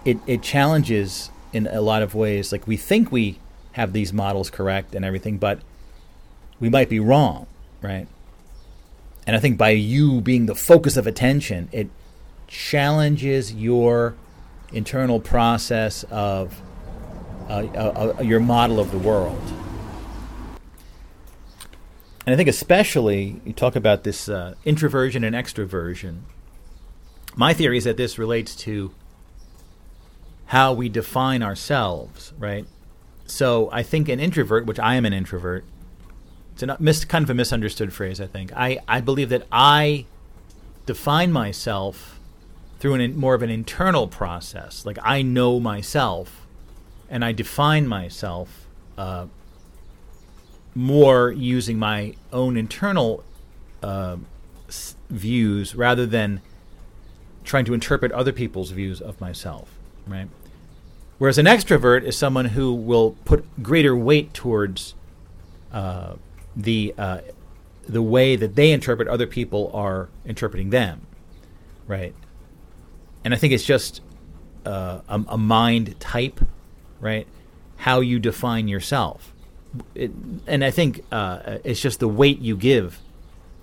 it 0.05 0.17
it 0.27 0.41
challenges 0.41 1.29
in 1.51 1.67
a 1.67 1.81
lot 1.81 2.01
of 2.01 2.15
ways. 2.15 2.53
Like 2.53 2.67
we 2.67 2.77
think 2.77 3.11
we 3.11 3.39
have 3.75 3.91
these 3.91 4.13
models 4.13 4.49
correct 4.49 4.95
and 4.95 5.03
everything, 5.03 5.37
but 5.37 5.59
we 6.61 6.69
might 6.69 6.87
be 6.87 6.97
wrong, 6.97 7.45
right? 7.81 8.07
And 9.27 9.35
I 9.35 9.39
think 9.39 9.57
by 9.57 9.71
you 9.71 10.21
being 10.21 10.45
the 10.45 10.55
focus 10.55 10.95
of 10.95 11.05
attention, 11.05 11.67
it 11.73 11.89
challenges 12.47 13.53
your 13.53 14.15
internal 14.71 15.19
process 15.19 16.03
of 16.05 16.61
uh, 17.49 17.67
uh, 17.75 18.13
uh, 18.17 18.21
your 18.21 18.39
model 18.39 18.79
of 18.79 18.91
the 18.91 18.97
world. 18.97 19.41
And 22.25 22.33
I 22.33 22.37
think, 22.37 22.47
especially, 22.47 23.41
you 23.43 23.51
talk 23.51 23.75
about 23.75 24.05
this 24.05 24.29
uh, 24.29 24.55
introversion 24.63 25.25
and 25.25 25.35
extroversion. 25.35 26.21
My 27.35 27.53
theory 27.53 27.77
is 27.77 27.83
that 27.83 27.97
this 27.97 28.17
relates 28.17 28.55
to 28.57 28.93
how 30.45 30.71
we 30.71 30.87
define 30.87 31.43
ourselves, 31.43 32.31
right? 32.39 32.65
So 33.25 33.69
I 33.71 33.83
think 33.83 34.07
an 34.09 34.19
introvert, 34.19 34.65
which 34.65 34.79
I 34.79 34.95
am 34.95 35.05
an 35.05 35.13
introvert, 35.13 35.65
it's 36.53 36.63
a 36.63 36.77
mis- 36.79 37.05
kind 37.05 37.23
of 37.23 37.29
a 37.29 37.33
misunderstood 37.33 37.91
phrase, 37.91 38.21
I 38.21 38.27
think. 38.27 38.51
I, 38.55 38.79
I 38.87 39.01
believe 39.01 39.29
that 39.29 39.45
I 39.51 40.05
define 40.85 41.31
myself 41.31 42.19
through 42.79 42.93
an, 42.93 43.17
more 43.17 43.33
of 43.33 43.41
an 43.41 43.49
internal 43.49 44.07
process. 44.07 44.85
Like 44.85 44.97
I 45.03 45.21
know 45.21 45.59
myself, 45.59 46.45
and 47.09 47.25
I 47.25 47.31
define 47.31 47.87
myself 47.87 48.67
uh, 48.97 49.25
more 50.73 51.31
using 51.31 51.79
my 51.79 52.13
own 52.31 52.57
internal 52.57 53.23
uh, 53.81 54.17
s- 54.67 54.95
views 55.09 55.75
rather 55.75 56.05
than 56.05 56.41
trying 57.43 57.65
to 57.65 57.73
interpret 57.73 58.11
other 58.11 58.31
people's 58.31 58.71
views 58.71 59.01
of 59.01 59.19
myself. 59.21 59.69
Right. 60.07 60.27
Whereas 61.17 61.37
an 61.37 61.45
extrovert 61.45 62.03
is 62.03 62.17
someone 62.17 62.45
who 62.45 62.73
will 62.73 63.11
put 63.23 63.45
greater 63.63 63.95
weight 63.95 64.33
towards 64.33 64.95
uh, 65.71 66.15
the 66.55 66.93
uh, 66.97 67.19
the 67.87 68.01
way 68.01 68.35
that 68.35 68.55
they 68.55 68.71
interpret 68.71 69.07
other 69.07 69.27
people 69.27 69.71
are 69.73 70.09
interpreting 70.25 70.71
them, 70.71 71.05
right? 71.87 72.13
and 73.25 73.33
I 73.33 73.37
think 73.37 73.51
it's 73.53 73.65
just 73.65 74.01
uh, 74.65 75.01
a, 75.09 75.23
a, 75.29 75.37
mind 75.37 75.99
type, 75.99 76.39
right? 77.01 77.27
How 77.77 77.99
you 77.99 78.19
define 78.19 78.67
yourself, 78.67 79.33
it, 79.95 80.11
and 80.45 80.63
I 80.63 80.69
think 80.69 81.03
uh, 81.11 81.57
it's 81.63 81.81
just 81.81 81.99
the 81.99 82.07
weight 82.07 82.39
you 82.39 82.55
give. 82.55 83.01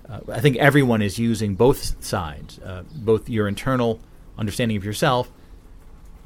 Uh, 0.07 0.19
I 0.29 0.41
think 0.41 0.57
everyone 0.57 1.01
is 1.01 1.17
using 1.17 1.55
both 1.55 2.03
sides, 2.03 2.59
uh, 2.59 2.83
both 2.93 3.29
your 3.29 3.47
internal 3.47 4.01
understanding 4.37 4.75
of 4.75 4.83
yourself, 4.83 5.31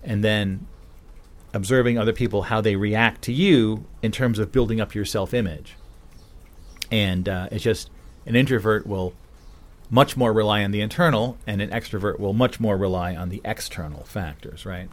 and 0.04 0.24
then 0.24 0.66
observing 1.58 1.98
other 1.98 2.14
people 2.14 2.44
how 2.44 2.62
they 2.62 2.76
react 2.76 3.24
to 3.24 3.34
you 3.34 3.84
in 4.04 4.12
terms 4.12 4.38
of 4.38 4.52
building 4.52 4.80
up 4.80 4.94
your 4.94 5.04
self-image. 5.04 5.76
And 6.92 7.28
uh, 7.28 7.50
it's 7.52 7.64
just 7.64 7.90
an 8.28 8.36
introvert 8.36 8.86
will 8.86 9.14
much 9.90 10.16
more 10.16 10.32
rely 10.32 10.64
on 10.64 10.70
the 10.70 10.82
internal, 10.82 11.36
and 11.48 11.60
an 11.60 11.72
extrovert 11.72 12.20
will 12.20 12.34
much 12.34 12.60
more 12.60 12.78
rely 12.78 13.16
on 13.16 13.30
the 13.30 13.42
external 13.44 14.04
factors, 14.04 14.68
right? 14.68 14.90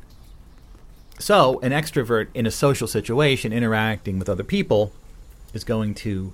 So, 1.18 1.60
an 1.60 1.72
extrovert 1.72 2.28
in 2.32 2.46
a 2.46 2.50
social 2.50 2.88
situation 2.88 3.52
interacting 3.52 4.18
with 4.18 4.28
other 4.28 4.42
people 4.42 4.92
is 5.52 5.64
going 5.64 5.94
to 5.96 6.32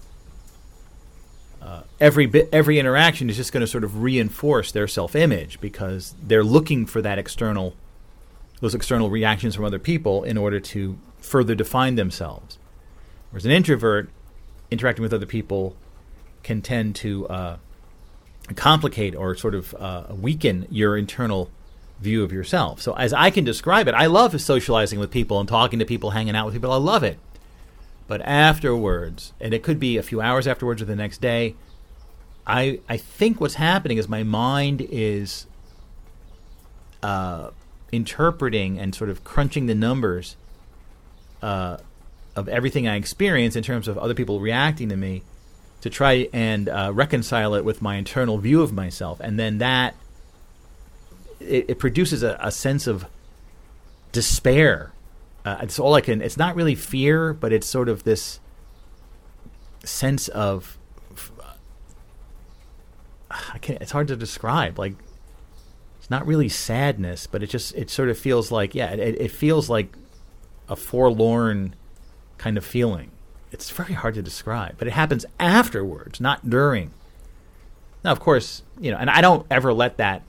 uh, 1.60 1.82
every 1.98 2.26
bit, 2.26 2.48
every 2.52 2.78
interaction 2.78 3.28
is 3.28 3.36
just 3.36 3.52
going 3.52 3.62
to 3.62 3.66
sort 3.66 3.82
of 3.82 4.02
reinforce 4.02 4.70
their 4.70 4.86
self-image 4.86 5.60
because 5.60 6.14
they're 6.22 6.44
looking 6.44 6.86
for 6.86 7.02
that 7.02 7.18
external, 7.18 7.74
those 8.60 8.74
external 8.74 9.10
reactions 9.10 9.54
from 9.54 9.64
other 9.64 9.78
people 9.78 10.22
in 10.22 10.36
order 10.36 10.60
to 10.60 10.98
further 11.18 11.54
define 11.54 11.94
themselves. 11.94 12.58
Whereas 13.30 13.44
an 13.44 13.52
introvert 13.52 14.10
interacting 14.70 15.02
with 15.02 15.12
other 15.12 15.26
people 15.26 15.76
can 16.42 16.62
tend 16.62 16.94
to 16.96 17.28
uh, 17.28 17.56
complicate 18.56 19.14
or 19.14 19.34
sort 19.34 19.54
of 19.54 19.74
uh, 19.74 20.04
weaken 20.10 20.66
your 20.70 20.96
internal 20.96 21.50
view 22.00 22.22
of 22.22 22.32
yourself. 22.32 22.80
So, 22.80 22.94
as 22.94 23.12
I 23.12 23.30
can 23.30 23.44
describe 23.44 23.88
it, 23.88 23.94
I 23.94 24.06
love 24.06 24.38
socializing 24.40 24.98
with 24.98 25.10
people 25.10 25.38
and 25.38 25.48
talking 25.48 25.78
to 25.78 25.84
people, 25.84 26.10
hanging 26.10 26.34
out 26.34 26.46
with 26.46 26.54
people. 26.54 26.72
I 26.72 26.76
love 26.76 27.04
it. 27.04 27.18
But 28.06 28.22
afterwards, 28.22 29.32
and 29.40 29.54
it 29.54 29.62
could 29.62 29.78
be 29.78 29.96
a 29.96 30.02
few 30.02 30.20
hours 30.20 30.46
afterwards 30.46 30.82
or 30.82 30.86
the 30.86 30.96
next 30.96 31.20
day, 31.20 31.54
I 32.46 32.80
I 32.88 32.96
think 32.96 33.40
what's 33.40 33.54
happening 33.54 33.98
is 33.98 34.08
my 34.08 34.22
mind 34.22 34.80
is 34.80 35.46
uh, 37.02 37.50
interpreting 37.92 38.78
and 38.78 38.94
sort 38.94 39.10
of 39.10 39.24
crunching 39.24 39.66
the 39.66 39.74
numbers 39.74 40.36
uh, 41.42 41.78
of 42.36 42.48
everything 42.48 42.86
I 42.86 42.96
experience 42.96 43.56
in 43.56 43.62
terms 43.62 43.88
of 43.88 43.98
other 43.98 44.14
people 44.14 44.40
reacting 44.40 44.88
to 44.90 44.96
me 44.96 45.22
to 45.80 45.90
try 45.90 46.28
and 46.32 46.68
uh, 46.68 46.90
reconcile 46.92 47.54
it 47.54 47.64
with 47.64 47.80
my 47.80 47.96
internal 47.96 48.38
view 48.38 48.62
of 48.62 48.72
myself, 48.72 49.18
and 49.20 49.38
then 49.38 49.58
that 49.58 49.94
it, 51.40 51.70
it 51.70 51.78
produces 51.78 52.22
a, 52.22 52.36
a, 52.40 52.50
sense 52.50 52.86
of 52.86 53.06
despair. 54.12 54.92
Uh, 55.44 55.58
it's 55.62 55.78
all 55.78 55.94
I 55.94 56.02
can. 56.02 56.20
It's 56.20 56.36
not 56.36 56.54
really 56.54 56.74
fear, 56.74 57.32
but 57.32 57.52
it's 57.52 57.66
sort 57.66 57.88
of 57.88 58.04
this 58.04 58.40
sense 59.84 60.28
of. 60.28 60.76
I 63.30 63.58
can't. 63.58 63.80
It's 63.80 63.92
hard 63.92 64.08
to 64.08 64.16
describe. 64.16 64.78
Like, 64.78 64.94
not 66.10 66.26
really 66.26 66.48
sadness, 66.48 67.26
but 67.26 67.42
it 67.42 67.48
just 67.48 67.74
it 67.74 67.88
sort 67.88 68.08
of 68.08 68.18
feels 68.18 68.50
like 68.50 68.74
yeah. 68.74 68.90
It, 68.90 69.20
it 69.20 69.30
feels 69.30 69.70
like 69.70 69.96
a 70.68 70.76
forlorn 70.76 71.74
kind 72.36 72.58
of 72.58 72.64
feeling 72.64 73.10
it's 73.52 73.70
very 73.70 73.94
hard 73.94 74.14
to 74.14 74.22
describe, 74.22 74.76
but 74.78 74.88
it 74.88 74.92
happens 74.92 75.26
afterwards, 75.38 76.20
not 76.20 76.48
during. 76.48 76.92
Now, 78.04 78.12
of 78.12 78.20
course, 78.20 78.62
you 78.78 78.90
know, 78.90 78.96
and 78.96 79.10
I 79.10 79.20
don't 79.20 79.46
ever 79.50 79.72
let 79.72 79.96
that, 79.98 80.22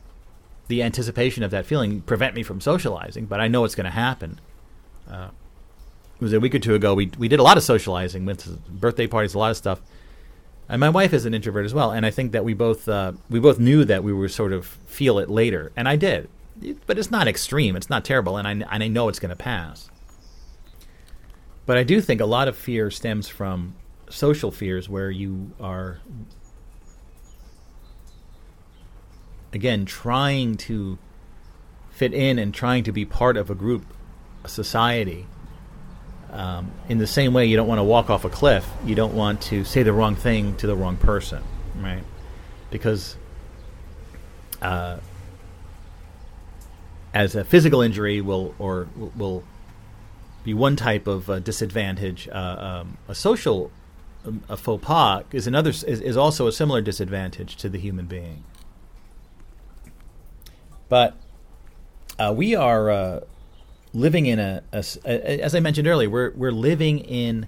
the 0.67 0.83
anticipation 0.83 1.43
of 1.43 1.51
that 1.51 1.65
feeling, 1.65 2.01
prevent 2.01 2.35
me 2.35 2.43
from 2.43 2.59
socializing, 2.61 3.25
but 3.25 3.39
I 3.39 3.47
know 3.47 3.63
it's 3.63 3.75
going 3.75 3.85
to 3.85 3.91
happen. 3.91 4.39
Uh, 5.09 5.29
it 6.19 6.23
was 6.23 6.33
a 6.33 6.39
week 6.39 6.55
or 6.55 6.59
two 6.59 6.75
ago. 6.75 6.93
We 6.93 7.11
we 7.17 7.27
did 7.27 7.39
a 7.39 7.43
lot 7.43 7.57
of 7.57 7.63
socializing, 7.63 8.25
went 8.25 8.39
to 8.39 8.49
birthday 8.69 9.07
parties, 9.07 9.33
a 9.33 9.39
lot 9.39 9.51
of 9.51 9.57
stuff. 9.57 9.81
And 10.71 10.79
my 10.79 10.87
wife 10.87 11.11
is 11.13 11.25
an 11.25 11.33
introvert 11.33 11.65
as 11.65 11.73
well, 11.73 11.91
and 11.91 12.05
I 12.05 12.11
think 12.11 12.31
that 12.31 12.45
we 12.45 12.53
both 12.53 12.87
uh, 12.87 13.11
we 13.29 13.41
both 13.41 13.59
knew 13.59 13.83
that 13.83 14.05
we 14.05 14.13
would 14.13 14.31
sort 14.31 14.53
of 14.53 14.65
feel 14.65 15.19
it 15.19 15.29
later, 15.29 15.73
and 15.75 15.85
I 15.85 15.97
did, 15.97 16.29
but 16.87 16.97
it's 16.97 17.11
not 17.11 17.27
extreme, 17.27 17.75
it's 17.75 17.89
not 17.89 18.05
terrible, 18.05 18.37
and 18.37 18.47
I 18.47 18.51
and 18.51 18.81
I 18.81 18.87
know 18.87 19.09
it's 19.09 19.19
going 19.19 19.31
to 19.31 19.35
pass. 19.35 19.89
But 21.65 21.77
I 21.77 21.83
do 21.83 21.99
think 21.99 22.21
a 22.21 22.25
lot 22.25 22.47
of 22.47 22.55
fear 22.55 22.89
stems 22.89 23.27
from 23.27 23.75
social 24.09 24.49
fears 24.49 24.87
where 24.87 25.11
you 25.11 25.51
are 25.59 25.99
again 29.51 29.83
trying 29.83 30.55
to 30.55 30.97
fit 31.89 32.13
in 32.13 32.39
and 32.39 32.53
trying 32.53 32.85
to 32.85 32.93
be 32.93 33.03
part 33.03 33.35
of 33.35 33.49
a 33.49 33.55
group 33.55 33.85
a 34.45 34.47
society 34.47 35.27
um, 36.31 36.71
in 36.89 36.97
the 36.97 37.07
same 37.07 37.33
way 37.33 37.45
you 37.45 37.55
don't 37.55 37.67
want 37.67 37.79
to 37.79 37.83
walk 37.83 38.09
off 38.09 38.25
a 38.25 38.29
cliff 38.29 38.67
you 38.85 38.95
don't 38.95 39.13
want 39.13 39.41
to 39.41 39.63
say 39.63 39.83
the 39.83 39.93
wrong 39.93 40.15
thing 40.15 40.55
to 40.55 40.67
the 40.67 40.75
wrong 40.75 40.97
person 40.97 41.43
right 41.77 42.03
because 42.69 43.17
uh, 44.61 44.97
as 47.13 47.35
a 47.35 47.43
physical 47.43 47.81
injury 47.81 48.21
will 48.21 48.55
or 48.57 48.87
will 48.95 49.43
be 50.43 50.53
one 50.53 50.75
type 50.75 51.07
of 51.07 51.29
uh, 51.29 51.39
disadvantage. 51.39 52.27
Uh, 52.29 52.81
um, 52.81 52.97
a 53.07 53.15
social 53.15 53.71
um, 54.25 54.43
a 54.49 54.57
faux 54.57 54.83
pas 54.83 55.23
is 55.31 55.47
another 55.47 55.69
is, 55.69 55.83
is 55.83 56.17
also 56.17 56.47
a 56.47 56.51
similar 56.51 56.81
disadvantage 56.81 57.55
to 57.57 57.69
the 57.69 57.77
human 57.77 58.05
being. 58.05 58.43
But 60.89 61.15
uh, 62.19 62.33
we 62.35 62.55
are 62.55 62.89
uh, 62.89 63.19
living 63.93 64.25
in 64.25 64.39
a, 64.39 64.63
a, 64.71 64.83
a, 65.05 65.41
as 65.41 65.55
I 65.55 65.59
mentioned 65.59 65.87
earlier, 65.87 66.09
we're 66.09 66.31
we're 66.31 66.51
living 66.51 66.99
in 66.99 67.47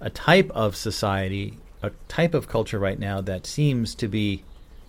a 0.00 0.10
type 0.10 0.50
of 0.50 0.76
society, 0.76 1.58
a 1.82 1.90
type 2.08 2.34
of 2.34 2.48
culture 2.48 2.78
right 2.78 2.98
now 2.98 3.20
that 3.20 3.46
seems 3.46 3.94
to 3.96 4.08
be 4.08 4.44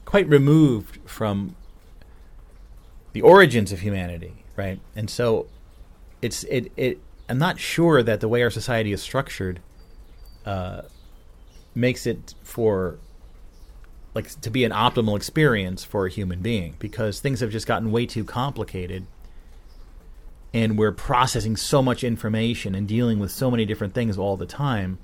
quite 0.06 0.28
removed 0.28 1.00
from 1.06 1.56
the 3.14 3.22
origins 3.22 3.72
of 3.72 3.82
humanity, 3.82 4.44
right? 4.56 4.80
And 4.96 5.10
so 5.10 5.48
it's 6.22 6.44
it 6.46 6.72
it 6.78 7.00
I'm 7.30 7.38
not 7.38 7.60
sure 7.60 8.04
that 8.04 8.20
the 8.20 8.28
way 8.28 8.44
our 8.44 8.50
society 8.50 8.92
is 8.92 9.02
structured 9.02 9.62
uh, 10.46 10.84
makes 11.74 12.06
it 12.06 12.36
for 12.44 13.00
like 14.14 14.30
to 14.42 14.50
be 14.50 14.66
an 14.66 14.72
optimal 14.72 15.16
experience 15.16 15.84
for 15.84 16.06
a 16.06 16.10
human 16.10 16.42
being 16.42 16.76
because 16.80 17.20
things 17.20 17.40
have 17.40 17.50
just 17.50 17.66
gotten 17.66 17.92
way 17.92 18.06
too 18.06 18.26
complicated 18.26 19.08
and 20.54 20.78
we're 20.78 20.92
processing 20.92 21.56
so 21.56 21.82
much 21.82 22.04
information 22.04 22.76
and 22.76 22.88
dealing 22.88 23.20
with 23.20 23.32
so 23.32 23.50
many 23.50 23.66
different 23.66 23.94
things 23.94 24.18
all 24.18 24.36
the 24.36 24.46
time 24.46 25.00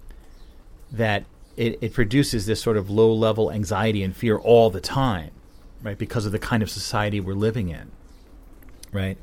that 0.91 1.25
it, 1.55 1.77
it 1.81 1.93
produces 1.93 2.45
this 2.45 2.61
sort 2.61 2.77
of 2.77 2.89
low 2.89 3.11
level 3.13 3.51
anxiety 3.51 4.03
and 4.03 4.15
fear 4.15 4.37
all 4.37 4.69
the 4.69 4.81
time 4.81 5.31
right 5.81 5.97
because 5.97 6.25
of 6.25 6.31
the 6.31 6.39
kind 6.39 6.61
of 6.61 6.69
society 6.69 7.19
we're 7.19 7.33
living 7.33 7.69
in 7.69 7.91
right? 8.91 9.17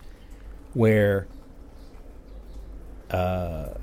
Where 0.72 1.26
uh, 3.10 3.74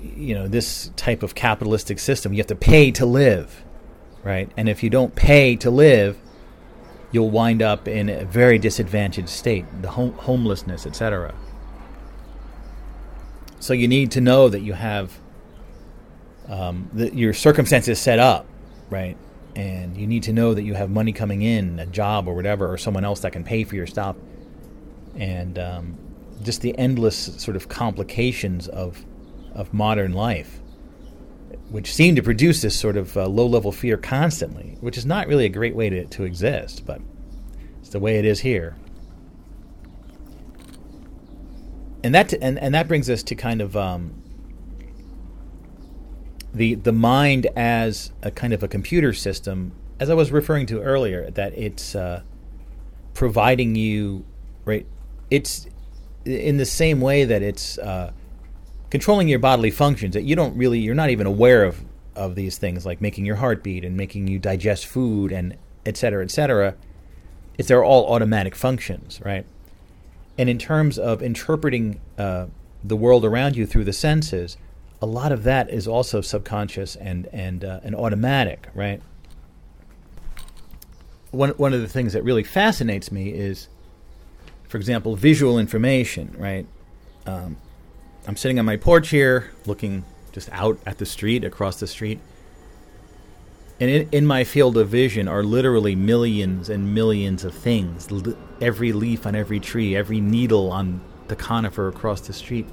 you 0.00 0.34
know 0.34 0.48
this 0.48 0.90
type 0.96 1.22
of 1.22 1.34
capitalistic 1.34 1.98
system 1.98 2.32
you 2.32 2.38
have 2.38 2.46
to 2.46 2.54
pay 2.54 2.90
to 2.92 3.06
live 3.06 3.64
right? 4.24 4.50
And 4.56 4.68
if 4.68 4.82
you 4.82 4.90
don't 4.90 5.14
pay 5.14 5.56
to 5.56 5.70
live 5.70 6.18
you'll 7.12 7.30
wind 7.30 7.62
up 7.62 7.88
in 7.88 8.08
a 8.08 8.24
very 8.24 8.58
disadvantaged 8.58 9.28
state 9.28 9.64
the 9.82 9.90
hom- 9.90 10.12
homelessness 10.12 10.86
etc 10.86 11.34
so 13.60 13.72
you 13.72 13.88
need 13.88 14.10
to 14.12 14.20
know 14.20 14.48
that 14.48 14.60
you 14.60 14.72
have 14.72 15.18
um, 16.48 16.88
the, 16.92 17.14
your 17.14 17.32
circumstances 17.32 17.98
set 17.98 18.18
up 18.18 18.46
right 18.90 19.16
and 19.54 19.96
you 19.96 20.06
need 20.06 20.22
to 20.22 20.32
know 20.32 20.54
that 20.54 20.62
you 20.62 20.74
have 20.74 20.90
money 20.90 21.12
coming 21.12 21.42
in 21.42 21.78
a 21.78 21.86
job 21.86 22.28
or 22.28 22.34
whatever 22.34 22.70
or 22.72 22.78
someone 22.78 23.04
else 23.04 23.20
that 23.20 23.32
can 23.32 23.44
pay 23.44 23.64
for 23.64 23.74
your 23.74 23.86
stuff 23.86 24.16
and 25.16 25.58
um, 25.58 25.98
just 26.42 26.60
the 26.62 26.76
endless 26.78 27.16
sort 27.42 27.56
of 27.56 27.68
complications 27.68 28.68
of 28.68 29.04
of 29.54 29.74
modern 29.74 30.12
life, 30.12 30.60
which 31.68 31.92
seem 31.92 32.14
to 32.14 32.22
produce 32.22 32.62
this 32.62 32.78
sort 32.78 32.96
of 32.96 33.16
uh, 33.16 33.26
low 33.26 33.46
level 33.46 33.72
fear 33.72 33.96
constantly, 33.96 34.76
which 34.80 34.96
is 34.96 35.04
not 35.04 35.26
really 35.26 35.44
a 35.44 35.50
great 35.50 35.74
way 35.74 35.90
to, 35.90 36.04
to 36.06 36.22
exist, 36.22 36.86
but 36.86 37.00
it's 37.80 37.90
the 37.90 37.98
way 37.98 38.18
it 38.18 38.24
is 38.24 38.40
here. 38.40 38.76
And 42.02 42.14
that 42.14 42.32
and, 42.32 42.58
and 42.58 42.74
that 42.74 42.88
brings 42.88 43.10
us 43.10 43.22
to 43.24 43.34
kind 43.34 43.60
of 43.60 43.76
um, 43.76 44.22
the 46.54 46.74
the 46.74 46.92
mind 46.92 47.46
as 47.56 48.12
a 48.22 48.30
kind 48.30 48.52
of 48.52 48.62
a 48.62 48.68
computer 48.68 49.12
system, 49.12 49.72
as 49.98 50.08
I 50.08 50.14
was 50.14 50.30
referring 50.30 50.66
to 50.66 50.80
earlier, 50.80 51.30
that 51.32 51.56
it's 51.58 51.94
uh, 51.94 52.22
providing 53.14 53.74
you 53.74 54.24
right. 54.64 54.86
It's 55.30 55.66
in 56.24 56.56
the 56.56 56.66
same 56.66 57.00
way 57.00 57.24
that 57.24 57.42
it's 57.42 57.78
uh, 57.78 58.12
controlling 58.90 59.28
your 59.28 59.38
bodily 59.38 59.70
functions 59.70 60.14
that 60.14 60.22
you 60.22 60.36
don't 60.36 60.56
really 60.56 60.78
you're 60.78 60.94
not 60.94 61.10
even 61.10 61.26
aware 61.26 61.64
of 61.64 61.84
of 62.14 62.34
these 62.34 62.58
things 62.58 62.84
like 62.84 63.00
making 63.00 63.24
your 63.24 63.36
heart 63.36 63.62
beat 63.62 63.84
and 63.84 63.96
making 63.96 64.26
you 64.26 64.38
digest 64.38 64.86
food 64.86 65.32
and 65.32 65.56
et 65.86 65.96
cetera, 65.96 66.22
et 66.24 66.30
cetera. 66.30 66.74
It's 67.56 67.68
they're 67.68 67.84
all 67.84 68.12
automatic 68.12 68.54
functions, 68.54 69.20
right? 69.24 69.46
And 70.38 70.48
in 70.48 70.58
terms 70.58 70.98
of 70.98 71.22
interpreting 71.22 72.00
uh, 72.16 72.46
the 72.82 72.96
world 72.96 73.24
around 73.24 73.56
you 73.56 73.66
through 73.66 73.84
the 73.84 73.92
senses, 73.92 74.56
a 75.02 75.06
lot 75.06 75.32
of 75.32 75.42
that 75.42 75.68
is 75.68 75.86
also 75.86 76.20
subconscious 76.20 76.96
and 76.96 77.28
and 77.32 77.64
uh, 77.64 77.80
and 77.82 77.94
automatic, 77.94 78.68
right? 78.74 79.02
One 81.32 81.50
one 81.50 81.74
of 81.74 81.80
the 81.80 81.88
things 81.88 82.12
that 82.12 82.22
really 82.22 82.44
fascinates 82.44 83.12
me 83.12 83.30
is 83.30 83.68
for 84.68 84.76
example, 84.76 85.16
visual 85.16 85.58
information, 85.58 86.34
right? 86.38 86.66
Um, 87.26 87.56
I'm 88.26 88.36
sitting 88.36 88.58
on 88.58 88.66
my 88.66 88.76
porch 88.76 89.08
here, 89.08 89.50
looking 89.66 90.04
just 90.32 90.50
out 90.52 90.78
at 90.84 90.98
the 90.98 91.06
street, 91.06 91.42
across 91.42 91.80
the 91.80 91.86
street. 91.86 92.20
And 93.80 93.90
in, 93.90 94.08
in 94.10 94.26
my 94.26 94.44
field 94.44 94.76
of 94.76 94.88
vision 94.88 95.28
are 95.28 95.42
literally 95.42 95.94
millions 95.94 96.68
and 96.68 96.94
millions 96.94 97.44
of 97.44 97.54
things. 97.54 98.10
L- 98.10 98.36
every 98.60 98.92
leaf 98.92 99.26
on 99.26 99.34
every 99.34 99.60
tree, 99.60 99.94
every 99.94 100.20
needle 100.20 100.72
on 100.72 101.00
the 101.28 101.36
conifer 101.36 101.88
across 101.88 102.22
the 102.22 102.32
street, 102.32 102.66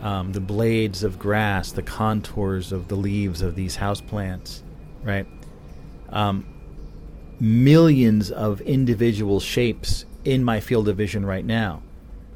um, 0.00 0.32
the 0.32 0.40
blades 0.40 1.02
of 1.02 1.18
grass, 1.18 1.72
the 1.72 1.82
contours 1.82 2.72
of 2.72 2.88
the 2.88 2.96
leaves 2.96 3.40
of 3.40 3.54
these 3.54 3.78
houseplants, 3.78 4.60
right? 5.02 5.26
Um, 6.10 6.46
millions 7.40 8.30
of 8.30 8.60
individual 8.62 9.40
shapes 9.40 10.04
in 10.24 10.44
my 10.44 10.60
field 10.60 10.88
of 10.88 10.96
vision 10.96 11.24
right 11.24 11.44
now. 11.44 11.82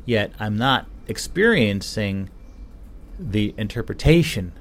Yet 0.07 0.33
I'm 0.39 0.57
not 0.57 0.87
experiencing 1.07 2.31
the 3.19 3.55
interpretation 3.59 4.53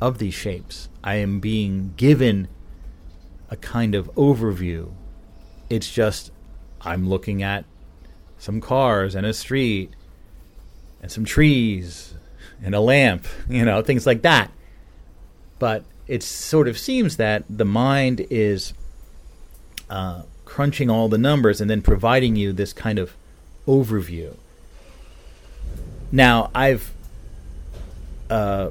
of 0.00 0.18
these 0.18 0.34
shapes. 0.34 0.88
I 1.02 1.16
am 1.16 1.40
being 1.40 1.94
given 1.96 2.48
a 3.50 3.56
kind 3.56 3.94
of 3.94 4.12
overview. 4.14 4.92
It's 5.70 5.90
just 5.90 6.30
I'm 6.80 7.08
looking 7.08 7.42
at 7.42 7.64
some 8.38 8.60
cars 8.60 9.14
and 9.14 9.26
a 9.26 9.32
street 9.32 9.90
and 11.02 11.10
some 11.10 11.24
trees 11.24 12.14
and 12.62 12.74
a 12.74 12.80
lamp, 12.80 13.26
you 13.48 13.64
know, 13.64 13.82
things 13.82 14.06
like 14.06 14.22
that. 14.22 14.50
But 15.58 15.84
it 16.06 16.22
sort 16.22 16.68
of 16.68 16.78
seems 16.78 17.16
that 17.16 17.44
the 17.48 17.64
mind 17.64 18.26
is 18.30 18.72
uh, 19.90 20.22
crunching 20.44 20.88
all 20.88 21.08
the 21.08 21.18
numbers 21.18 21.60
and 21.60 21.68
then 21.68 21.82
providing 21.82 22.36
you 22.36 22.52
this 22.52 22.72
kind 22.72 22.98
of 22.98 23.14
overview. 23.66 24.34
Now, 26.10 26.50
I've 26.54 26.92
uh, 28.30 28.70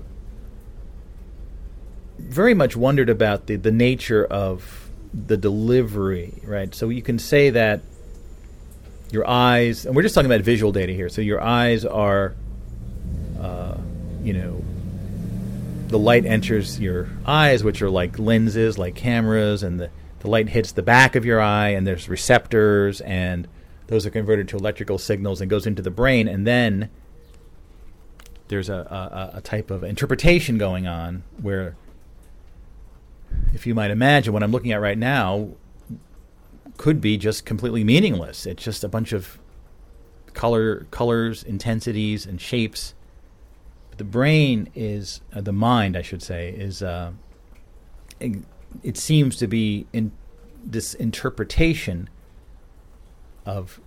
very 2.18 2.53
much 2.53 2.76
wondered 2.76 3.10
about 3.10 3.48
the, 3.48 3.56
the 3.56 3.72
nature 3.72 4.26
of 4.26 4.89
the 5.14 5.38
delivery, 5.38 6.34
right? 6.44 6.73
So 6.73 6.89
you 6.89 7.02
can 7.02 7.19
say 7.19 7.52
that 7.52 7.81
your 9.11 9.27
eyes, 9.27 9.85
and 9.85 9.95
we're 9.95 10.02
just 10.02 10.15
talking 10.15 10.30
about 10.30 10.41
visual 10.41 10.72
data 10.72 10.94
here. 10.94 11.10
So 11.10 11.22
your 11.22 11.41
eyes 11.41 11.85
are, 11.85 12.35
uh, 13.39 13.77
you 14.22 14.34
know, 14.34 14.61
the 15.88 15.98
light 15.99 16.26
enters 16.26 16.80
your 16.80 17.07
eyes, 17.26 17.64
which 17.64 17.81
are 17.81 17.89
like 17.89 18.19
lenses, 18.19 18.77
like 18.77 18.95
cameras, 18.95 19.64
and 19.64 19.80
the 19.80 19.89
the 20.19 20.27
light 20.27 20.49
hits 20.49 20.72
the 20.72 20.81
back 20.81 21.15
of 21.15 21.26
your 21.26 21.39
eye, 21.39 21.69
and 21.69 21.85
there's 21.85 22.10
receptors, 22.10 23.02
and 23.02 23.48
those 23.85 24.06
are 24.06 24.10
converted 24.10 24.48
to 24.49 24.57
electrical 24.57 24.98
signals 24.98 25.41
and 25.41 25.49
goes 25.49 25.65
into 25.68 25.81
the 25.81 25.91
brain, 25.91 26.27
and 26.27 26.45
then 26.45 26.89
there's 28.48 28.68
a, 28.69 29.31
a, 29.34 29.38
a 29.38 29.41
type 29.41 29.69
of 29.69 29.84
interpretation 29.84 30.57
going 30.57 30.88
on 30.88 31.23
where, 31.41 31.76
if 33.54 33.66
you 33.66 33.76
might 33.76 33.91
imagine, 33.91 34.34
what 34.34 34.44
I'm 34.44 34.52
looking 34.52 34.72
at 34.72 34.82
right 34.82 34.98
now 34.98 35.49
could 36.78 37.02
be 37.02 37.18
just 37.18 37.45
completely 37.45 37.84
meaningless. 37.84 38.45
It's 38.45 38.64
just 38.64 38.84
a 38.84 38.88
bunch 38.88 39.14
of 39.14 39.40
color, 40.34 40.86
colors, 40.91 41.44
intensities, 41.44 42.26
and 42.26 42.40
shapes. 42.40 42.94
But 43.90 43.98
the 43.98 44.04
brain 44.04 44.70
is 44.76 45.22
uh, 45.34 45.41
the 45.41 45.52
mind, 45.54 45.98
I 45.98 46.02
should 46.02 46.22
say, 46.22 46.49
is 46.49 46.84
uh, 46.84 47.14
it 48.20 48.98
seems 48.98 49.38
to 49.38 49.48
be 49.48 49.88
in 49.94 50.12
this 50.64 50.94
interpretation 50.94 52.10
of 53.45 53.80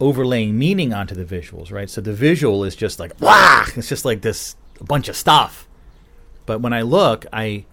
overlaying 0.00 0.58
meaning 0.58 0.92
onto 0.92 1.14
the 1.14 1.24
visuals, 1.24 1.70
right? 1.70 1.90
So 1.90 2.00
the 2.00 2.12
visual 2.12 2.64
is 2.64 2.74
just 2.76 2.98
like 2.98 3.20
wow, 3.20 3.64
it's 3.76 3.88
just 3.88 4.04
like 4.04 4.22
this 4.22 4.56
bunch 4.80 5.08
of 5.08 5.16
stuff. 5.16 5.68
But 6.46 6.60
when 6.60 6.72
I 6.72 6.82
look, 6.82 7.26
I 7.32 7.64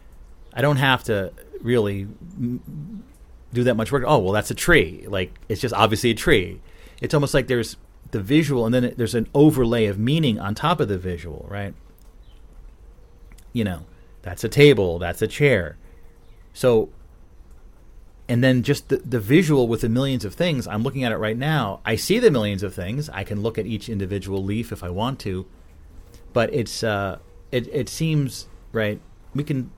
I 0.53 0.61
don't 0.61 0.78
have 0.78 1.03
to 1.06 1.34
really 1.61 2.07
do 3.53 3.64
that 3.64 3.76
much 3.76 3.91
work. 3.91 4.03
Oh, 4.06 4.19
well, 4.19 4.34
that's 4.34 4.52
a 4.52 4.56
tree. 4.56 5.06
Like 5.07 5.34
it's 5.49 5.61
just 5.61 5.73
obviously 5.73 6.11
a 6.11 6.15
tree. 6.15 6.61
It's 7.02 7.14
almost 7.14 7.34
like 7.34 7.48
there's 7.48 7.78
the 8.11 8.22
visual 8.22 8.65
and 8.65 8.73
then 8.73 8.94
there's 8.98 9.15
an 9.15 9.28
overlay 9.34 9.86
of 9.86 9.98
meaning 9.98 10.40
on 10.40 10.56
top 10.56 10.80
of 10.80 10.88
the 10.88 10.98
visual, 10.98 11.45
right? 11.49 11.73
You 13.53 13.64
know, 13.64 13.86
that's 14.22 14.44
a 14.44 14.49
table, 14.49 14.99
that's 14.99 15.22
a 15.22 15.28
chair. 15.28 15.78
So, 16.53 16.90
and 18.32 18.41
then 18.41 18.64
just 18.64 18.90
the, 18.90 18.98
the 18.98 19.19
visual 19.19 19.68
with 19.68 19.82
the 19.82 19.90
millions 19.90 20.23
of 20.23 20.34
things 20.34 20.65
i'm 20.65 20.84
looking 20.84 21.03
at 21.03 21.11
it 21.11 21.18
right 21.18 21.36
now 21.36 21.82
i 21.86 21.98
see 21.98 22.18
the 22.18 22.32
millions 22.32 22.64
of 22.64 22.73
things 22.73 23.10
i 23.10 23.26
can 23.26 23.41
look 23.41 23.57
at 23.57 23.65
each 23.65 23.90
individual 23.90 24.41
leaf 24.41 24.72
if 24.72 24.86
i 24.86 24.90
want 24.90 25.19
to 25.19 25.45
but 26.32 26.53
it's 26.53 26.82
uh 26.82 27.19
it, 27.52 27.68
it 27.73 27.90
seems 27.90 28.48
right 28.72 29.02
we 29.36 29.44
can 29.44 29.69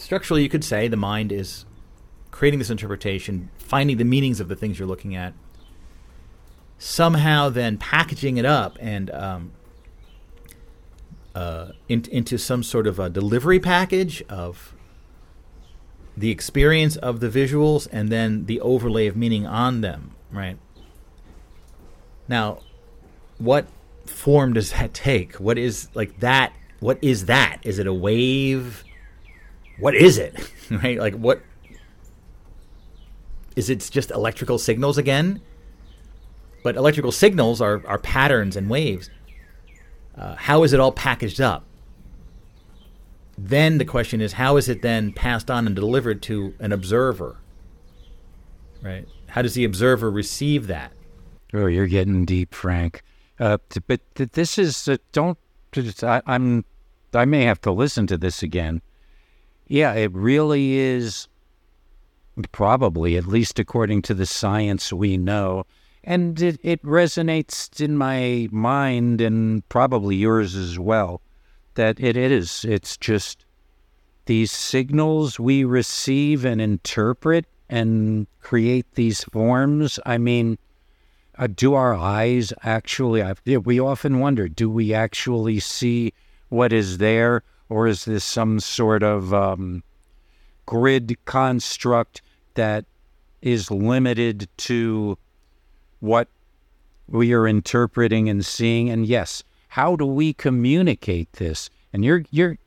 structurally 0.00 0.42
you 0.42 0.48
could 0.48 0.64
say 0.64 0.88
the 0.88 0.96
mind 0.96 1.30
is 1.30 1.64
creating 2.30 2.58
this 2.58 2.70
interpretation 2.70 3.50
finding 3.58 3.96
the 3.96 4.04
meanings 4.04 4.40
of 4.40 4.48
the 4.48 4.56
things 4.56 4.78
you're 4.78 4.88
looking 4.88 5.14
at 5.14 5.34
somehow 6.78 7.48
then 7.48 7.76
packaging 7.76 8.38
it 8.38 8.44
up 8.44 8.78
and 8.80 9.10
um, 9.10 9.52
uh, 11.34 11.72
in, 11.88 12.04
into 12.10 12.38
some 12.38 12.62
sort 12.62 12.86
of 12.86 12.98
a 12.98 13.08
delivery 13.10 13.60
package 13.60 14.22
of 14.28 14.74
the 16.16 16.30
experience 16.30 16.96
of 16.96 17.20
the 17.20 17.28
visuals 17.28 17.86
and 17.92 18.08
then 18.08 18.46
the 18.46 18.60
overlay 18.60 19.06
of 19.06 19.16
meaning 19.16 19.46
on 19.46 19.80
them, 19.80 20.14
right? 20.30 20.58
Now, 22.28 22.60
what 23.38 23.66
form 24.06 24.54
does 24.54 24.72
that 24.72 24.92
take? 24.94 25.34
What 25.36 25.58
is 25.58 25.88
like 25.94 26.20
that? 26.20 26.52
What 26.80 26.98
is 27.02 27.26
that? 27.26 27.58
Is 27.62 27.78
it 27.78 27.86
a 27.86 27.94
wave? 27.94 28.84
What 29.80 29.94
is 29.94 30.18
it? 30.18 30.34
right? 30.70 30.98
Like 30.98 31.14
what 31.14 31.42
is 33.56 33.70
it 33.70 33.88
just 33.90 34.10
electrical 34.10 34.58
signals 34.58 34.98
again? 34.98 35.40
But 36.62 36.76
electrical 36.76 37.12
signals 37.12 37.60
are, 37.60 37.82
are 37.86 37.98
patterns 37.98 38.56
and 38.56 38.68
waves. 38.68 39.10
Uh, 40.16 40.34
how 40.36 40.62
is 40.62 40.72
it 40.72 40.80
all 40.80 40.92
packaged 40.92 41.40
up? 41.40 41.64
Then 43.38 43.78
the 43.78 43.86
question 43.86 44.20
is, 44.20 44.34
how 44.34 44.58
is 44.58 44.68
it 44.68 44.82
then 44.82 45.12
passed 45.12 45.50
on 45.50 45.66
and 45.66 45.74
delivered 45.74 46.20
to 46.22 46.54
an 46.60 46.72
observer? 46.72 47.38
Right? 48.82 49.08
How 49.28 49.42
does 49.42 49.54
the 49.54 49.64
observer 49.64 50.10
receive 50.10 50.66
that? 50.66 50.92
Oh, 51.54 51.66
you're 51.66 51.86
getting 51.86 52.24
deep, 52.24 52.54
Frank. 52.54 53.02
Uh, 53.38 53.56
but 53.86 54.00
this 54.14 54.58
is 54.58 54.88
uh, 54.88 54.98
don't. 55.12 55.38
I, 56.02 56.20
I'm. 56.26 56.64
I 57.14 57.24
may 57.24 57.42
have 57.44 57.60
to 57.62 57.72
listen 57.72 58.06
to 58.08 58.18
this 58.18 58.42
again. 58.42 58.82
Yeah, 59.70 59.94
it 59.94 60.12
really 60.12 60.72
is. 60.78 61.28
Probably, 62.50 63.16
at 63.16 63.26
least 63.26 63.60
according 63.60 64.02
to 64.02 64.14
the 64.14 64.26
science 64.26 64.92
we 64.92 65.16
know, 65.16 65.64
and 66.02 66.42
it, 66.42 66.58
it 66.64 66.82
resonates 66.82 67.80
in 67.80 67.96
my 67.96 68.48
mind 68.50 69.20
and 69.20 69.66
probably 69.68 70.16
yours 70.16 70.56
as 70.56 70.76
well 70.76 71.20
that 71.74 72.00
it 72.00 72.16
is 72.16 72.64
it's 72.64 72.96
just 72.96 73.44
these 74.26 74.50
signals 74.50 75.38
we 75.38 75.62
receive 75.62 76.44
and 76.44 76.60
interpret 76.60 77.46
and 77.68 78.26
create 78.40 78.86
these 78.94 79.22
forms 79.24 80.00
i 80.04 80.18
mean 80.18 80.58
uh, 81.38 81.46
do 81.46 81.74
our 81.74 81.94
eyes 81.94 82.52
actually 82.62 83.22
I, 83.22 83.34
we 83.44 83.78
often 83.78 84.18
wonder 84.18 84.48
do 84.48 84.68
we 84.68 84.92
actually 84.92 85.60
see 85.60 86.12
what 86.48 86.72
is 86.72 86.98
there 86.98 87.42
or 87.70 87.86
is 87.86 88.04
this 88.04 88.24
some 88.24 88.60
sort 88.60 89.02
of 89.02 89.32
um, 89.32 89.82
grid 90.66 91.16
construct 91.24 92.20
that 92.54 92.84
is 93.40 93.70
limited 93.70 94.48
to 94.58 95.16
what 96.00 96.28
we 97.08 97.32
are 97.32 97.46
interpreting 97.46 98.28
and 98.28 98.44
seeing. 98.44 98.88
And 98.88 99.06
yes, 99.06 99.42
how 99.68 99.96
do 99.96 100.06
we 100.06 100.32
communicate 100.32 101.32
this? 101.34 101.70
And 101.92 102.04
you're 102.04 102.24
you're 102.30 102.58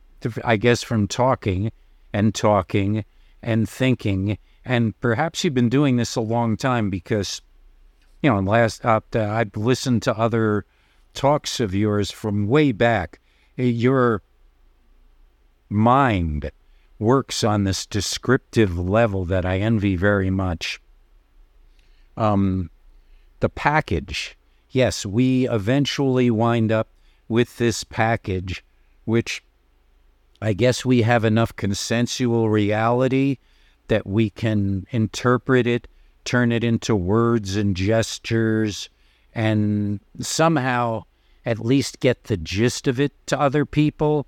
I 0.44 0.58
guess 0.58 0.84
from 0.84 1.08
talking 1.08 1.72
and 2.14 2.34
talking 2.34 3.06
and 3.42 3.68
thinking, 3.68 4.38
and 4.64 4.98
perhaps 5.00 5.44
you've 5.44 5.54
been 5.54 5.70
doing 5.70 5.98
this 5.98 6.16
a 6.16 6.22
long 6.22 6.56
time 6.56 6.90
because 6.90 7.42
you 8.22 8.30
know, 8.30 8.40
last 8.40 8.86
uh, 8.86 9.02
I've 9.14 9.56
listened 9.58 10.02
to 10.04 10.18
other 10.18 10.66
talks 11.14 11.60
of 11.60 11.76
yours 11.76 12.10
from 12.10 12.48
way 12.48 12.72
back. 12.72 13.20
Your 13.58 14.22
mind 15.74 16.52
works 17.00 17.44
on 17.44 17.64
this 17.64 17.86
descriptive 17.86 18.78
level 18.78 19.26
that 19.26 19.46
I 19.46 19.60
envy 19.60 19.96
very 19.96 20.30
much. 20.30 20.80
Um, 22.16 22.70
the 23.40 23.50
package. 23.50 24.38
Yes, 24.70 25.06
we 25.06 25.48
eventually 25.50 26.32
wind 26.32 26.72
up 26.72 26.88
with 27.28 27.58
this 27.58 27.84
package, 27.84 28.64
which 29.06 29.44
I 30.42 30.54
guess 30.54 30.86
we 30.86 31.02
have 31.02 31.26
enough 31.26 31.56
consensual 31.56 32.50
reality 32.50 33.38
that 33.88 34.06
we 34.06 34.30
can 34.30 34.86
interpret 34.92 35.68
it, 35.68 35.88
turn 36.26 36.52
it 36.52 36.64
into 36.64 36.96
words 36.96 37.56
and 37.56 37.76
gestures, 37.76 38.90
and 39.34 40.00
somehow 40.20 41.04
at 41.46 41.60
least 41.60 42.00
get 42.00 42.26
the 42.26 42.38
gist 42.38 42.88
of 42.88 43.00
it 43.00 43.12
to 43.28 43.40
other 43.40 43.66
people. 43.66 44.26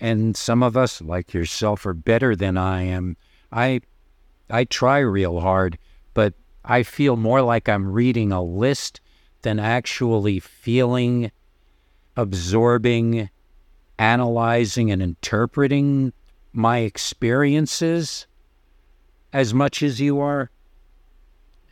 And 0.00 0.36
some 0.36 0.62
of 0.62 0.76
us, 0.76 1.00
like 1.02 1.34
yourself, 1.34 1.84
are 1.86 1.94
better 1.94 2.36
than 2.36 2.56
I 2.56 2.82
am. 2.82 3.16
I 3.50 3.80
I 4.50 4.64
try 4.64 4.98
real 4.98 5.40
hard, 5.40 5.78
but 6.14 6.34
I 6.64 6.82
feel 6.82 7.16
more 7.16 7.42
like 7.42 7.68
I'm 7.68 7.90
reading 7.90 8.32
a 8.32 8.42
list 8.42 9.00
than 9.42 9.58
actually 9.58 10.40
feeling, 10.40 11.30
absorbing, 12.16 13.28
analyzing, 13.98 14.90
and 14.90 15.02
interpreting 15.02 16.12
my 16.52 16.78
experiences 16.78 18.26
as 19.32 19.52
much 19.52 19.82
as 19.82 20.00
you 20.00 20.20
are. 20.20 20.50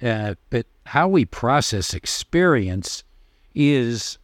Uh, 0.03 0.35
but 0.51 0.66
how 0.85 1.09
we 1.09 1.24
process 1.24 1.94
experience 1.94 3.03
is 3.55 4.19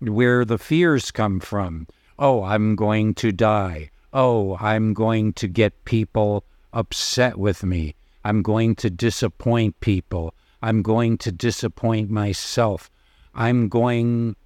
where 0.00 0.44
the 0.44 0.58
fears 0.58 1.10
come 1.10 1.38
from. 1.40 1.86
Oh, 2.20 2.44
I'm 2.44 2.76
going 2.76 3.14
to 3.14 3.32
die. 3.32 3.90
Oh, 4.12 4.58
I'm 4.60 4.92
going 4.92 5.32
to 5.32 5.48
get 5.48 5.86
people 5.86 6.44
upset 6.70 7.38
with 7.38 7.64
me. 7.64 7.94
I'm 8.22 8.42
going 8.42 8.74
to 8.76 8.90
disappoint 8.90 9.80
people. 9.80 10.34
I'm 10.60 10.82
going 10.82 11.16
to 11.18 11.32
disappoint 11.32 12.10
myself. 12.10 12.90
I'm 13.34 13.70
going 13.70 14.36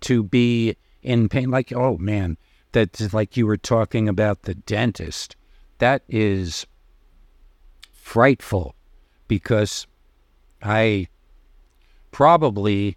to 0.00 0.24
be 0.24 0.76
in 1.04 1.28
pain. 1.28 1.52
Like, 1.52 1.72
oh 1.72 1.96
man, 1.98 2.36
that's 2.72 3.14
like 3.14 3.36
you 3.36 3.46
were 3.46 3.56
talking 3.56 4.08
about 4.08 4.42
the 4.42 4.56
dentist. 4.56 5.36
That 5.78 6.02
is 6.08 6.66
frightful 7.92 8.74
because 9.28 9.86
I 10.60 11.06
probably, 12.10 12.96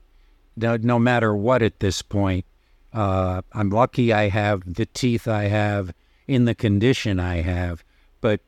no, 0.56 0.78
no 0.78 0.98
matter 0.98 1.36
what 1.36 1.62
at 1.62 1.80
this 1.80 2.02
point, 2.02 2.47
uh, 2.94 3.42
I'm 3.54 3.70
lucky 3.70 4.14
I 4.14 4.30
have 4.30 4.76
the 4.76 4.86
teeth 4.86 5.28
I 5.28 5.44
have 5.44 5.94
in 6.28 6.46
the 6.46 6.56
condition 6.56 7.20
I 7.20 7.42
have, 7.42 7.84
but 8.22 8.42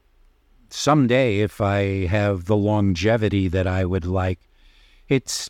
someday, 0.69 1.39
if 1.39 1.61
I 1.61 2.05
have 2.07 2.45
the 2.45 2.57
longevity 2.57 3.47
that 3.47 3.67
I 3.67 3.85
would 3.85 4.05
like, 4.05 4.39
it's 5.07 5.49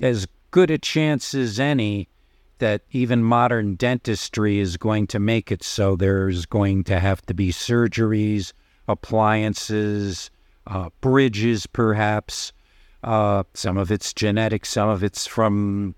as 0.00 0.26
good 0.50 0.70
a 0.70 0.78
chance 0.78 1.34
as 1.34 1.58
any 1.58 2.08
that 2.58 2.82
even 2.92 3.24
modern 3.24 3.74
dentistry 3.74 4.60
is 4.60 4.76
going 4.76 5.06
to 5.08 5.18
make 5.18 5.50
it 5.50 5.64
so 5.64 5.96
there's 5.96 6.46
going 6.46 6.84
to 6.84 7.00
have 7.00 7.20
to 7.22 7.34
be 7.34 7.50
surgeries, 7.50 8.52
appliances, 8.86 10.30
uh, 10.68 10.88
bridges, 11.00 11.66
perhaps. 11.66 12.52
Uh, 13.02 13.42
some 13.54 13.76
of 13.76 13.90
it's 13.90 14.12
genetic, 14.12 14.64
some 14.64 14.88
of 14.88 15.02
it's 15.02 15.26
from, 15.26 15.94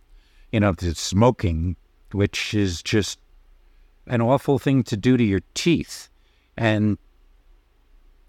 you 0.52 0.60
know, 0.60 0.72
the 0.72 0.94
smoking, 0.94 1.76
which 2.14 2.54
is 2.54 2.82
just 2.82 3.18
an 4.06 4.20
awful 4.20 4.58
thing 4.58 4.82
to 4.84 4.96
do 4.96 5.16
to 5.16 5.24
your 5.24 5.40
teeth. 5.54 6.08
And 6.56 6.98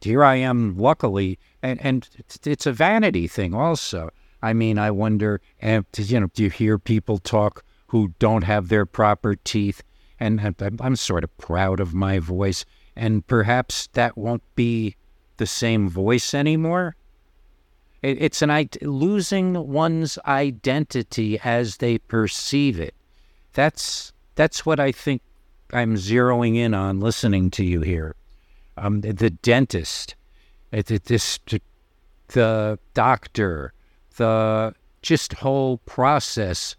here 0.02 0.24
I 0.24 0.36
am, 0.36 0.78
luckily, 0.78 1.40
and, 1.62 1.80
and 1.84 2.08
it's 2.46 2.66
a 2.66 2.72
vanity 2.72 3.28
thing 3.28 3.54
also. 3.54 4.10
I 4.42 4.54
mean, 4.54 4.78
I 4.78 4.92
wonder, 4.92 5.42
and 5.60 5.86
you 5.96 6.20
know, 6.20 6.28
do 6.34 6.44
you 6.44 6.50
hear 6.50 6.78
people 6.78 7.18
talk 7.18 7.64
who 7.88 8.14
don't 8.20 8.44
have 8.44 8.70
their 8.70 8.86
proper 8.86 9.36
teeth? 9.36 9.84
And 10.20 10.56
I'm, 10.80 10.96
sort 10.96 11.24
of 11.24 11.38
proud 11.38 11.80
of 11.80 11.94
my 11.94 12.20
voice, 12.20 12.64
and 12.96 13.26
perhaps 13.28 13.88
that 13.94 14.18
won't 14.18 14.44
be 14.56 14.96
the 15.38 15.46
same 15.46 15.90
voice 15.90 16.34
anymore. 16.34 16.96
It's 18.02 18.42
an 18.42 18.70
losing 18.82 19.68
one's 19.68 20.18
identity 20.26 21.40
as 21.44 21.78
they 21.78 21.98
perceive 21.98 22.80
it. 22.80 22.95
That's 23.56 24.14
that's 24.36 24.66
what 24.66 24.80
I 24.80 24.92
think 24.92 25.24
I'm 25.74 25.96
zeroing 25.96 26.56
in 26.56 26.76
on 26.76 27.00
listening 27.00 27.50
to 27.52 27.66
you 27.66 27.82
here 27.82 28.16
um, 28.78 29.02
the 29.02 29.32
dentist, 29.32 30.16
this, 30.72 31.40
the 32.28 32.80
doctor, 32.94 33.74
the 34.18 34.76
just 35.02 35.34
whole 35.34 35.78
process 35.80 36.76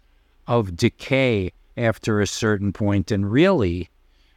of 0.47 0.77
decay 0.77 1.51
after 1.75 2.21
a 2.21 2.27
certain 2.27 2.71
point. 2.71 3.11
And 3.11 3.29
really, 3.29 3.89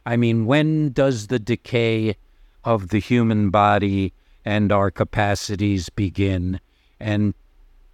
I 0.05 0.17
mean, 0.17 0.45
when 0.45 0.91
does 0.91 1.27
the 1.27 1.39
decay 1.39 2.17
of 2.63 2.89
the 2.89 2.99
human 2.99 3.49
body 3.49 4.13
and 4.45 4.71
our 4.71 4.91
capacities 4.91 5.89
begin. 5.89 6.59
And, 6.99 7.33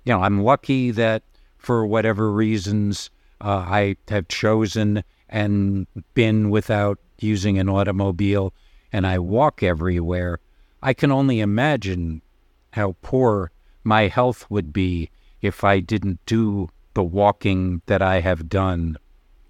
you 0.05 0.13
know, 0.13 0.21
I'm 0.21 0.43
lucky 0.43 0.91
that 0.91 1.23
for 1.57 1.85
whatever 1.85 2.31
reasons 2.31 3.09
uh, 3.41 3.65
I 3.67 3.97
have 4.09 4.27
chosen 4.27 5.03
and 5.29 5.87
been 6.13 6.49
without 6.49 6.99
using 7.19 7.57
an 7.57 7.69
automobile 7.69 8.53
and 8.91 9.05
I 9.05 9.19
walk 9.19 9.63
everywhere. 9.63 10.39
I 10.81 10.93
can 10.93 11.11
only 11.11 11.39
imagine 11.39 12.21
how 12.71 12.95
poor 13.01 13.51
my 13.83 14.07
health 14.07 14.49
would 14.49 14.71
be 14.71 15.09
if 15.41 15.63
I 15.63 15.79
didn't 15.79 16.19
do 16.25 16.69
the 16.93 17.03
walking 17.03 17.81
that 17.85 18.01
I 18.01 18.21
have 18.21 18.49
done 18.49 18.97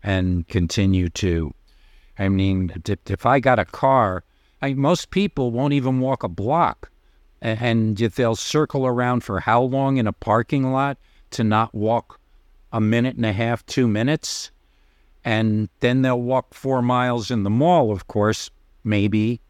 and 0.03 0.47
continue 0.47 1.09
to. 1.09 1.53
I 2.19 2.29
mean, 2.29 2.71
if 2.85 3.25
I 3.25 3.39
got 3.39 3.59
a 3.59 3.65
car, 3.65 4.23
I, 4.61 4.73
most 4.73 5.11
people 5.11 5.51
won't 5.51 5.73
even 5.73 5.99
walk 5.99 6.23
a 6.23 6.27
block, 6.29 6.89
and 7.41 7.95
they'll 7.95 8.35
circle 8.35 8.85
around 8.85 9.23
for 9.23 9.39
how 9.39 9.61
long 9.61 9.97
in 9.97 10.07
a 10.07 10.13
parking 10.13 10.71
lot 10.71 10.97
to 11.31 11.43
not 11.43 11.73
walk 11.75 12.19
a 12.77 12.79
minute 12.79 13.15
and 13.15 13.25
a 13.25 13.33
half, 13.33 13.65
two 13.65 13.87
minutes, 13.87 14.51
and 15.25 15.67
then 15.79 16.03
they'll 16.03 16.21
walk 16.21 16.53
four 16.53 16.79
miles 16.83 17.31
in 17.31 17.41
the 17.41 17.49
mall, 17.49 17.91
of 17.91 18.07
course, 18.07 18.51
maybe. 18.83 19.41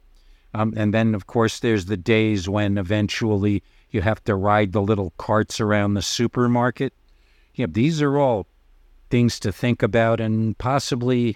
Um, 0.53 0.73
and 0.77 0.93
then, 0.93 1.13
of 1.13 1.27
course, 1.27 1.59
there's 1.59 1.87
the 1.87 1.97
days 1.97 2.47
when 2.47 2.77
eventually 2.77 3.63
you 3.91 3.99
have 3.99 4.23
to 4.23 4.33
ride 4.33 4.71
the 4.71 4.81
little 4.81 5.11
carts 5.17 5.59
around 5.59 5.93
the 5.93 6.01
supermarket. 6.01 6.93
Yeah, 7.53 7.65
these 7.69 8.01
are 8.01 8.17
all 8.17 8.47
things 9.09 9.41
to 9.41 9.51
think 9.51 9.83
about 9.83 10.21
and 10.21 10.57
possibly 10.57 11.35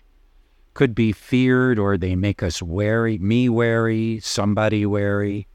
could 0.74 0.96
be 0.96 1.12
feared 1.12 1.78
or 1.78 1.98
they 1.98 2.16
make 2.16 2.42
us 2.42 2.62
wary, 2.62 3.18
me 3.18 3.50
wary, 3.50 4.22
somebody 4.22 4.86
wary. 4.86 5.46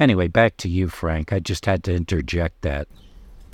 Anyway, 0.00 0.26
back 0.26 0.56
to 0.56 0.68
you, 0.68 0.88
Frank. 0.88 1.32
I 1.32 1.38
just 1.38 1.66
had 1.66 1.84
to 1.84 1.94
interject 1.94 2.62
that. 2.62 2.88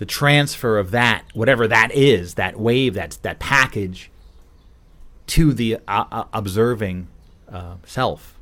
The 0.00 0.06
transfer 0.06 0.78
of 0.78 0.92
that, 0.92 1.26
whatever 1.34 1.68
that 1.68 1.92
is, 1.92 2.34
that 2.36 2.58
wave, 2.58 2.94
that, 2.94 3.18
that 3.20 3.38
package, 3.38 4.10
to 5.26 5.52
the 5.52 5.76
uh, 5.86 6.04
uh, 6.10 6.24
observing 6.32 7.08
uh, 7.52 7.74
self, 7.84 8.40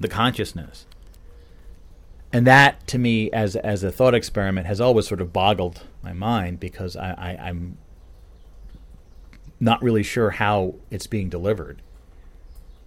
the 0.00 0.08
consciousness. 0.08 0.86
And 2.32 2.48
that, 2.48 2.84
to 2.88 2.98
me, 2.98 3.30
as, 3.30 3.54
as 3.54 3.84
a 3.84 3.92
thought 3.92 4.12
experiment, 4.12 4.66
has 4.66 4.80
always 4.80 5.06
sort 5.06 5.20
of 5.20 5.32
boggled 5.32 5.84
my 6.02 6.12
mind 6.12 6.58
because 6.58 6.96
I, 6.96 7.12
I, 7.12 7.48
I'm 7.48 7.78
not 9.60 9.80
really 9.80 10.02
sure 10.02 10.30
how 10.30 10.74
it's 10.90 11.06
being 11.06 11.28
delivered. 11.28 11.80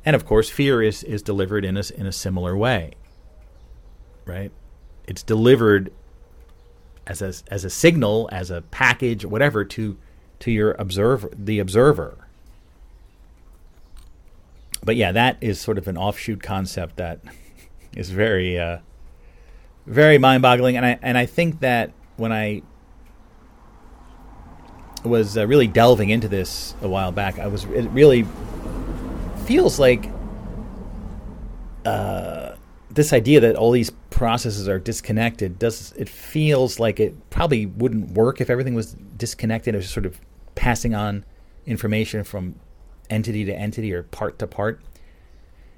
And 0.03 0.17
of 0.17 0.25
course, 0.25 0.49
fear 0.49 0.83
is, 0.83 1.01
is 1.03 1.21
delivered 1.21 1.63
in 1.63 1.77
a, 1.77 1.83
in 1.95 2.05
a 2.05 2.11
similar 2.11 2.57
way, 2.57 2.91
right? 4.25 4.51
It's 5.07 5.23
delivered 5.23 5.93
as 7.09 7.21
a, 7.21 7.33
as 7.51 7.65
a 7.65 7.69
signal, 7.69 8.29
as 8.31 8.49
a 8.49 8.61
package, 8.61 9.25
whatever, 9.25 9.65
to, 9.65 9.97
to 10.39 10.51
your 10.51 10.71
observer, 10.79 11.29
the 11.35 11.59
observer. 11.59 12.29
But 14.81 14.95
yeah, 14.95 15.11
that 15.11 15.37
is 15.41 15.59
sort 15.59 15.77
of 15.77 15.89
an 15.89 15.97
offshoot 15.97 16.41
concept 16.41 16.95
that 16.95 17.19
is 17.97 18.11
very, 18.11 18.57
uh, 18.57 18.77
very 19.85 20.17
mind-boggling. 20.17 20.77
And 20.77 20.85
I 20.85 20.99
and 21.01 21.17
I 21.17 21.25
think 21.25 21.59
that 21.59 21.91
when 22.15 22.31
I 22.31 22.61
was 25.03 25.37
uh, 25.37 25.47
really 25.47 25.67
delving 25.67 26.09
into 26.09 26.27
this 26.27 26.75
a 26.81 26.87
while 26.87 27.11
back, 27.11 27.39
I 27.39 27.47
was 27.47 27.65
it 27.65 27.89
really 27.89 28.25
feels 29.45 29.79
like 29.79 30.09
uh, 31.85 32.38
this 32.89 33.13
idea 33.13 33.39
that 33.39 33.55
all 33.55 33.71
these 33.71 33.91
processes 34.09 34.67
are 34.67 34.79
disconnected 34.79 35.59
does 35.59 35.93
it 35.93 36.09
feels 36.09 36.79
like 36.79 36.99
it 36.99 37.29
probably 37.29 37.65
wouldn't 37.65 38.11
work 38.11 38.41
if 38.41 38.49
everything 38.49 38.73
was 38.73 38.93
disconnected. 39.17 39.75
It 39.75 39.77
was 39.77 39.89
sort 39.89 40.05
of 40.05 40.19
passing 40.55 40.95
on 40.95 41.23
information 41.65 42.23
from 42.23 42.55
entity 43.09 43.45
to 43.45 43.53
entity 43.53 43.93
or 43.93 44.03
part 44.03 44.39
to 44.39 44.47
part. 44.47 44.81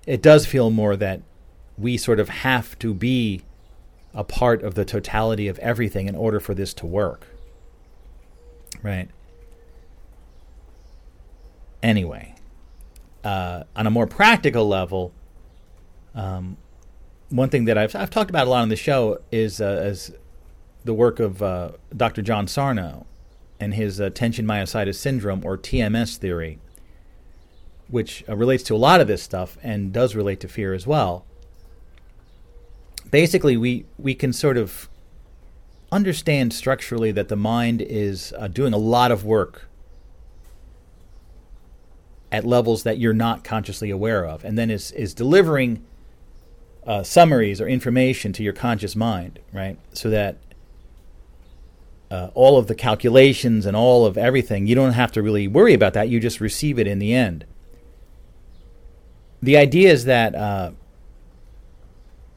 It 0.07 0.21
does 0.21 0.45
feel 0.45 0.69
more 0.69 0.95
that 0.95 1.21
we 1.77 1.97
sort 1.97 2.19
of 2.19 2.29
have 2.29 2.77
to 2.79 2.93
be 2.93 3.41
a 4.13 4.23
part 4.23 4.63
of 4.63 4.75
the 4.75 4.85
totality 4.85 5.47
of 5.47 5.57
everything 5.59 6.07
in 6.07 6.15
order 6.15 6.39
for 6.39 6.53
this 6.53 6.73
to 6.75 6.85
work. 6.85 7.27
Right. 8.81 9.09
Anyway, 11.83 12.35
uh, 13.23 13.63
on 13.75 13.87
a 13.87 13.91
more 13.91 14.07
practical 14.07 14.67
level, 14.67 15.13
um, 16.13 16.57
one 17.31 17.49
thing 17.49 17.65
that 17.65 17.77
I've, 17.77 17.95
I've 17.95 18.09
talked 18.09 18.29
about 18.29 18.47
a 18.47 18.49
lot 18.49 18.61
on 18.61 18.69
the 18.69 18.75
show 18.75 19.19
is, 19.31 19.61
uh, 19.61 19.95
the 20.83 20.93
work 20.93 21.19
of 21.19 21.41
uh, 21.41 21.71
Dr. 21.95 22.21
John 22.21 22.47
Sarno 22.47 23.05
and 23.59 23.73
his 23.73 24.01
uh, 24.01 24.09
myositis 24.09 24.95
syndrome 24.95 25.45
or 25.45 25.57
TMS 25.57 26.17
theory, 26.17 26.59
which 27.87 28.23
uh, 28.27 28.35
relates 28.35 28.63
to 28.63 28.75
a 28.75 28.77
lot 28.77 29.01
of 29.01 29.07
this 29.07 29.21
stuff 29.21 29.57
and 29.61 29.93
does 29.93 30.15
relate 30.15 30.39
to 30.41 30.47
fear 30.47 30.73
as 30.73 30.87
well. 30.87 31.25
Basically, 33.09 33.57
we, 33.57 33.85
we 33.97 34.15
can 34.15 34.33
sort 34.33 34.57
of 34.57 34.89
understand 35.91 36.53
structurally 36.53 37.11
that 37.11 37.27
the 37.27 37.35
mind 37.35 37.81
is 37.81 38.33
uh, 38.37 38.47
doing 38.47 38.73
a 38.73 38.77
lot 38.77 39.11
of 39.11 39.25
work 39.25 39.67
at 42.31 42.45
levels 42.45 42.83
that 42.83 42.97
you're 42.97 43.13
not 43.13 43.43
consciously 43.43 43.89
aware 43.89 44.25
of, 44.25 44.45
and 44.45 44.57
then 44.57 44.71
is 44.71 44.91
is 44.93 45.13
delivering 45.13 45.85
uh, 46.91 47.03
summaries 47.03 47.61
or 47.61 47.69
information 47.69 48.33
to 48.33 48.43
your 48.43 48.51
conscious 48.51 48.97
mind, 48.97 49.39
right? 49.53 49.77
So 49.93 50.09
that 50.09 50.35
uh, 52.11 52.31
all 52.33 52.57
of 52.57 52.67
the 52.67 52.75
calculations 52.75 53.65
and 53.65 53.77
all 53.77 54.05
of 54.05 54.17
everything, 54.17 54.67
you 54.67 54.75
don't 54.75 54.91
have 54.91 55.09
to 55.13 55.21
really 55.21 55.47
worry 55.47 55.73
about 55.73 55.93
that. 55.93 56.09
You 56.09 56.19
just 56.19 56.41
receive 56.41 56.77
it 56.77 56.87
in 56.87 56.99
the 56.99 57.13
end. 57.13 57.45
The 59.41 59.55
idea 59.55 59.89
is 59.89 60.03
that, 60.03 60.35
uh, 60.35 60.71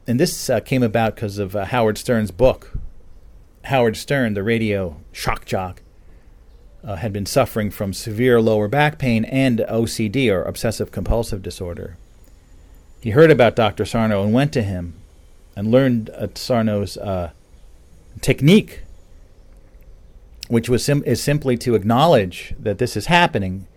and 0.07 0.21
this 0.21 0.49
uh, 0.49 0.61
came 0.61 0.83
about 0.83 1.15
because 1.15 1.37
of 1.37 1.53
uh, 1.53 1.65
Howard 1.65 1.97
Stern's 1.97 2.31
book, 2.31 2.77
Howard 3.65 3.97
Stern, 3.97 4.35
the 4.35 4.43
radio 4.43 5.01
shock 5.11 5.43
jock, 5.43 5.81
uh, 6.81 6.95
had 6.95 7.11
been 7.11 7.25
suffering 7.25 7.71
from 7.71 7.91
severe 7.91 8.39
lower 8.39 8.69
back 8.69 8.99
pain 8.99 9.25
and 9.25 9.59
OCD, 9.59 10.31
or 10.31 10.43
obsessive 10.43 10.93
compulsive 10.93 11.41
disorder. 11.41 11.97
He 13.05 13.11
heard 13.11 13.29
about 13.29 13.55
Dr. 13.55 13.85
Sarno 13.85 14.23
and 14.23 14.33
went 14.33 14.51
to 14.53 14.63
him 14.63 14.95
and 15.55 15.69
learned 15.69 16.09
uh, 16.09 16.27
Sarno's 16.33 16.97
uh, 16.97 17.33
technique, 18.19 18.81
which 20.47 20.69
was 20.69 20.83
sim- 20.83 21.03
is 21.05 21.21
simply 21.21 21.55
to 21.57 21.75
acknowledge 21.75 22.55
that 22.57 22.79
this 22.79 22.97
is 22.97 23.05
happening. 23.05 23.67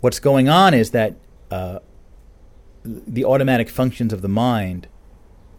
What's 0.00 0.20
going 0.20 0.48
on 0.48 0.74
is 0.74 0.92
that 0.92 1.16
uh, 1.50 1.80
the 2.84 3.24
automatic 3.24 3.68
functions 3.68 4.12
of 4.12 4.22
the 4.22 4.28
mind 4.28 4.86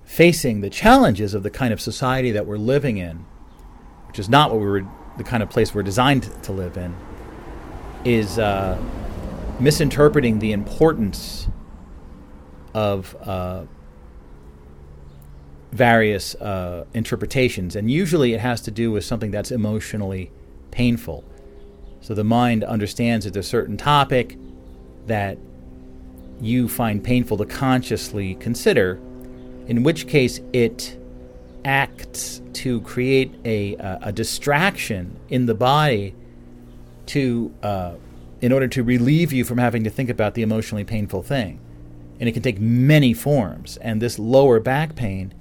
facing 0.06 0.61
the 0.61 0.69
challenges 0.69 1.34
of 1.34 1.43
the 1.43 1.49
kind 1.49 1.73
of 1.73 1.81
society 1.81 2.31
that 2.31 2.45
we're 2.45 2.56
living 2.56 2.95
in, 2.95 3.26
which 4.07 4.18
is 4.18 4.30
not 4.30 4.49
what 4.49 4.61
we 4.61 4.65
were, 4.65 4.88
the 5.18 5.26
kind 5.26 5.43
of 5.43 5.49
place 5.49 5.76
we're 5.76 5.84
designed 5.84 6.31
to 6.43 6.53
live 6.53 6.77
in, 6.77 6.95
is 8.06 8.39
uh, 8.39 8.81
misinterpreting 9.60 10.39
the 10.39 10.53
importance 10.53 11.49
of 12.73 13.15
uh, 13.23 13.64
various 15.72 16.35
uh, 16.35 16.85
interpretations. 16.93 17.76
And 17.76 17.89
usually 17.89 18.34
it 18.34 18.39
has 18.39 18.61
to 18.61 18.72
do 18.72 18.91
with 18.91 19.06
something 19.06 19.31
that's 19.31 19.52
emotionally 19.52 20.31
painful. 20.72 21.23
So 22.02 22.14
the 22.14 22.23
mind 22.23 22.64
understands 22.64 23.26
that 23.26 23.34
there's 23.34 23.45
a 23.45 23.49
certain 23.49 23.77
topic 23.77 24.38
that 25.07 25.38
you 26.39 26.68
find 26.68 27.03
painful 27.03 27.38
to 27.38 27.45
consciously 27.45 28.35
consider 28.35 28.99
in 29.68 29.84
which 29.84 30.07
case 30.07 30.41
it 30.53 30.98
acts 31.64 32.41
to 32.53 32.81
create 32.81 33.34
a, 33.45 33.77
uh, 33.77 33.99
a 34.02 34.11
distraction 34.11 35.19
in 35.30 35.45
the 35.45 35.53
body 35.53 36.15
to 37.06 37.53
uh, 37.61 37.93
in 38.41 38.52
order 38.52 38.68
to 38.68 38.84
relieve 38.84 39.31
you 39.31 39.45
from 39.45 39.60
having 39.60 39.84
to 39.84 39.89
think 39.89 40.10
about 40.10 40.34
the 40.34 40.41
emotionally 40.41 40.84
painful 40.84 41.22
thing 41.22 41.60
and 42.22 42.30
it 42.30 42.31
can 42.31 42.41
take 42.41 42.60
many 42.60 43.14
forms 43.14 43.76
and 43.77 44.02
this 44.02 44.18
lower 44.18 44.61
back 44.61 44.95
pain 44.95 45.34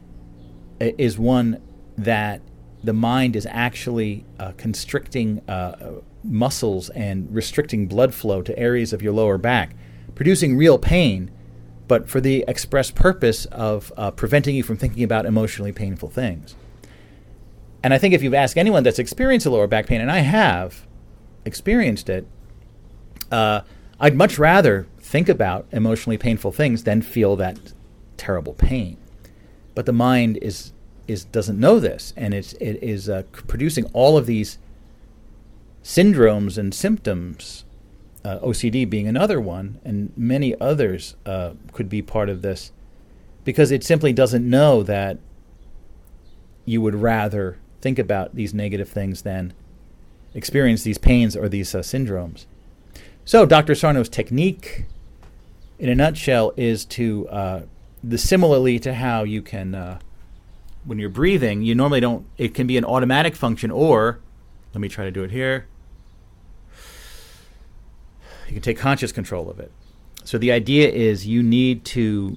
is 0.81 1.17
one 1.17 1.63
that 1.97 2.41
the 2.83 2.95
mind 2.95 3.37
is 3.37 3.47
actually 3.51 4.25
uh, 4.41 4.51
constricting 4.57 5.41
uh, 5.49 6.01
muscles 6.25 6.89
and 6.91 7.33
restricting 7.33 7.87
blood 7.87 8.13
flow 8.13 8.43
to 8.43 8.59
areas 8.59 8.93
of 8.93 9.01
your 9.01 9.13
lower 9.13 9.39
back 9.39 9.77
producing 10.17 10.57
real 10.57 10.79
pain 10.79 11.31
but 11.91 12.09
for 12.09 12.21
the 12.21 12.45
express 12.47 12.89
purpose 12.93 13.47
of 13.47 13.93
uh, 13.97 14.13
preventing 14.13 14.55
you 14.55 14.63
from 14.63 14.77
thinking 14.77 15.03
about 15.03 15.27
emotionally 15.27 15.73
painful 15.73 16.09
things. 16.09 16.55
And 17.83 17.93
I 17.93 17.99
think 17.99 18.15
if 18.15 18.23
you've 18.23 18.33
asked 18.33 18.57
anyone 18.57 18.85
that's 18.85 19.01
experienced 19.01 19.45
a 19.45 19.51
lower 19.51 19.67
back 19.67 19.89
pain, 19.89 20.01
and 20.01 20.09
I 20.09 20.19
have 20.21 20.87
experienced 21.45 22.09
it, 22.09 22.29
uh, 23.33 23.63
I'd 23.99 24.15
much 24.15 24.39
rather 24.39 24.87
think 25.11 25.29
about 25.29 25.67
emotionally 25.73 26.17
painful 26.17 26.53
things 26.53 26.85
then 26.85 27.03
feel 27.03 27.35
that 27.35 27.59
terrible 28.17 28.55
pain. 28.55 28.97
but 29.75 29.85
the 29.87 29.93
mind 29.93 30.39
is 30.41 30.73
is 31.09 31.25
doesn't 31.25 31.59
know 31.59 31.81
this, 31.81 32.15
and 32.17 32.33
it's 32.33 32.53
it 32.55 32.79
is 32.81 33.09
uh, 33.09 33.25
producing 33.33 33.85
all 33.93 34.17
of 34.17 34.27
these 34.27 34.59
syndromes 35.83 36.57
and 36.57 36.73
symptoms. 36.73 37.65
Uh, 38.23 38.39
OCD 38.41 38.89
being 38.89 39.09
another 39.09 39.41
one, 39.41 39.81
and 39.85 40.13
many 40.17 40.55
others 40.61 41.17
uh, 41.25 41.53
could 41.73 41.89
be 41.89 42.03
part 42.03 42.29
of 42.29 42.43
this, 42.43 42.71
because 43.45 43.71
it 43.73 43.83
simply 43.83 44.13
doesn't 44.13 44.49
know 44.49 44.83
that 44.83 45.19
you 46.67 46.81
would 46.83 46.95
rather 46.95 47.57
think 47.81 47.99
about 47.99 48.35
these 48.35 48.53
negative 48.53 48.91
things 48.91 49.23
than 49.23 49.55
experience 50.35 50.83
these 50.83 50.99
pains 50.99 51.35
or 51.35 51.49
these 51.49 51.75
uh, 51.75 51.79
syndromes. 51.81 52.45
So, 53.25 53.47
Dr. 53.47 53.75
Sarno's 53.75 54.11
technique, 54.11 54.85
in 55.81 55.89
a 55.89 55.95
nutshell, 55.95 56.53
is 56.57 56.85
to 56.85 57.29
uh, 57.29 57.63
the 58.05 58.19
similarly 58.19 58.79
to 58.79 58.95
how 58.95 59.25
you 59.25 59.43
can, 59.43 59.75
uh, 59.75 59.99
when 60.85 60.99
you're 60.99 61.09
breathing, 61.09 61.63
you 61.63 61.75
normally 61.75 62.01
don't. 62.01 62.27
It 62.39 62.55
can 62.55 62.67
be 62.67 62.77
an 62.77 62.85
automatic 62.85 63.35
function, 63.35 63.71
or 63.71 64.21
let 64.75 64.81
me 64.81 64.89
try 64.89 65.05
to 65.05 65.11
do 65.11 65.25
it 65.25 65.31
here. 65.31 65.67
You 68.47 68.53
can 68.53 68.63
take 68.63 68.79
conscious 68.79 69.11
control 69.11 69.49
of 69.49 69.59
it. 69.59 69.73
So 70.25 70.37
the 70.37 70.53
idea 70.53 70.89
is 70.89 71.27
you 71.27 71.43
need 71.43 71.85
to, 71.87 72.37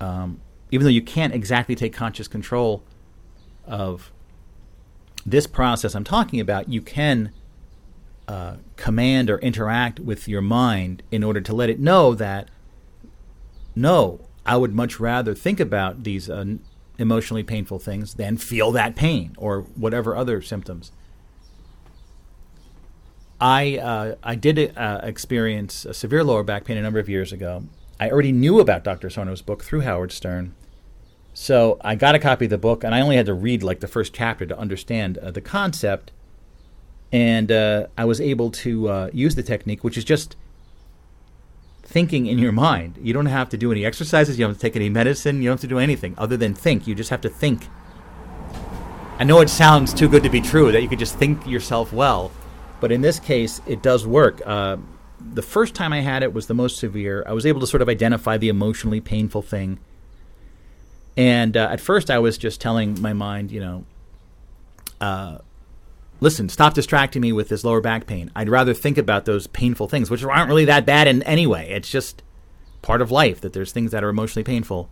um, 0.00 0.40
even 0.70 0.84
though 0.84 0.90
you 0.90 1.02
can't 1.02 1.34
exactly 1.34 1.74
take 1.74 1.92
conscious 1.92 2.26
control 2.26 2.82
of 3.66 4.10
this 5.26 5.46
process 5.46 5.94
I'm 5.94 6.04
talking 6.04 6.40
about, 6.40 6.68
you 6.68 6.80
can 6.80 7.32
uh, 8.28 8.56
command 8.76 9.28
or 9.30 9.38
interact 9.38 10.00
with 10.00 10.26
your 10.26 10.40
mind 10.40 11.02
in 11.10 11.22
order 11.22 11.40
to 11.40 11.54
let 11.54 11.68
it 11.68 11.78
know 11.78 12.14
that, 12.14 12.48
no, 13.74 14.20
I 14.44 14.56
would 14.56 14.74
much 14.74 15.00
rather 15.00 15.34
think 15.34 15.60
about 15.60 16.04
these 16.04 16.28
uh, 16.28 16.44
emotionally 16.98 17.42
painful 17.42 17.78
things 17.78 18.14
than 18.14 18.36
feel 18.36 18.72
that 18.72 18.96
pain 18.96 19.34
or 19.38 19.62
whatever 19.74 20.16
other 20.16 20.42
symptoms. 20.42 20.92
I 23.40 23.78
uh, 23.78 24.14
I 24.22 24.36
did 24.36 24.76
uh, 24.76 25.00
experience 25.02 25.84
a 25.84 25.94
severe 25.94 26.22
lower 26.22 26.44
back 26.44 26.64
pain 26.64 26.76
a 26.76 26.82
number 26.82 27.00
of 27.00 27.08
years 27.08 27.32
ago. 27.32 27.64
I 27.98 28.10
already 28.10 28.32
knew 28.32 28.60
about 28.60 28.84
Dr. 28.84 29.10
Sarno's 29.10 29.42
book 29.42 29.64
through 29.64 29.80
Howard 29.80 30.12
Stern, 30.12 30.54
so 31.34 31.78
I 31.80 31.94
got 31.94 32.14
a 32.14 32.18
copy 32.18 32.44
of 32.44 32.50
the 32.50 32.58
book, 32.58 32.84
and 32.84 32.94
I 32.94 33.00
only 33.00 33.16
had 33.16 33.26
to 33.26 33.34
read 33.34 33.62
like 33.62 33.80
the 33.80 33.88
first 33.88 34.12
chapter 34.12 34.46
to 34.46 34.58
understand 34.58 35.18
uh, 35.18 35.30
the 35.30 35.40
concept. 35.40 36.12
And 37.10 37.52
uh, 37.52 37.88
I 37.98 38.04
was 38.06 38.20
able 38.20 38.50
to 38.50 38.88
uh, 38.88 39.10
use 39.12 39.34
the 39.34 39.42
technique, 39.42 39.84
which 39.84 39.98
is 39.98 40.04
just 40.04 40.36
thinking 41.92 42.26
in 42.26 42.38
your 42.38 42.52
mind. 42.52 42.98
You 43.00 43.12
don't 43.12 43.26
have 43.26 43.48
to 43.50 43.56
do 43.56 43.70
any 43.70 43.84
exercises. 43.84 44.38
You 44.38 44.44
don't 44.44 44.50
have 44.50 44.58
to 44.58 44.62
take 44.62 44.76
any 44.76 44.88
medicine. 44.88 45.42
You 45.42 45.48
don't 45.48 45.54
have 45.54 45.60
to 45.60 45.66
do 45.66 45.78
anything 45.78 46.14
other 46.18 46.36
than 46.36 46.54
think. 46.54 46.86
You 46.86 46.94
just 46.94 47.10
have 47.10 47.20
to 47.20 47.28
think. 47.28 47.68
I 49.18 49.24
know 49.24 49.40
it 49.40 49.50
sounds 49.50 49.94
too 49.94 50.08
good 50.08 50.22
to 50.24 50.30
be 50.30 50.40
true 50.40 50.72
that 50.72 50.82
you 50.82 50.88
could 50.88 50.98
just 50.98 51.16
think 51.16 51.46
yourself 51.46 51.92
well, 51.92 52.32
but 52.80 52.90
in 52.90 53.02
this 53.02 53.20
case, 53.20 53.60
it 53.66 53.82
does 53.82 54.06
work. 54.06 54.40
Uh, 54.44 54.78
the 55.20 55.42
first 55.42 55.74
time 55.74 55.92
I 55.92 56.00
had 56.00 56.24
it 56.24 56.32
was 56.32 56.48
the 56.48 56.54
most 56.54 56.78
severe. 56.78 57.22
I 57.28 57.32
was 57.32 57.46
able 57.46 57.60
to 57.60 57.66
sort 57.66 57.82
of 57.82 57.88
identify 57.88 58.38
the 58.38 58.48
emotionally 58.48 59.00
painful 59.00 59.42
thing 59.42 59.78
and 61.16 61.56
uh, 61.56 61.68
at 61.70 61.80
first, 61.80 62.10
I 62.10 62.18
was 62.18 62.38
just 62.38 62.60
telling 62.60 63.00
my 63.00 63.12
mind, 63.12 63.50
you 63.50 63.60
know, 63.60 63.84
uh, 65.00 65.38
listen, 66.22 66.48
stop 66.48 66.72
distracting 66.72 67.20
me 67.20 67.32
with 67.32 67.48
this 67.48 67.64
lower 67.64 67.80
back 67.80 68.06
pain. 68.06 68.30
I'd 68.36 68.48
rather 68.48 68.72
think 68.72 68.96
about 68.96 69.24
those 69.24 69.48
painful 69.48 69.88
things, 69.88 70.08
which 70.08 70.22
aren't 70.22 70.48
really 70.48 70.64
that 70.66 70.86
bad 70.86 71.08
in 71.08 71.22
anyway. 71.24 71.68
It's 71.70 71.90
just 71.90 72.22
part 72.80 73.02
of 73.02 73.10
life 73.10 73.40
that 73.40 73.52
there's 73.52 73.72
things 73.72 73.90
that 73.90 74.04
are 74.04 74.08
emotionally 74.08 74.44
painful. 74.44 74.88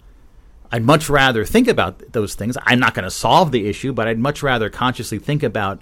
I'd 0.73 0.83
much 0.83 1.09
rather 1.09 1.45
think 1.45 1.69
about 1.69 2.13
those 2.13 2.35
things. 2.35 2.59
I'm 2.63 2.81
not 2.81 2.95
going 2.95 3.05
to 3.05 3.11
solve 3.11 3.53
the 3.53 3.69
issue, 3.69 3.93
but 3.93 4.09
I'd 4.09 4.19
much 4.19 4.43
rather 4.43 4.69
consciously 4.69 5.21
think 5.21 5.45
about 5.45 5.81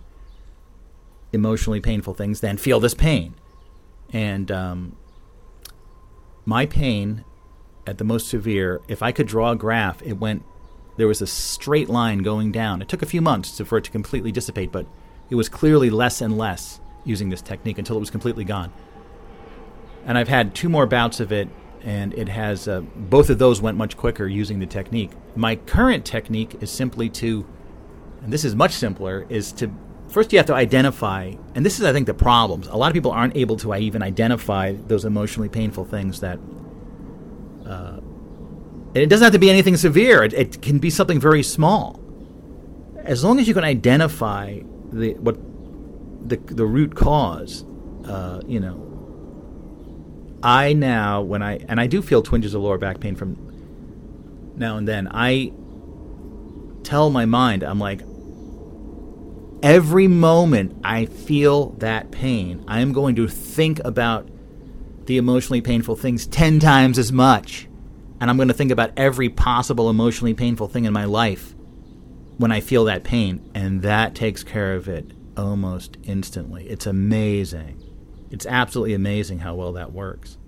emotionally 1.33 1.81
painful 1.81 2.12
things 2.12 2.41
than 2.41 2.59
feel 2.59 2.79
this 2.79 2.95
pain. 2.95 3.35
And 4.12 4.51
um, 4.51 4.97
my 6.45 6.66
pain 6.66 7.25
at 7.87 7.97
the 7.97 8.05
most 8.05 8.29
severe, 8.29 8.83
if 8.87 9.03
I 9.03 9.12
could 9.12 9.27
draw 9.27 9.53
a 9.53 9.57
graph, 9.57 10.03
it 10.03 10.19
went 10.19 10.43
there 10.99 11.09
was 11.09 11.23
a 11.23 11.27
straight 11.27 11.89
line 11.89 12.19
going 12.19 12.51
down. 12.51 12.83
It 12.83 12.89
took 12.89 13.03
a 13.03 13.07
few 13.07 13.23
months 13.23 13.57
to, 13.57 13.65
for 13.65 13.79
it 13.79 13.85
to 13.85 13.91
completely 13.91 14.33
dissipate, 14.33 14.73
but 14.73 14.85
it 15.30 15.34
was 15.34 15.48
clearly 15.48 15.90
less 15.90 16.20
and 16.20 16.36
less 16.36 16.80
using 17.05 17.28
this 17.28 17.42
technique 17.42 17.78
until 17.78 17.96
it 17.96 18.00
was 18.00 18.10
completely 18.10 18.44
gone. 18.44 18.72
And 20.05 20.16
I've 20.16 20.28
had 20.28 20.55
two 20.55 20.68
more 20.68 20.86
bouts 20.86 21.20
of 21.20 21.32
it, 21.32 21.48
and 21.82 22.14
it 22.14 22.28
has 22.28 22.68
uh, 22.68 22.80
both 22.80 23.30
of 23.30 23.38
those 23.38 23.60
went 23.60 23.76
much 23.76 23.96
quicker 23.96 24.26
using 24.26 24.59
the 24.59 24.66
technique. 24.66 25.10
My 25.36 25.56
current 25.56 26.05
technique 26.05 26.56
is 26.62 26.70
simply 26.70 27.09
to, 27.10 27.46
and 28.22 28.32
this 28.32 28.44
is 28.44 28.55
much 28.55 28.72
simpler, 28.72 29.26
is 29.28 29.52
to 29.52 29.70
first 30.09 30.32
you 30.32 30.38
have 30.38 30.46
to 30.46 30.55
identify, 30.55 31.34
and 31.55 31.64
this 31.64 31.78
is 31.78 31.84
I 31.84 31.92
think 31.92 32.06
the 32.06 32.14
problems. 32.14 32.66
A 32.68 32.76
lot 32.76 32.88
of 32.88 32.94
people 32.94 33.10
aren't 33.10 33.36
able 33.36 33.56
to 33.59 33.74
even 33.74 34.02
identify 34.02 34.72
those 34.72 35.05
emotionally 35.05 35.48
painful 35.48 35.84
things 35.84 36.20
that 36.20 36.38
uh, 37.66 38.00
and 38.94 38.96
it 38.96 39.09
doesn't 39.10 39.24
have 39.24 39.34
to 39.34 39.38
be 39.38 39.50
anything 39.50 39.76
severe. 39.76 40.22
It, 40.22 40.32
it, 40.32 40.62
can 40.62 40.78
be 40.78 40.88
something 40.88 41.20
very 41.20 41.42
small. 41.42 42.00
As 43.05 43.22
long 43.22 43.38
as 43.38 43.46
you 43.46 43.52
can 43.52 43.64
identify 43.64 44.60
the 44.93 45.15
what 45.15 45.36
the 46.28 46.36
the 46.36 46.66
root 46.66 46.94
cause, 46.94 47.65
uh, 48.05 48.40
you 48.47 48.60
know. 48.60 48.85
I 50.43 50.73
now 50.73 51.23
when 51.23 51.43
I 51.43 51.59
and 51.69 51.81
I 51.81 51.86
do 51.86 52.01
feel 52.01 52.23
twinges 52.23 52.55
of 52.55 52.62
lower 52.62 52.78
back 52.78 53.01
pain 53.01 53.16
from 53.16 54.55
now 54.56 54.77
and 54.77 54.86
then. 54.86 55.09
I 55.10 55.52
tell 56.85 57.10
my 57.10 57.27
mind 57.27 57.62
I'm 57.65 57.81
like 57.81 58.02
every 59.62 60.06
moment 60.06 60.81
I 60.85 61.06
feel 61.06 61.70
that 61.78 62.10
pain, 62.10 62.65
I 62.69 62.81
am 62.81 62.93
going 62.93 63.16
to 63.16 63.27
think 63.27 63.81
about 63.85 64.28
the 65.06 65.16
emotionally 65.16 65.60
painful 65.60 65.97
things 65.97 66.27
10 66.27 66.60
times 66.60 66.98
as 66.98 67.10
much. 67.10 67.66
And 68.20 68.31
I'm 68.31 68.36
going 68.36 68.48
to 68.48 68.55
think 68.55 68.70
about 68.70 68.93
every 68.97 69.28
possible 69.28 69.89
emotionally 69.90 70.35
painful 70.35 70.69
thing 70.69 70.85
in 70.85 70.93
my 70.93 71.05
life 71.05 71.55
when 72.39 72.51
I 72.51 72.60
feel 72.60 72.85
that 72.85 73.05
pain. 73.05 73.51
And 73.55 73.82
that 73.82 74.15
takes 74.15 74.43
care 74.43 74.74
of 74.74 74.89
it 74.89 75.12
almost 75.36 75.98
instantly. 76.05 76.66
It's 76.69 76.86
amazing. 76.86 77.82
It's 78.31 78.47
absolutely 78.47 78.94
amazing 78.94 79.40
how 79.40 79.55
well 79.55 79.73
that 79.74 79.93
works. 79.93 80.39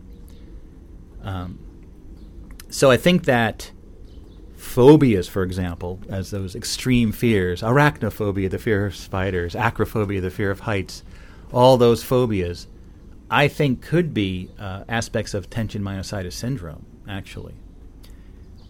Um, 1.23 1.59
so 2.71 2.91
I 2.91 2.97
think 2.97 3.25
that 3.25 3.73
phobias, 4.57 5.29
for 5.29 5.43
example, 5.43 6.01
as 6.09 6.31
those 6.31 6.55
extreme 6.55 7.13
fears, 7.13 7.63
arachnophobia, 7.63 8.51
the 8.51 8.59
fear 8.59 8.87
of 8.87 8.97
spiders, 8.97 9.55
acrophobia, 9.55 10.21
the 10.21 10.31
fear 10.31 10.51
of 10.51 10.61
heights, 10.61 11.03
all 11.53 11.77
those 11.77 12.03
phobias 12.03 12.67
I 13.31 13.47
think 13.47 13.81
could 13.81 14.13
be 14.13 14.51
uh, 14.59 14.85
aspects 14.89 15.35
of 15.35 15.49
tension 15.49 15.83
myositis 15.83 16.33
syndrome, 16.33 16.85
actually. 17.09 17.55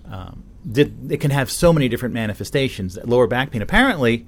Um, 0.04 0.44
it 0.74 1.20
can 1.20 1.30
have 1.30 1.50
so 1.50 1.72
many 1.72 1.88
different 1.88 2.14
manifestations. 2.14 2.98
Lower 3.04 3.26
back 3.26 3.50
pain, 3.50 3.62
apparently, 3.62 4.26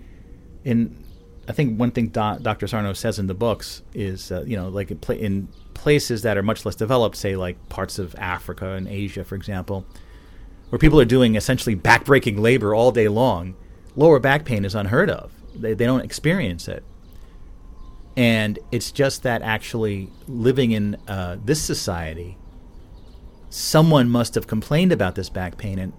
in 0.64 1.02
I 1.48 1.52
think 1.52 1.78
one 1.78 1.90
thing 1.90 2.08
Do- 2.08 2.38
Dr. 2.40 2.66
Sarno 2.66 2.92
says 2.92 3.18
in 3.18 3.26
the 3.26 3.34
books 3.34 3.82
is, 3.94 4.30
uh, 4.30 4.44
you 4.46 4.56
know, 4.56 4.68
like 4.68 4.90
in, 4.90 4.98
in, 5.16 5.48
places 5.74 6.22
that 6.22 6.36
are 6.36 6.42
much 6.42 6.64
less 6.64 6.76
developed, 6.76 7.16
say 7.16 7.34
like 7.34 7.68
parts 7.68 7.98
of 7.98 8.14
Africa 8.16 8.72
and 8.72 8.86
Asia, 8.86 9.24
for 9.24 9.34
example, 9.34 9.84
where 10.68 10.78
people 10.78 11.00
are 11.00 11.04
doing 11.04 11.34
essentially 11.34 11.74
backbreaking 11.74 12.38
labor 12.38 12.72
all 12.72 12.92
day 12.92 13.08
long, 13.08 13.56
lower 13.96 14.20
back 14.20 14.44
pain 14.44 14.64
is 14.64 14.76
unheard 14.76 15.10
of. 15.10 15.32
They, 15.56 15.74
they 15.74 15.84
don't 15.84 16.02
experience 16.04 16.68
it. 16.68 16.84
And 18.16 18.58
it's 18.70 18.92
just 18.92 19.24
that 19.24 19.42
actually 19.42 20.10
living 20.28 20.70
in 20.70 20.96
uh, 21.08 21.38
this 21.42 21.60
society, 21.60 22.36
someone 23.50 24.08
must 24.08 24.34
have 24.36 24.46
complained 24.46 24.92
about 24.92 25.14
this 25.16 25.30
back 25.30 25.56
pain, 25.56 25.78
and 25.78 25.92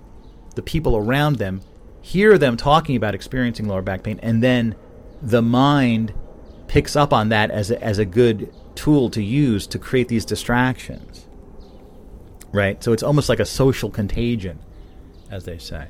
the 0.56 0.62
people 0.62 0.96
around 0.96 1.38
them 1.38 1.62
hear 2.02 2.38
them 2.38 2.58
talking 2.58 2.96
about 2.96 3.16
experiencing 3.16 3.68
lower 3.68 3.82
back 3.82 4.04
pain, 4.04 4.20
and 4.22 4.44
then 4.44 4.76
the 5.22 5.42
mind 5.42 6.14
picks 6.68 6.96
up 6.96 7.14
on 7.14 7.30
that 7.30 7.50
as 7.52 7.72
a, 7.72 7.82
as 7.82 7.98
a 7.98 8.06
good 8.06 8.54
tool 8.76 9.10
to 9.10 9.24
use 9.24 9.68
to 9.68 9.80
create 9.80 10.08
these 10.08 10.26
distractions. 10.26 11.28
Right? 12.52 12.84
So 12.84 12.94
it's 12.94 13.04
almost 13.04 13.30
like 13.30 13.40
a 13.40 13.46
social 13.46 13.90
contagion, 13.90 14.60
as 15.32 15.46
they 15.46 15.58
say. 15.58 15.88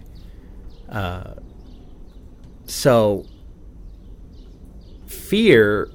Uh, 0.87 1.33
so 2.65 3.25
fear 5.07 5.89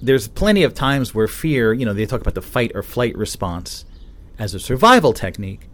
there's 0.00 0.28
plenty 0.28 0.62
of 0.62 0.74
times 0.74 1.14
where 1.14 1.26
fear, 1.26 1.72
you 1.72 1.84
know, 1.86 1.92
they 1.92 2.06
talk 2.06 2.20
about 2.20 2.34
the 2.34 2.42
fight 2.42 2.72
or 2.74 2.82
flight 2.82 3.16
response 3.16 3.84
as 4.38 4.54
a 4.54 4.60
survival 4.60 5.12
technique, 5.12 5.68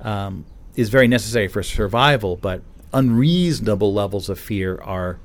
um, 0.00 0.44
is 0.76 0.88
very 0.88 1.08
necessary 1.08 1.48
for 1.48 1.62
survival, 1.62 2.36
but 2.36 2.62
unreasonable 2.92 3.92
levels 3.92 4.28
of 4.28 4.38
fear 4.38 4.80
are 4.82 5.18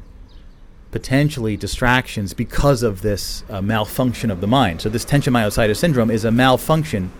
potentially 0.92 1.58
distractions 1.58 2.34
because 2.34 2.84
of 2.84 3.02
this 3.02 3.44
uh, 3.50 3.62
malfunction 3.62 4.32
of 4.32 4.42
the 4.42 4.48
mind. 4.48 4.82
So, 4.82 4.90
this 4.90 5.06
tension 5.06 5.34
myositis 5.34 5.78
syndrome 5.78 6.10
is 6.10 6.24
a 6.26 6.32
malfunction 6.32 7.12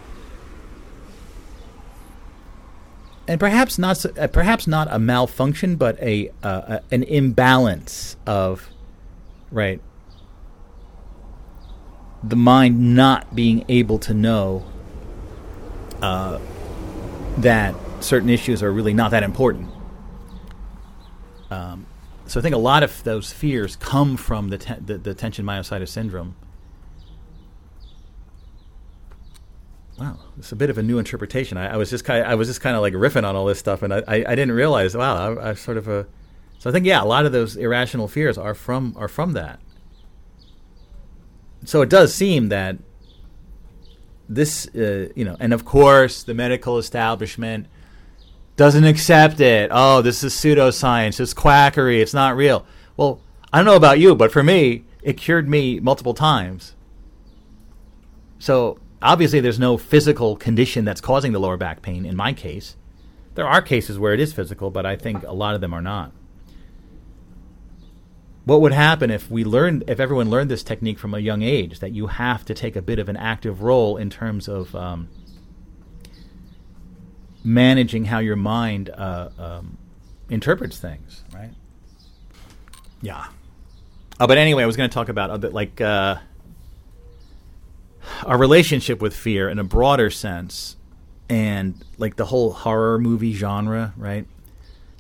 and 3.28 3.40
perhaps 3.40 3.78
not 3.78 4.06
uh, 4.18 4.28
perhaps 4.28 4.68
not 4.68 4.88
a 4.92 5.00
malfunction, 5.00 5.76
but 5.76 6.00
a, 6.02 6.30
uh, 6.44 6.80
a 6.92 6.94
an 6.94 7.04
imbalance 7.04 8.18
of 8.26 8.70
right 9.52 9.82
the 12.24 12.36
mind 12.36 12.96
not 12.96 13.36
being 13.36 13.64
able 13.70 14.00
to 14.00 14.14
know 14.14 14.66
uh, 16.02 16.40
that 17.38 17.76
certain 18.00 18.30
issues 18.30 18.62
are 18.64 18.72
really 18.72 18.94
not 18.94 19.12
that 19.12 19.24
important. 19.24 19.70
Um, 21.50 21.86
so 22.26 22.40
I 22.40 22.44
think 22.44 22.56
a 22.56 22.60
lot 22.60 22.84
of 22.84 23.04
those 23.04 23.32
fears 23.32 23.76
come 23.76 24.18
from 24.18 24.50
the, 24.50 24.58
the, 24.84 24.98
the 24.98 25.14
tension 25.14 25.46
myositis 25.46 25.90
syndrome. 25.90 26.36
Wow, 30.00 30.20
it's 30.38 30.52
a 30.52 30.56
bit 30.56 30.70
of 30.70 30.78
a 30.78 30.84
new 30.84 31.00
interpretation. 31.00 31.58
I, 31.58 31.74
I 31.74 31.78
was 31.78 31.90
just 31.90 32.04
kind 32.04 32.22
of, 32.22 32.30
I 32.30 32.36
was 32.36 32.50
just 32.50 32.60
kind 32.60 32.76
of 32.76 32.82
like 32.82 32.94
riffing 32.94 33.26
on 33.26 33.36
all 33.36 33.46
this 33.46 33.60
stuff, 33.60 33.82
and 33.82 33.94
I, 33.94 34.04
I, 34.08 34.16
I 34.16 34.36
didn't 34.36 34.52
realize. 34.52 34.96
Wow, 34.96 35.38
I, 35.38 35.52
I 35.52 35.54
sort 35.54 35.78
of 35.78 35.88
a. 35.88 36.06
So 36.58 36.70
I 36.70 36.74
think 36.74 36.86
yeah, 36.86 37.02
a 37.02 37.06
lot 37.06 37.26
of 37.26 37.32
those 37.32 37.56
irrational 37.56 38.10
fears 38.10 38.38
are 38.38 38.54
from 38.54 38.94
are 38.98 39.08
from 39.08 39.34
that. 39.34 39.60
So 41.64 41.82
it 41.82 41.90
does 41.90 42.14
seem 42.14 42.50
that 42.50 42.78
this, 44.28 44.68
uh, 44.76 45.10
you 45.16 45.24
know, 45.24 45.38
and 45.40 45.54
of 45.54 45.64
course 45.64 46.24
the 46.24 46.34
medical 46.34 46.78
establishment 46.78 47.68
doesn't 48.56 48.86
accept 48.86 49.40
it. 49.40 49.70
Oh, 49.74 50.02
this 50.02 50.24
is 50.24 50.34
pseudoscience. 50.34 51.20
It's 51.20 51.34
quackery. 51.34 52.02
It's 52.02 52.14
not 52.14 52.36
real. 52.36 52.66
Well, 52.96 53.22
I 53.52 53.58
don't 53.58 53.66
know 53.66 53.76
about 53.76 54.00
you, 54.00 54.16
but 54.16 54.32
for 54.32 54.44
me, 54.44 54.86
it 55.02 55.18
cured 55.18 55.48
me 55.50 55.80
multiple 55.80 56.14
times. 56.14 56.76
So 58.40 58.80
obviously, 59.02 59.40
there's 59.40 59.60
no 59.60 59.78
physical 59.78 60.36
condition 60.36 60.86
that's 60.86 61.02
causing 61.02 61.32
the 61.32 61.40
lower 61.40 61.58
back 61.58 61.82
pain 61.82 62.06
in 62.06 62.16
my 62.16 62.34
case. 62.34 62.76
There 63.36 63.48
are 63.48 63.62
cases 63.62 64.00
where 64.00 64.14
it 64.14 64.20
is 64.20 64.34
physical, 64.34 64.72
but 64.72 64.86
I 64.86 64.96
think 64.96 65.24
a 65.24 65.34
lot 65.34 65.56
of 65.56 65.62
them 65.62 65.74
are 65.74 65.82
not. 65.82 66.12
What 68.46 68.62
would 68.62 68.74
happen 68.74 69.10
if 69.10 69.30
we 69.30 69.44
learned, 69.44 69.84
if 69.88 70.00
everyone 70.00 70.30
learned 70.30 70.52
this 70.52 70.64
technique 70.64 71.00
from 71.00 71.14
a 71.14 71.20
young 71.20 71.42
age, 71.42 71.80
that 71.80 71.94
you 71.94 72.08
have 72.08 72.46
to 72.46 72.54
take 72.54 72.76
a 72.76 72.82
bit 72.82 73.00
of 73.00 73.10
an 73.10 73.18
active 73.18 73.64
role 73.64 73.98
in 73.98 74.10
terms 74.10 74.48
of 74.48 74.74
um, 74.76 75.10
managing 77.46 78.06
how 78.06 78.20
your 78.20 78.36
mind 78.36 78.90
uh, 78.90 79.30
um, 79.38 79.78
interprets 80.30 80.78
things, 80.80 81.24
right? 81.34 81.52
Yeah. 83.02 83.28
Oh, 84.20 84.28
but 84.28 84.38
anyway, 84.38 84.64
I 84.64 84.66
was 84.66 84.76
going 84.76 84.90
to 84.90 84.94
talk 84.94 85.10
about 85.10 85.30
a 85.30 85.38
bit 85.38 85.54
like 85.54 85.80
uh, 85.80 86.18
our 88.26 88.38
relationship 88.38 89.02
with 89.02 89.16
fear 89.16 89.48
in 89.48 89.60
a 89.60 89.64
broader 89.64 90.10
sense, 90.10 90.76
and 91.30 91.82
like 91.98 92.16
the 92.16 92.26
whole 92.26 92.52
horror 92.52 92.98
movie 92.98 93.34
genre, 93.34 93.94
right? 93.96 94.26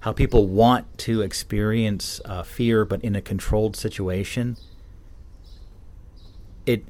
How 0.02 0.14
people 0.14 0.48
want 0.48 1.00
to 1.00 1.22
experience 1.22 2.22
uh, 2.26 2.44
fear, 2.44 2.86
but 2.86 3.04
in 3.04 3.16
a 3.16 3.22
controlled 3.22 3.76
situation. 3.76 4.58
It, 6.68 6.86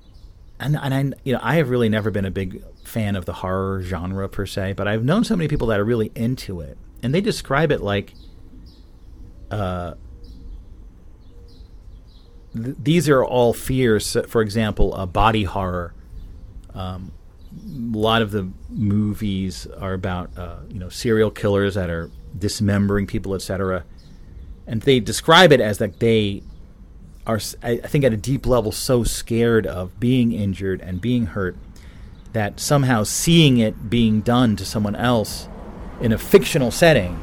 and 0.59 0.75
and 0.75 0.93
I, 0.93 1.17
you 1.23 1.33
know, 1.33 1.39
I 1.41 1.55
have 1.55 1.69
really 1.69 1.87
never 1.87 2.11
been 2.11 2.25
a 2.25 2.31
big 2.31 2.61
fan 2.95 3.17
of 3.17 3.25
the 3.25 3.33
horror 3.33 3.81
genre 3.81 4.29
per 4.29 4.45
se, 4.45 4.71
but 4.71 4.87
I've 4.87 5.03
known 5.03 5.25
so 5.25 5.35
many 5.35 5.49
people 5.49 5.67
that 5.67 5.81
are 5.81 5.83
really 5.83 6.13
into 6.15 6.61
it, 6.61 6.77
and 7.03 7.13
they 7.13 7.19
describe 7.19 7.69
it 7.69 7.81
like, 7.81 8.13
uh, 9.51 9.95
th- 12.53 12.77
these 12.81 13.09
are 13.09 13.21
all 13.21 13.51
fears. 13.51 14.15
For 14.29 14.41
example, 14.41 14.95
a 14.95 15.05
body 15.05 15.43
horror. 15.43 15.93
Um, 16.73 17.11
a 17.53 17.97
lot 17.97 18.21
of 18.21 18.31
the 18.31 18.49
movies 18.69 19.67
are 19.67 19.93
about 19.93 20.37
uh, 20.37 20.59
you 20.69 20.79
know 20.79 20.87
serial 20.87 21.31
killers 21.31 21.75
that 21.75 21.89
are 21.89 22.09
dismembering 22.37 23.07
people, 23.07 23.35
etc. 23.35 23.83
And 24.65 24.81
they 24.83 25.01
describe 25.01 25.51
it 25.51 25.59
as 25.59 25.79
that 25.79 25.99
they 25.99 26.43
are, 27.27 27.41
I 27.61 27.75
think, 27.75 28.05
at 28.05 28.13
a 28.13 28.17
deep 28.17 28.45
level, 28.45 28.71
so 28.71 29.03
scared 29.03 29.67
of 29.67 29.99
being 29.99 30.31
injured 30.31 30.79
and 30.79 31.01
being 31.01 31.25
hurt 31.25 31.57
that 32.35 32.59
somehow 32.59 33.01
seeing 33.01 33.59
it 33.59 33.89
being 33.89 34.19
done 34.19 34.57
to 34.57 34.65
someone 34.65 34.93
else 34.93 35.47
in 36.01 36.11
a 36.11 36.17
fictional 36.17 36.69
setting, 36.69 37.17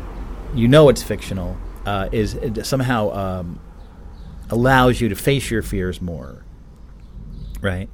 you 0.54 0.66
know 0.66 0.88
it's 0.88 1.02
fictional, 1.02 1.54
uh, 1.84 2.08
is 2.12 2.38
somehow 2.62 3.12
um, 3.12 3.60
allows 4.48 5.02
you 5.02 5.10
to 5.10 5.14
face 5.14 5.50
your 5.50 5.60
fears 5.60 6.00
more, 6.00 6.42
right? 7.60 7.90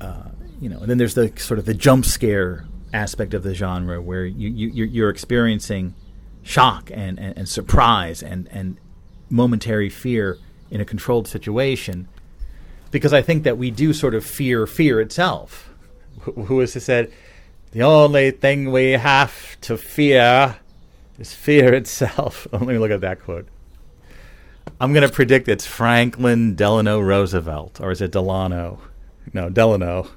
Uh, 0.00 0.30
you 0.60 0.68
know, 0.68 0.80
and 0.80 0.90
then 0.90 0.98
there's 0.98 1.14
the 1.14 1.32
sort 1.36 1.60
of 1.60 1.66
the 1.66 1.74
jump 1.74 2.04
scare 2.04 2.66
aspect 2.92 3.32
of 3.32 3.44
the 3.44 3.54
genre 3.54 4.02
where 4.02 4.24
you, 4.24 4.48
you 4.48 4.84
you're 4.86 5.10
experiencing 5.10 5.94
shock 6.42 6.90
and, 6.92 7.16
and, 7.20 7.38
and 7.38 7.48
surprise 7.48 8.24
and, 8.24 8.48
and 8.50 8.76
momentary 9.30 9.88
fear 9.88 10.36
in 10.68 10.80
a 10.80 10.84
controlled 10.84 11.28
situation 11.28 12.08
because 12.90 13.12
I 13.12 13.22
think 13.22 13.44
that 13.44 13.56
we 13.56 13.70
do 13.70 13.92
sort 13.92 14.16
of 14.16 14.26
fear 14.26 14.66
fear 14.66 15.00
itself. 15.00 15.72
Who 16.22 16.58
has 16.60 16.72
said, 16.72 17.12
the 17.72 17.82
only 17.82 18.30
thing 18.30 18.72
we 18.72 18.92
have 18.92 19.60
to 19.62 19.76
fear 19.76 20.56
is 21.18 21.34
fear 21.34 21.74
itself. 21.80 22.46
Let 22.52 22.62
me 22.62 22.78
look 22.78 22.90
at 22.90 23.00
that 23.02 23.22
quote. 23.22 23.46
I'm 24.80 24.92
going 24.92 25.06
to 25.06 25.12
predict 25.12 25.48
it's 25.48 25.66
Franklin 25.66 26.54
Delano 26.54 27.00
Roosevelt, 27.00 27.80
or 27.80 27.90
is 27.90 28.00
it 28.00 28.12
Delano? 28.12 28.80
No, 29.32 29.48
Delano. 29.48 30.08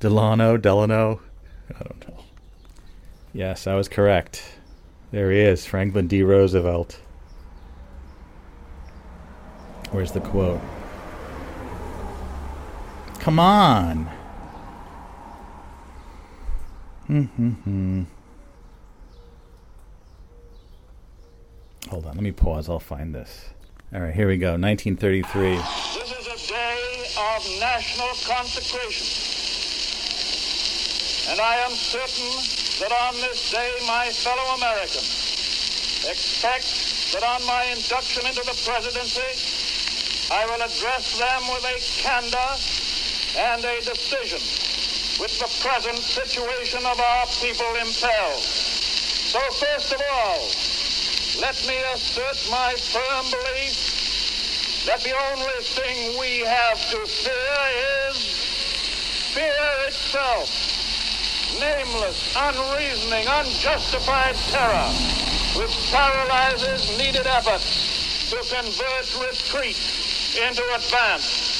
Delano, 0.00 0.56
Delano. 0.56 1.20
I 1.70 1.82
don't 1.82 2.08
know. 2.08 2.24
Yes, 3.32 3.66
I 3.66 3.74
was 3.74 3.88
correct. 3.88 4.42
There 5.10 5.30
he 5.30 5.38
is, 5.38 5.64
Franklin 5.64 6.06
D. 6.06 6.22
Roosevelt. 6.22 7.00
Where's 9.90 10.12
the 10.12 10.20
quote? 10.20 10.60
Come 13.20 13.38
on. 13.38 14.10
Hmm. 17.08 18.02
Hold 21.88 22.04
on, 22.04 22.14
let 22.14 22.22
me 22.22 22.32
pause. 22.32 22.68
I'll 22.68 22.78
find 22.78 23.14
this. 23.14 23.48
All 23.94 24.02
right, 24.02 24.14
here 24.14 24.28
we 24.28 24.36
go. 24.36 24.60
1933. 24.60 25.56
This 25.56 26.12
is 26.12 26.26
a 26.28 26.52
day 26.52 27.06
of 27.16 27.40
national 27.60 28.12
consecration. 28.28 29.08
And 31.32 31.40
I 31.40 31.56
am 31.64 31.70
certain 31.70 32.28
that 32.80 32.92
on 32.92 33.14
this 33.22 33.52
day, 33.52 33.72
my 33.86 34.10
fellow 34.10 34.56
Americans 34.56 36.04
expect 36.06 36.68
that 37.14 37.24
on 37.24 37.40
my 37.46 37.64
induction 37.72 38.26
into 38.26 38.44
the 38.44 38.60
presidency, 38.68 39.24
I 40.30 40.44
will 40.44 40.60
address 40.60 41.18
them 41.18 41.40
with 41.48 41.64
a 41.64 41.80
candor 42.02 42.52
and 43.38 43.64
a 43.64 43.80
decision 43.80 44.67
which 45.18 45.38
the 45.38 45.50
present 45.60 45.98
situation 45.98 46.80
of 46.86 46.98
our 46.98 47.26
people 47.42 47.68
impelled. 47.76 48.42
So 48.42 49.40
first 49.60 49.92
of 49.92 50.00
all, 50.00 50.40
let 51.40 51.58
me 51.66 51.76
assert 51.92 52.38
my 52.50 52.74
firm 52.74 53.24
belief 53.30 54.86
that 54.86 55.00
the 55.02 55.14
only 55.32 55.60
thing 55.62 56.18
we 56.18 56.40
have 56.46 56.78
to 56.90 57.06
fear 57.06 57.58
is 58.08 58.16
fear 59.34 59.68
itself. 59.86 60.48
Nameless, 61.60 62.34
unreasoning, 62.36 63.26
unjustified 63.26 64.36
terror 64.50 65.18
which 65.58 65.90
paralyzes 65.90 66.96
needed 66.98 67.26
efforts 67.26 68.30
to 68.30 68.36
convert 68.54 69.28
retreat 69.28 69.76
into 70.46 70.62
advance. 70.74 71.58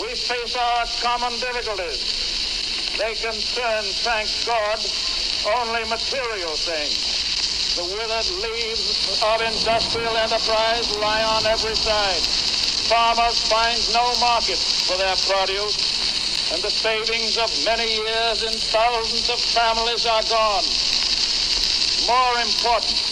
We 0.00 0.08
face 0.14 0.56
our 0.56 0.84
common 1.00 1.32
difficulties. 1.40 2.23
They 2.98 3.14
concern, 3.18 3.82
thank 4.06 4.30
God, 4.46 4.78
only 5.58 5.82
material 5.90 6.54
things. 6.54 7.74
The 7.74 7.82
withered 7.90 8.30
leaves 8.38 9.18
of 9.20 9.42
industrial 9.42 10.16
enterprise 10.16 10.94
lie 10.98 11.24
on 11.24 11.44
every 11.44 11.74
side. 11.74 12.22
Farmers 12.86 13.42
find 13.50 13.82
no 13.92 14.14
market 14.20 14.58
for 14.86 14.96
their 14.96 15.16
produce, 15.26 15.74
and 16.54 16.62
the 16.62 16.70
savings 16.70 17.36
of 17.36 17.50
many 17.64 17.98
years 17.98 18.44
in 18.44 18.54
thousands 18.70 19.28
of 19.28 19.40
families 19.40 20.06
are 20.06 20.22
gone. 20.30 20.62
More 22.06 22.38
important, 22.46 23.02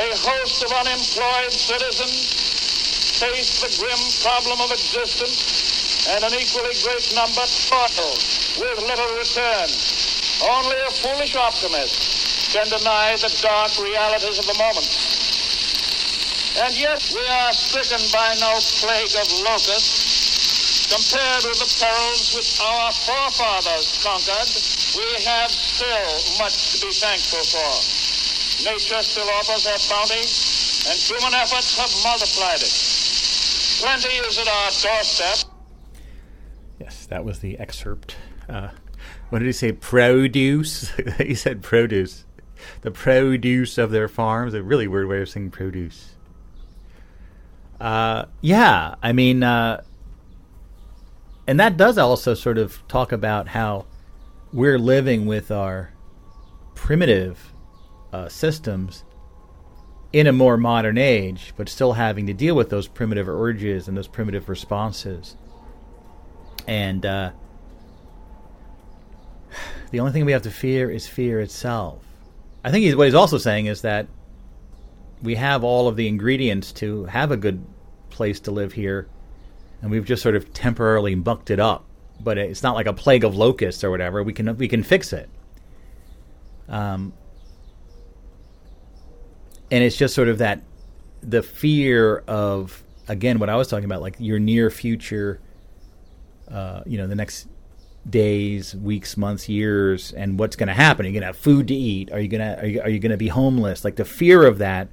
a 0.00 0.16
host 0.16 0.64
of 0.64 0.72
unemployed 0.72 1.52
citizens 1.52 2.32
face 3.20 3.60
the 3.60 3.68
grim 3.76 4.00
problem 4.24 4.64
of 4.64 4.72
existence, 4.72 5.63
and 6.12 6.24
an 6.24 6.34
equally 6.34 6.74
great 6.84 7.06
number 7.14 7.46
toil 7.68 8.12
with 8.60 8.76
little 8.84 9.10
return. 9.16 9.68
Only 10.44 10.76
a 10.84 10.90
foolish 10.90 11.36
optimist 11.36 12.52
can 12.52 12.68
deny 12.68 13.16
the 13.16 13.32
dark 13.40 13.72
realities 13.80 14.38
of 14.38 14.46
the 14.46 14.58
moment. 14.58 14.90
And 16.60 16.76
yet 16.76 17.02
we 17.14 17.24
are 17.26 17.52
stricken 17.52 18.02
by 18.12 18.34
no 18.38 18.58
plague 18.78 19.14
of 19.16 19.26
locusts 19.42 20.90
compared 20.92 21.44
with 21.44 21.58
the 21.58 21.70
perils 21.80 22.34
which 22.34 22.60
our 22.60 22.92
forefathers 22.92 23.98
conquered 24.04 24.74
we 24.96 25.24
have 25.24 25.50
still 25.50 26.38
much 26.38 26.78
to 26.78 26.86
be 26.86 26.92
thankful 26.92 27.42
for. 27.50 27.72
Nature 28.62 29.02
still 29.02 29.28
offers 29.30 29.66
her 29.66 29.78
bounty, 29.90 30.22
and 30.88 30.98
human 30.98 31.34
efforts 31.34 31.76
have 31.76 31.90
multiplied 32.04 32.62
it. 32.62 32.70
Plenty 33.82 34.14
is 34.28 34.38
at 34.38 34.46
our 34.46 34.70
doorstep. 34.70 35.53
That 37.06 37.24
was 37.24 37.40
the 37.40 37.58
excerpt. 37.58 38.16
Uh, 38.48 38.70
what 39.30 39.40
did 39.40 39.46
he 39.46 39.52
say? 39.52 39.72
Produce. 39.72 40.92
he 41.18 41.34
said 41.34 41.62
produce. 41.62 42.24
The 42.82 42.90
produce 42.90 43.78
of 43.78 43.90
their 43.90 44.08
farms. 44.08 44.54
A 44.54 44.62
really 44.62 44.88
weird 44.88 45.08
way 45.08 45.20
of 45.20 45.28
saying 45.28 45.50
produce. 45.50 46.14
Uh, 47.80 48.26
yeah, 48.40 48.94
I 49.02 49.12
mean, 49.12 49.42
uh, 49.42 49.82
and 51.46 51.60
that 51.60 51.76
does 51.76 51.98
also 51.98 52.34
sort 52.34 52.58
of 52.58 52.86
talk 52.88 53.12
about 53.12 53.48
how 53.48 53.86
we're 54.52 54.78
living 54.78 55.26
with 55.26 55.50
our 55.50 55.92
primitive 56.74 57.52
uh, 58.12 58.28
systems 58.28 59.04
in 60.12 60.28
a 60.28 60.32
more 60.32 60.56
modern 60.56 60.96
age, 60.96 61.52
but 61.56 61.68
still 61.68 61.94
having 61.94 62.26
to 62.28 62.32
deal 62.32 62.54
with 62.54 62.70
those 62.70 62.86
primitive 62.86 63.28
urges 63.28 63.88
and 63.88 63.96
those 63.96 64.06
primitive 64.06 64.48
responses. 64.48 65.36
And 66.66 67.04
uh, 67.04 67.30
the 69.90 70.00
only 70.00 70.12
thing 70.12 70.24
we 70.24 70.32
have 70.32 70.42
to 70.42 70.50
fear 70.50 70.90
is 70.90 71.06
fear 71.06 71.40
itself. 71.40 72.02
I 72.64 72.70
think 72.70 72.84
he's, 72.84 72.96
what 72.96 73.04
he's 73.04 73.14
also 73.14 73.38
saying 73.38 73.66
is 73.66 73.82
that 73.82 74.08
we 75.22 75.34
have 75.34 75.64
all 75.64 75.88
of 75.88 75.96
the 75.96 76.08
ingredients 76.08 76.72
to 76.72 77.04
have 77.04 77.30
a 77.30 77.36
good 77.36 77.64
place 78.10 78.40
to 78.40 78.50
live 78.50 78.72
here, 78.72 79.08
and 79.82 79.90
we've 79.90 80.04
just 80.04 80.22
sort 80.22 80.36
of 80.36 80.52
temporarily 80.52 81.14
mucked 81.14 81.50
it 81.50 81.60
up. 81.60 81.84
But 82.20 82.38
it's 82.38 82.62
not 82.62 82.74
like 82.74 82.86
a 82.86 82.92
plague 82.92 83.24
of 83.24 83.36
locusts 83.36 83.84
or 83.84 83.90
whatever. 83.90 84.22
We 84.22 84.32
can 84.32 84.56
we 84.56 84.68
can 84.68 84.82
fix 84.82 85.12
it. 85.12 85.28
Um, 86.68 87.12
and 89.70 89.82
it's 89.82 89.96
just 89.96 90.14
sort 90.14 90.28
of 90.28 90.38
that 90.38 90.62
the 91.22 91.42
fear 91.42 92.18
of 92.28 92.82
again 93.08 93.38
what 93.38 93.48
I 93.50 93.56
was 93.56 93.68
talking 93.68 93.84
about, 93.84 94.00
like 94.00 94.16
your 94.18 94.38
near 94.38 94.70
future. 94.70 95.40
Uh, 96.50 96.82
you 96.86 96.98
know, 96.98 97.06
the 97.06 97.14
next 97.14 97.48
days, 98.08 98.74
weeks, 98.74 99.16
months, 99.16 99.48
years, 99.48 100.12
and 100.12 100.38
what's 100.38 100.56
going 100.56 100.66
to 100.68 100.74
happen. 100.74 101.06
Are 101.06 101.08
you 101.08 101.14
going 101.14 101.22
to 101.22 101.28
have 101.28 101.36
food 101.36 101.68
to 101.68 101.74
eat? 101.74 102.12
Are 102.12 102.20
you 102.20 102.28
going 102.28 102.40
to 102.40 102.60
are 102.60 102.66
you, 102.66 102.80
are 102.82 102.88
you 102.88 102.98
going 102.98 103.12
to 103.12 103.16
be 103.16 103.28
homeless? 103.28 103.84
Like 103.84 103.96
the 103.96 104.04
fear 104.04 104.46
of 104.46 104.58
that, 104.58 104.88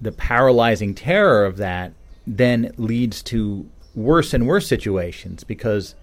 the 0.00 0.12
paralyzing 0.12 0.94
terror 0.94 1.44
of 1.44 1.58
that, 1.58 1.92
then 2.26 2.72
leads 2.76 3.22
to 3.24 3.68
worse 3.94 4.34
and 4.34 4.46
worse 4.46 4.66
situations 4.66 5.44
because 5.44 5.94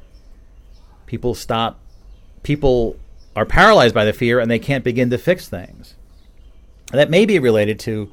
people 1.06 1.34
stop, 1.34 1.80
people 2.44 2.98
are 3.36 3.46
paralyzed 3.46 3.96
by 3.96 4.06
the 4.06 4.14
fear 4.14 4.40
and 4.40 4.50
they 4.50 4.60
can't 4.60 4.84
begin 4.84 5.10
to 5.10 5.18
fix 5.18 5.50
things. 5.50 5.96
That 6.92 7.10
may 7.10 7.26
be 7.26 7.40
related 7.40 7.80
to 7.82 8.12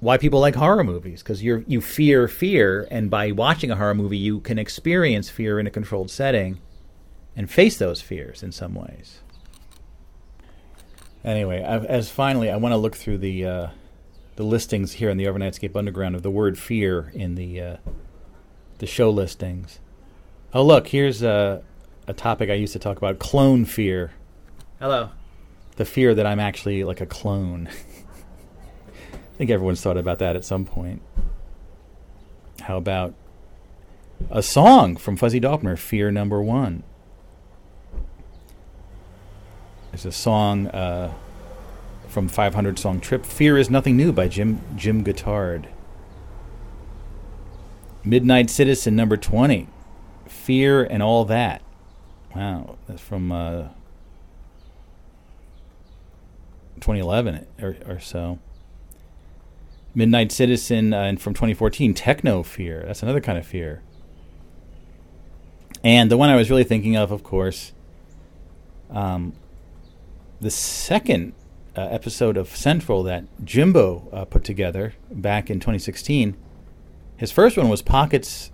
why 0.00 0.18
people 0.18 0.40
like 0.40 0.54
horror 0.54 0.84
movies 0.84 1.22
because 1.22 1.42
you 1.42 1.64
you 1.66 1.80
fear 1.80 2.28
fear, 2.28 2.86
and 2.90 3.10
by 3.10 3.32
watching 3.32 3.70
a 3.70 3.76
horror 3.76 3.94
movie, 3.94 4.18
you 4.18 4.40
can 4.40 4.58
experience 4.58 5.30
fear 5.30 5.58
in 5.58 5.66
a 5.66 5.70
controlled 5.70 6.10
setting 6.10 6.60
and 7.34 7.50
face 7.50 7.76
those 7.76 8.00
fears 8.00 8.42
in 8.42 8.52
some 8.52 8.74
ways. 8.74 9.20
Anyway, 11.24 11.62
I've, 11.62 11.84
as 11.84 12.08
finally, 12.08 12.50
I 12.50 12.56
want 12.56 12.72
to 12.72 12.76
look 12.76 12.94
through 12.94 13.18
the 13.18 13.44
uh, 13.44 13.66
the 14.36 14.44
listings 14.44 14.92
here 14.92 15.10
in 15.10 15.16
the 15.16 15.24
Overnightscape 15.24 15.74
Underground 15.74 16.14
of 16.14 16.22
the 16.22 16.30
word 16.30 16.58
fear 16.58 17.10
in 17.14 17.34
the 17.34 17.60
uh, 17.60 17.76
the 18.78 18.86
show 18.86 19.10
listings. 19.10 19.80
Oh, 20.52 20.62
look, 20.62 20.88
here's 20.88 21.22
a 21.22 21.62
a 22.06 22.12
topic 22.12 22.50
I 22.50 22.54
used 22.54 22.74
to 22.74 22.78
talk 22.78 22.96
about: 22.96 23.18
clone 23.18 23.64
fear. 23.64 24.12
Hello. 24.78 25.10
The 25.76 25.84
fear 25.84 26.14
that 26.14 26.26
I'm 26.26 26.40
actually 26.40 26.84
like 26.84 27.00
a 27.00 27.06
clone. 27.06 27.68
I 29.36 29.38
think 29.38 29.50
everyone's 29.50 29.82
thought 29.82 29.98
about 29.98 30.18
that 30.20 30.34
at 30.34 30.46
some 30.46 30.64
point. 30.64 31.02
How 32.62 32.78
about 32.78 33.12
a 34.30 34.42
song 34.42 34.96
from 34.96 35.14
Fuzzy 35.14 35.38
Dopner, 35.38 35.76
Fear 35.76 36.10
Number 36.10 36.40
One? 36.40 36.84
There's 39.90 40.06
a 40.06 40.12
song 40.12 40.68
uh, 40.68 41.12
from 42.08 42.28
500 42.28 42.78
Song 42.78 42.98
Trip, 42.98 43.26
Fear 43.26 43.58
is 43.58 43.68
Nothing 43.68 43.94
New 43.98 44.10
by 44.10 44.26
Jim, 44.26 44.62
Jim 44.74 45.04
Guitard. 45.04 45.66
Midnight 48.02 48.48
Citizen, 48.48 48.96
number 48.96 49.18
20, 49.18 49.68
Fear 50.26 50.82
and 50.82 51.02
All 51.02 51.26
That. 51.26 51.60
Wow, 52.34 52.78
that's 52.88 53.02
from 53.02 53.30
uh, 53.30 53.64
2011 56.76 57.46
or, 57.60 57.76
or 57.86 58.00
so. 58.00 58.38
Midnight 59.96 60.30
Citizen 60.30 60.92
uh, 60.92 61.00
and 61.00 61.20
from 61.20 61.32
2014, 61.32 61.94
Techno 61.94 62.42
Fear. 62.42 62.84
That's 62.86 63.02
another 63.02 63.20
kind 63.20 63.38
of 63.38 63.46
fear. 63.46 63.82
And 65.82 66.10
the 66.10 66.18
one 66.18 66.28
I 66.28 66.36
was 66.36 66.50
really 66.50 66.64
thinking 66.64 66.96
of, 66.96 67.10
of 67.10 67.22
course, 67.22 67.72
um, 68.90 69.32
the 70.38 70.50
second 70.50 71.32
uh, 71.74 71.80
episode 71.80 72.36
of 72.36 72.54
Central 72.54 73.02
that 73.04 73.24
Jimbo 73.42 74.06
uh, 74.12 74.24
put 74.26 74.44
together 74.44 74.92
back 75.10 75.48
in 75.48 75.60
2016. 75.60 76.36
His 77.16 77.32
first 77.32 77.56
one 77.56 77.70
was 77.70 77.80
Pockets, 77.80 78.52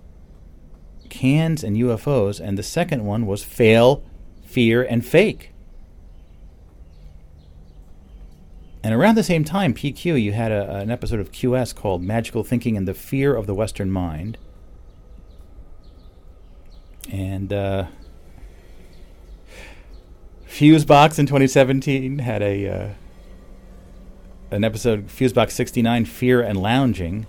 Cans, 1.08 1.64
and 1.64 1.76
UFOs, 1.76 2.38
and 2.38 2.56
the 2.56 2.62
second 2.62 3.04
one 3.04 3.26
was 3.26 3.42
Fail, 3.42 4.04
Fear, 4.44 4.84
and 4.84 5.04
Fake. 5.04 5.51
And 8.84 8.94
around 8.94 9.14
the 9.14 9.22
same 9.22 9.44
time, 9.44 9.74
PQ, 9.74 10.20
you 10.20 10.32
had 10.32 10.50
a, 10.50 10.76
an 10.76 10.90
episode 10.90 11.20
of 11.20 11.30
QS 11.30 11.74
called 11.74 12.02
Magical 12.02 12.42
Thinking 12.42 12.76
and 12.76 12.88
the 12.88 12.94
Fear 12.94 13.34
of 13.36 13.46
the 13.46 13.54
Western 13.54 13.90
Mind. 13.90 14.38
And 17.10 17.52
uh, 17.52 17.86
Fusebox 20.46 21.18
in 21.18 21.26
2017 21.26 22.18
had 22.18 22.42
a 22.42 22.68
uh, 22.68 22.88
an 24.50 24.64
episode, 24.64 25.08
Fusebox 25.08 25.52
69, 25.52 26.04
Fear 26.04 26.42
and 26.42 26.60
Lounging, 26.60 27.26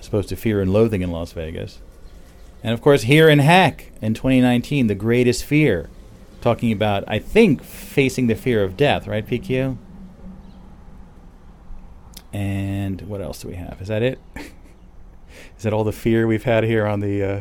as 0.00 0.08
opposed 0.08 0.28
to 0.30 0.36
Fear 0.36 0.60
and 0.60 0.72
Loathing 0.72 1.02
in 1.02 1.12
Las 1.12 1.32
Vegas. 1.32 1.80
And 2.62 2.74
of 2.74 2.80
course, 2.80 3.02
here 3.02 3.28
in 3.28 3.38
Hack 3.38 3.92
in 4.02 4.14
2019, 4.14 4.88
The 4.88 4.94
Greatest 4.96 5.44
Fear, 5.44 5.88
talking 6.40 6.72
about, 6.72 7.04
I 7.06 7.20
think, 7.20 7.62
facing 7.62 8.26
the 8.26 8.34
fear 8.34 8.64
of 8.64 8.76
death, 8.76 9.06
right, 9.06 9.24
PQ? 9.24 9.78
And 12.36 13.00
what 13.00 13.22
else 13.22 13.40
do 13.40 13.48
we 13.48 13.54
have? 13.54 13.80
Is 13.80 13.88
that 13.88 14.02
it? 14.02 14.18
Is 14.36 15.62
that 15.62 15.72
all 15.72 15.84
the 15.84 15.92
fear 15.92 16.26
we've 16.26 16.44
had 16.44 16.64
here 16.64 16.86
on 16.86 17.00
the 17.00 17.22
uh, 17.22 17.40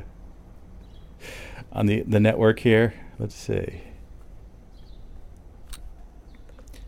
on 1.74 1.88
the 1.88 2.04
the 2.04 2.22
network 2.22 2.60
here? 2.62 2.94
Let's 3.20 3.36
see. 3.36 3.82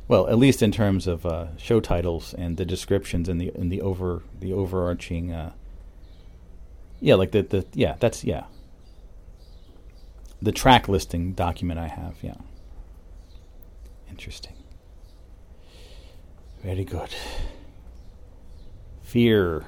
Well, 0.07 0.29
at 0.29 0.37
least 0.37 0.63
in 0.63 0.71
terms 0.71 1.05
of 1.05 1.25
uh, 1.25 1.57
show 1.57 1.81
titles 1.81 2.33
and 2.33 2.55
the 2.55 2.63
descriptions 2.63 3.27
and 3.27 3.41
the 3.41 3.51
and 3.53 3.69
the 3.69 3.81
over 3.81 4.23
the 4.39 4.53
overarching. 4.53 5.33
Uh, 5.33 5.51
yeah, 7.01 7.15
like 7.15 7.31
the 7.31 7.41
the 7.41 7.65
yeah 7.73 7.97
that's 7.99 8.23
yeah. 8.23 8.45
The 10.41 10.53
track 10.53 10.87
listing 10.87 11.33
document 11.33 11.77
I 11.77 11.89
have, 11.89 12.15
yeah. 12.21 12.35
Interesting. 14.09 14.53
Very 16.63 16.85
good 16.85 17.13
fear. 19.07 19.63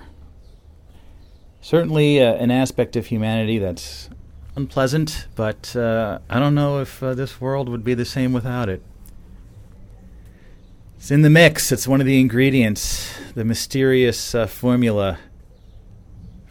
Certainly 1.61 2.21
uh, 2.21 2.33
an 2.33 2.51
aspect 2.51 2.97
of 2.97 3.05
humanity 3.05 3.57
that's 3.57 4.09
unpleasant, 4.57 5.27
but 5.35 5.73
uh, 5.77 6.19
I 6.29 6.39
don't 6.39 6.53
know 6.53 6.79
if 6.79 7.01
uh, 7.01 7.13
this 7.13 7.39
world 7.39 7.69
would 7.69 7.83
be 7.83 7.93
the 7.93 8.03
same 8.03 8.33
without 8.33 8.67
it. 8.67 8.83
It's 10.97 11.09
in 11.09 11.21
the 11.21 11.29
mix, 11.29 11.71
it's 11.71 11.87
one 11.87 12.01
of 12.01 12.05
the 12.05 12.19
ingredients, 12.19 13.17
the 13.33 13.45
mysterious 13.45 14.35
uh, 14.35 14.45
formula 14.45 15.19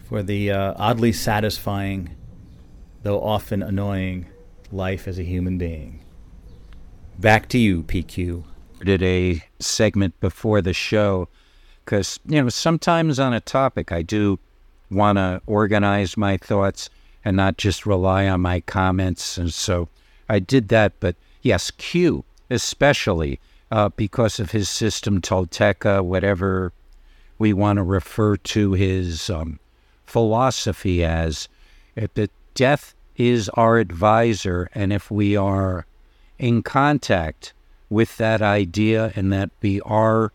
for 0.09 0.23
the 0.23 0.51
uh, 0.51 0.73
oddly 0.79 1.13
satisfying, 1.13 2.17
though 3.03 3.21
often 3.21 3.63
annoying, 3.63 4.27
life 4.73 5.07
as 5.07 5.19
a 5.19 5.25
human 5.25 5.59
being. 5.59 6.01
Back 7.19 7.51
to 7.51 7.59
you, 7.59 7.83
PQ. 7.83 8.45
Did 8.83 9.03
a 9.03 9.45
segment 9.59 10.19
before 10.21 10.63
the 10.63 10.73
show 10.73 11.29
because 11.89 12.21
you 12.27 12.43
know 12.43 12.51
sometimes 12.51 13.19
on 13.19 13.33
a 13.33 13.41
topic 13.41 13.91
I 13.93 14.03
do 14.03 14.39
want 14.91 15.17
to 15.17 15.41
organize 15.47 16.19
my 16.19 16.37
thoughts 16.37 16.91
and 17.25 17.35
not 17.35 17.57
just 17.57 17.87
rely 17.87 18.29
on 18.29 18.43
my 18.43 18.61
comments, 18.61 19.39
and 19.39 19.53
so 19.53 19.89
I 20.29 20.39
did 20.39 20.69
that. 20.69 20.93
But 21.01 21.17
yes, 21.41 21.71
Q 21.71 22.25
especially 22.51 23.41
uh, 23.71 23.89
because 23.91 24.39
of 24.39 24.51
his 24.51 24.69
system 24.69 25.21
Tolteca, 25.21 26.05
whatever 26.05 26.73
we 27.39 27.53
want 27.53 27.79
to 27.79 27.83
refer 27.83 28.37
to 28.37 28.73
his 28.73 29.31
um, 29.31 29.59
philosophy 30.07 31.05
as, 31.05 31.49
that 31.95 32.31
death 32.55 32.95
is 33.17 33.49
our 33.51 33.79
advisor, 33.79 34.69
and 34.75 34.93
if 34.93 35.11
we 35.11 35.37
are 35.37 35.87
in 36.39 36.63
contact 36.63 37.53
with 37.91 38.17
that 38.19 38.43
idea 38.43 39.13
and 39.17 39.33
that 39.33 39.51
we 39.61 39.81
are, 39.83 40.33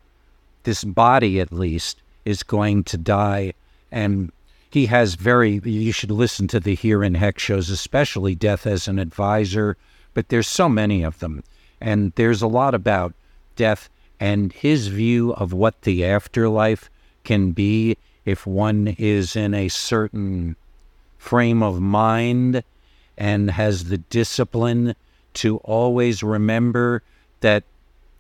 this 0.64 0.84
body 0.84 1.40
at 1.40 1.52
least, 1.52 2.02
is 2.26 2.44
going 2.44 2.84
to 2.86 2.98
die. 2.98 3.54
And 3.92 4.32
he 4.70 4.88
has 4.88 5.16
very, 5.16 5.62
you 5.64 5.92
should 5.92 6.12
listen 6.12 6.48
to 6.50 6.60
the 6.60 6.76
Here 6.76 7.04
and 7.04 7.18
Heck 7.18 7.38
shows, 7.40 7.70
especially 7.70 8.36
Death 8.36 8.66
as 8.66 8.88
an 8.88 9.00
Advisor, 9.00 9.78
but 10.14 10.30
there's 10.30 10.48
so 10.48 10.68
many 10.68 11.04
of 11.04 11.20
them. 11.20 11.44
And 11.80 12.14
there's 12.16 12.42
a 12.42 12.48
lot 12.48 12.74
about 12.74 13.14
death 13.56 13.90
and 14.20 14.54
his 14.54 14.88
view 14.88 15.34
of 15.34 15.54
what 15.54 15.82
the 15.82 16.06
afterlife 16.06 16.90
can 17.24 17.52
be 17.52 17.98
if 18.26 18.48
one 18.48 18.96
is 18.98 19.36
in 19.36 19.54
a 19.54 19.68
certain 19.68 20.56
frame 21.18 21.62
of 21.62 21.82
mind 21.82 22.64
and 23.18 23.52
has 23.52 23.86
the 23.86 23.98
discipline 23.98 24.96
to 25.34 25.58
always 25.58 26.24
remember 26.24 27.04
that, 27.42 27.64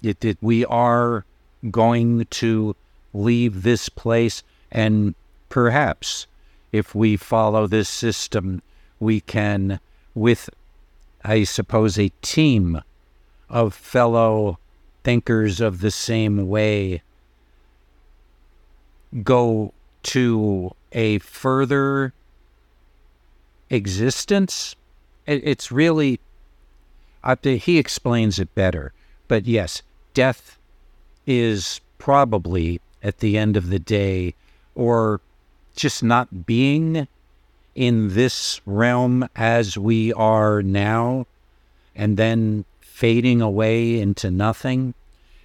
it, 0.01 0.19
that 0.19 0.37
we 0.41 0.65
are 0.65 1.25
going 1.71 2.25
to 2.25 2.75
leave 3.13 3.63
this 3.63 3.89
place 3.89 4.43
and 4.71 5.15
perhaps 5.49 6.27
if 6.71 6.95
we 6.95 7.15
follow 7.15 7.67
this 7.67 7.87
system 7.87 8.61
we 8.99 9.21
can 9.21 9.79
with 10.15 10.49
i 11.23 11.43
suppose 11.43 11.97
a 11.97 12.11
team 12.21 12.81
of 13.49 13.73
fellow 13.73 14.57
thinkers 15.03 15.61
of 15.61 15.79
the 15.79 15.91
same 15.91 16.47
way 16.47 17.01
go 19.21 19.73
to 20.01 20.71
a 20.91 21.19
further 21.19 22.13
existence? 23.69 24.75
It's 25.25 25.71
really 25.71 26.19
he 27.43 27.77
explains 27.77 28.37
it 28.37 28.53
better 28.53 28.91
but 29.29 29.45
yes 29.45 29.81
death 30.13 30.57
is 31.25 31.81
probably 31.97 32.81
at 33.01 33.19
the 33.19 33.37
end 33.37 33.57
of 33.57 33.69
the 33.69 33.79
day 33.79 34.33
or 34.75 35.21
just 35.75 36.03
not 36.03 36.45
being 36.45 37.07
in 37.75 38.13
this 38.13 38.61
realm 38.65 39.27
as 39.35 39.77
we 39.77 40.13
are 40.13 40.61
now 40.61 41.25
and 41.95 42.17
then 42.17 42.65
fading 42.81 43.41
away 43.41 43.99
into 43.99 44.29
nothing. 44.29 44.93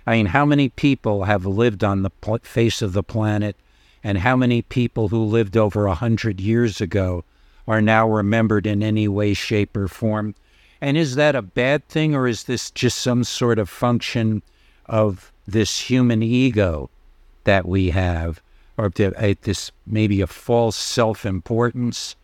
I 0.07 0.17
mean, 0.17 0.27
how 0.27 0.45
many 0.45 0.69
people 0.69 1.25
have 1.25 1.45
lived 1.47 1.85
on 1.85 2.03
the 2.03 2.39
face 2.43 2.83
of 2.83 2.93
the 2.93 3.03
planet, 3.03 3.57
and 4.03 4.19
how 4.19 4.37
many 4.37 4.63
people 4.63 5.09
who 5.09 5.23
lived 5.23 5.57
over 5.57 5.87
a 5.87 5.95
hundred 5.95 6.41
years 6.41 6.81
ago 6.81 7.25
are 7.67 7.83
now 7.83 8.09
remembered 8.09 8.67
in 8.67 8.83
any 8.83 9.09
way, 9.09 9.35
shape, 9.35 9.77
or 9.77 9.89
form? 9.89 10.35
And 10.81 10.97
is 10.97 11.17
that 11.17 11.35
a 11.35 11.43
bad 11.43 11.87
thing, 11.89 12.15
or 12.15 12.27
is 12.27 12.45
this 12.45 12.71
just 12.71 12.99
some 12.99 13.25
sort 13.25 13.59
of 13.59 13.69
function 13.69 14.43
of 14.87 15.33
this 15.49 15.81
human 15.81 16.23
ego 16.23 16.91
that 17.45 17.67
we 17.67 17.91
have, 17.91 18.41
or 18.77 18.91
this 18.91 19.73
maybe 19.87 20.21
a 20.21 20.27
false 20.27 20.77
self 20.77 21.25
importance? 21.25 22.15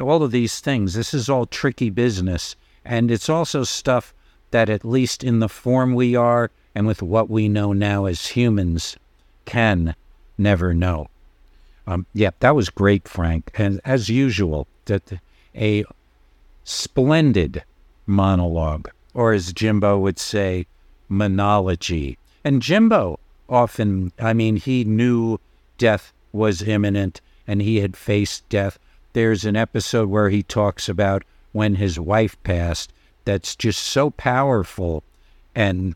All 0.00 0.22
of 0.22 0.30
these 0.30 0.60
things, 0.60 0.94
this 0.94 1.12
is 1.12 1.28
all 1.28 1.46
tricky 1.46 1.90
business. 1.90 2.54
And 2.84 3.10
it's 3.10 3.28
also 3.28 3.64
stuff 3.64 4.14
that, 4.52 4.68
at 4.68 4.84
least 4.84 5.24
in 5.24 5.40
the 5.40 5.48
form 5.48 5.94
we 5.94 6.14
are 6.14 6.50
and 6.74 6.86
with 6.86 7.02
what 7.02 7.28
we 7.28 7.48
know 7.48 7.72
now 7.72 8.04
as 8.04 8.28
humans, 8.28 8.96
can 9.44 9.94
never 10.38 10.72
know. 10.72 11.08
Um, 11.86 12.06
yeah, 12.14 12.30
that 12.40 12.54
was 12.54 12.70
great, 12.70 13.08
Frank. 13.08 13.50
And 13.54 13.80
as 13.84 14.08
usual, 14.08 14.68
that 14.84 15.20
a 15.54 15.84
splendid 16.64 17.64
monologue, 18.06 18.90
or 19.14 19.32
as 19.32 19.52
Jimbo 19.52 19.98
would 19.98 20.18
say, 20.18 20.66
monology. 21.12 22.18
And 22.44 22.62
Jimbo 22.62 23.20
often, 23.48 24.12
I 24.18 24.32
mean, 24.32 24.56
he 24.56 24.84
knew 24.84 25.38
death 25.78 26.12
was 26.32 26.62
imminent 26.62 27.20
and 27.46 27.60
he 27.60 27.80
had 27.80 27.96
faced 27.96 28.48
death. 28.48 28.78
There's 29.12 29.44
an 29.44 29.56
episode 29.56 30.08
where 30.08 30.30
he 30.30 30.42
talks 30.42 30.88
about 30.88 31.22
when 31.52 31.74
his 31.74 32.00
wife 32.00 32.42
passed 32.42 32.92
that's 33.24 33.54
just 33.54 33.82
so 33.82 34.10
powerful 34.10 35.04
and 35.54 35.94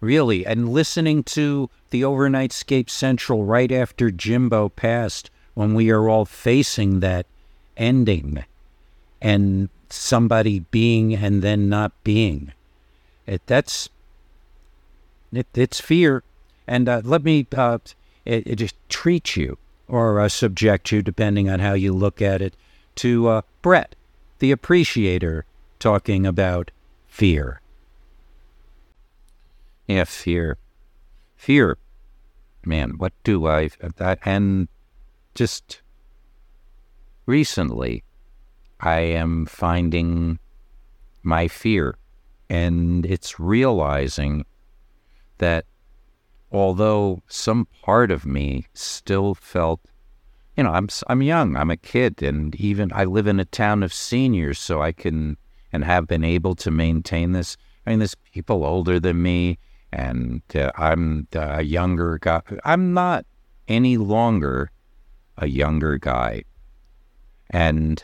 really 0.00 0.44
and 0.44 0.68
listening 0.68 1.22
to 1.22 1.70
the 1.90 2.04
overnight 2.04 2.50
overnightscape 2.50 2.90
central 2.90 3.44
right 3.44 3.70
after 3.70 4.10
jimbo 4.10 4.68
passed 4.68 5.30
when 5.54 5.74
we 5.74 5.90
are 5.90 6.08
all 6.08 6.24
facing 6.24 7.00
that 7.00 7.24
ending 7.76 8.44
and 9.22 9.68
somebody 9.88 10.58
being 10.58 11.14
and 11.14 11.40
then 11.40 11.68
not 11.68 11.92
being 12.02 12.52
it, 13.26 13.42
that's 13.46 13.88
it, 15.32 15.46
it's 15.54 15.80
fear 15.80 16.22
and 16.66 16.88
uh, 16.88 17.02
let 17.04 17.24
me 17.24 17.46
uh, 17.56 17.78
it, 18.24 18.46
it 18.46 18.56
just 18.56 18.76
treat 18.88 19.36
you 19.36 19.58
or 19.88 20.20
uh, 20.20 20.28
subject 20.28 20.90
you 20.92 21.02
depending 21.02 21.48
on 21.48 21.60
how 21.60 21.74
you 21.74 21.92
look 21.92 22.22
at 22.22 22.40
it 22.40 22.54
to 22.96 23.28
uh, 23.28 23.42
brett 23.62 23.94
the 24.38 24.50
appreciator 24.50 25.44
talking 25.78 26.26
about 26.26 26.70
fear. 27.06 27.60
Yeah, 29.86 30.04
fear. 30.04 30.56
Fear. 31.36 31.78
Man, 32.64 32.98
what 32.98 33.12
do 33.22 33.46
I. 33.46 33.68
That, 33.96 34.18
and 34.24 34.68
just 35.34 35.82
recently, 37.26 38.02
I 38.80 39.00
am 39.00 39.46
finding 39.46 40.38
my 41.22 41.48
fear. 41.48 41.96
And 42.50 43.06
it's 43.06 43.40
realizing 43.40 44.44
that 45.38 45.64
although 46.52 47.22
some 47.28 47.66
part 47.82 48.10
of 48.10 48.24
me 48.26 48.66
still 48.74 49.34
felt 49.34 49.80
you 50.56 50.62
know, 50.62 50.70
I'm 50.70 50.88
I'm 51.08 51.22
young. 51.22 51.56
I'm 51.56 51.70
a 51.70 51.76
kid, 51.76 52.22
and 52.22 52.54
even 52.56 52.92
I 52.94 53.04
live 53.04 53.26
in 53.26 53.40
a 53.40 53.44
town 53.44 53.82
of 53.82 53.92
seniors, 53.92 54.58
so 54.58 54.82
I 54.82 54.92
can 54.92 55.36
and 55.72 55.84
have 55.84 56.06
been 56.06 56.22
able 56.22 56.54
to 56.56 56.70
maintain 56.70 57.32
this. 57.32 57.56
I 57.86 57.90
mean, 57.90 57.98
there's 57.98 58.14
people 58.32 58.64
older 58.64 59.00
than 59.00 59.20
me, 59.20 59.58
and 59.92 60.42
uh, 60.54 60.70
I'm 60.76 61.26
a 61.32 61.62
younger 61.62 62.18
guy. 62.18 62.40
I'm 62.64 62.94
not 62.94 63.26
any 63.66 63.96
longer 63.96 64.70
a 65.38 65.48
younger 65.48 65.98
guy, 65.98 66.44
and 67.50 68.02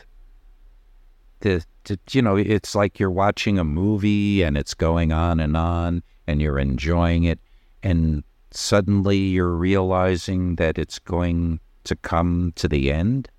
the, 1.39 1.63
the 1.85 1.99
you 2.11 2.21
know, 2.21 2.35
it's 2.35 2.75
like 2.75 2.99
you're 2.99 3.11
watching 3.11 3.57
a 3.59 3.63
movie 3.63 4.41
and 4.41 4.57
it's 4.57 4.73
going 4.73 5.11
on 5.11 5.39
and 5.39 5.55
on, 5.57 6.03
and 6.27 6.41
you're 6.41 6.59
enjoying 6.59 7.23
it, 7.23 7.39
and 7.83 8.23
suddenly 8.51 9.17
you're 9.17 9.55
realizing 9.55 10.55
that 10.55 10.77
it's 10.77 10.99
going 10.99 11.59
to 11.83 11.95
come 11.95 12.53
to 12.55 12.67
the 12.67 12.91
end. 12.91 13.29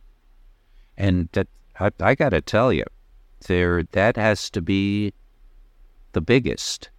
And 0.96 1.28
that 1.32 1.48
I, 1.78 1.90
I 2.00 2.14
got 2.14 2.30
to 2.30 2.40
tell 2.40 2.72
you, 2.72 2.84
there 3.46 3.82
that 3.92 4.16
has 4.16 4.50
to 4.50 4.60
be 4.60 5.12
the 6.12 6.20
biggest. 6.20 6.90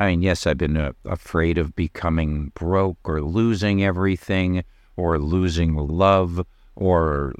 I 0.00 0.08
mean, 0.08 0.22
yes, 0.22 0.46
I've 0.46 0.58
been 0.58 0.76
uh, 0.76 0.92
afraid 1.04 1.58
of 1.58 1.74
becoming 1.74 2.52
broke 2.54 2.98
or 3.04 3.20
losing 3.20 3.82
everything 3.82 4.62
or 4.96 5.18
losing 5.18 5.74
love 5.74 6.46
or 6.76 7.34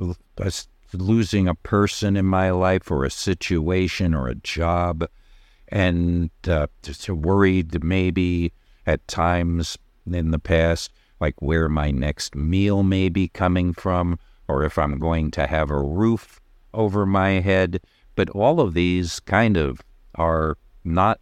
losing 0.92 1.48
a 1.48 1.54
person 1.54 2.16
in 2.16 2.24
my 2.26 2.50
life 2.50 2.90
or 2.90 3.04
a 3.04 3.10
situation 3.10 4.14
or 4.14 4.28
a 4.28 4.34
job. 4.34 5.08
And 5.68 6.30
uh, 6.46 6.68
just 6.82 7.08
worried 7.08 7.84
maybe 7.84 8.52
at 8.86 9.06
times 9.06 9.76
in 10.10 10.30
the 10.30 10.38
past 10.38 10.90
like 11.20 11.40
where 11.40 11.68
my 11.68 11.90
next 11.90 12.34
meal 12.34 12.82
may 12.82 13.08
be 13.08 13.28
coming 13.28 13.72
from, 13.72 14.18
or 14.46 14.64
if 14.64 14.78
I'm 14.78 14.98
going 14.98 15.30
to 15.32 15.46
have 15.46 15.70
a 15.70 15.80
roof 15.80 16.40
over 16.72 17.04
my 17.04 17.40
head. 17.40 17.80
But 18.14 18.30
all 18.30 18.60
of 18.60 18.74
these 18.74 19.20
kind 19.20 19.56
of 19.56 19.80
are 20.14 20.56
not 20.84 21.20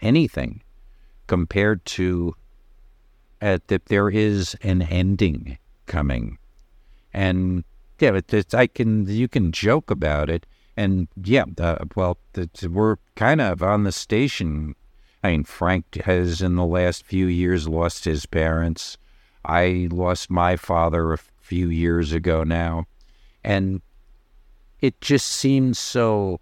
anything 0.00 0.62
compared 1.26 1.84
to 1.84 2.34
uh, 3.40 3.58
that 3.66 3.86
there 3.86 4.08
is 4.08 4.56
an 4.62 4.82
ending 4.82 5.58
coming. 5.86 6.38
And 7.12 7.64
yeah, 7.98 8.14
it, 8.14 8.32
it's, 8.32 8.54
I 8.54 8.66
can 8.66 9.06
you 9.08 9.28
can 9.28 9.52
joke 9.52 9.90
about 9.90 10.30
it, 10.30 10.46
and 10.76 11.08
yeah, 11.22 11.44
uh, 11.58 11.84
well, 11.94 12.18
we're 12.68 12.96
kind 13.14 13.40
of 13.40 13.62
on 13.62 13.84
the 13.84 13.92
station 13.92 14.74
I 15.26 15.32
mean, 15.32 15.42
Frank 15.42 16.02
has 16.04 16.40
in 16.40 16.54
the 16.54 16.64
last 16.64 17.04
few 17.04 17.26
years 17.26 17.66
lost 17.66 18.04
his 18.04 18.26
parents. 18.26 18.96
I 19.44 19.88
lost 19.90 20.30
my 20.30 20.54
father 20.54 21.12
a 21.12 21.18
few 21.18 21.68
years 21.68 22.12
ago 22.12 22.44
now. 22.44 22.86
And 23.42 23.82
it 24.80 25.00
just 25.00 25.26
seems 25.26 25.80
so 25.80 26.38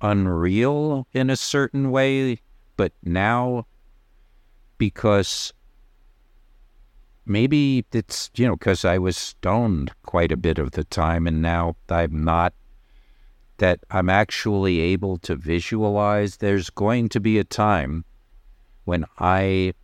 unreal 0.00 1.06
in 1.12 1.30
a 1.30 1.36
certain 1.36 1.92
way. 1.92 2.40
But 2.76 2.92
now, 3.04 3.66
because 4.78 5.52
maybe 7.28 7.84
it's, 7.92 8.30
you 8.34 8.46
know, 8.46 8.56
because 8.56 8.84
I 8.84 8.98
was 8.98 9.16
stoned 9.16 9.92
quite 10.02 10.32
a 10.32 10.36
bit 10.36 10.58
of 10.58 10.72
the 10.72 10.84
time 10.84 11.26
and 11.26 11.42
now 11.42 11.76
I'm 11.88 12.24
not, 12.24 12.54
that 13.58 13.80
I'm 13.90 14.08
actually 14.08 14.80
able 14.80 15.18
to 15.18 15.36
visualize. 15.36 16.36
There's 16.36 16.70
going 16.70 17.08
to 17.10 17.20
be 17.20 17.38
a 17.38 17.44
time 17.44 18.04
when 18.84 19.04
I, 19.18 19.74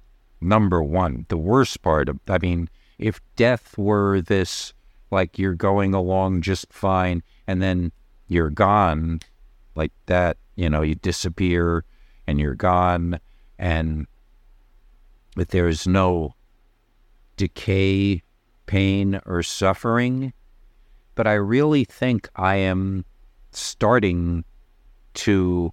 number 0.41 0.83
one, 0.83 1.27
the 1.29 1.37
worst 1.37 1.83
part 1.83 2.09
of, 2.09 2.19
I 2.29 2.39
mean, 2.39 2.69
if 2.99 3.21
death 3.37 3.77
were 3.77 4.21
this, 4.21 4.73
like 5.11 5.39
you're 5.39 5.55
going 5.55 5.95
along 5.95 6.43
just 6.43 6.73
fine 6.73 7.23
and 7.47 7.61
then 7.61 7.93
you're 8.29 8.51
gone 8.51 9.21
like 9.75 9.93
that, 10.07 10.37
you 10.57 10.71
know, 10.71 10.83
you 10.83 10.95
disappear 10.95 11.85
and 12.27 12.41
you're 12.41 12.55
gone 12.55 13.21
and 13.59 14.07
but 15.37 15.49
there 15.49 15.69
is 15.69 15.87
no 15.87 16.35
decay, 17.37 18.23
pain, 18.67 19.21
or 19.27 19.43
suffering. 19.43 20.33
But 21.15 21.27
I 21.27 21.35
really 21.35 21.85
think 21.85 22.29
I 22.37 22.57
am 22.57 23.05
starting 23.51 24.45
to 25.15 25.73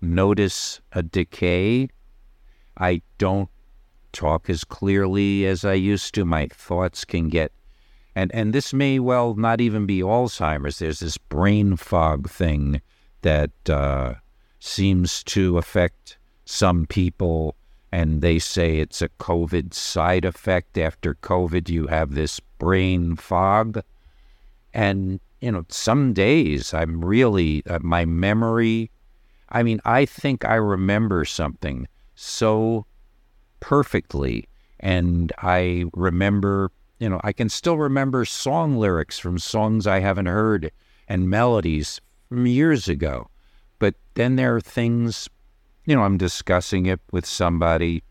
notice 0.00 0.80
a 0.92 1.02
decay. 1.02 1.88
I 2.78 3.02
don't 3.18 3.50
talk 4.12 4.48
as 4.48 4.64
clearly 4.64 5.46
as 5.46 5.64
I 5.64 5.74
used 5.74 6.14
to. 6.14 6.24
My 6.24 6.48
thoughts 6.48 7.04
can 7.04 7.28
get 7.28 7.52
and 8.16 8.34
and 8.34 8.54
this 8.54 8.72
may 8.72 8.98
well 8.98 9.34
not 9.34 9.60
even 9.60 9.84
be 9.84 10.00
Alzheimer's. 10.00 10.78
There's 10.78 11.00
this 11.00 11.18
brain 11.18 11.76
fog 11.76 12.30
thing 12.30 12.80
that 13.20 13.50
uh, 13.68 14.14
seems 14.58 15.22
to 15.24 15.58
affect 15.58 16.16
some 16.46 16.86
people 16.86 17.54
and 17.92 18.20
they 18.20 18.38
say 18.38 18.78
it's 18.78 19.00
a 19.02 19.08
COVID 19.08 19.72
side 19.72 20.24
effect. 20.24 20.76
After 20.76 21.14
COVID, 21.14 21.68
you 21.68 21.86
have 21.86 22.14
this 22.14 22.40
brain 22.58 23.16
fog. 23.16 23.80
And, 24.74 25.20
you 25.40 25.50
know, 25.50 25.64
some 25.68 26.12
days 26.12 26.74
I'm 26.74 27.04
really, 27.04 27.62
uh, 27.66 27.78
my 27.82 28.04
memory, 28.04 28.90
I 29.50 29.62
mean, 29.62 29.80
I 29.84 30.04
think 30.04 30.44
I 30.44 30.56
remember 30.56 31.24
something 31.24 31.86
so 32.14 32.86
perfectly. 33.60 34.48
And 34.80 35.32
I 35.38 35.84
remember, 35.94 36.70
you 36.98 37.08
know, 37.08 37.20
I 37.24 37.32
can 37.32 37.48
still 37.48 37.78
remember 37.78 38.24
song 38.24 38.76
lyrics 38.76 39.18
from 39.18 39.38
songs 39.38 39.86
I 39.86 40.00
haven't 40.00 40.26
heard 40.26 40.72
and 41.08 41.30
melodies 41.30 42.00
from 42.28 42.46
years 42.46 42.88
ago. 42.88 43.30
But 43.78 43.94
then 44.14 44.36
there 44.36 44.56
are 44.56 44.60
things 44.60 45.28
you 45.86 45.96
know, 45.96 46.02
I'm 46.02 46.18
discussing 46.18 46.86
it 46.86 47.00
with 47.10 47.24
somebody 47.24 48.02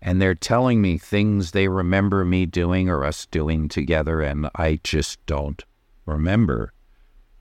and 0.00 0.22
they're 0.22 0.34
telling 0.34 0.80
me 0.80 0.98
things 0.98 1.50
they 1.50 1.68
remember 1.68 2.24
me 2.24 2.46
doing 2.46 2.88
or 2.88 3.04
us 3.04 3.26
doing 3.26 3.68
together, 3.68 4.20
and 4.20 4.48
I 4.54 4.78
just 4.84 5.24
don't 5.26 5.64
remember. 6.04 6.72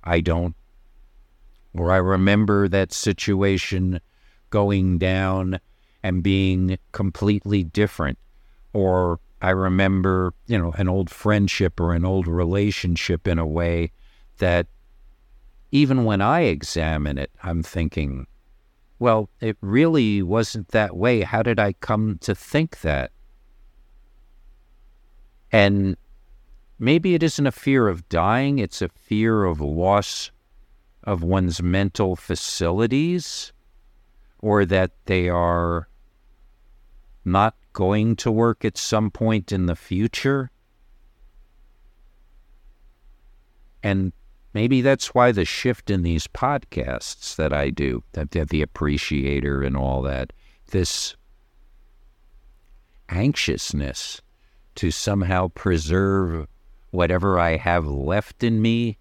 I 0.03 0.21
don't, 0.21 0.55
or 1.75 1.91
I 1.91 1.97
remember 1.97 2.67
that 2.67 2.93
situation 2.93 3.99
going 4.49 4.97
down 4.97 5.59
and 6.01 6.23
being 6.23 6.79
completely 6.91 7.63
different, 7.63 8.17
or 8.73 9.19
I 9.41 9.49
remember, 9.49 10.33
you 10.47 10.57
know, 10.57 10.71
an 10.71 10.87
old 10.87 11.09
friendship 11.09 11.79
or 11.79 11.93
an 11.93 12.05
old 12.05 12.27
relationship 12.27 13.27
in 13.27 13.37
a 13.37 13.45
way 13.45 13.91
that 14.37 14.67
even 15.71 16.05
when 16.05 16.21
I 16.21 16.41
examine 16.41 17.17
it, 17.17 17.31
I'm 17.43 17.61
thinking, 17.61 18.27
well, 18.99 19.29
it 19.41 19.57
really 19.61 20.21
wasn't 20.21 20.69
that 20.69 20.95
way. 20.95 21.21
How 21.21 21.43
did 21.43 21.59
I 21.59 21.73
come 21.73 22.17
to 22.21 22.33
think 22.33 22.81
that? 22.81 23.11
And 25.51 25.97
maybe 26.79 27.13
it 27.13 27.23
isn't 27.23 27.47
a 27.47 27.51
fear 27.51 27.87
of 27.87 28.07
dying, 28.09 28.59
it's 28.59 28.81
a 28.81 28.89
fear 28.89 29.45
of 29.45 29.61
loss 29.61 30.31
of 31.03 31.21
one's 31.23 31.61
mental 31.61 32.15
facilities, 32.15 33.53
or 34.39 34.65
that 34.65 34.91
they 35.05 35.29
are 35.29 35.87
not 37.23 37.55
going 37.73 38.15
to 38.15 38.31
work 38.31 38.65
at 38.65 38.77
some 38.77 39.11
point 39.11 39.51
in 39.51 39.65
the 39.65 39.75
future. 39.75 40.51
And 43.83 44.13
maybe 44.55 44.79
that's 44.79 45.13
why 45.13 45.33
the 45.33 45.43
shift 45.43 45.91
in 45.91 46.01
these 46.01 46.27
podcasts 46.27 47.35
that 47.35 47.51
I 47.51 47.69
do, 47.69 48.01
that 48.13 48.31
the 48.31 48.61
appreciator 48.61 49.61
and 49.61 49.75
all 49.75 50.01
that, 50.03 50.31
this 50.71 51.17
anxiousness 53.09 54.21
to 54.75 54.91
somehow 54.91 55.49
preserve 55.49 56.47
whatever 56.91 57.37
I 57.37 57.57
have 57.57 57.85
left 57.85 58.43
in 58.45 58.61
me 58.61 58.97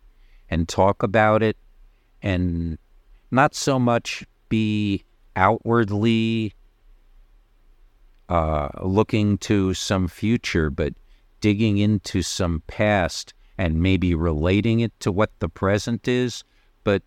and 0.50 0.68
talk 0.68 1.04
about 1.04 1.40
it 1.40 1.56
and 2.20 2.76
not 3.30 3.54
so 3.54 3.78
much 3.78 4.26
be 4.48 5.04
outwardly 5.36 6.52
uh, 8.28 8.70
looking 8.82 9.38
to 9.38 9.72
some 9.72 10.08
future, 10.08 10.68
but 10.68 10.94
digging 11.40 11.78
into 11.78 12.22
some 12.22 12.64
past 12.66 13.34
and 13.56 13.82
maybe 13.82 14.14
relating 14.14 14.80
it 14.80 14.98
to 15.00 15.12
what 15.12 15.30
the 15.38 15.48
present 15.48 16.08
is. 16.08 16.44
But 16.82 17.02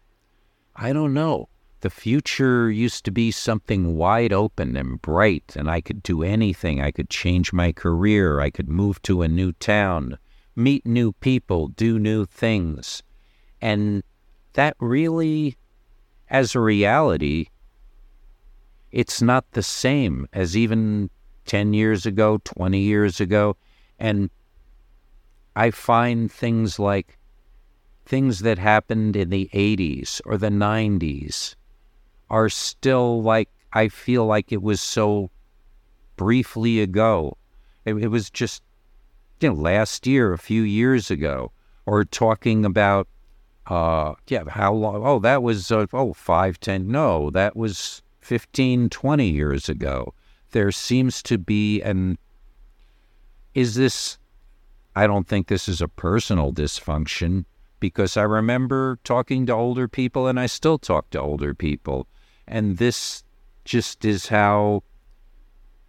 I 0.76 0.94
don't 0.94 1.14
know. 1.14 1.50
The 1.82 1.90
future 1.90 2.72
used 2.72 3.06
to 3.06 3.12
be 3.12 3.30
something 3.30 3.96
wide 3.96 4.34
open 4.34 4.76
and 4.76 5.02
bright, 5.02 5.56
and 5.56 5.70
I 5.70 5.80
could 5.80 6.02
do 6.02 6.24
anything. 6.24 6.82
I 6.82 6.92
could 6.92 7.10
change 7.10 7.54
my 7.54 7.72
career. 7.72 8.40
I 8.40 8.50
could 8.50 8.68
move 8.68 9.02
to 9.04 9.22
a 9.22 9.28
new 9.28 9.52
town, 9.52 10.18
meet 10.56 10.86
new 10.86 11.12
people, 11.14 11.68
do 11.68 12.00
new 12.00 12.26
things. 12.26 13.04
And 13.62 14.04
that 14.54 14.76
really, 14.80 15.56
as 16.30 16.56
a 16.56 16.60
reality, 16.60 17.48
it's 18.92 19.22
not 19.22 19.52
the 19.52 19.64
same 19.64 20.28
as 20.34 20.58
even 20.58 21.12
10 21.46 21.74
years 21.74 22.06
ago, 22.06 22.40
20 22.44 22.80
years 22.80 23.20
ago. 23.20 23.56
And 24.00 24.32
I 25.58 25.72
find 25.72 26.32
things 26.32 26.78
like 26.78 27.18
things 28.06 28.42
that 28.42 28.60
happened 28.60 29.16
in 29.16 29.32
the 29.32 29.50
80s 29.52 30.22
or 30.24 30.38
the 30.38 30.50
90s 30.50 31.56
are 32.30 32.48
still 32.48 33.24
like, 33.24 33.50
I 33.74 33.88
feel 33.88 34.28
like 34.28 34.52
it 34.52 34.62
was 34.62 34.84
so 34.84 35.32
briefly 36.16 36.80
ago. 36.80 37.38
It, 37.86 37.96
it 37.96 38.10
was 38.10 38.30
just, 38.30 38.62
you 39.40 39.50
know, 39.50 39.56
last 39.56 40.06
year, 40.06 40.32
a 40.32 40.38
few 40.38 40.62
years 40.62 41.10
ago, 41.10 41.52
or 41.88 42.06
talking 42.06 42.64
about, 42.64 43.08
uh, 43.66 44.14
yeah, 44.28 44.44
how 44.48 44.74
long? 44.74 45.02
Oh, 45.04 45.18
that 45.18 45.42
was, 45.42 45.72
uh, 45.72 45.88
oh, 45.92 46.14
five, 46.14 46.60
ten. 46.60 46.88
No, 46.88 47.32
that 47.32 47.56
was 47.58 48.04
15, 48.22 48.90
20 48.90 49.28
years 49.28 49.70
ago. 49.70 50.14
There 50.52 50.72
seems 50.72 51.24
to 51.24 51.40
be 51.40 51.82
an, 51.82 52.20
is 53.56 53.74
this 53.74 54.20
I 54.98 55.06
don't 55.06 55.28
think 55.28 55.46
this 55.46 55.70
is 55.70 55.80
a 55.80 55.88
personal 55.88 56.52
dysfunction 56.52 57.46
because 57.80 58.18
I 58.18 58.24
remember 58.24 58.98
talking 59.04 59.46
to 59.46 59.54
older 59.54 59.88
people 59.88 60.26
and 60.26 60.40
I 60.40 60.48
still 60.48 60.80
talk 60.80 61.12
to 61.12 61.22
older 61.22 61.54
people. 61.54 62.08
And 62.48 62.78
this 62.80 63.24
just 63.64 64.04
is 64.06 64.30
how 64.30 64.82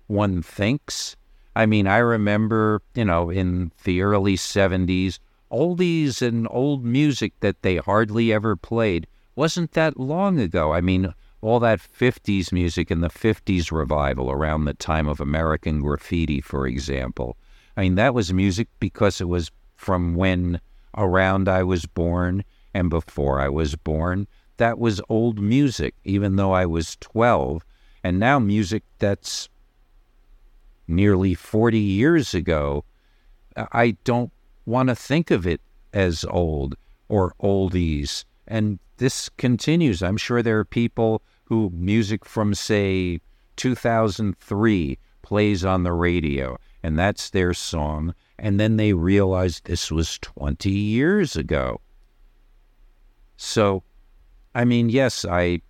one 0.08 0.42
thinks. 0.42 1.16
I 1.56 1.64
mean, 1.64 1.86
I 1.86 1.96
remember, 1.96 2.82
you 2.94 3.06
know, 3.06 3.30
in 3.30 3.72
the 3.84 4.02
early 4.02 4.36
70s, 4.36 5.20
oldies 5.50 6.20
and 6.20 6.46
old 6.50 6.84
music 6.84 7.32
that 7.40 7.62
they 7.62 7.76
hardly 7.76 8.30
ever 8.30 8.56
played 8.56 9.06
wasn't 9.34 9.72
that 9.72 9.98
long 9.98 10.38
ago. 10.38 10.74
I 10.74 10.82
mean, 10.82 11.14
all 11.40 11.60
that 11.60 11.80
50s 11.80 12.52
music 12.52 12.90
and 12.90 13.02
the 13.02 13.08
50s 13.08 13.72
revival 13.72 14.30
around 14.30 14.66
the 14.66 14.74
time 14.74 15.08
of 15.08 15.18
American 15.18 15.80
graffiti, 15.80 16.42
for 16.42 16.66
example. 16.66 17.38
I 17.78 17.82
mean, 17.82 17.94
that 17.94 18.12
was 18.12 18.32
music 18.32 18.66
because 18.80 19.20
it 19.20 19.28
was 19.28 19.52
from 19.76 20.16
when 20.16 20.60
around 20.96 21.48
I 21.48 21.62
was 21.62 21.86
born 21.86 22.42
and 22.74 22.90
before 22.90 23.40
I 23.40 23.48
was 23.48 23.76
born. 23.76 24.26
That 24.56 24.80
was 24.80 25.00
old 25.08 25.38
music, 25.38 25.94
even 26.02 26.34
though 26.34 26.50
I 26.50 26.66
was 26.66 26.96
12. 26.96 27.64
And 28.02 28.18
now, 28.18 28.40
music 28.40 28.82
that's 28.98 29.48
nearly 30.88 31.34
40 31.34 31.78
years 31.78 32.34
ago, 32.34 32.84
I 33.56 33.96
don't 34.02 34.32
want 34.66 34.88
to 34.88 34.96
think 34.96 35.30
of 35.30 35.46
it 35.46 35.60
as 35.92 36.24
old 36.24 36.74
or 37.08 37.32
oldies. 37.40 38.24
And 38.48 38.80
this 38.96 39.28
continues. 39.28 40.02
I'm 40.02 40.16
sure 40.16 40.42
there 40.42 40.58
are 40.58 40.64
people 40.64 41.22
who 41.44 41.70
music 41.72 42.24
from, 42.24 42.54
say, 42.54 43.20
2003 43.54 44.98
plays 45.28 45.62
on 45.62 45.82
the 45.82 45.92
radio 45.92 46.58
and 46.82 46.98
that's 46.98 47.28
their 47.28 47.52
song. 47.52 48.14
And 48.38 48.58
then 48.58 48.78
they 48.78 48.94
realized 48.94 49.66
this 49.66 49.90
was 49.90 50.18
20 50.20 50.70
years 50.70 51.36
ago. 51.36 51.82
So, 53.36 53.82
I 54.54 54.64
mean, 54.64 54.88
yes, 54.88 55.26
I 55.26 55.60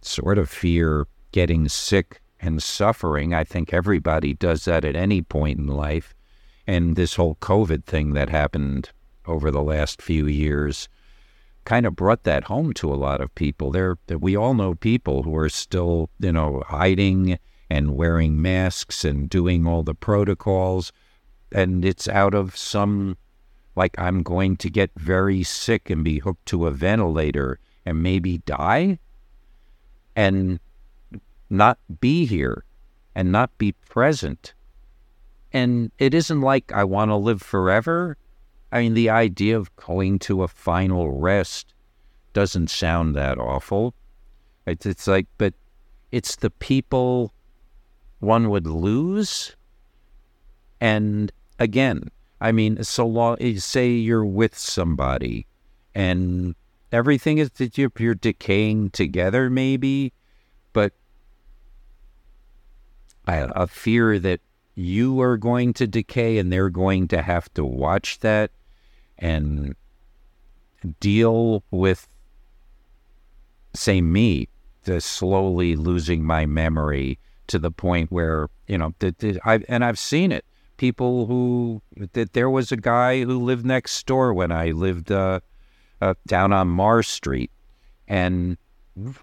sort 0.00 0.38
of 0.38 0.48
fear 0.48 1.06
getting 1.32 1.68
sick 1.68 2.22
and 2.40 2.62
suffering. 2.62 3.34
I 3.34 3.44
think 3.44 3.74
everybody 3.74 4.32
does 4.32 4.64
that 4.64 4.86
at 4.86 4.96
any 4.96 5.20
point 5.20 5.58
in 5.58 5.66
life. 5.66 6.14
And 6.66 6.96
this 6.96 7.16
whole 7.16 7.34
COVID 7.42 7.84
thing 7.84 8.14
that 8.14 8.30
happened 8.30 8.88
over 9.26 9.50
the 9.50 9.62
last 9.62 10.00
few 10.00 10.26
years 10.26 10.88
kind 11.66 11.84
of 11.84 11.94
brought 11.94 12.24
that 12.24 12.44
home 12.44 12.72
to 12.72 12.90
a 12.90 12.96
lot 12.96 13.20
of 13.20 13.34
people. 13.34 13.70
There, 13.70 13.98
we 14.08 14.34
all 14.34 14.54
know 14.54 14.74
people 14.74 15.24
who 15.24 15.36
are 15.36 15.50
still, 15.50 16.08
you 16.20 16.32
know, 16.32 16.62
hiding 16.68 17.38
and 17.70 17.96
wearing 17.96 18.40
masks 18.40 19.04
and 19.04 19.28
doing 19.28 19.66
all 19.66 19.82
the 19.82 19.94
protocols, 19.94 20.92
and 21.52 21.84
it's 21.84 22.08
out 22.08 22.34
of 22.34 22.56
some 22.56 23.16
like 23.76 23.98
I'm 23.98 24.22
going 24.22 24.56
to 24.58 24.70
get 24.70 24.90
very 24.96 25.42
sick 25.44 25.88
and 25.88 26.02
be 26.02 26.18
hooked 26.18 26.46
to 26.46 26.66
a 26.66 26.72
ventilator 26.72 27.60
and 27.86 28.02
maybe 28.02 28.38
die, 28.38 28.98
and 30.16 30.58
not 31.48 31.78
be 32.00 32.26
here 32.26 32.64
and 33.14 33.32
not 33.32 33.56
be 33.58 33.72
present. 33.72 34.54
And 35.52 35.90
it 35.98 36.12
isn't 36.12 36.40
like 36.40 36.72
I 36.72 36.84
want 36.84 37.10
to 37.10 37.16
live 37.16 37.40
forever. 37.40 38.16
I 38.70 38.80
mean, 38.80 38.94
the 38.94 39.10
idea 39.10 39.56
of 39.56 39.74
going 39.76 40.18
to 40.20 40.42
a 40.42 40.48
final 40.48 41.10
rest 41.10 41.72
doesn't 42.32 42.68
sound 42.68 43.16
that 43.16 43.38
awful. 43.38 43.94
It's, 44.66 44.84
it's 44.84 45.06
like, 45.06 45.26
but 45.38 45.54
it's 46.12 46.36
the 46.36 46.50
people 46.50 47.32
one 48.20 48.50
would 48.50 48.66
lose. 48.66 49.56
And 50.80 51.32
again, 51.58 52.10
I 52.40 52.52
mean, 52.52 52.82
so 52.84 53.06
long, 53.06 53.36
eh, 53.40 53.58
say 53.58 53.90
you're 53.90 54.24
with 54.24 54.56
somebody 54.56 55.46
and 55.94 56.54
everything 56.92 57.38
is 57.38 57.50
that 57.52 57.76
you're, 57.76 57.92
you're 57.98 58.14
decaying 58.14 58.90
together, 58.90 59.50
maybe, 59.50 60.12
but 60.72 60.92
a 63.26 63.66
fear 63.66 64.18
that 64.18 64.40
you 64.74 65.20
are 65.20 65.36
going 65.36 65.72
to 65.74 65.86
decay 65.86 66.38
and 66.38 66.52
they're 66.52 66.70
going 66.70 67.08
to 67.08 67.20
have 67.20 67.52
to 67.54 67.64
watch 67.64 68.20
that 68.20 68.50
and 69.18 69.74
deal 71.00 71.62
with, 71.70 72.08
say, 73.74 74.00
me, 74.00 74.48
the 74.84 75.00
slowly 75.00 75.76
losing 75.76 76.24
my 76.24 76.46
memory 76.46 77.18
to 77.48 77.58
the 77.58 77.70
point 77.70 78.10
where, 78.12 78.48
you 78.66 78.78
know, 78.78 78.94
that, 79.00 79.18
that 79.18 79.40
I, 79.44 79.60
and 79.68 79.84
I've 79.84 79.98
seen 79.98 80.32
it. 80.32 80.44
People 80.76 81.26
who, 81.26 81.82
that 82.12 82.32
there 82.34 82.48
was 82.48 82.70
a 82.70 82.76
guy 82.76 83.24
who 83.24 83.38
lived 83.40 83.66
next 83.66 84.06
door 84.06 84.32
when 84.32 84.52
I 84.52 84.70
lived 84.70 85.10
uh, 85.10 85.40
uh, 86.00 86.14
down 86.26 86.52
on 86.52 86.68
Mars 86.68 87.08
Street. 87.08 87.50
And 88.06 88.56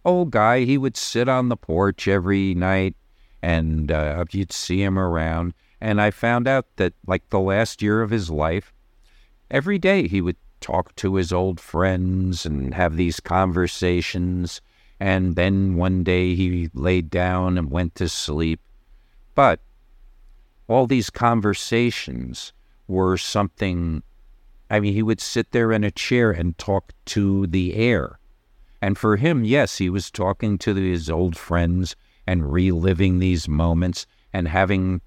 old 0.04 0.32
guy, 0.32 0.66
he 0.66 0.78
would 0.78 0.98
sit 0.98 1.30
on 1.30 1.48
the 1.48 1.56
porch 1.56 2.08
every 2.08 2.54
night 2.56 2.96
and 3.42 3.92
uh, 3.92 4.26
you'd 4.32 4.52
see 4.52 4.82
him 4.82 5.00
around. 5.00 5.54
And 5.80 6.02
I 6.02 6.12
found 6.12 6.48
out 6.48 6.66
that, 6.78 6.94
like 7.06 7.30
the 7.30 7.40
last 7.40 7.82
year 7.82 8.02
of 8.02 8.10
his 8.10 8.30
life, 8.30 8.74
every 9.52 9.78
day 9.78 10.08
he 10.08 10.20
would 10.20 10.38
talk 10.62 10.96
to 10.96 11.16
his 11.16 11.32
old 11.32 11.60
friends 11.60 12.46
and 12.46 12.74
have 12.74 12.96
these 12.96 13.20
conversations. 13.20 14.62
And 15.00 15.36
then 15.36 15.76
one 15.76 16.04
day 16.04 16.36
he 16.36 16.70
laid 16.74 17.10
down 17.10 17.58
and 17.58 17.70
went 17.70 17.96
to 17.96 18.08
sleep. 18.08 18.62
But 19.34 19.60
all 20.68 20.88
these 20.88 21.10
conversations 21.10 22.54
were 22.88 23.18
something. 23.18 24.04
I 24.70 24.80
mean, 24.80 24.94
he 24.94 25.04
would 25.04 25.22
sit 25.22 25.52
there 25.52 25.72
in 25.72 25.84
a 25.84 25.92
chair 25.92 26.32
and 26.32 26.58
talk 26.58 26.94
to 27.06 27.46
the 27.48 27.76
air. 27.76 28.20
And 28.82 28.98
for 28.98 29.18
him, 29.18 29.44
yes, 29.44 29.78
he 29.78 29.90
was 29.90 30.12
talking 30.12 30.58
to 30.60 30.74
his 30.76 31.10
old 31.10 31.38
friends 31.38 31.96
and 32.28 32.52
reliving 32.52 33.20
these 33.20 33.48
moments 33.48 34.06
and 34.34 34.48
having 34.48 35.02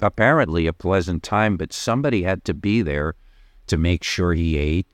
apparently 0.00 0.66
a 0.66 0.72
pleasant 0.72 1.22
time, 1.22 1.56
but 1.56 1.72
somebody 1.72 2.22
had 2.22 2.44
to 2.44 2.54
be 2.54 2.82
there 2.82 3.14
to 3.66 3.76
make 3.76 4.04
sure 4.04 4.32
he 4.34 4.56
ate 4.56 4.86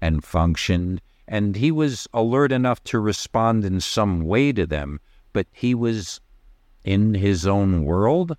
and 0.00 0.24
functioned. 0.24 1.00
And 1.26 1.56
he 1.56 1.70
was 1.70 2.06
alert 2.12 2.52
enough 2.52 2.84
to 2.84 2.98
respond 2.98 3.64
in 3.64 3.80
some 3.80 4.22
way 4.22 4.52
to 4.52 4.66
them, 4.66 5.00
but 5.32 5.46
he 5.52 5.74
was 5.74 6.20
in 6.84 7.14
his 7.14 7.46
own 7.46 7.84
world. 7.84 8.36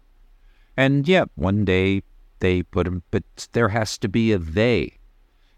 And 0.77 1.07
yeah, 1.07 1.25
one 1.35 1.65
day 1.65 2.03
they 2.39 2.61
put 2.63 2.85
him, 2.85 3.01
but 3.11 3.23
there 3.53 3.69
has 3.69 3.97
to 3.99 4.07
be 4.07 4.31
a 4.31 4.37
they. 4.37 4.97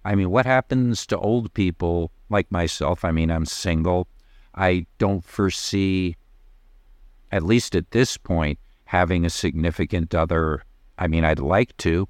I 0.06 0.16
mean, 0.16 0.30
what 0.30 0.45
happens 0.45 1.06
to 1.08 1.18
old 1.18 1.54
people 1.54 2.12
like 2.30 2.49
myself? 2.49 3.04
I 3.04 3.12
mean, 3.12 3.30
I'm 3.30 3.45
single. 3.45 4.08
I 4.56 4.86
don't 4.98 5.26
foresee 5.26 6.16
at 7.32 7.44
least 7.44 7.76
at 7.76 7.91
this 7.91 8.18
point, 8.18 8.60
having 8.86 9.26
a 9.26 9.30
significant 9.30 10.16
other. 10.16 10.64
I 10.98 11.08
mean, 11.08 11.26
I'd 11.26 11.40
like 11.40 11.76
to. 11.78 12.08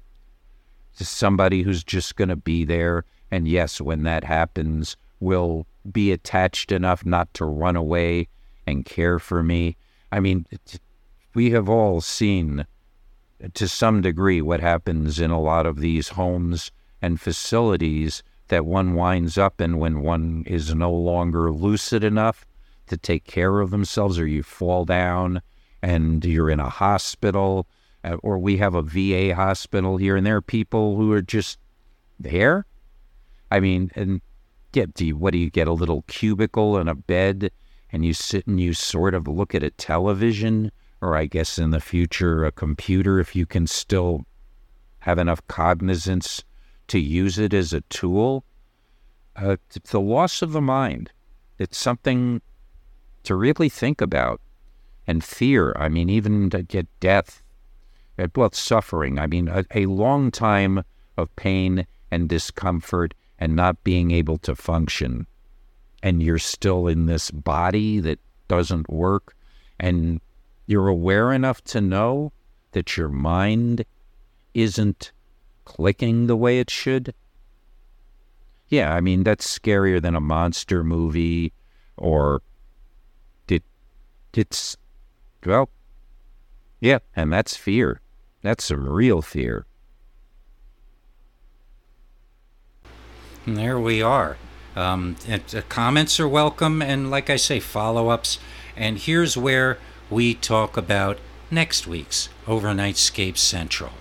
Somebody 0.92 1.62
who's 1.62 1.84
just 1.84 2.16
going 2.16 2.28
to 2.28 2.36
be 2.36 2.64
there. 2.64 3.04
And 3.30 3.46
yes, 3.46 3.80
when 3.80 4.02
that 4.04 4.24
happens, 4.24 4.96
will 5.20 5.66
be 5.90 6.12
attached 6.12 6.72
enough 6.72 7.04
not 7.04 7.32
to 7.34 7.44
run 7.44 7.76
away 7.76 8.28
and 8.66 8.84
care 8.84 9.18
for 9.18 9.42
me. 9.42 9.76
I 10.12 10.20
mean, 10.20 10.46
we 11.34 11.50
have 11.50 11.68
all 11.68 12.00
seen 12.00 12.66
to 13.54 13.68
some 13.68 14.00
degree 14.00 14.42
what 14.42 14.60
happens 14.60 15.20
in 15.20 15.30
a 15.30 15.40
lot 15.40 15.66
of 15.66 15.80
these 15.80 16.10
homes 16.10 16.70
and 17.00 17.20
facilities 17.20 18.22
that 18.48 18.66
one 18.66 18.94
winds 18.94 19.38
up 19.38 19.60
in 19.60 19.78
when 19.78 20.00
one 20.00 20.44
is 20.46 20.74
no 20.74 20.92
longer 20.92 21.52
lucid 21.52 22.02
enough 22.02 22.46
to 22.86 22.96
take 22.96 23.24
care 23.24 23.60
of 23.60 23.70
themselves, 23.70 24.18
or 24.18 24.26
you 24.26 24.42
fall 24.42 24.84
down 24.84 25.42
and 25.82 26.24
you're 26.24 26.50
in 26.50 26.58
a 26.58 26.68
hospital, 26.68 27.66
uh, 28.02 28.16
or 28.22 28.38
we 28.38 28.56
have 28.56 28.74
a 28.74 28.82
VA 28.82 29.34
hospital 29.34 29.96
here, 29.96 30.16
and 30.16 30.26
there 30.26 30.36
are 30.36 30.42
people 30.42 30.96
who 30.96 31.12
are 31.12 31.22
just 31.22 31.58
there. 32.18 32.66
I 33.50 33.60
mean, 33.60 33.90
and 33.94 34.20
get 34.72 34.94
do 34.94 35.06
you, 35.06 35.16
what 35.16 35.32
do 35.32 35.38
you 35.38 35.50
get 35.50 35.68
a 35.68 35.72
little 35.72 36.02
cubicle 36.02 36.76
and 36.76 36.88
a 36.88 36.94
bed, 36.94 37.50
and 37.92 38.04
you 38.04 38.12
sit 38.12 38.46
and 38.46 38.60
you 38.60 38.74
sort 38.74 39.14
of 39.14 39.26
look 39.26 39.54
at 39.54 39.62
a 39.62 39.70
television, 39.70 40.70
or 41.00 41.16
I 41.16 41.26
guess 41.26 41.58
in 41.58 41.70
the 41.70 41.80
future 41.80 42.44
a 42.44 42.52
computer 42.52 43.18
if 43.18 43.34
you 43.34 43.46
can 43.46 43.66
still 43.66 44.24
have 45.00 45.18
enough 45.18 45.46
cognizance 45.48 46.44
to 46.88 46.98
use 46.98 47.38
it 47.38 47.54
as 47.54 47.72
a 47.72 47.80
tool. 47.82 48.44
Uh, 49.36 49.56
the 49.90 50.00
loss 50.00 50.42
of 50.42 50.52
the 50.52 50.60
mind. 50.60 51.10
It's 51.58 51.78
something 51.78 52.40
to 53.24 53.34
really 53.34 53.68
think 53.68 54.00
about 54.00 54.40
and 55.06 55.22
fear. 55.22 55.72
I 55.76 55.88
mean, 55.88 56.08
even 56.10 56.50
to 56.50 56.62
get 56.62 56.88
death, 57.00 57.42
uh, 58.18 58.28
well, 58.34 58.52
suffering. 58.52 59.18
I 59.18 59.26
mean, 59.26 59.48
a, 59.48 59.64
a 59.74 59.86
long 59.86 60.30
time 60.30 60.82
of 61.16 61.34
pain 61.36 61.86
and 62.10 62.28
discomfort 62.28 63.14
and 63.38 63.54
not 63.54 63.84
being 63.84 64.10
able 64.10 64.38
to 64.38 64.54
function. 64.56 65.26
And 66.02 66.22
you're 66.22 66.38
still 66.38 66.86
in 66.86 67.06
this 67.06 67.30
body 67.30 68.00
that 68.00 68.18
doesn't 68.46 68.88
work. 68.88 69.34
And 69.78 70.20
you're 70.66 70.88
aware 70.88 71.32
enough 71.32 71.62
to 71.64 71.80
know 71.80 72.32
that 72.72 72.96
your 72.96 73.08
mind 73.08 73.84
isn't 74.54 75.12
clicking 75.64 76.26
the 76.26 76.36
way 76.36 76.58
it 76.60 76.70
should. 76.70 77.14
Yeah, 78.68 78.94
I 78.94 79.00
mean, 79.00 79.24
that's 79.24 79.58
scarier 79.58 80.00
than 80.00 80.14
a 80.14 80.20
monster 80.20 80.84
movie 80.84 81.52
or 81.96 82.42
did 83.46 83.62
it's, 84.34 84.76
well, 85.44 85.70
yeah, 86.80 86.98
and 87.16 87.32
that's 87.32 87.56
fear. 87.56 88.00
That's 88.42 88.64
some 88.64 88.88
real 88.88 89.22
fear. 89.22 89.66
And 93.48 93.56
there 93.56 93.80
we 93.80 94.02
are. 94.02 94.36
Um, 94.76 95.16
uh, 95.26 95.38
comments 95.70 96.20
are 96.20 96.28
welcome, 96.28 96.82
and 96.82 97.10
like 97.10 97.30
I 97.30 97.36
say, 97.36 97.60
follow 97.60 98.10
ups. 98.10 98.38
And 98.76 98.98
here's 98.98 99.38
where 99.38 99.78
we 100.10 100.34
talk 100.34 100.76
about 100.76 101.18
next 101.50 101.86
week's 101.86 102.28
Overnight 102.46 102.96
Overnightscape 102.96 103.38
Central. 103.38 103.92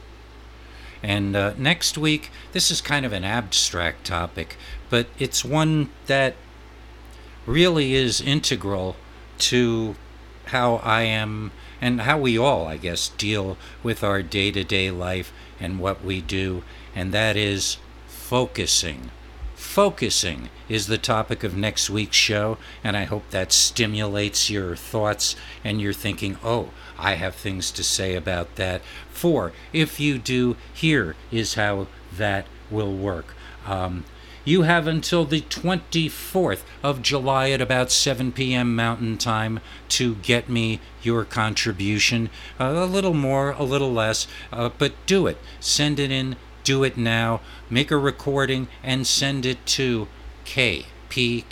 And 1.02 1.34
uh, 1.34 1.54
next 1.58 1.98
week, 1.98 2.30
this 2.52 2.70
is 2.70 2.82
kind 2.82 3.06
of 3.06 3.14
an 3.14 3.24
abstract 3.24 4.06
topic, 4.06 4.58
but 4.90 5.08
it's 5.18 5.46
one 5.46 5.92
that 6.08 6.36
really 7.46 7.94
is 7.94 8.20
integral 8.20 8.98
to 9.38 9.96
how 10.48 10.82
I 10.84 11.04
am 11.04 11.54
and 11.80 12.02
how 12.02 12.20
we 12.20 12.38
all, 12.38 12.68
I 12.68 12.76
guess, 12.76 13.08
deal 13.08 13.56
with 13.82 14.04
our 14.04 14.22
day 14.22 14.52
to 14.52 14.66
day 14.66 14.92
life 14.92 15.32
and 15.58 15.80
what 15.80 16.04
we 16.04 16.20
do, 16.20 16.64
and 16.94 17.14
that 17.14 17.38
is 17.38 17.78
focusing. 18.08 19.12
Focusing 19.78 20.50
is 20.68 20.88
the 20.88 20.98
topic 20.98 21.44
of 21.44 21.56
next 21.56 21.88
week's 21.88 22.18
show, 22.18 22.58
and 22.84 22.98
I 22.98 23.04
hope 23.04 23.30
that 23.30 23.52
stimulates 23.52 24.50
your 24.50 24.76
thoughts 24.76 25.36
and 25.64 25.80
you're 25.80 25.94
thinking, 25.94 26.40
oh, 26.44 26.70
I 26.98 27.14
have 27.14 27.36
things 27.36 27.70
to 27.74 27.84
say 27.84 28.16
about 28.16 28.56
that. 28.56 28.82
For 29.12 29.52
if 29.74 30.00
you 30.00 30.18
do, 30.18 30.56
here 30.74 31.16
is 31.30 31.54
how 31.54 31.86
that 32.12 32.48
will 32.72 32.92
work. 32.92 33.36
Um, 33.68 34.06
You 34.44 34.64
have 34.64 34.88
until 34.88 35.26
the 35.26 35.42
24th 35.42 36.64
of 36.82 37.04
July 37.04 37.52
at 37.52 37.62
about 37.62 37.92
7 37.92 38.32
p.m. 38.32 38.76
Mountain 38.76 39.20
Time 39.20 39.60
to 39.90 40.16
get 40.16 40.50
me 40.50 40.80
your 41.04 41.24
contribution. 41.24 42.32
Uh, 42.60 42.74
a 42.78 42.86
little 42.86 43.14
more, 43.14 43.52
a 43.52 43.64
little 43.64 43.94
less, 43.94 44.26
uh, 44.52 44.70
but 44.76 44.94
do 45.06 45.28
it. 45.28 45.38
Send 45.60 46.00
it 46.00 46.10
in. 46.10 46.36
Do 46.68 46.84
it 46.84 46.98
now. 46.98 47.40
Make 47.70 47.92
a 47.92 47.98
recording 47.98 48.68
and 48.84 49.08
send 49.08 49.46
it 49.46 49.66
to 49.68 50.10
kpqr.torc 50.44 51.48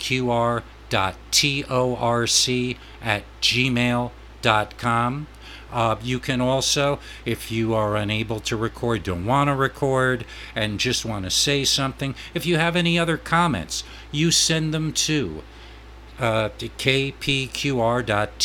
at 3.00 3.24
gmail.com. 3.40 5.26
Uh, 5.72 5.96
you 6.02 6.18
can 6.18 6.42
also, 6.42 6.98
if 7.24 7.50
you 7.50 7.72
are 7.72 7.96
unable 7.96 8.40
to 8.40 8.58
record, 8.58 9.04
don't 9.04 9.24
want 9.24 9.48
to 9.48 9.54
record, 9.54 10.26
and 10.54 10.78
just 10.78 11.06
want 11.06 11.24
to 11.24 11.30
say 11.30 11.64
something, 11.64 12.14
if 12.34 12.44
you 12.44 12.58
have 12.58 12.76
any 12.76 12.98
other 12.98 13.16
comments, 13.16 13.84
you 14.12 14.30
send 14.30 14.74
them 14.74 14.92
to 14.92 15.42
uh, 16.18 16.50
kpqr.torc 16.58 18.04
at 18.10 18.38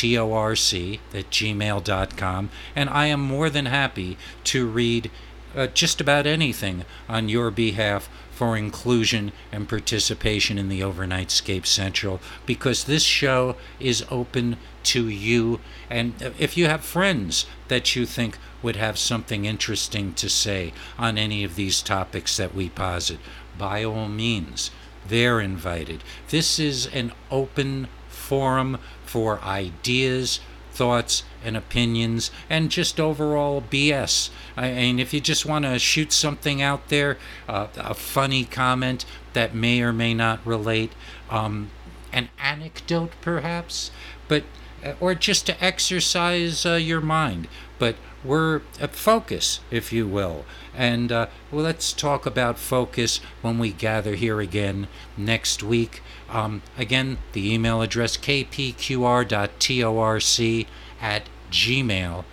gmail.com, 1.29 2.49
and 2.77 2.89
I 2.89 3.07
am 3.07 3.19
more 3.19 3.49
than 3.49 3.65
happy 3.65 4.17
to 4.45 4.67
read 4.67 5.11
uh, 5.55 5.67
just 5.67 6.01
about 6.01 6.25
anything 6.25 6.85
on 7.07 7.29
your 7.29 7.51
behalf 7.51 8.09
for 8.31 8.57
inclusion 8.57 9.31
and 9.51 9.69
participation 9.69 10.57
in 10.57 10.67
the 10.67 10.79
Overnightscape 10.79 11.65
Central 11.65 12.19
because 12.45 12.85
this 12.85 13.03
show 13.03 13.55
is 13.79 14.03
open 14.09 14.57
to 14.83 15.07
you. 15.07 15.59
And 15.89 16.13
if 16.39 16.57
you 16.57 16.65
have 16.65 16.83
friends 16.83 17.45
that 17.67 17.95
you 17.95 18.05
think 18.05 18.37
would 18.63 18.75
have 18.75 18.97
something 18.97 19.45
interesting 19.45 20.13
to 20.15 20.29
say 20.29 20.73
on 20.97 21.17
any 21.17 21.43
of 21.43 21.55
these 21.55 21.81
topics 21.81 22.37
that 22.37 22.55
we 22.55 22.69
posit, 22.69 23.19
by 23.57 23.83
all 23.83 24.07
means, 24.07 24.71
they're 25.07 25.39
invited. 25.39 26.03
This 26.29 26.57
is 26.59 26.87
an 26.87 27.11
open 27.29 27.89
forum 28.09 28.79
for 29.05 29.39
ideas, 29.41 30.39
thoughts, 30.71 31.23
and 31.43 31.57
opinions, 31.57 32.31
and 32.49 32.69
just 32.69 32.99
overall 32.99 33.61
BS. 33.61 34.29
I 34.55 34.71
mean, 34.71 34.99
if 34.99 35.13
you 35.13 35.19
just 35.19 35.45
want 35.45 35.65
to 35.65 35.79
shoot 35.79 36.11
something 36.11 36.61
out 36.61 36.89
there, 36.89 37.17
uh, 37.47 37.67
a 37.77 37.93
funny 37.93 38.45
comment 38.45 39.05
that 39.33 39.55
may 39.55 39.81
or 39.81 39.93
may 39.93 40.13
not 40.13 40.45
relate, 40.45 40.93
um, 41.29 41.71
an 42.13 42.29
anecdote 42.39 43.11
perhaps, 43.21 43.91
but 44.27 44.43
uh, 44.83 44.93
or 44.99 45.15
just 45.15 45.45
to 45.45 45.63
exercise 45.63 46.65
uh, 46.65 46.73
your 46.73 47.01
mind. 47.01 47.47
But 47.79 47.95
we're 48.23 48.61
at 48.79 48.95
focus, 48.95 49.59
if 49.71 49.91
you 49.91 50.07
will. 50.07 50.45
And 50.75 51.11
uh, 51.11 51.27
well, 51.51 51.63
let's 51.63 51.91
talk 51.93 52.25
about 52.25 52.59
focus 52.59 53.19
when 53.41 53.59
we 53.59 53.71
gather 53.71 54.15
here 54.15 54.39
again 54.39 54.87
next 55.17 55.63
week. 55.63 56.01
Um, 56.29 56.61
again, 56.77 57.17
the 57.33 57.53
email 57.53 57.81
address 57.81 58.17
kpqr.torc 58.17 59.27
at 61.01 61.23
gmail.com. 61.51 62.23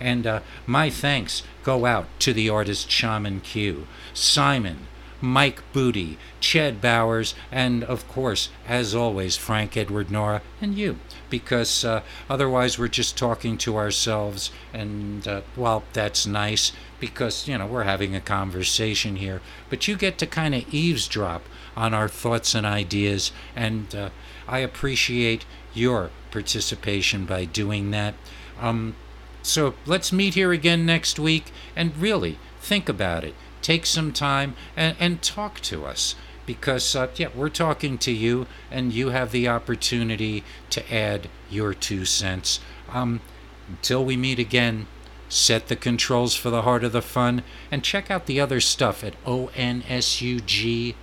And 0.00 0.26
uh, 0.26 0.40
my 0.66 0.90
thanks 0.90 1.42
go 1.62 1.86
out 1.86 2.06
to 2.20 2.32
the 2.32 2.50
artist 2.50 2.90
Shaman 2.90 3.40
Q, 3.40 3.86
Simon, 4.12 4.88
Mike 5.22 5.62
Boody, 5.72 6.16
Chad 6.40 6.80
Bowers, 6.80 7.34
and 7.52 7.84
of 7.84 8.08
course, 8.08 8.48
as 8.66 8.92
always, 8.92 9.36
Frank 9.36 9.76
Edward 9.76 10.10
Nora, 10.10 10.42
and 10.60 10.74
you, 10.74 10.98
because 11.30 11.84
uh, 11.84 12.02
otherwise 12.28 12.76
we're 12.76 12.88
just 12.88 13.16
talking 13.16 13.56
to 13.58 13.76
ourselves, 13.76 14.50
and 14.74 15.26
uh, 15.28 15.42
well, 15.56 15.84
that's 15.92 16.26
nice 16.26 16.72
because 16.98 17.46
you 17.46 17.56
know 17.56 17.66
we're 17.66 17.84
having 17.84 18.16
a 18.16 18.20
conversation 18.20 19.16
here, 19.16 19.40
but 19.70 19.86
you 19.86 19.96
get 19.96 20.18
to 20.18 20.26
kind 20.26 20.56
of 20.56 20.74
eavesdrop 20.74 21.42
on 21.76 21.94
our 21.94 22.08
thoughts 22.08 22.56
and 22.56 22.66
ideas, 22.66 23.30
and 23.54 23.94
uh, 23.94 24.10
I 24.48 24.58
appreciate 24.58 25.44
your 25.72 26.10
participation 26.32 27.24
by 27.24 27.44
doing 27.44 27.92
that. 27.92 28.14
Um, 28.60 28.96
so 29.42 29.74
let's 29.86 30.12
meet 30.12 30.34
here 30.34 30.52
again 30.52 30.84
next 30.86 31.18
week 31.18 31.52
and 31.76 31.96
really 31.96 32.38
think 32.60 32.88
about 32.88 33.24
it. 33.24 33.34
Take 33.60 33.86
some 33.86 34.12
time 34.12 34.54
and, 34.76 34.96
and 34.98 35.22
talk 35.22 35.60
to 35.60 35.84
us 35.84 36.14
because, 36.46 36.96
uh, 36.96 37.08
yeah, 37.16 37.28
we're 37.34 37.48
talking 37.48 37.98
to 37.98 38.10
you 38.10 38.46
and 38.70 38.92
you 38.92 39.10
have 39.10 39.30
the 39.30 39.48
opportunity 39.48 40.42
to 40.70 40.94
add 40.94 41.28
your 41.50 41.74
two 41.74 42.04
cents. 42.04 42.60
Um, 42.90 43.20
until 43.68 44.04
we 44.04 44.16
meet 44.16 44.38
again, 44.38 44.86
set 45.28 45.68
the 45.68 45.76
controls 45.76 46.34
for 46.34 46.50
the 46.50 46.62
heart 46.62 46.84
of 46.84 46.92
the 46.92 47.02
fun 47.02 47.42
and 47.70 47.84
check 47.84 48.10
out 48.10 48.26
the 48.26 48.40
other 48.40 48.60
stuff 48.60 49.02
at 49.04 49.22
onsug.com. 49.24 50.96